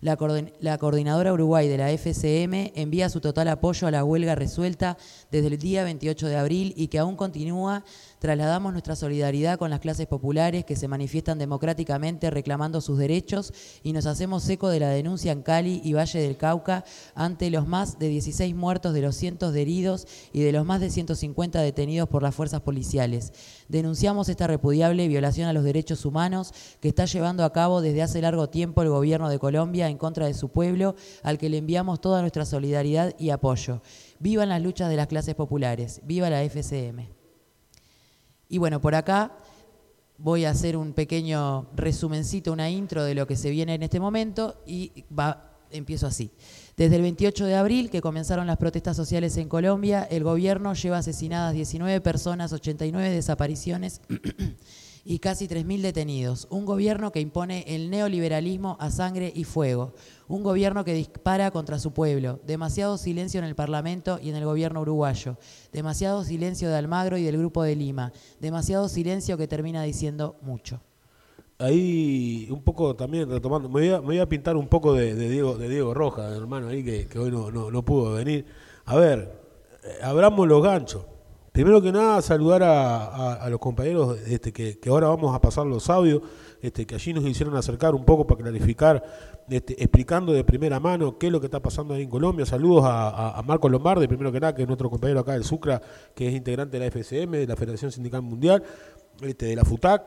La, 0.00 0.16
coordin- 0.16 0.52
la 0.60 0.78
Coordinadora 0.78 1.32
Uruguay 1.32 1.66
de 1.66 1.76
la 1.76 1.90
FCM 1.90 2.70
envía 2.76 3.08
su 3.08 3.20
total 3.20 3.48
apoyo 3.48 3.88
a 3.88 3.90
la 3.90 4.04
huelga 4.04 4.36
resuelta 4.36 4.96
desde 5.32 5.48
el 5.48 5.58
día 5.58 5.82
28 5.82 6.28
de 6.28 6.36
abril 6.36 6.72
y 6.76 6.86
que 6.86 7.00
aún 7.00 7.16
continúa. 7.16 7.82
Trasladamos 8.18 8.72
nuestra 8.72 8.96
solidaridad 8.96 9.58
con 9.58 9.70
las 9.70 9.78
clases 9.78 10.06
populares 10.06 10.64
que 10.64 10.74
se 10.74 10.88
manifiestan 10.88 11.38
democráticamente 11.38 12.30
reclamando 12.30 12.80
sus 12.80 12.98
derechos 12.98 13.52
y 13.84 13.92
nos 13.92 14.06
hacemos 14.06 14.48
eco 14.48 14.68
de 14.68 14.80
la 14.80 14.88
denuncia 14.88 15.30
en 15.30 15.42
Cali 15.42 15.80
y 15.84 15.92
Valle 15.92 16.20
del 16.20 16.36
Cauca 16.36 16.84
ante 17.14 17.50
los 17.50 17.68
más 17.68 17.98
de 17.98 18.08
16 18.08 18.54
muertos, 18.56 18.92
de 18.92 19.02
los 19.02 19.14
cientos 19.14 19.52
de 19.52 19.62
heridos 19.62 20.06
y 20.32 20.40
de 20.40 20.50
los 20.50 20.66
más 20.66 20.80
de 20.80 20.90
150 20.90 21.60
detenidos 21.60 22.08
por 22.08 22.22
las 22.22 22.34
fuerzas 22.34 22.60
policiales. 22.60 23.32
Denunciamos 23.68 24.28
esta 24.28 24.48
repudiable 24.48 25.06
violación 25.06 25.48
a 25.48 25.52
los 25.52 25.62
derechos 25.62 26.04
humanos 26.04 26.52
que 26.80 26.88
está 26.88 27.04
llevando 27.04 27.44
a 27.44 27.52
cabo 27.52 27.80
desde 27.80 28.02
hace 28.02 28.20
largo 28.20 28.48
tiempo 28.48 28.82
el 28.82 28.88
gobierno 28.88 29.28
de 29.28 29.38
Colombia 29.38 29.88
en 29.88 29.98
contra 29.98 30.26
de 30.26 30.34
su 30.34 30.48
pueblo, 30.48 30.96
al 31.22 31.38
que 31.38 31.48
le 31.48 31.58
enviamos 31.58 32.00
toda 32.00 32.20
nuestra 32.20 32.44
solidaridad 32.44 33.14
y 33.18 33.30
apoyo. 33.30 33.80
Vivan 34.18 34.48
las 34.48 34.62
luchas 34.62 34.88
de 34.90 34.96
las 34.96 35.06
clases 35.06 35.34
populares, 35.34 36.00
viva 36.04 36.30
la 36.30 36.42
FCM. 36.42 37.17
Y 38.48 38.58
bueno, 38.58 38.80
por 38.80 38.94
acá 38.94 39.32
voy 40.16 40.44
a 40.44 40.50
hacer 40.50 40.76
un 40.76 40.92
pequeño 40.92 41.68
resumencito, 41.74 42.52
una 42.52 42.70
intro 42.70 43.04
de 43.04 43.14
lo 43.14 43.26
que 43.26 43.36
se 43.36 43.50
viene 43.50 43.74
en 43.74 43.82
este 43.82 44.00
momento 44.00 44.62
y 44.66 45.04
va, 45.16 45.58
empiezo 45.70 46.06
así. 46.06 46.30
Desde 46.76 46.96
el 46.96 47.02
28 47.02 47.46
de 47.46 47.54
abril, 47.54 47.90
que 47.90 48.00
comenzaron 48.00 48.46
las 48.46 48.56
protestas 48.56 48.96
sociales 48.96 49.36
en 49.36 49.48
Colombia, 49.48 50.06
el 50.10 50.24
gobierno 50.24 50.74
lleva 50.74 50.98
asesinadas 50.98 51.54
19 51.54 52.00
personas, 52.00 52.52
89 52.52 53.10
desapariciones 53.10 54.00
y 55.10 55.20
casi 55.20 55.48
3.000 55.48 55.80
detenidos. 55.80 56.46
Un 56.50 56.66
gobierno 56.66 57.12
que 57.12 57.20
impone 57.20 57.64
el 57.66 57.88
neoliberalismo 57.88 58.76
a 58.78 58.90
sangre 58.90 59.32
y 59.34 59.44
fuego. 59.44 59.94
Un 60.28 60.42
gobierno 60.42 60.84
que 60.84 60.92
dispara 60.92 61.50
contra 61.50 61.78
su 61.78 61.94
pueblo. 61.94 62.40
Demasiado 62.46 62.98
silencio 62.98 63.38
en 63.38 63.46
el 63.46 63.54
Parlamento 63.54 64.20
y 64.22 64.28
en 64.28 64.36
el 64.36 64.44
gobierno 64.44 64.82
uruguayo. 64.82 65.38
Demasiado 65.72 66.24
silencio 66.24 66.68
de 66.68 66.76
Almagro 66.76 67.16
y 67.16 67.22
del 67.22 67.38
Grupo 67.38 67.62
de 67.62 67.74
Lima. 67.74 68.12
Demasiado 68.38 68.86
silencio 68.90 69.38
que 69.38 69.48
termina 69.48 69.82
diciendo 69.82 70.36
mucho. 70.42 70.82
Ahí 71.56 72.46
un 72.50 72.62
poco 72.62 72.94
también 72.94 73.30
retomando, 73.30 73.70
me 73.70 73.98
voy 73.98 74.18
a, 74.18 74.28
pintar 74.28 74.56
un 74.56 74.68
poco 74.68 74.92
de, 74.92 75.14
Diego 75.14 75.56
de 75.56 75.70
Diego 75.70 75.94
Roja, 75.94 76.28
hermano, 76.36 76.68
ahí 76.68 76.84
que, 76.84 77.08
que 77.08 77.18
hoy 77.18 77.30
no, 77.30 77.50
no, 77.50 77.70
no 77.70 77.82
pudo 77.82 78.12
venir. 78.12 78.44
A 78.84 78.94
ver, 78.94 79.40
eh, 79.82 79.98
abramos 80.02 80.46
los 80.46 80.62
ganchos. 80.62 81.02
Primero 81.58 81.82
que 81.82 81.90
nada, 81.90 82.22
saludar 82.22 82.62
a, 82.62 83.48
los 83.50 83.58
compañeros 83.58 84.16
este, 84.28 84.52
que, 84.52 84.78
ahora 84.88 85.08
vamos 85.08 85.34
a 85.34 85.40
pasar 85.40 85.66
los 85.66 85.90
audios, 85.90 86.22
este, 86.62 86.86
que 86.86 86.94
allí 86.94 87.12
nos 87.12 87.24
hicieron 87.24 87.56
acercar 87.56 87.96
un 87.96 88.04
poco 88.04 88.28
para 88.28 88.42
clarificar, 88.42 89.02
este, 89.50 89.72
explicando 89.82 90.32
de 90.32 90.44
primera 90.44 90.78
mano 90.78 91.18
qué 91.18 91.26
es 91.26 91.32
lo 91.32 91.40
que 91.40 91.46
está 91.46 91.58
pasando 91.58 91.94
ahí 91.94 92.02
en 92.02 92.10
Colombia. 92.10 92.46
Saludos 92.46 92.84
a, 92.84 93.36
a, 93.36 93.42
Marco 93.42 93.68
Lombardi, 93.68 94.06
primero 94.06 94.30
que 94.30 94.38
nada, 94.38 94.54
que 94.54 94.62
es 94.62 94.68
nuestro 94.68 94.88
compañero 94.88 95.18
acá 95.18 95.32
del 95.32 95.42
Sucra, 95.42 95.82
que 96.14 96.28
es 96.28 96.34
integrante 96.34 96.78
de 96.78 96.84
la 96.84 96.92
FCM, 96.92 97.32
de 97.32 97.46
la 97.48 97.56
Federación 97.56 97.90
Sindical 97.90 98.22
Mundial, 98.22 98.62
de 99.20 99.56
la 99.56 99.64
FUTAC, 99.64 100.02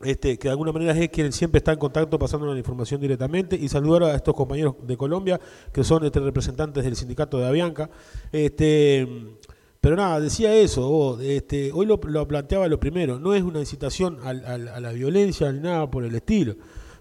que 0.00 0.38
de 0.40 0.50
alguna 0.50 0.70
manera 0.70 0.92
es 0.92 1.08
quien 1.08 1.32
siempre 1.32 1.58
está 1.58 1.72
en 1.72 1.78
contacto 1.80 2.18
pasando 2.18 2.46
la 2.46 2.56
información 2.56 3.00
directamente 3.00 3.56
y 3.56 3.68
saludar 3.68 4.04
a 4.04 4.14
estos 4.14 4.34
compañeros 4.34 4.76
de 4.82 4.96
Colombia 4.96 5.40
que 5.72 5.82
son 5.82 6.02
representantes 6.02 6.84
del 6.84 6.94
sindicato 6.94 7.38
de 7.38 7.48
Avianca. 7.48 7.90
Pero 9.80 9.96
nada, 9.96 10.20
decía 10.20 10.52
eso, 10.54 10.88
vos, 10.88 11.20
este, 11.22 11.70
hoy 11.72 11.86
lo, 11.86 12.00
planteaba 12.00 12.66
lo 12.68 12.80
primero, 12.80 13.18
no 13.18 13.34
es 13.34 13.42
una 13.42 13.60
incitación 13.60 14.18
a 14.24 14.32
la 14.80 14.92
violencia 14.92 15.50
ni 15.52 15.60
nada 15.60 15.90
por 15.90 16.04
el 16.04 16.14
estilo, 16.14 16.56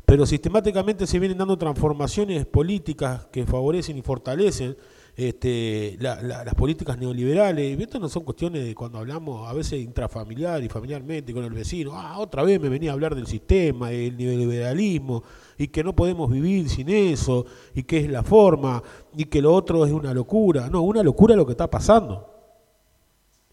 pero 0.06 0.26
sistemáticamente 0.26 1.06
se 1.08 1.20
vienen 1.20 1.38
dando 1.38 1.58
transformaciones 1.58 2.46
políticas 2.46 3.26
que 3.32 3.46
favorecen 3.46 3.98
y 3.98 4.02
fortalecen 4.02 4.78
este, 5.18 5.98
la- 6.00 6.22
la- 6.22 6.46
las 6.46 6.54
políticas 6.54 6.96
neoliberales. 7.00 7.78
Y 7.78 7.82
esto 7.82 8.00
no 8.00 8.08
son 8.08 8.24
cuestiones 8.24 8.64
de 8.64 8.76
cuando 8.76 9.00
hablamos 9.00 9.50
a 9.50 9.54
veces 9.54 9.82
intrafamiliar 9.82 10.64
y 10.64 10.70
familiarmente 10.70 11.34
con 11.34 11.44
el 11.44 11.52
vecino. 11.52 11.92
Ah, 11.96 12.20
otra 12.20 12.44
vez 12.44 12.62
me 12.62 12.70
venía 12.70 12.92
a 12.92 12.94
hablar 12.94 13.16
del 13.16 13.26
sistema, 13.26 13.90
del 13.90 14.16
neoliberalismo, 14.16 15.24
y 15.58 15.68
que 15.70 15.84
no 15.84 15.96
podemos 15.96 16.30
vivir 16.32 16.70
sin 16.70 16.88
eso, 16.90 17.46
y 17.74 17.82
que 17.84 17.98
es 17.98 18.10
la 18.12 18.22
forma, 18.24 18.84
y 19.18 19.26
que 19.26 19.42
lo 19.42 19.54
otro 19.54 19.84
es 19.86 19.92
una 19.92 20.14
locura. 20.14 20.70
No, 20.70 20.84
una 20.84 21.02
locura 21.02 21.36
lo 21.36 21.46
que 21.48 21.54
está 21.54 21.68
pasando. 21.70 22.37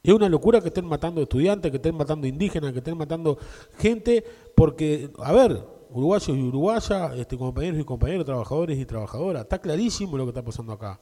Es 0.05 0.13
una 0.13 0.29
locura 0.29 0.61
que 0.61 0.69
estén 0.69 0.85
matando 0.85 1.23
estudiantes, 1.23 1.71
que 1.71 1.79
estén 1.79 1.97
matando 1.97 2.27
indígenas, 2.27 2.73
que 2.73 2.79
estén 2.79 2.99
matando 2.99 3.39
gente, 3.79 4.23
porque, 4.55 5.11
a 5.19 5.33
ver, 5.33 5.67
uruguayos 5.89 6.29
y 6.29 6.43
uruguayas, 6.43 7.15
este, 7.19 7.39
compañeros 7.39 7.81
y 7.81 7.85
compañeros, 7.85 8.27
trabajadores 8.27 8.79
y 8.79 8.85
trabajadoras, 8.85 9.45
está 9.45 9.59
clarísimo 9.63 10.19
lo 10.19 10.25
que 10.25 10.31
está 10.31 10.45
pasando 10.45 10.75
acá. 10.75 11.01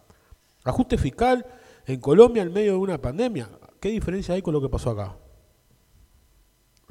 Ajuste 0.62 0.97
fiscal 0.99 1.45
en 1.85 1.99
Colombia 1.99 2.45
en 2.45 2.53
medio 2.53 2.73
de 2.74 2.79
una 2.79 2.97
pandemia. 2.97 3.49
¿Qué 3.81 3.89
diferencia 3.89 4.37
hay 4.37 4.43
con 4.43 4.55
lo 4.55 4.61
que 4.61 4.69
pasó 4.69 4.91
acá? 4.91 5.16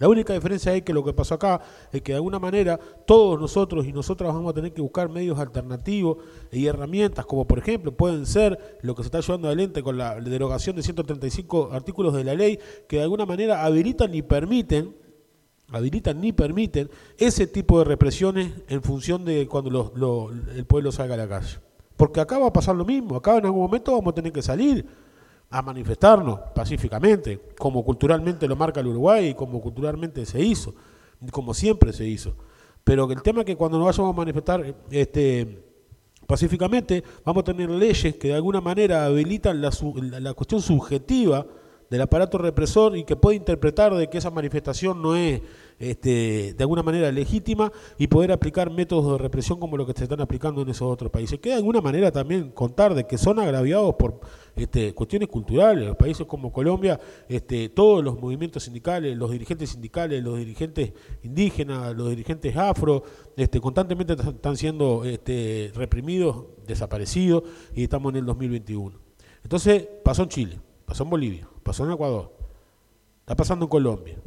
La 0.02 0.10
única 0.10 0.34
diferencia 0.34 0.74
es 0.74 0.82
que 0.82 0.94
lo 0.94 1.04
que 1.04 1.14
pasó 1.14 1.36
acá 1.36 1.62
es 1.92 2.02
que 2.02 2.14
de 2.14 2.16
alguna 2.16 2.40
manera 2.40 2.80
todos 3.06 3.40
nosotros 3.40 3.86
y 3.86 3.94
nosotras 3.94 4.34
vamos 4.34 4.50
a 4.50 4.56
tener 4.56 4.74
que 4.74 4.82
buscar 4.82 5.10
medios 5.10 5.38
alternativos 5.38 6.18
y 6.52 6.66
herramientas, 6.66 7.24
como 7.28 7.46
por 7.46 7.60
ejemplo 7.60 7.92
pueden 7.92 8.26
ser 8.26 8.80
lo 8.82 8.96
que 8.96 9.04
se 9.04 9.10
está 9.10 9.20
llevando 9.20 9.48
adelante 9.48 9.84
con 9.84 10.00
la 10.00 10.20
derogación 10.20 10.76
de 10.76 10.82
135 10.82 11.70
artículos 11.72 12.16
de 12.16 12.24
la 12.24 12.34
ley, 12.34 12.58
que 12.90 12.98
de 12.98 13.04
alguna 13.04 13.28
manera 13.28 13.64
habilitan 13.64 14.16
y 14.16 14.24
permiten 14.24 14.96
habilitan 15.70 16.20
ni 16.20 16.32
permiten 16.32 16.90
ese 17.20 17.46
tipo 17.46 17.78
de 17.78 17.86
represiones 17.86 18.54
en 18.70 18.82
función 18.82 19.24
de 19.24 19.48
cuando 19.48 20.32
el 20.56 20.66
pueblo 20.66 20.92
salga 20.92 21.14
a 21.14 21.18
la 21.18 21.28
calle. 21.28 21.60
Porque 21.96 22.20
acá 22.20 22.40
va 22.40 22.48
a 22.48 22.54
pasar 22.54 22.76
lo 22.76 22.86
mismo, 22.86 23.18
acá 23.18 23.38
en 23.38 23.46
algún 23.46 23.62
momento 23.62 23.92
vamos 23.92 24.14
a 24.14 24.16
tener 24.16 24.32
que 24.32 24.42
salir 24.42 24.84
a 25.52 25.62
manifestarnos 25.62 26.40
pacíficamente, 26.56 27.40
como 27.60 27.84
culturalmente 27.84 28.48
lo 28.48 28.56
marca 28.56 28.80
el 28.80 28.88
Uruguay 28.88 29.28
y 29.30 29.34
como 29.36 29.62
culturalmente 29.62 30.26
se 30.26 30.42
hizo, 30.42 30.74
como 31.32 31.54
siempre 31.54 31.92
se 31.94 32.08
hizo. 32.08 32.34
Pero 32.84 33.12
el 33.12 33.22
tema 33.22 33.42
es 33.42 33.46
que 33.46 33.56
cuando 33.58 33.78
nos 33.78 33.88
vayamos 33.88 34.14
a 34.14 34.18
manifestar 34.18 34.76
este, 34.90 35.62
pacíficamente, 36.26 37.04
vamos 37.26 37.42
a 37.42 37.46
tener 37.46 37.70
leyes 37.70 38.16
que 38.16 38.30
de 38.30 38.34
alguna 38.36 38.62
manera 38.62 39.06
habilitan 39.06 39.62
la, 39.62 39.70
la- 40.02 40.20
la 40.20 40.34
cuestión 40.34 40.62
subjetiva 40.62 41.46
del 41.90 42.02
aparato 42.02 42.38
represor 42.38 42.96
y 42.96 43.04
que 43.04 43.18
puede 43.18 43.36
interpretar 43.36 43.94
de 43.94 44.10
que 44.10 44.18
esa 44.18 44.32
manifestación 44.32 45.02
no 45.02 45.16
es 45.16 45.42
este, 45.82 46.54
de 46.54 46.64
alguna 46.64 46.84
manera 46.84 47.12
legítima 47.12 47.72
y 47.98 48.08
poder 48.08 48.32
aplicar 48.32 48.70
métodos 48.70 49.14
de 49.14 49.18
represión 49.18 49.60
como 49.60 49.78
los 49.78 49.88
que 49.88 49.94
se 49.94 50.04
están 50.04 50.22
aplicando 50.22 50.62
en 50.62 50.70
esos 50.70 50.84
otros 50.84 51.12
países. 51.12 51.40
Que 51.40 51.50
de 51.50 51.56
alguna 51.56 51.82
manera 51.82 52.12
también 52.12 52.52
contar 52.52 52.94
de 52.94 53.08
que 53.08 53.18
son 53.18 53.40
agraviados 53.40 53.96
por 53.96 54.22
este, 54.56 54.94
cuestiones 54.94 55.28
culturales. 55.28 55.88
Los 55.88 55.98
países 55.98 56.28
como 56.28 56.52
Colombia, 56.54 57.00
este, 57.28 57.70
todos 57.70 58.04
los 58.04 58.20
movimientos 58.20 58.64
sindicales, 58.64 59.18
los 59.18 59.32
dirigentes 59.32 59.72
sindicales, 59.72 60.24
los 60.24 60.38
dirigentes 60.38 60.94
indígenas, 61.24 61.96
los 61.96 62.10
dirigentes 62.10 62.56
afro, 62.56 63.04
constantemente 63.62 64.14
están 64.14 64.56
siendo 64.56 65.04
reprimidos, 65.74 66.46
desaparecidos 66.68 67.44
y 67.74 67.84
estamos 67.84 68.12
en 68.14 68.18
el 68.18 68.26
2021. 68.26 69.00
Entonces 69.44 69.88
pasó 70.04 70.24
en 70.24 70.30
Chile, 70.30 70.60
pasó 70.86 71.04
en 71.04 71.10
Bolivia, 71.10 71.48
pasó 71.64 71.86
en 71.86 71.92
Ecuador. 71.92 72.32
Está 73.22 73.36
pasando 73.36 73.66
en 73.66 73.70
Colombia. 73.70 74.18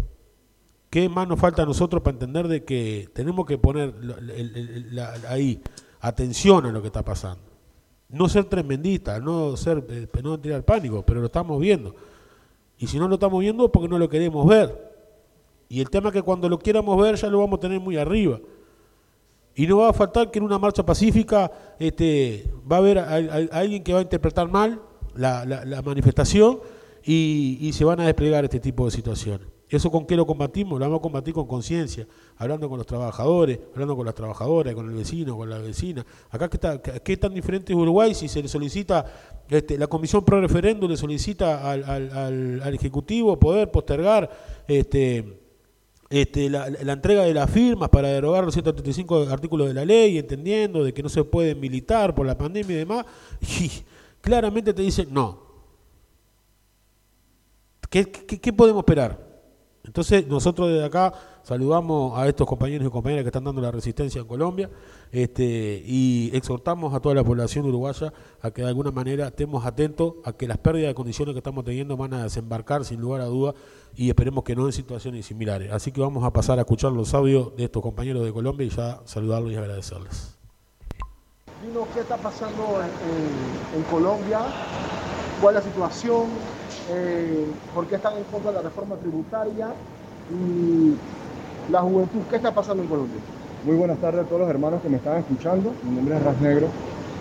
¿Qué 0.95 1.09
más 1.09 1.27
nos 1.27 1.41
falta 1.41 1.65
a 1.65 1.67
nosotros 1.67 2.01
para 2.05 2.15
entender 2.15 2.47
de 2.47 2.63
que 2.63 3.09
tenemos 3.13 3.47
que 3.47 3.59
poner 3.59 3.93
ahí 5.29 5.61
atención 5.99 6.67
a 6.67 6.71
lo 6.71 6.83
que 6.83 6.87
está 6.87 7.05
pasando? 7.05 7.43
No 8.11 8.29
ser 8.29 8.45
tremendista, 8.45 9.19
no 9.19 9.57
ser 9.57 9.85
eh, 9.89 10.07
no 10.23 10.39
tirar 10.39 10.65
pánico, 10.65 11.05
pero 11.05 11.19
lo 11.19 11.27
estamos 11.27 11.61
viendo. 11.61 11.97
Y 12.79 12.87
si 12.87 12.97
no 13.01 13.09
lo 13.09 13.15
estamos 13.15 13.41
viendo, 13.41 13.73
porque 13.73 13.89
no 13.89 13.99
lo 13.99 14.09
queremos 14.09 14.47
ver. 14.47 14.95
Y 15.69 15.81
el 15.81 15.91
tema 15.91 16.11
es 16.11 16.13
que 16.13 16.23
cuando 16.23 16.49
lo 16.49 16.61
quieramos 16.61 16.97
ver 17.03 17.17
ya 17.17 17.27
lo 17.27 17.41
vamos 17.41 17.57
a 17.57 17.63
tener 17.63 17.81
muy 17.81 17.97
arriba. 17.97 18.39
Y 19.57 19.67
no 19.67 19.79
va 19.79 19.89
a 19.89 19.93
faltar 19.93 20.31
que 20.31 20.39
en 20.39 20.45
una 20.45 20.61
marcha 20.61 20.87
pacífica 20.87 21.51
este, 21.77 22.49
va 22.71 22.77
a 22.77 22.79
haber 22.79 22.99
alguien 23.51 23.83
que 23.83 23.93
va 23.93 23.99
a 23.99 24.03
interpretar 24.03 24.49
mal 24.49 24.81
la, 25.17 25.83
manifestación 25.85 26.61
y 27.03 27.69
se 27.75 27.85
van 27.85 27.99
a 27.99 28.07
desplegar 28.07 28.45
este 28.45 28.61
tipo 28.61 28.85
de 28.85 28.93
situaciones. 28.93 29.54
¿Eso 29.75 29.91
con 29.91 30.07
qué 30.07 30.15
lo 30.17 30.27
combatimos? 30.27 30.79
Lo 30.79 30.85
vamos 30.87 31.01
a 31.01 31.03
combatir 31.03 31.35
con 31.35 31.47
conciencia, 31.47 32.07
hablando 32.37 32.69
con 32.69 32.79
los 32.79 32.87
trabajadores, 32.87 33.59
hablando 33.73 33.97
con 33.97 34.07
las 34.07 34.15
trabajadoras, 34.15 34.75
con 34.75 34.89
el 34.89 34.95
vecino, 34.95 35.37
con 35.37 35.51
la 35.51 35.59
vecina. 35.59 36.05
Acá, 36.31 36.49
¿qué, 36.49 36.57
está, 36.57 36.81
qué- 36.81 37.17
tan 37.17 37.35
diferente 37.35 37.73
es 37.73 37.79
Uruguay 37.79 38.15
si 38.15 38.29
se 38.29 38.41
le 38.43 38.49
solicita, 38.49 39.05
este, 39.49 39.77
la 39.79 39.87
Comisión 39.87 40.25
Pro 40.25 40.41
Referéndum 40.41 40.91
le 40.91 40.97
solicita 40.97 41.71
al, 41.71 41.85
al- 41.85 42.61
al- 42.63 42.75
Ejecutivo 42.75 43.39
poder 43.39 43.71
postergar 43.71 44.31
este, 44.69 45.41
este, 46.11 46.49
la, 46.51 46.67
entrega 46.69 47.23
de 47.25 47.35
las 47.35 47.51
firmas 47.51 47.89
para 47.89 48.09
derogar 48.09 48.45
los 48.45 48.55
135 48.55 49.27
artículos 49.31 49.67
de 49.69 49.75
la 49.75 49.85
ley, 49.85 50.19
entendiendo 50.19 50.85
de 50.85 50.95
que 50.95 51.03
no 51.03 51.09
se 51.09 51.25
puede 51.25 51.55
militar 51.55 52.15
por 52.15 52.27
la 52.27 52.39
pandemia 52.39 52.75
y 52.77 52.79
demás, 52.79 53.07
claramente 54.21 54.73
te 54.73 54.83
dicen 54.83 55.09
no. 55.11 55.43
¿Qué, 57.91 58.05
qué- 58.11 58.41
qué 58.41 58.53
podemos 58.53 58.81
esperar? 58.83 59.34
Entonces, 59.85 60.27
nosotros 60.27 60.69
desde 60.71 60.85
acá 60.87 61.13
saludamos 61.43 62.19
a 62.19 62.27
estos 62.27 62.47
compañeros 62.47 62.87
y 62.89 62.91
compañeras 62.91 63.23
que 63.23 63.29
están 63.29 63.45
dando 63.45 63.61
la 63.61 63.71
resistencia 63.71 64.19
en 64.21 64.27
Colombia 64.27 64.71
este, 65.13 65.83
y 65.85 66.31
exhortamos 66.33 66.95
a 66.95 67.01
toda 67.01 67.15
la 67.15 67.23
población 67.23 67.67
uruguaya 67.67 68.11
a 68.41 68.51
que 68.51 68.63
de 68.63 68.69
alguna 68.69 68.91
manera 68.91 69.27
estemos 69.29 69.67
atentos 69.67 70.15
a 70.25 70.33
que 70.33 70.49
las 70.49 70.57
pérdidas 70.57 70.89
de 70.89 70.95
condiciones 70.95 71.35
que 71.35 71.39
estamos 71.41 71.65
teniendo 71.67 71.99
van 71.99 72.15
a 72.15 72.23
desembarcar 72.25 72.85
sin 72.87 72.99
lugar 73.01 73.21
a 73.21 73.27
duda 73.27 73.55
y 73.95 74.09
esperemos 74.09 74.43
que 74.43 74.57
no 74.57 74.65
en 74.67 74.73
situaciones 74.73 75.27
similares. 75.27 75.71
Así 75.71 75.93
que 75.93 76.01
vamos 76.01 76.25
a 76.25 76.33
pasar 76.33 76.59
a 76.59 76.63
escuchar 76.63 76.91
los 76.93 77.13
audios 77.13 77.55
de 77.57 77.65
estos 77.65 77.83
compañeros 77.83 78.25
de 78.25 78.33
Colombia 78.33 78.67
y 78.67 78.71
ya 78.71 79.01
saludarlos 79.05 79.53
y 79.53 79.57
agradecerles. 79.57 80.35
Dinos 81.63 81.87
qué 81.93 82.01
está 82.01 82.17
pasando 82.17 82.81
en- 82.83 83.79
en 83.79 83.83
Colombia, 83.91 84.41
cuál 85.43 85.57
es 85.57 85.65
la 85.65 85.71
situación, 85.71 86.25
eh, 86.91 87.47
por 87.75 87.87
qué 87.87 87.97
están 87.97 88.17
en 88.17 88.25
contra 88.25 88.51
de 88.51 88.57
la 88.57 88.63
reforma 88.63 88.97
tributaria 88.97 89.69
y 90.31 90.95
la 91.71 91.81
juventud, 91.81 92.21
qué 92.29 92.37
está 92.37 92.53
pasando 92.53 92.83
en 92.83 92.89
Colombia. 92.89 93.21
Muy 93.65 93.77
buenas 93.77 93.99
tardes 93.99 94.25
a 94.25 94.29
todos 94.29 94.43
los 94.43 94.51
hermanos 94.51 94.83
que 94.83 94.89
me 94.89 94.99
están 94.99 95.19
escuchando. 95.19 95.73
Mi 95.83 95.97
nombre 95.97 96.17
es 96.17 96.23
Ras 96.23 96.41
Negro. 96.41 96.69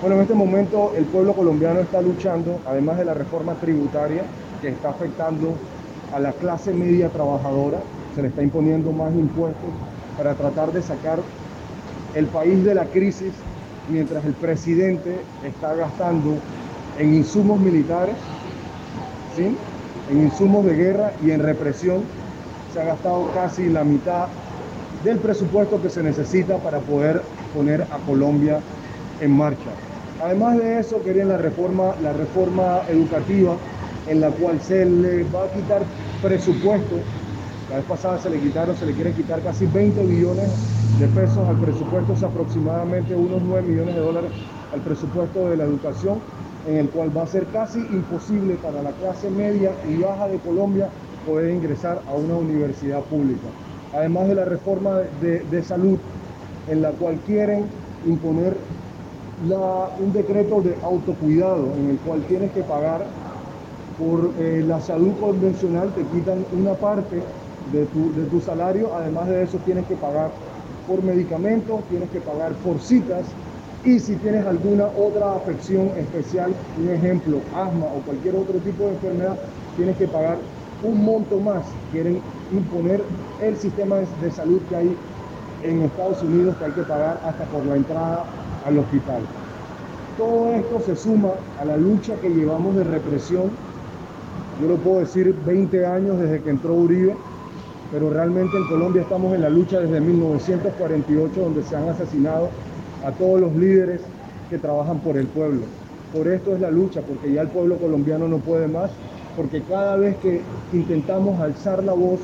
Bueno, 0.02 0.18
en 0.18 0.24
este 0.24 0.34
momento 0.34 0.92
el 0.98 1.06
pueblo 1.06 1.34
colombiano 1.34 1.80
está 1.80 2.02
luchando, 2.02 2.60
además 2.68 2.98
de 2.98 3.06
la 3.06 3.14
reforma 3.14 3.54
tributaria 3.54 4.24
que 4.62 4.68
está 4.70 4.90
afectando 4.90 5.54
a 6.14 6.20
la 6.20 6.34
clase 6.34 6.74
media 6.74 7.08
trabajadora, 7.10 7.80
se 8.14 8.22
le 8.22 8.28
está 8.28 8.44
imponiendo 8.44 8.92
más 8.92 9.14
impuestos 9.14 9.70
para 10.18 10.36
tratar 10.36 10.74
de 10.74 10.82
sacar 10.82 11.20
el 12.14 12.26
país 12.28 12.64
de 12.64 12.76
la 12.76 12.86
crisis, 12.86 13.32
mientras 13.90 14.26
el 14.26 14.34
presidente 14.34 15.22
está 15.44 15.74
gastando 15.74 16.36
en 17.00 17.16
insumos 17.16 17.60
militares, 17.60 18.16
en 19.38 20.22
insumos 20.22 20.66
de 20.66 20.76
guerra 20.76 21.12
y 21.24 21.32
en 21.32 21.42
represión. 21.42 22.04
Se 22.74 22.82
ha 22.82 22.86
gastado 22.86 23.30
casi 23.34 23.70
la 23.70 23.84
mitad 23.84 24.28
del 25.04 25.18
presupuesto 25.18 25.82
que 25.82 25.90
se 25.90 26.02
necesita 26.02 26.58
para 26.58 26.80
poder 26.80 27.22
poner 27.54 27.82
a 27.84 27.98
Colombia 28.06 28.60
en 29.20 29.32
marcha. 29.32 29.70
Además 30.24 30.58
de 30.58 30.80
eso, 30.80 31.02
querían 31.04 31.30
la 31.30 31.38
reforma, 31.38 31.96
la 32.02 32.14
reforma 32.14 32.82
educativa 32.90 33.56
en 34.08 34.22
la 34.22 34.30
cual 34.30 34.60
se 34.62 34.86
le 34.86 35.24
va 35.26 35.46
a 35.46 35.52
quitar 35.52 35.82
presupuesto. 36.22 36.96
La 37.70 37.78
vez 37.78 37.86
pasada 37.86 38.20
se 38.20 38.30
le 38.30 38.40
quitaron, 38.40 38.76
se 38.76 38.86
le 38.86 38.94
quieren 38.94 39.14
quitar 39.14 39.42
casi 39.42 39.66
20 39.66 40.06
billones 40.06 40.50
de 41.00 41.08
pesos 41.08 41.48
al 41.48 41.58
presupuesto, 41.58 42.14
es 42.14 42.24
aproximadamente 42.24 43.16
unos 43.16 43.42
9 43.42 43.68
millones 43.68 43.96
de 43.96 44.02
dólares 44.02 44.32
al 44.72 44.82
presupuesto 44.82 45.50
de 45.50 45.58
la 45.58 45.64
educación, 45.64 46.20
en 46.68 46.78
el 46.78 46.90
cual 46.90 47.16
va 47.16 47.24
a 47.24 47.28
ser 47.28 47.48
casi 47.48 47.80
imposible 47.80 48.56
para 48.56 48.82
la 48.82 48.92
clase 48.92 49.30
media 49.30 49.76
y 49.88 50.02
baja 50.02 50.28
de 50.28 50.40
Colombia 50.40 50.90
poder 51.26 51.52
ingresar 51.52 52.02
a 52.08 52.14
una 52.14 52.36
universidad 52.36 53.02
pública. 53.04 53.48
Además 53.94 54.28
de 54.28 54.36
la 54.36 54.46
reforma 54.46 55.00
de, 55.22 55.40
de 55.40 55.64
salud, 55.64 56.00
en 56.70 56.82
la 56.82 56.92
cual 56.92 57.20
quieren 57.26 57.66
imponer 58.06 58.58
la- 59.48 59.90
un 60.00 60.14
decreto 60.14 60.62
de 60.62 60.78
autocuidado, 60.84 61.74
en 61.78 61.90
el 61.92 61.98
cual 61.98 62.22
tienes 62.24 62.52
que 62.52 62.64
pagar 62.64 63.06
por 63.98 64.34
eh, 64.40 64.64
la 64.66 64.80
salud 64.80 65.14
convencional, 65.20 65.94
te 65.94 66.04
quitan 66.06 66.46
una 66.52 66.74
parte 66.76 67.22
de 67.72 67.86
tu, 67.88 68.14
de 68.14 68.26
tu 68.26 68.42
salario, 68.42 68.96
además 68.96 69.30
de 69.30 69.44
eso 69.44 69.60
tienes 69.60 69.86
que 69.86 69.96
pagar 69.96 70.32
por 70.88 71.04
medicamentos, 71.04 71.84
tienes 71.90 72.10
que 72.10 72.20
pagar 72.20 72.54
por 72.56 72.80
citas 72.80 73.28
y 73.86 74.00
si 74.00 74.16
tienes 74.16 74.46
alguna 74.46 74.86
otra 74.86 75.36
afección 75.36 75.90
especial, 75.98 76.54
un 76.82 76.90
ejemplo, 76.90 77.40
asma 77.54 77.86
o 77.86 78.00
cualquier 78.06 78.36
otro 78.36 78.58
tipo 78.60 78.86
de 78.86 78.92
enfermedad, 78.92 79.38
tienes 79.76 79.98
que 79.98 80.08
pagar 80.08 80.38
un 80.84 81.04
monto 81.04 81.38
más. 81.40 81.64
Quieren 81.92 82.22
imponer 82.54 83.02
el 83.42 83.58
sistema 83.58 83.98
de, 83.98 84.32
salud 84.32 84.62
que 84.70 84.76
hay 84.76 84.98
en 85.64 85.82
Estados 85.82 86.24
Unidos, 86.24 86.56
que 86.58 86.66
hay 86.66 86.72
que 86.72 86.84
pagar 86.84 87.20
hasta 87.26 87.44
por 87.46 87.66
la 87.66 87.76
entrada 87.76 88.26
al 88.66 88.78
hospital. 88.78 89.22
Todo 90.18 90.54
esto 90.54 90.80
se 90.86 90.96
suma 90.96 91.32
a 91.60 91.66
la 91.66 91.76
lucha 91.76 92.16
que 92.22 92.30
llevamos 92.30 92.76
de 92.78 92.86
represión. 92.86 93.52
Yo 94.62 94.68
lo 94.70 94.78
puedo 94.78 95.00
decir 95.00 95.36
20 95.46 95.86
años 95.86 96.20
desde 96.20 96.42
que 96.42 96.52
entró 96.52 96.76
Uribe, 96.76 97.16
pero 97.92 98.10
realmente 98.10 98.56
en 98.56 98.68
Colombia 98.70 99.02
estamos 99.02 99.34
en 99.36 99.42
la 99.42 99.50
lucha 99.50 99.80
desde 99.82 100.00
1948, 100.00 101.42
donde 101.42 101.64
se 101.64 101.76
han 101.76 101.90
asesinado 101.90 102.50
a 103.04 103.12
todos 103.12 103.40
los 103.40 103.56
líderes 103.56 104.02
que 104.50 104.58
trabajan 104.58 105.00
por 105.00 105.18
el 105.18 105.28
pueblo. 105.28 105.62
Por 106.14 106.28
esto 106.28 106.54
es 106.54 106.62
la 106.62 106.72
lucha, 106.72 107.02
porque 107.02 107.34
ya 107.34 107.42
el 107.42 107.48
pueblo 107.48 107.78
colombiano 107.78 108.28
no 108.28 108.38
puede 108.38 108.68
más, 108.68 108.92
porque 109.36 109.62
cada 109.64 109.98
vez 109.98 110.16
que 110.18 110.42
intentamos 110.72 111.40
alzar 111.40 111.84
la 111.84 111.94
voz 111.94 112.20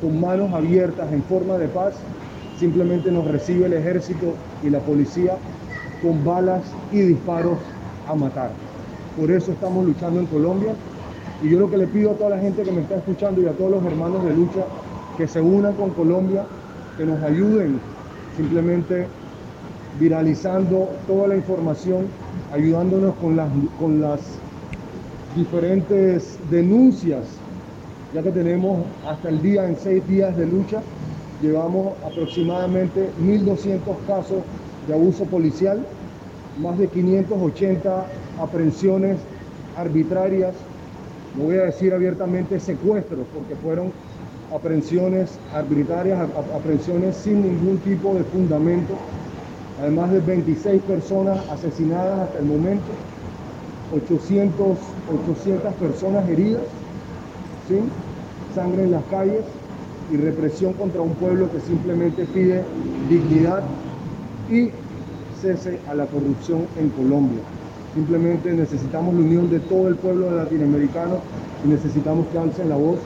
con 0.00 0.20
manos 0.20 0.52
abiertas 0.52 1.12
en 1.12 1.22
forma 1.22 1.56
de 1.58 1.68
paz, 1.68 1.94
simplemente 2.58 3.10
nos 3.10 3.26
recibe 3.26 3.66
el 3.66 3.72
ejército 3.72 4.34
y 4.62 4.70
la 4.70 4.80
policía 4.80 5.36
con 6.02 6.24
balas 6.24 6.62
y 6.92 7.00
disparos 7.00 7.58
a 8.08 8.14
matar. 8.14 8.50
Por 9.18 9.30
eso 9.30 9.52
estamos 9.52 9.86
luchando 9.86 10.20
en 10.20 10.26
Colombia 10.26 10.74
y 11.42 11.50
yo 11.50 11.60
lo 11.60 11.70
que 11.70 11.76
le 11.76 11.86
pido 11.86 12.10
a 12.10 12.14
toda 12.14 12.30
la 12.30 12.38
gente 12.38 12.62
que 12.62 12.72
me 12.72 12.82
está 12.82 12.96
escuchando 12.96 13.40
y 13.40 13.46
a 13.46 13.52
todos 13.52 13.70
los 13.70 13.84
hermanos 13.84 14.24
de 14.24 14.34
lucha 14.34 14.64
que 15.16 15.28
se 15.28 15.40
unan 15.40 15.74
con 15.74 15.90
Colombia, 15.90 16.44
que 16.96 17.06
nos 17.06 17.22
ayuden 17.22 17.78
simplemente 18.36 19.06
viralizando 20.00 20.90
toda 21.06 21.28
la 21.28 21.36
información, 21.36 22.06
ayudándonos 22.52 23.14
con 23.16 23.36
las, 23.36 23.48
con 23.78 24.00
las 24.00 24.20
diferentes 25.36 26.38
denuncias, 26.50 27.26
ya 28.12 28.22
que 28.22 28.30
tenemos 28.30 28.84
hasta 29.06 29.28
el 29.28 29.42
día, 29.42 29.66
en 29.66 29.76
seis 29.76 30.06
días 30.06 30.36
de 30.36 30.46
lucha, 30.46 30.80
llevamos 31.42 31.94
aproximadamente 32.04 33.10
1.200 33.20 33.80
casos 34.06 34.42
de 34.86 34.94
abuso 34.94 35.24
policial, 35.24 35.84
más 36.60 36.78
de 36.78 36.88
580 36.88 38.06
aprehensiones 38.40 39.18
arbitrarias, 39.76 40.54
no 41.36 41.44
voy 41.44 41.56
a 41.56 41.62
decir 41.64 41.92
abiertamente 41.92 42.60
secuestros, 42.60 43.26
porque 43.34 43.56
fueron 43.56 43.90
aprehensiones 44.54 45.36
arbitrarias, 45.52 46.20
ap- 46.20 46.36
ap- 46.38 46.54
aprehensiones 46.54 47.16
sin 47.16 47.42
ningún 47.42 47.78
tipo 47.78 48.14
de 48.14 48.22
fundamento, 48.22 48.94
además 49.80 50.12
de 50.12 50.20
26 50.20 50.82
personas 50.82 51.38
asesinadas 51.50 52.20
hasta 52.20 52.38
el 52.38 52.46
momento, 52.46 52.84
800, 53.94 54.78
800 55.28 55.74
personas 55.74 56.28
heridas, 56.28 56.62
¿sí? 57.68 57.78
sangre 58.54 58.84
en 58.84 58.92
las 58.92 59.04
calles 59.04 59.44
y 60.12 60.16
represión 60.16 60.74
contra 60.74 61.00
un 61.00 61.14
pueblo 61.14 61.50
que 61.50 61.60
simplemente 61.60 62.24
pide 62.26 62.62
dignidad 63.08 63.62
y 64.50 64.70
cese 65.40 65.78
a 65.88 65.94
la 65.94 66.06
corrupción 66.06 66.66
en 66.78 66.90
Colombia. 66.90 67.40
Simplemente 67.94 68.52
necesitamos 68.52 69.14
la 69.14 69.20
unión 69.20 69.50
de 69.50 69.60
todo 69.60 69.88
el 69.88 69.96
pueblo 69.96 70.30
latinoamericano 70.30 71.18
y 71.64 71.68
necesitamos 71.68 72.26
que 72.28 72.38
alcen 72.38 72.68
la 72.68 72.76
voz 72.76 72.98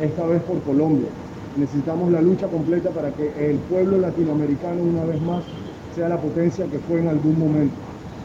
esta 0.00 0.24
vez 0.26 0.42
por 0.42 0.60
Colombia. 0.62 1.08
Necesitamos 1.56 2.10
la 2.10 2.22
lucha 2.22 2.46
completa 2.46 2.90
para 2.90 3.10
que 3.10 3.32
el 3.38 3.56
pueblo 3.58 3.98
latinoamericano 3.98 4.82
una 4.82 5.04
vez 5.04 5.20
más 5.22 5.42
sea 5.94 6.08
la 6.08 6.16
potencia 6.20 6.66
que 6.66 6.78
fue 6.78 7.00
en 7.00 7.08
algún 7.08 7.38
momento. 7.38 7.74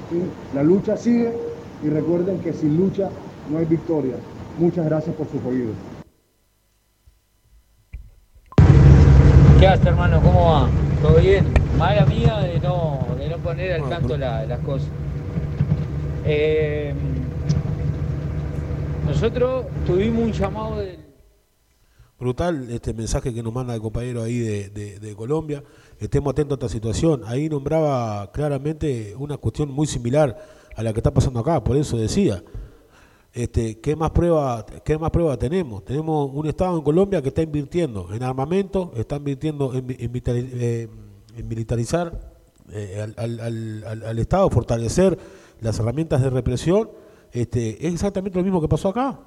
¿sí? 0.10 0.22
La 0.54 0.64
lucha 0.64 0.96
sigue 0.98 1.34
y 1.84 1.90
recuerden 1.90 2.40
que 2.40 2.54
sin 2.54 2.78
lucha 2.78 3.10
no 3.52 3.58
hay 3.58 3.66
victoria. 3.66 4.16
Muchas 4.60 4.86
gracias 4.86 5.16
por 5.16 5.28
sus 5.30 5.44
oídos. 5.46 5.76
¿Qué 9.60 9.68
haces, 9.68 9.86
hermano? 9.86 10.22
¿Cómo 10.22 10.46
va? 10.52 10.70
¿Todo 11.02 11.20
bien? 11.22 11.46
Mala 11.78 12.06
mía 12.06 12.40
de 12.40 12.60
no, 12.60 13.06
de 13.18 13.30
no 13.30 13.38
poner 13.38 13.74
al 13.74 13.90
tanto 13.90 14.18
la- 14.18 14.46
las 14.46 14.60
cosas. 14.60 14.88
Eh, 16.26 16.94
nosotros 19.06 19.66
tuvimos 19.86 20.24
un 20.24 20.32
llamado 20.32 20.78
del... 20.80 20.98
Brutal 22.20 22.70
este 22.72 22.94
mensaje 22.94 23.34
que 23.34 23.44
nos 23.44 23.54
manda 23.54 23.76
el 23.76 23.82
compañero 23.82 24.24
ahí 24.24 24.40
de, 24.40 24.70
de- 24.70 25.00
de 25.00 25.16
Colombia. 25.16 25.64
Estemos 26.00 26.32
atentos 26.32 26.58
a 26.58 26.66
esta 26.66 26.74
situación. 26.74 27.22
Ahí 27.26 27.48
nombraba 27.50 28.32
claramente 28.32 29.16
una 29.18 29.38
cuestión 29.38 29.72
muy 29.72 29.88
similar 29.88 30.38
a 30.76 30.84
la 30.84 30.92
que 30.94 31.00
está 31.00 31.14
pasando 31.14 31.40
acá. 31.40 31.64
Por 31.64 31.78
eso 31.78 31.98
decía, 31.98 32.44
este, 33.34 33.80
¿qué 33.80 33.96
más 33.96 34.12
prueba, 34.12 34.66
qué 34.84 34.98
más 34.98 35.10
prueba 35.12 35.38
tenemos? 35.38 35.84
Tenemos 35.86 36.30
un 36.34 36.48
Estado 36.48 36.78
en 36.78 36.84
Colombia 36.84 37.22
que 37.22 37.30
está 37.30 37.42
invirtiendo 37.42 38.14
en 38.14 38.24
armamento, 38.24 38.92
está 38.96 39.16
invirtiendo 39.18 39.74
en, 39.74 39.86
eh, 39.90 40.88
militarizar 41.44 42.34
eh, 42.72 43.00
al- 43.18 43.40
al- 43.40 43.84
al- 43.86 44.04
al 44.04 44.20
Estado, 44.20 44.50
fortalecer 44.50 45.18
las 45.62 45.78
herramientas 45.80 46.22
de 46.22 46.30
represión. 46.30 46.90
Este, 47.32 47.86
es 47.88 47.94
exactamente 47.94 48.38
lo 48.38 48.44
mismo 48.44 48.60
que 48.62 48.68
pasó 48.68 48.90
acá. 48.90 49.20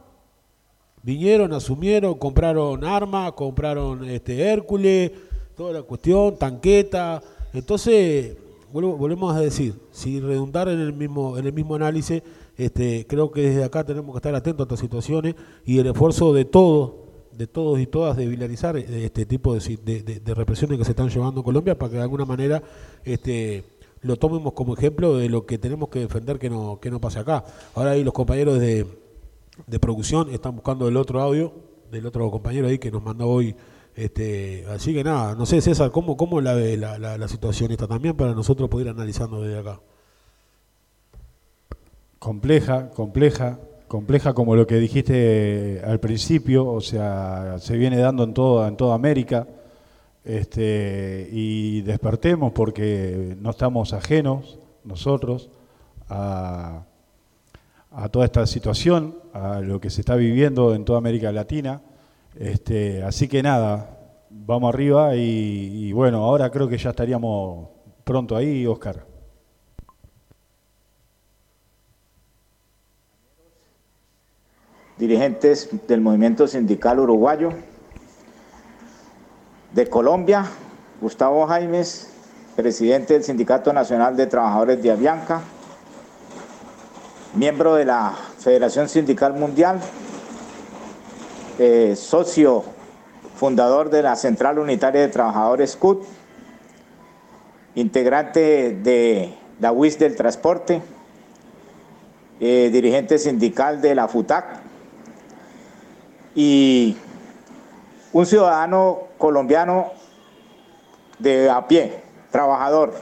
Vinieron, 1.03 1.53
asumieron, 1.53 2.15
compraron 2.15 2.85
armas, 2.85 3.33
compraron 3.33 4.05
este 4.05 4.41
Hércules, 4.51 5.13
toda 5.59 5.73
la 5.73 5.83
cuestión, 5.83 6.37
tanqueta. 6.39 7.21
Entonces, 7.53 8.37
vuelvo- 8.73 8.97
volvemos 8.97 9.35
a 9.35 9.41
decir, 9.41 9.75
si 9.91 10.21
redundar 10.21 10.69
en 10.69 10.79
el 10.79 10.93
mismo, 10.93 11.37
en 11.37 11.47
el 11.47 11.53
mismo 11.53 11.75
análisis, 11.75 12.23
este, 12.57 13.07
creo 13.09 13.31
que 13.33 13.43
desde 13.43 13.65
acá 13.65 13.85
tenemos 13.85 14.13
que 14.15 14.19
estar 14.19 14.35
atentos 14.37 14.65
a 14.65 14.67
estas 14.67 14.81
situaciones 14.81 15.35
y 15.67 15.79
el 15.79 15.87
esfuerzo 15.89 16.33
de 16.33 16.45
todos, 16.45 16.93
de 17.33 17.47
todos 17.49 17.79
y 17.81 17.87
todas, 17.87 18.17
de 18.17 18.27
vilarizar 18.27 18.77
este 18.77 19.27
tipo 19.27 19.53
de, 19.53 19.61
si- 19.61 19.77
de- 19.77 20.03
de- 20.03 20.21
de 20.21 20.35
represiones 20.35 20.79
que 20.79 20.85
se 20.85 20.93
están 20.93 21.09
llevando 21.09 21.41
en 21.41 21.45
Colombia 21.45 21.77
para 21.77 21.91
que 21.91 21.97
de 21.97 22.03
alguna 22.03 22.25
manera 22.25 22.63
este, 23.05 23.65
lo 24.03 24.17
tomemos 24.17 24.53
como 24.53 24.75
ejemplo 24.75 25.17
de 25.17 25.29
lo 25.29 25.45
que 25.45 25.59
tenemos 25.59 25.89
que 25.89 25.99
defender 26.01 26.39
que 26.39 26.51
no, 26.51 26.79
que 26.81 26.91
no 26.91 27.01
pase 27.01 27.19
acá. 27.19 27.45
Ahora 27.75 27.93
ahí 27.93 28.05
los 28.05 28.15
compañeros 28.15 28.61
de, 28.61 28.87
de 29.67 29.79
producción 29.81 30.31
están 30.31 30.55
buscando 30.55 30.87
el 30.87 30.97
otro 30.97 31.21
audio 31.21 31.53
del 31.91 32.07
otro 32.07 32.31
compañero 32.31 32.69
ahí 32.69 32.79
que 32.79 32.91
nos 32.93 33.03
mandó 33.03 33.27
hoy. 33.29 33.55
Este, 33.99 34.65
así 34.69 34.95
que 34.95 35.03
nada, 35.03 35.35
no 35.35 35.45
sé 35.45 35.61
César, 35.61 35.91
¿cómo, 35.91 36.17
cómo 36.17 36.41
la 36.41 36.55
ve 36.55 36.77
la, 36.77 37.27
situación 37.27 37.73
esta 37.73 37.89
también 37.89 38.17
para 38.17 38.33
nosotros 38.33 38.69
poder 38.69 38.87
ir 38.87 38.93
analizando 38.93 39.43
desde 39.43 39.59
acá? 39.59 39.81
Compleja, 42.21 42.91
compleja, 42.91 43.59
compleja 43.89 44.35
como 44.35 44.55
lo 44.55 44.69
que 44.69 44.77
dijiste 44.77 45.83
al 45.85 45.99
principio, 45.99 46.65
o 46.69 46.81
sea, 46.81 47.57
se 47.59 47.77
viene 47.77 47.97
dando 47.99 48.23
en 48.23 48.35
toda, 48.35 48.69
en 48.69 48.77
toda 48.77 48.95
América. 48.95 49.49
Este, 50.25 51.29
y 51.33 51.81
despertemos 51.81 52.53
porque 52.53 53.37
no 53.41 53.51
estamos 53.51 53.93
ajenos 53.95 54.61
nosotros 54.85 55.51
a, 56.09 56.85
a 57.91 58.09
toda 58.11 58.27
esta 58.27 58.47
situación, 58.47 59.17
a 59.33 59.59
lo 59.59 59.81
que 59.81 59.91
se 59.91 60.03
está 60.03 60.15
viviendo 60.15 60.73
en 60.77 60.85
toda 60.85 60.99
América 60.99 61.33
Latina. 61.33 61.83
Este, 62.37 63.03
así 63.03 63.29
que 63.29 63.43
nada, 63.43 63.99
vamos 64.31 64.73
arriba 64.73 65.15
y, 65.17 65.93
bueno, 65.93 66.25
ahora 66.25 66.51
creo 66.51 66.69
que 66.69 66.79
ya 66.79 66.91
estaríamos 66.91 67.69
pronto 68.05 68.37
ahí, 68.37 68.67
Oscar. 68.67 69.07
dirigentes 74.99 75.69
del 75.87 76.01
movimiento 76.01 76.49
sindical 76.49 76.99
uruguayo, 76.99 77.53
de 79.73 79.89
Colombia, 79.89 80.45
Gustavo 81.01 81.47
Jaimes, 81.47 82.11
presidente 82.57 83.15
del 83.15 83.23
Sindicato 83.23 83.73
Nacional 83.73 84.17
de 84.17 84.27
Trabajadores 84.27 84.83
de 84.83 84.91
Avianca, 84.91 85.41
miembro 87.35 87.77
de 87.77 87.85
la 87.85 88.13
Federación 88.39 88.89
Sindical 88.89 89.35
Mundial, 89.35 89.79
eh, 91.59 91.97
socio 91.97 92.65
fundador 93.35 93.91
de 93.91 94.03
la 94.03 94.17
Central 94.17 94.59
Unitaria 94.59 95.01
de 95.01 95.09
Trabajadores 95.09 95.77
CUT, 95.77 96.05
integrante 97.75 98.73
de 98.73 99.35
la 99.61 99.73
UIS 99.73 99.99
del 99.99 100.17
Transporte, 100.17 100.83
eh, 102.41 102.71
dirigente 102.73 103.19
sindical 103.19 103.81
de 103.81 103.95
la 103.95 104.09
FUTAC, 104.09 104.61
y 106.35 106.97
un 108.13 108.27
ciudadano 108.27 109.09
colombiano 109.19 109.93
de 111.19 111.51
a 111.51 111.67
pie, 111.67 112.03
trabajador. 112.31 112.95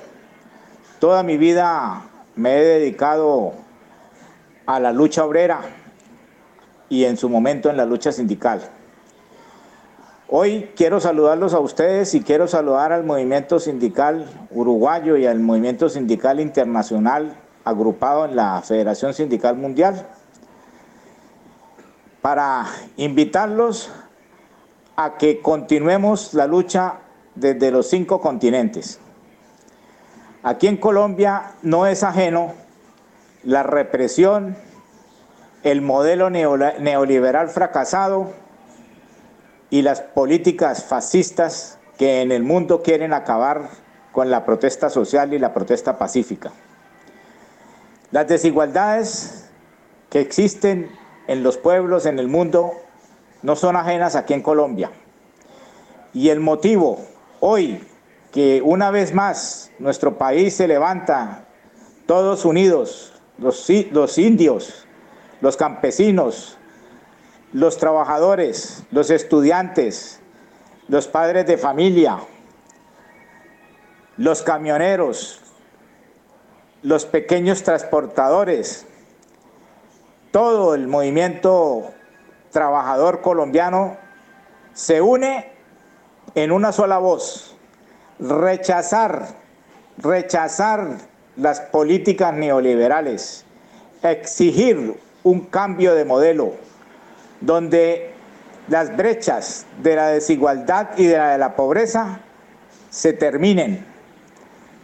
Toda 0.98 1.22
mi 1.22 1.36
vida 1.36 2.02
me 2.34 2.56
he 2.56 2.62
dedicado 2.62 3.52
a 4.64 4.80
la 4.80 4.92
lucha 4.92 5.24
obrera 5.24 5.60
y 6.88 7.04
en 7.04 7.16
su 7.16 7.28
momento 7.28 7.70
en 7.70 7.76
la 7.76 7.84
lucha 7.84 8.12
sindical. 8.12 8.60
Hoy 10.28 10.70
quiero 10.76 11.00
saludarlos 11.00 11.54
a 11.54 11.60
ustedes 11.60 12.14
y 12.14 12.20
quiero 12.20 12.48
saludar 12.48 12.92
al 12.92 13.04
movimiento 13.04 13.60
sindical 13.60 14.28
uruguayo 14.50 15.16
y 15.16 15.26
al 15.26 15.38
movimiento 15.38 15.88
sindical 15.88 16.40
internacional 16.40 17.36
agrupado 17.64 18.24
en 18.24 18.36
la 18.36 18.60
Federación 18.62 19.14
Sindical 19.14 19.56
Mundial 19.56 20.06
para 22.22 22.66
invitarlos 22.96 23.90
a 24.96 25.16
que 25.16 25.40
continuemos 25.40 26.34
la 26.34 26.46
lucha 26.46 27.00
desde 27.36 27.70
los 27.70 27.88
cinco 27.88 28.20
continentes. 28.20 28.98
Aquí 30.42 30.66
en 30.66 30.76
Colombia 30.76 31.52
no 31.62 31.86
es 31.86 32.02
ajeno 32.02 32.54
la 33.44 33.62
represión, 33.62 34.56
el 35.66 35.82
modelo 35.82 36.30
neoliberal 36.30 37.48
fracasado 37.48 38.30
y 39.68 39.82
las 39.82 40.00
políticas 40.00 40.84
fascistas 40.84 41.80
que 41.98 42.22
en 42.22 42.30
el 42.30 42.44
mundo 42.44 42.84
quieren 42.84 43.12
acabar 43.12 43.70
con 44.12 44.30
la 44.30 44.44
protesta 44.44 44.90
social 44.90 45.34
y 45.34 45.40
la 45.40 45.52
protesta 45.52 45.98
pacífica. 45.98 46.52
Las 48.12 48.28
desigualdades 48.28 49.50
que 50.08 50.20
existen 50.20 50.88
en 51.26 51.42
los 51.42 51.58
pueblos, 51.58 52.06
en 52.06 52.20
el 52.20 52.28
mundo, 52.28 52.70
no 53.42 53.56
son 53.56 53.74
ajenas 53.74 54.14
aquí 54.14 54.34
en 54.34 54.42
Colombia. 54.42 54.92
Y 56.14 56.28
el 56.28 56.38
motivo 56.38 57.00
hoy 57.40 57.84
que 58.30 58.62
una 58.62 58.92
vez 58.92 59.12
más 59.12 59.72
nuestro 59.80 60.16
país 60.16 60.54
se 60.54 60.68
levanta, 60.68 61.48
todos 62.06 62.44
unidos, 62.44 63.20
los, 63.38 63.68
los 63.90 64.16
indios, 64.18 64.85
los 65.40 65.56
campesinos, 65.56 66.56
los 67.52 67.78
trabajadores, 67.78 68.84
los 68.90 69.10
estudiantes, 69.10 70.20
los 70.88 71.08
padres 71.08 71.46
de 71.46 71.58
familia, 71.58 72.18
los 74.16 74.42
camioneros, 74.42 75.40
los 76.82 77.04
pequeños 77.06 77.62
transportadores, 77.62 78.86
todo 80.30 80.74
el 80.74 80.86
movimiento 80.86 81.92
trabajador 82.50 83.20
colombiano 83.20 83.96
se 84.72 85.00
une 85.00 85.52
en 86.34 86.52
una 86.52 86.72
sola 86.72 86.98
voz, 86.98 87.56
rechazar, 88.18 89.28
rechazar 89.98 90.98
las 91.36 91.60
políticas 91.60 92.34
neoliberales, 92.34 93.44
exigir 94.02 94.98
un 95.26 95.40
cambio 95.40 95.96
de 95.96 96.04
modelo 96.04 96.52
donde 97.40 98.12
las 98.68 98.96
brechas 98.96 99.66
de 99.82 99.96
la 99.96 100.06
desigualdad 100.08 100.90
y 100.96 101.06
de 101.06 101.18
la, 101.18 101.30
de 101.30 101.38
la 101.38 101.56
pobreza 101.56 102.20
se 102.90 103.12
terminen. 103.12 103.84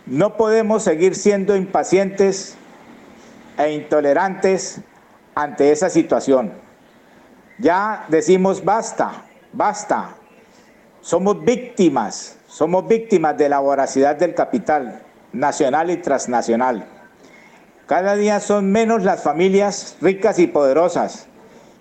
No 0.04 0.36
podemos 0.36 0.82
seguir 0.82 1.14
siendo 1.14 1.54
impacientes 1.54 2.56
e 3.56 3.70
intolerantes 3.70 4.80
ante 5.36 5.70
esa 5.70 5.88
situación. 5.88 6.52
Ya 7.60 8.04
decimos 8.08 8.64
basta, 8.64 9.22
basta. 9.52 10.16
Somos 11.02 11.44
víctimas, 11.44 12.36
somos 12.48 12.88
víctimas 12.88 13.38
de 13.38 13.48
la 13.48 13.60
voracidad 13.60 14.16
del 14.16 14.34
capital 14.34 15.02
nacional 15.32 15.88
y 15.92 15.98
transnacional. 15.98 17.01
Cada 17.92 18.14
día 18.14 18.40
son 18.40 18.72
menos 18.72 19.02
las 19.02 19.22
familias 19.22 19.98
ricas 20.00 20.38
y 20.38 20.46
poderosas 20.46 21.26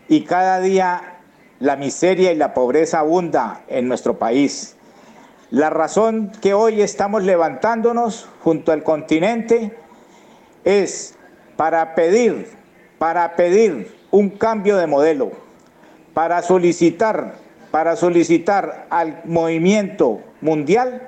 y 0.10 0.26
cada 0.26 0.60
día 0.60 1.22
la 1.62 1.78
miseria 1.78 2.34
y 2.34 2.36
la 2.36 2.54
pobreza 2.54 3.00
abunda 3.00 3.62
en 3.70 3.88
nuestro 3.88 4.20
país. 4.20 4.76
La 5.52 5.70
razón 5.70 6.34
que 6.42 6.54
hoy 6.54 6.82
estamos 6.82 7.24
levantándonos 7.24 8.28
junto 8.44 8.74
al 8.74 8.84
continente 8.84 9.74
es 10.66 11.16
para 11.56 11.96
pedir, 11.96 12.50
para 13.00 13.38
pedir 13.38 13.96
un 14.12 14.32
cambio 14.32 14.76
de 14.76 14.88
modelo, 14.88 15.32
para 16.14 16.42
solicitar, 16.42 17.36
para 17.72 17.96
solicitar 17.96 18.86
al 18.90 19.22
movimiento 19.24 20.20
mundial, 20.42 21.08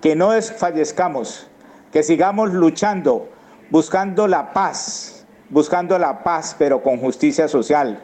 que 0.00 0.16
no 0.16 0.32
desfallezcamos, 0.32 1.46
que 1.92 2.02
sigamos 2.02 2.52
luchando, 2.52 3.28
buscando 3.70 4.26
la 4.26 4.52
paz, 4.52 5.24
buscando 5.50 5.98
la 5.98 6.22
paz, 6.22 6.54
pero 6.58 6.82
con 6.82 6.98
justicia 6.98 7.48
social. 7.48 8.02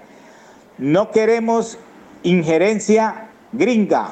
No 0.78 1.10
queremos 1.10 1.78
injerencia 2.22 3.28
gringa, 3.52 4.10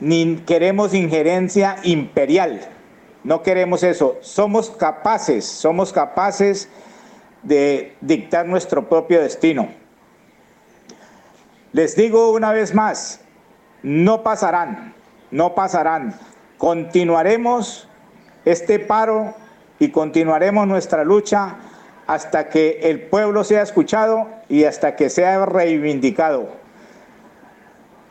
ni 0.00 0.36
queremos 0.36 0.94
injerencia 0.94 1.76
imperial. 1.82 2.60
No 3.24 3.42
queremos 3.42 3.82
eso. 3.82 4.16
Somos 4.20 4.70
capaces, 4.70 5.44
somos 5.44 5.92
capaces 5.92 6.68
de 7.42 7.96
dictar 8.00 8.46
nuestro 8.46 8.88
propio 8.88 9.20
destino. 9.20 9.68
Les 11.72 11.94
digo 11.96 12.30
una 12.32 12.52
vez 12.52 12.74
más, 12.74 13.20
no 13.82 14.22
pasarán, 14.22 14.94
no 15.30 15.54
pasarán. 15.54 16.18
Continuaremos 16.56 17.88
este 18.44 18.78
paro 18.78 19.34
y 19.78 19.90
continuaremos 19.90 20.66
nuestra 20.66 21.04
lucha 21.04 21.56
hasta 22.06 22.48
que 22.48 22.80
el 22.84 23.02
pueblo 23.02 23.44
sea 23.44 23.62
escuchado 23.62 24.28
y 24.48 24.64
hasta 24.64 24.96
que 24.96 25.10
sea 25.10 25.44
reivindicado. 25.44 26.48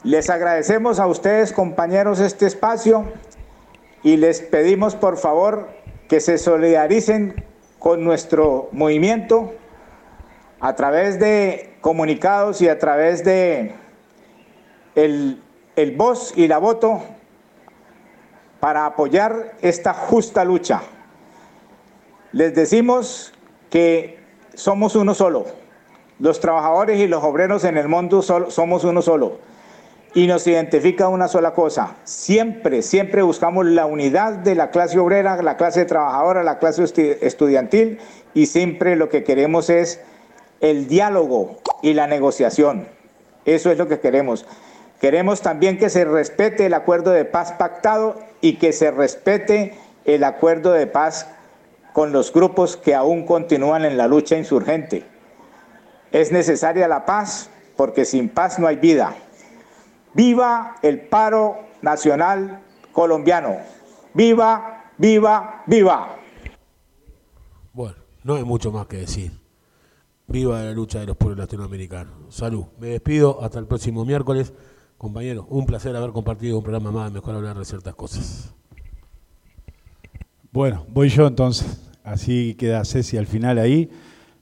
Les 0.04 0.30
agradecemos 0.30 1.00
a 1.00 1.08
ustedes, 1.08 1.52
compañeros, 1.52 2.20
este 2.20 2.46
espacio 2.46 3.12
y 4.04 4.18
les 4.18 4.42
pedimos 4.42 4.96
por 4.96 5.18
favor 5.18 5.68
que 6.08 6.20
se 6.20 6.38
solidaricen 6.38 7.44
con 7.80 8.04
nuestro 8.04 8.70
movimiento 8.72 9.54
a 10.60 10.76
través 10.76 11.20
de 11.20 11.76
comunicados 11.82 12.62
y 12.62 12.70
a 12.70 12.80
través 12.80 13.24
de 13.24 13.76
el, 14.96 15.42
el 15.76 15.96
voz 15.96 16.34
y 16.38 16.48
la 16.48 16.60
voto 16.60 17.02
para 18.60 18.86
apoyar 18.86 19.56
esta 19.62 19.94
justa 19.94 20.44
lucha. 20.46 20.82
Les 22.32 22.54
decimos 22.54 23.34
que 23.70 24.20
somos 24.54 24.96
uno 24.96 25.14
solo. 25.14 25.46
Los 26.20 26.40
trabajadores 26.40 27.00
y 27.00 27.08
los 27.08 27.24
obreros 27.24 27.64
en 27.64 27.78
el 27.78 27.88
mundo 27.88 28.22
sol- 28.22 28.52
somos 28.52 28.84
uno 28.84 29.02
solo. 29.02 29.38
Y 30.14 30.26
nos 30.28 30.48
identifica 30.48 31.10
una 31.10 31.28
sola 31.28 31.54
cosa. 31.54 31.96
Siempre, 32.06 32.82
siempre 32.82 33.22
buscamos 33.22 33.66
la 33.66 33.86
unidad 33.86 34.34
de 34.34 34.56
la 34.56 34.72
clase 34.72 34.98
obrera, 34.98 35.42
la 35.44 35.58
clase 35.58 35.86
trabajadora, 35.86 36.44
la 36.44 36.58
clase 36.60 36.84
estu- 36.84 37.18
estudiantil 37.22 38.00
y 38.34 38.48
siempre 38.48 38.96
lo 38.96 39.10
que 39.10 39.24
queremos 39.24 39.70
es 39.70 40.02
el 40.60 40.88
diálogo 40.88 41.58
y 41.84 41.94
la 41.94 42.08
negociación. 42.08 42.88
Eso 43.46 43.70
es 43.72 43.78
lo 43.78 43.88
que 43.88 44.00
queremos. 44.00 44.46
Queremos 45.00 45.42
también 45.42 45.78
que 45.78 45.90
se 45.92 46.04
respete 46.04 46.66
el 46.66 46.74
acuerdo 46.74 47.12
de 47.12 47.24
paz 47.26 47.52
pactado 47.52 48.20
y 48.42 48.54
que 48.54 48.74
se 48.74 48.90
respete 48.90 49.76
el 50.06 50.24
acuerdo 50.24 50.72
de 50.72 50.88
paz 50.88 51.28
con 51.98 52.12
los 52.12 52.32
grupos 52.32 52.78
que 52.78 52.94
aún 52.94 53.26
continúan 53.26 53.84
en 53.84 53.98
la 53.98 54.08
lucha 54.08 54.38
insurgente. 54.38 55.04
Es 56.12 56.32
necesaria 56.32 56.88
la 56.88 57.08
paz 57.08 57.50
porque 57.76 58.06
sin 58.06 58.30
paz 58.30 58.60
no 58.60 58.68
hay 58.68 58.76
vida. 58.76 59.16
Viva 60.14 60.76
el 60.84 61.02
paro 61.02 61.58
nacional 61.82 62.62
colombiano. 62.92 63.58
Viva, 64.14 64.92
viva, 65.00 65.64
viva. 65.66 66.20
Bueno, 67.74 67.96
no 68.24 68.36
hay 68.36 68.44
mucho 68.44 68.72
más 68.72 68.86
que 68.86 68.98
decir. 68.98 69.32
Viva 70.28 70.62
la 70.62 70.74
lucha 70.74 71.00
de 71.00 71.08
los 71.08 71.18
pueblos 71.18 71.40
latinoamericanos. 71.40 72.14
Salud. 72.30 72.66
Me 72.78 72.90
despido 72.90 73.44
hasta 73.44 73.58
el 73.58 73.66
próximo 73.66 74.06
miércoles. 74.06 74.54
Compañeros, 75.00 75.48
un 75.50 75.66
placer 75.66 75.96
haber 75.96 76.12
compartido 76.12 76.60
un 76.60 76.64
programa 76.64 76.92
más 76.92 77.12
de 77.12 77.16
Mejor 77.16 77.34
Hablar 77.34 77.58
de 77.58 77.66
Ciertas 77.66 77.96
Cosas. 77.96 78.54
Bueno, 80.52 80.86
voy 80.90 81.10
yo 81.10 81.26
entonces. 81.26 81.87
Así 82.08 82.56
queda 82.56 82.86
Ceci 82.86 83.18
al 83.18 83.28
final 83.28 83.60
ahí. 83.60 83.90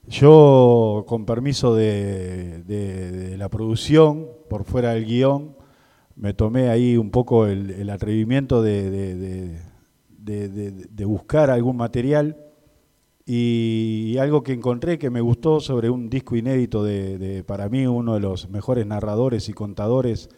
Yo, 0.07 1.03
con 1.07 1.25
permiso 1.25 1.73
de, 1.73 3.33
la 3.39 3.49
producción, 3.49 4.27
por 4.51 4.65
fuera 4.65 4.93
del 4.93 5.05
guion, 5.05 5.55
me 6.15 6.35
tomé 6.35 6.69
ahí 6.69 6.95
un 6.95 7.09
poco 7.09 7.47
el, 7.47 7.89
atrevimiento 7.89 8.61
de, 8.61 9.57
buscar 11.07 11.49
algún 11.49 11.75
material 11.75 12.37
y 13.25 14.15
algo 14.19 14.43
que 14.43 14.53
encontré 14.53 14.99
que 14.99 15.09
me 15.09 15.21
gustó 15.21 15.59
sobre 15.59 15.89
un 15.89 16.07
disco 16.07 16.35
inédito 16.35 16.83
de, 16.83 17.43
para 17.47 17.67
mí, 17.67 17.87
uno 17.87 18.13
de 18.13 18.19
los 18.19 18.47
mejores 18.47 18.85
narradores 18.85 19.49
y 19.49 19.53
contadores, 19.53 20.29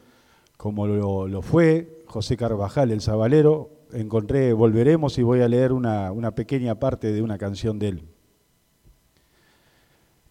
como 0.55 0.87
lo, 0.87 1.27
lo 1.27 1.41
fue 1.41 2.05
José 2.05 2.37
Carvajal, 2.37 2.91
el 2.91 3.01
Zabalero. 3.01 3.76
Encontré 3.93 4.53
Volveremos 4.53 5.17
y 5.17 5.23
voy 5.23 5.41
a 5.41 5.47
leer 5.47 5.71
una, 5.71 6.31
pequeña 6.35 6.75
parte 6.75 7.11
de 7.11 7.21
una 7.21 7.37
canción 7.37 7.79
de 7.79 7.87
él. 7.89 8.03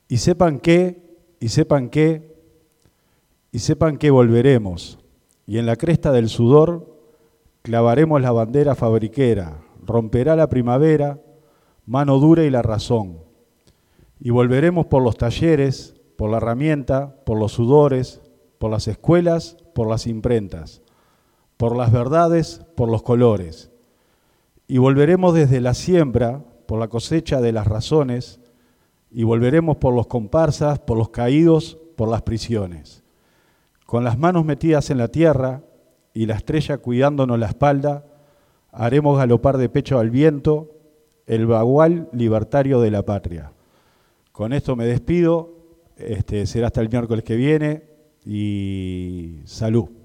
Y 0.09 0.19
sepan 0.19 0.61
que, 0.61 1.17
y 1.41 1.49
sepan 1.49 1.89
que, 1.89 2.37
y 3.51 3.59
sepan 3.59 3.97
que 3.97 4.11
volveremos, 4.11 4.99
y 5.47 5.59
en 5.59 5.67
la 5.67 5.77
cresta 5.77 6.13
del 6.13 6.29
sudor 6.29 6.95
clavaremos 7.63 8.21
la 8.21 8.31
bandera 8.31 8.75
fabriquera, 8.75 9.61
romperá 9.85 10.37
la 10.37 10.49
primavera, 10.49 11.21
mano 11.87 12.19
dura 12.19 12.45
y 12.45 12.51
la 12.51 12.63
razón, 12.63 13.19
y 14.21 14.31
volveremos 14.31 14.87
por 14.87 15.03
los 15.03 15.17
talleres, 15.17 15.97
por 16.17 16.31
la 16.31 16.37
herramienta, 16.37 17.25
por 17.25 17.39
los 17.39 17.53
sudores, 17.53 18.21
por 18.59 18.71
las 18.71 18.89
escuelas, 18.89 19.57
por 19.75 19.89
las 19.89 20.07
imprentas, 20.07 20.83
por 21.57 21.77
las 21.77 21.93
verdades, 21.93 22.63
por 22.75 22.91
los 22.91 23.03
colores, 23.03 23.71
y 24.69 24.79
volveremos 24.79 25.35
desde 25.35 25.61
la 25.61 25.75
siembra, 25.75 26.45
por 26.67 26.79
la 26.79 26.89
cosecha 26.89 27.41
de 27.41 27.53
las 27.53 27.67
razones, 27.67 28.41
y 29.11 29.23
volveremos 29.23 29.77
por 29.77 29.95
los 29.95 30.07
comparsas, 30.07 30.79
por 30.81 30.99
los 30.99 31.11
caídos, 31.11 31.79
por 31.97 32.09
las 32.09 32.23
prisiones. 32.23 33.03
Con 33.87 34.05
las 34.05 34.19
manos 34.19 34.45
metidas 34.45 34.91
en 34.91 34.99
la 34.99 35.09
tierra 35.09 35.63
y 36.13 36.27
la 36.27 36.35
estrella 36.35 36.79
cuidándonos 36.79 37.39
la 37.39 37.47
espalda, 37.47 38.05
haremos 38.73 39.17
galopar 39.17 39.57
de 39.57 39.69
pecho 39.69 39.99
al 39.99 40.11
viento 40.11 40.73
el 41.27 41.47
bagual 41.47 42.09
libertario 42.13 42.81
de 42.81 42.91
la 42.91 43.05
patria. 43.05 43.53
Con 44.33 44.53
esto 44.53 44.77
me 44.77 44.85
despido, 44.85 45.55
este, 45.97 46.47
será 46.47 46.67
hasta 46.67 46.81
el 46.81 46.91
miércoles 46.91 47.25
que 47.25 47.37
viene 47.37 47.85
y 48.25 49.41
salud. 49.45 49.96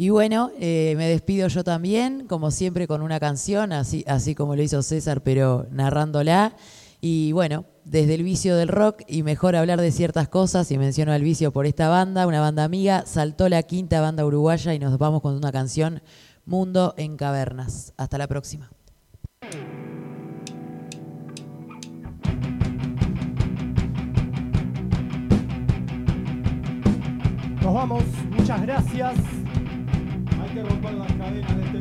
Y 0.00 0.08
bueno, 0.08 0.50
eh, 0.58 0.94
me 0.96 1.06
despido 1.08 1.46
yo 1.48 1.62
también, 1.62 2.26
como 2.26 2.50
siempre, 2.50 2.86
con 2.86 3.02
una 3.02 3.20
canción, 3.20 3.70
así, 3.74 4.02
así 4.08 4.34
como 4.34 4.56
lo 4.56 4.62
hizo 4.62 4.82
César, 4.82 5.22
pero 5.22 5.66
narrándola. 5.70 6.56
Y 7.02 7.32
bueno, 7.32 7.66
desde 7.84 8.14
el 8.14 8.22
vicio 8.22 8.56
del 8.56 8.68
rock 8.68 9.02
y 9.06 9.22
mejor 9.22 9.56
hablar 9.56 9.78
de 9.78 9.92
ciertas 9.92 10.26
cosas, 10.26 10.70
y 10.70 10.78
menciono 10.78 11.12
al 11.12 11.20
vicio 11.20 11.52
por 11.52 11.66
esta 11.66 11.90
banda, 11.90 12.26
una 12.26 12.40
banda 12.40 12.64
amiga, 12.64 13.04
saltó 13.04 13.50
la 13.50 13.62
quinta 13.62 14.00
banda 14.00 14.24
uruguaya 14.24 14.72
y 14.72 14.78
nos 14.78 14.96
vamos 14.96 15.20
con 15.20 15.34
una 15.34 15.52
canción, 15.52 16.00
Mundo 16.46 16.94
en 16.96 17.18
Cavernas. 17.18 17.92
Hasta 17.98 18.16
la 18.16 18.26
próxima. 18.26 18.70
Nos 27.60 27.74
vamos, 27.74 28.02
muchas 28.30 28.62
gracias. 28.62 29.39
Que 30.52 30.62
romper 30.64 30.94
las 30.94 31.12
cadenas 31.12 31.56
de 31.56 31.78
este 31.78 31.80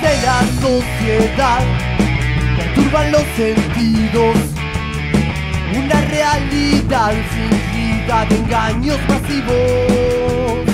de 0.00 0.16
la 0.22 0.40
sociedad 0.60 1.89
perturban 2.80 3.12
los 3.12 3.22
sentidos. 3.36 4.36
Una 5.76 6.00
realidad 6.02 7.12
fingida 7.30 8.24
de 8.26 8.36
engaños 8.36 8.98
masivos. 9.08 10.64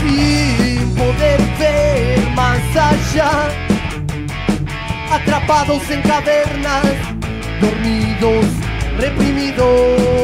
Sin 0.00 0.94
poder 0.94 1.40
ver 1.58 2.30
más 2.34 2.60
allá. 2.76 3.48
Atrapados 5.12 5.90
en 5.90 6.02
cavernas, 6.02 6.84
dormidos, 7.60 8.46
reprimidos. 8.98 10.15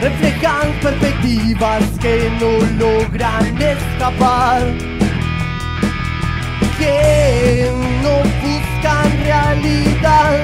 Reflejan 0.00 0.72
perspectivas 0.80 1.82
que 2.00 2.30
no 2.38 2.52
logran 2.78 3.60
escapar. 3.60 4.62
Que 6.78 7.70
no 8.02 8.18
buscan 8.42 9.24
realidad. 9.24 10.38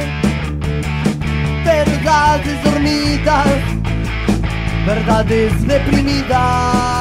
Verdades 1.64 2.64
dormidas. 2.64 3.46
Verdades 4.86 5.66
reprimidas. 5.68 6.93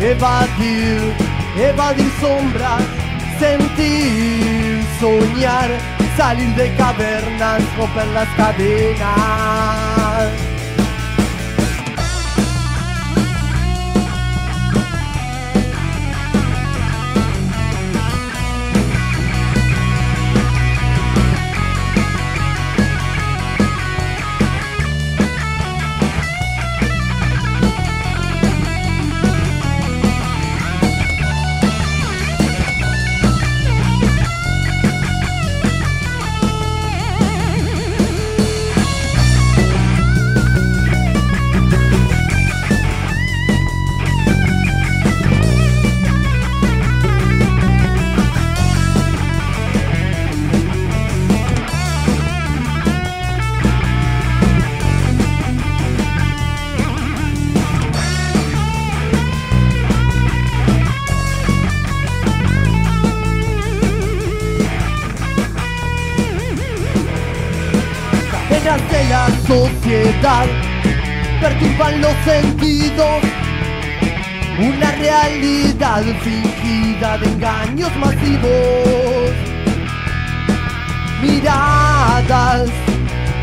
Evadir, 0.00 1.00
evadir 1.56 2.10
sombras, 2.20 2.82
sentir, 3.38 4.84
soñar, 5.00 5.70
salir 6.16 6.54
de 6.54 6.74
cavernas, 6.76 7.62
romper 7.76 8.06
las 8.08 8.28
cadenas 8.36 9.12
sociedad 70.22 70.46
perturban 71.40 72.00
los 72.00 72.14
sentidos. 72.24 73.22
Una 74.58 74.92
realidad 74.92 76.04
fingida 76.22 77.18
de 77.18 77.26
engaños 77.26 77.90
masivos. 77.96 79.32
Miradas, 81.20 82.68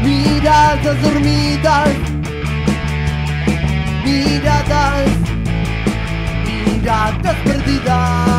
miradas 0.03 1.01
dormidas. 1.01 1.89
Miradas, 4.05 5.09
miradas 6.45 7.35
perdidas. 7.43 8.38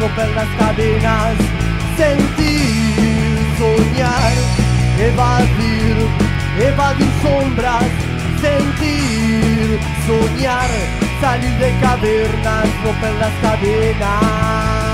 Romper 0.00 0.28
las 0.30 0.48
cadenas, 0.58 1.34
sentir, 1.96 3.38
soñar, 3.58 4.32
evadir, 4.98 5.96
evadir 6.58 7.10
sombras, 7.22 7.84
sentir, 8.40 9.78
soñar, 10.06 10.70
salir 11.20 11.54
de 11.58 11.70
cavernas, 11.80 12.66
romper 12.82 13.14
las 13.20 13.32
cadenas. 13.42 14.89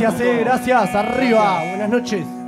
Gracias, 0.00 0.20
eh, 0.20 0.40
gracias. 0.44 0.94
Arriba. 0.94 1.64
Buenas 1.68 1.88
noches. 1.90 2.41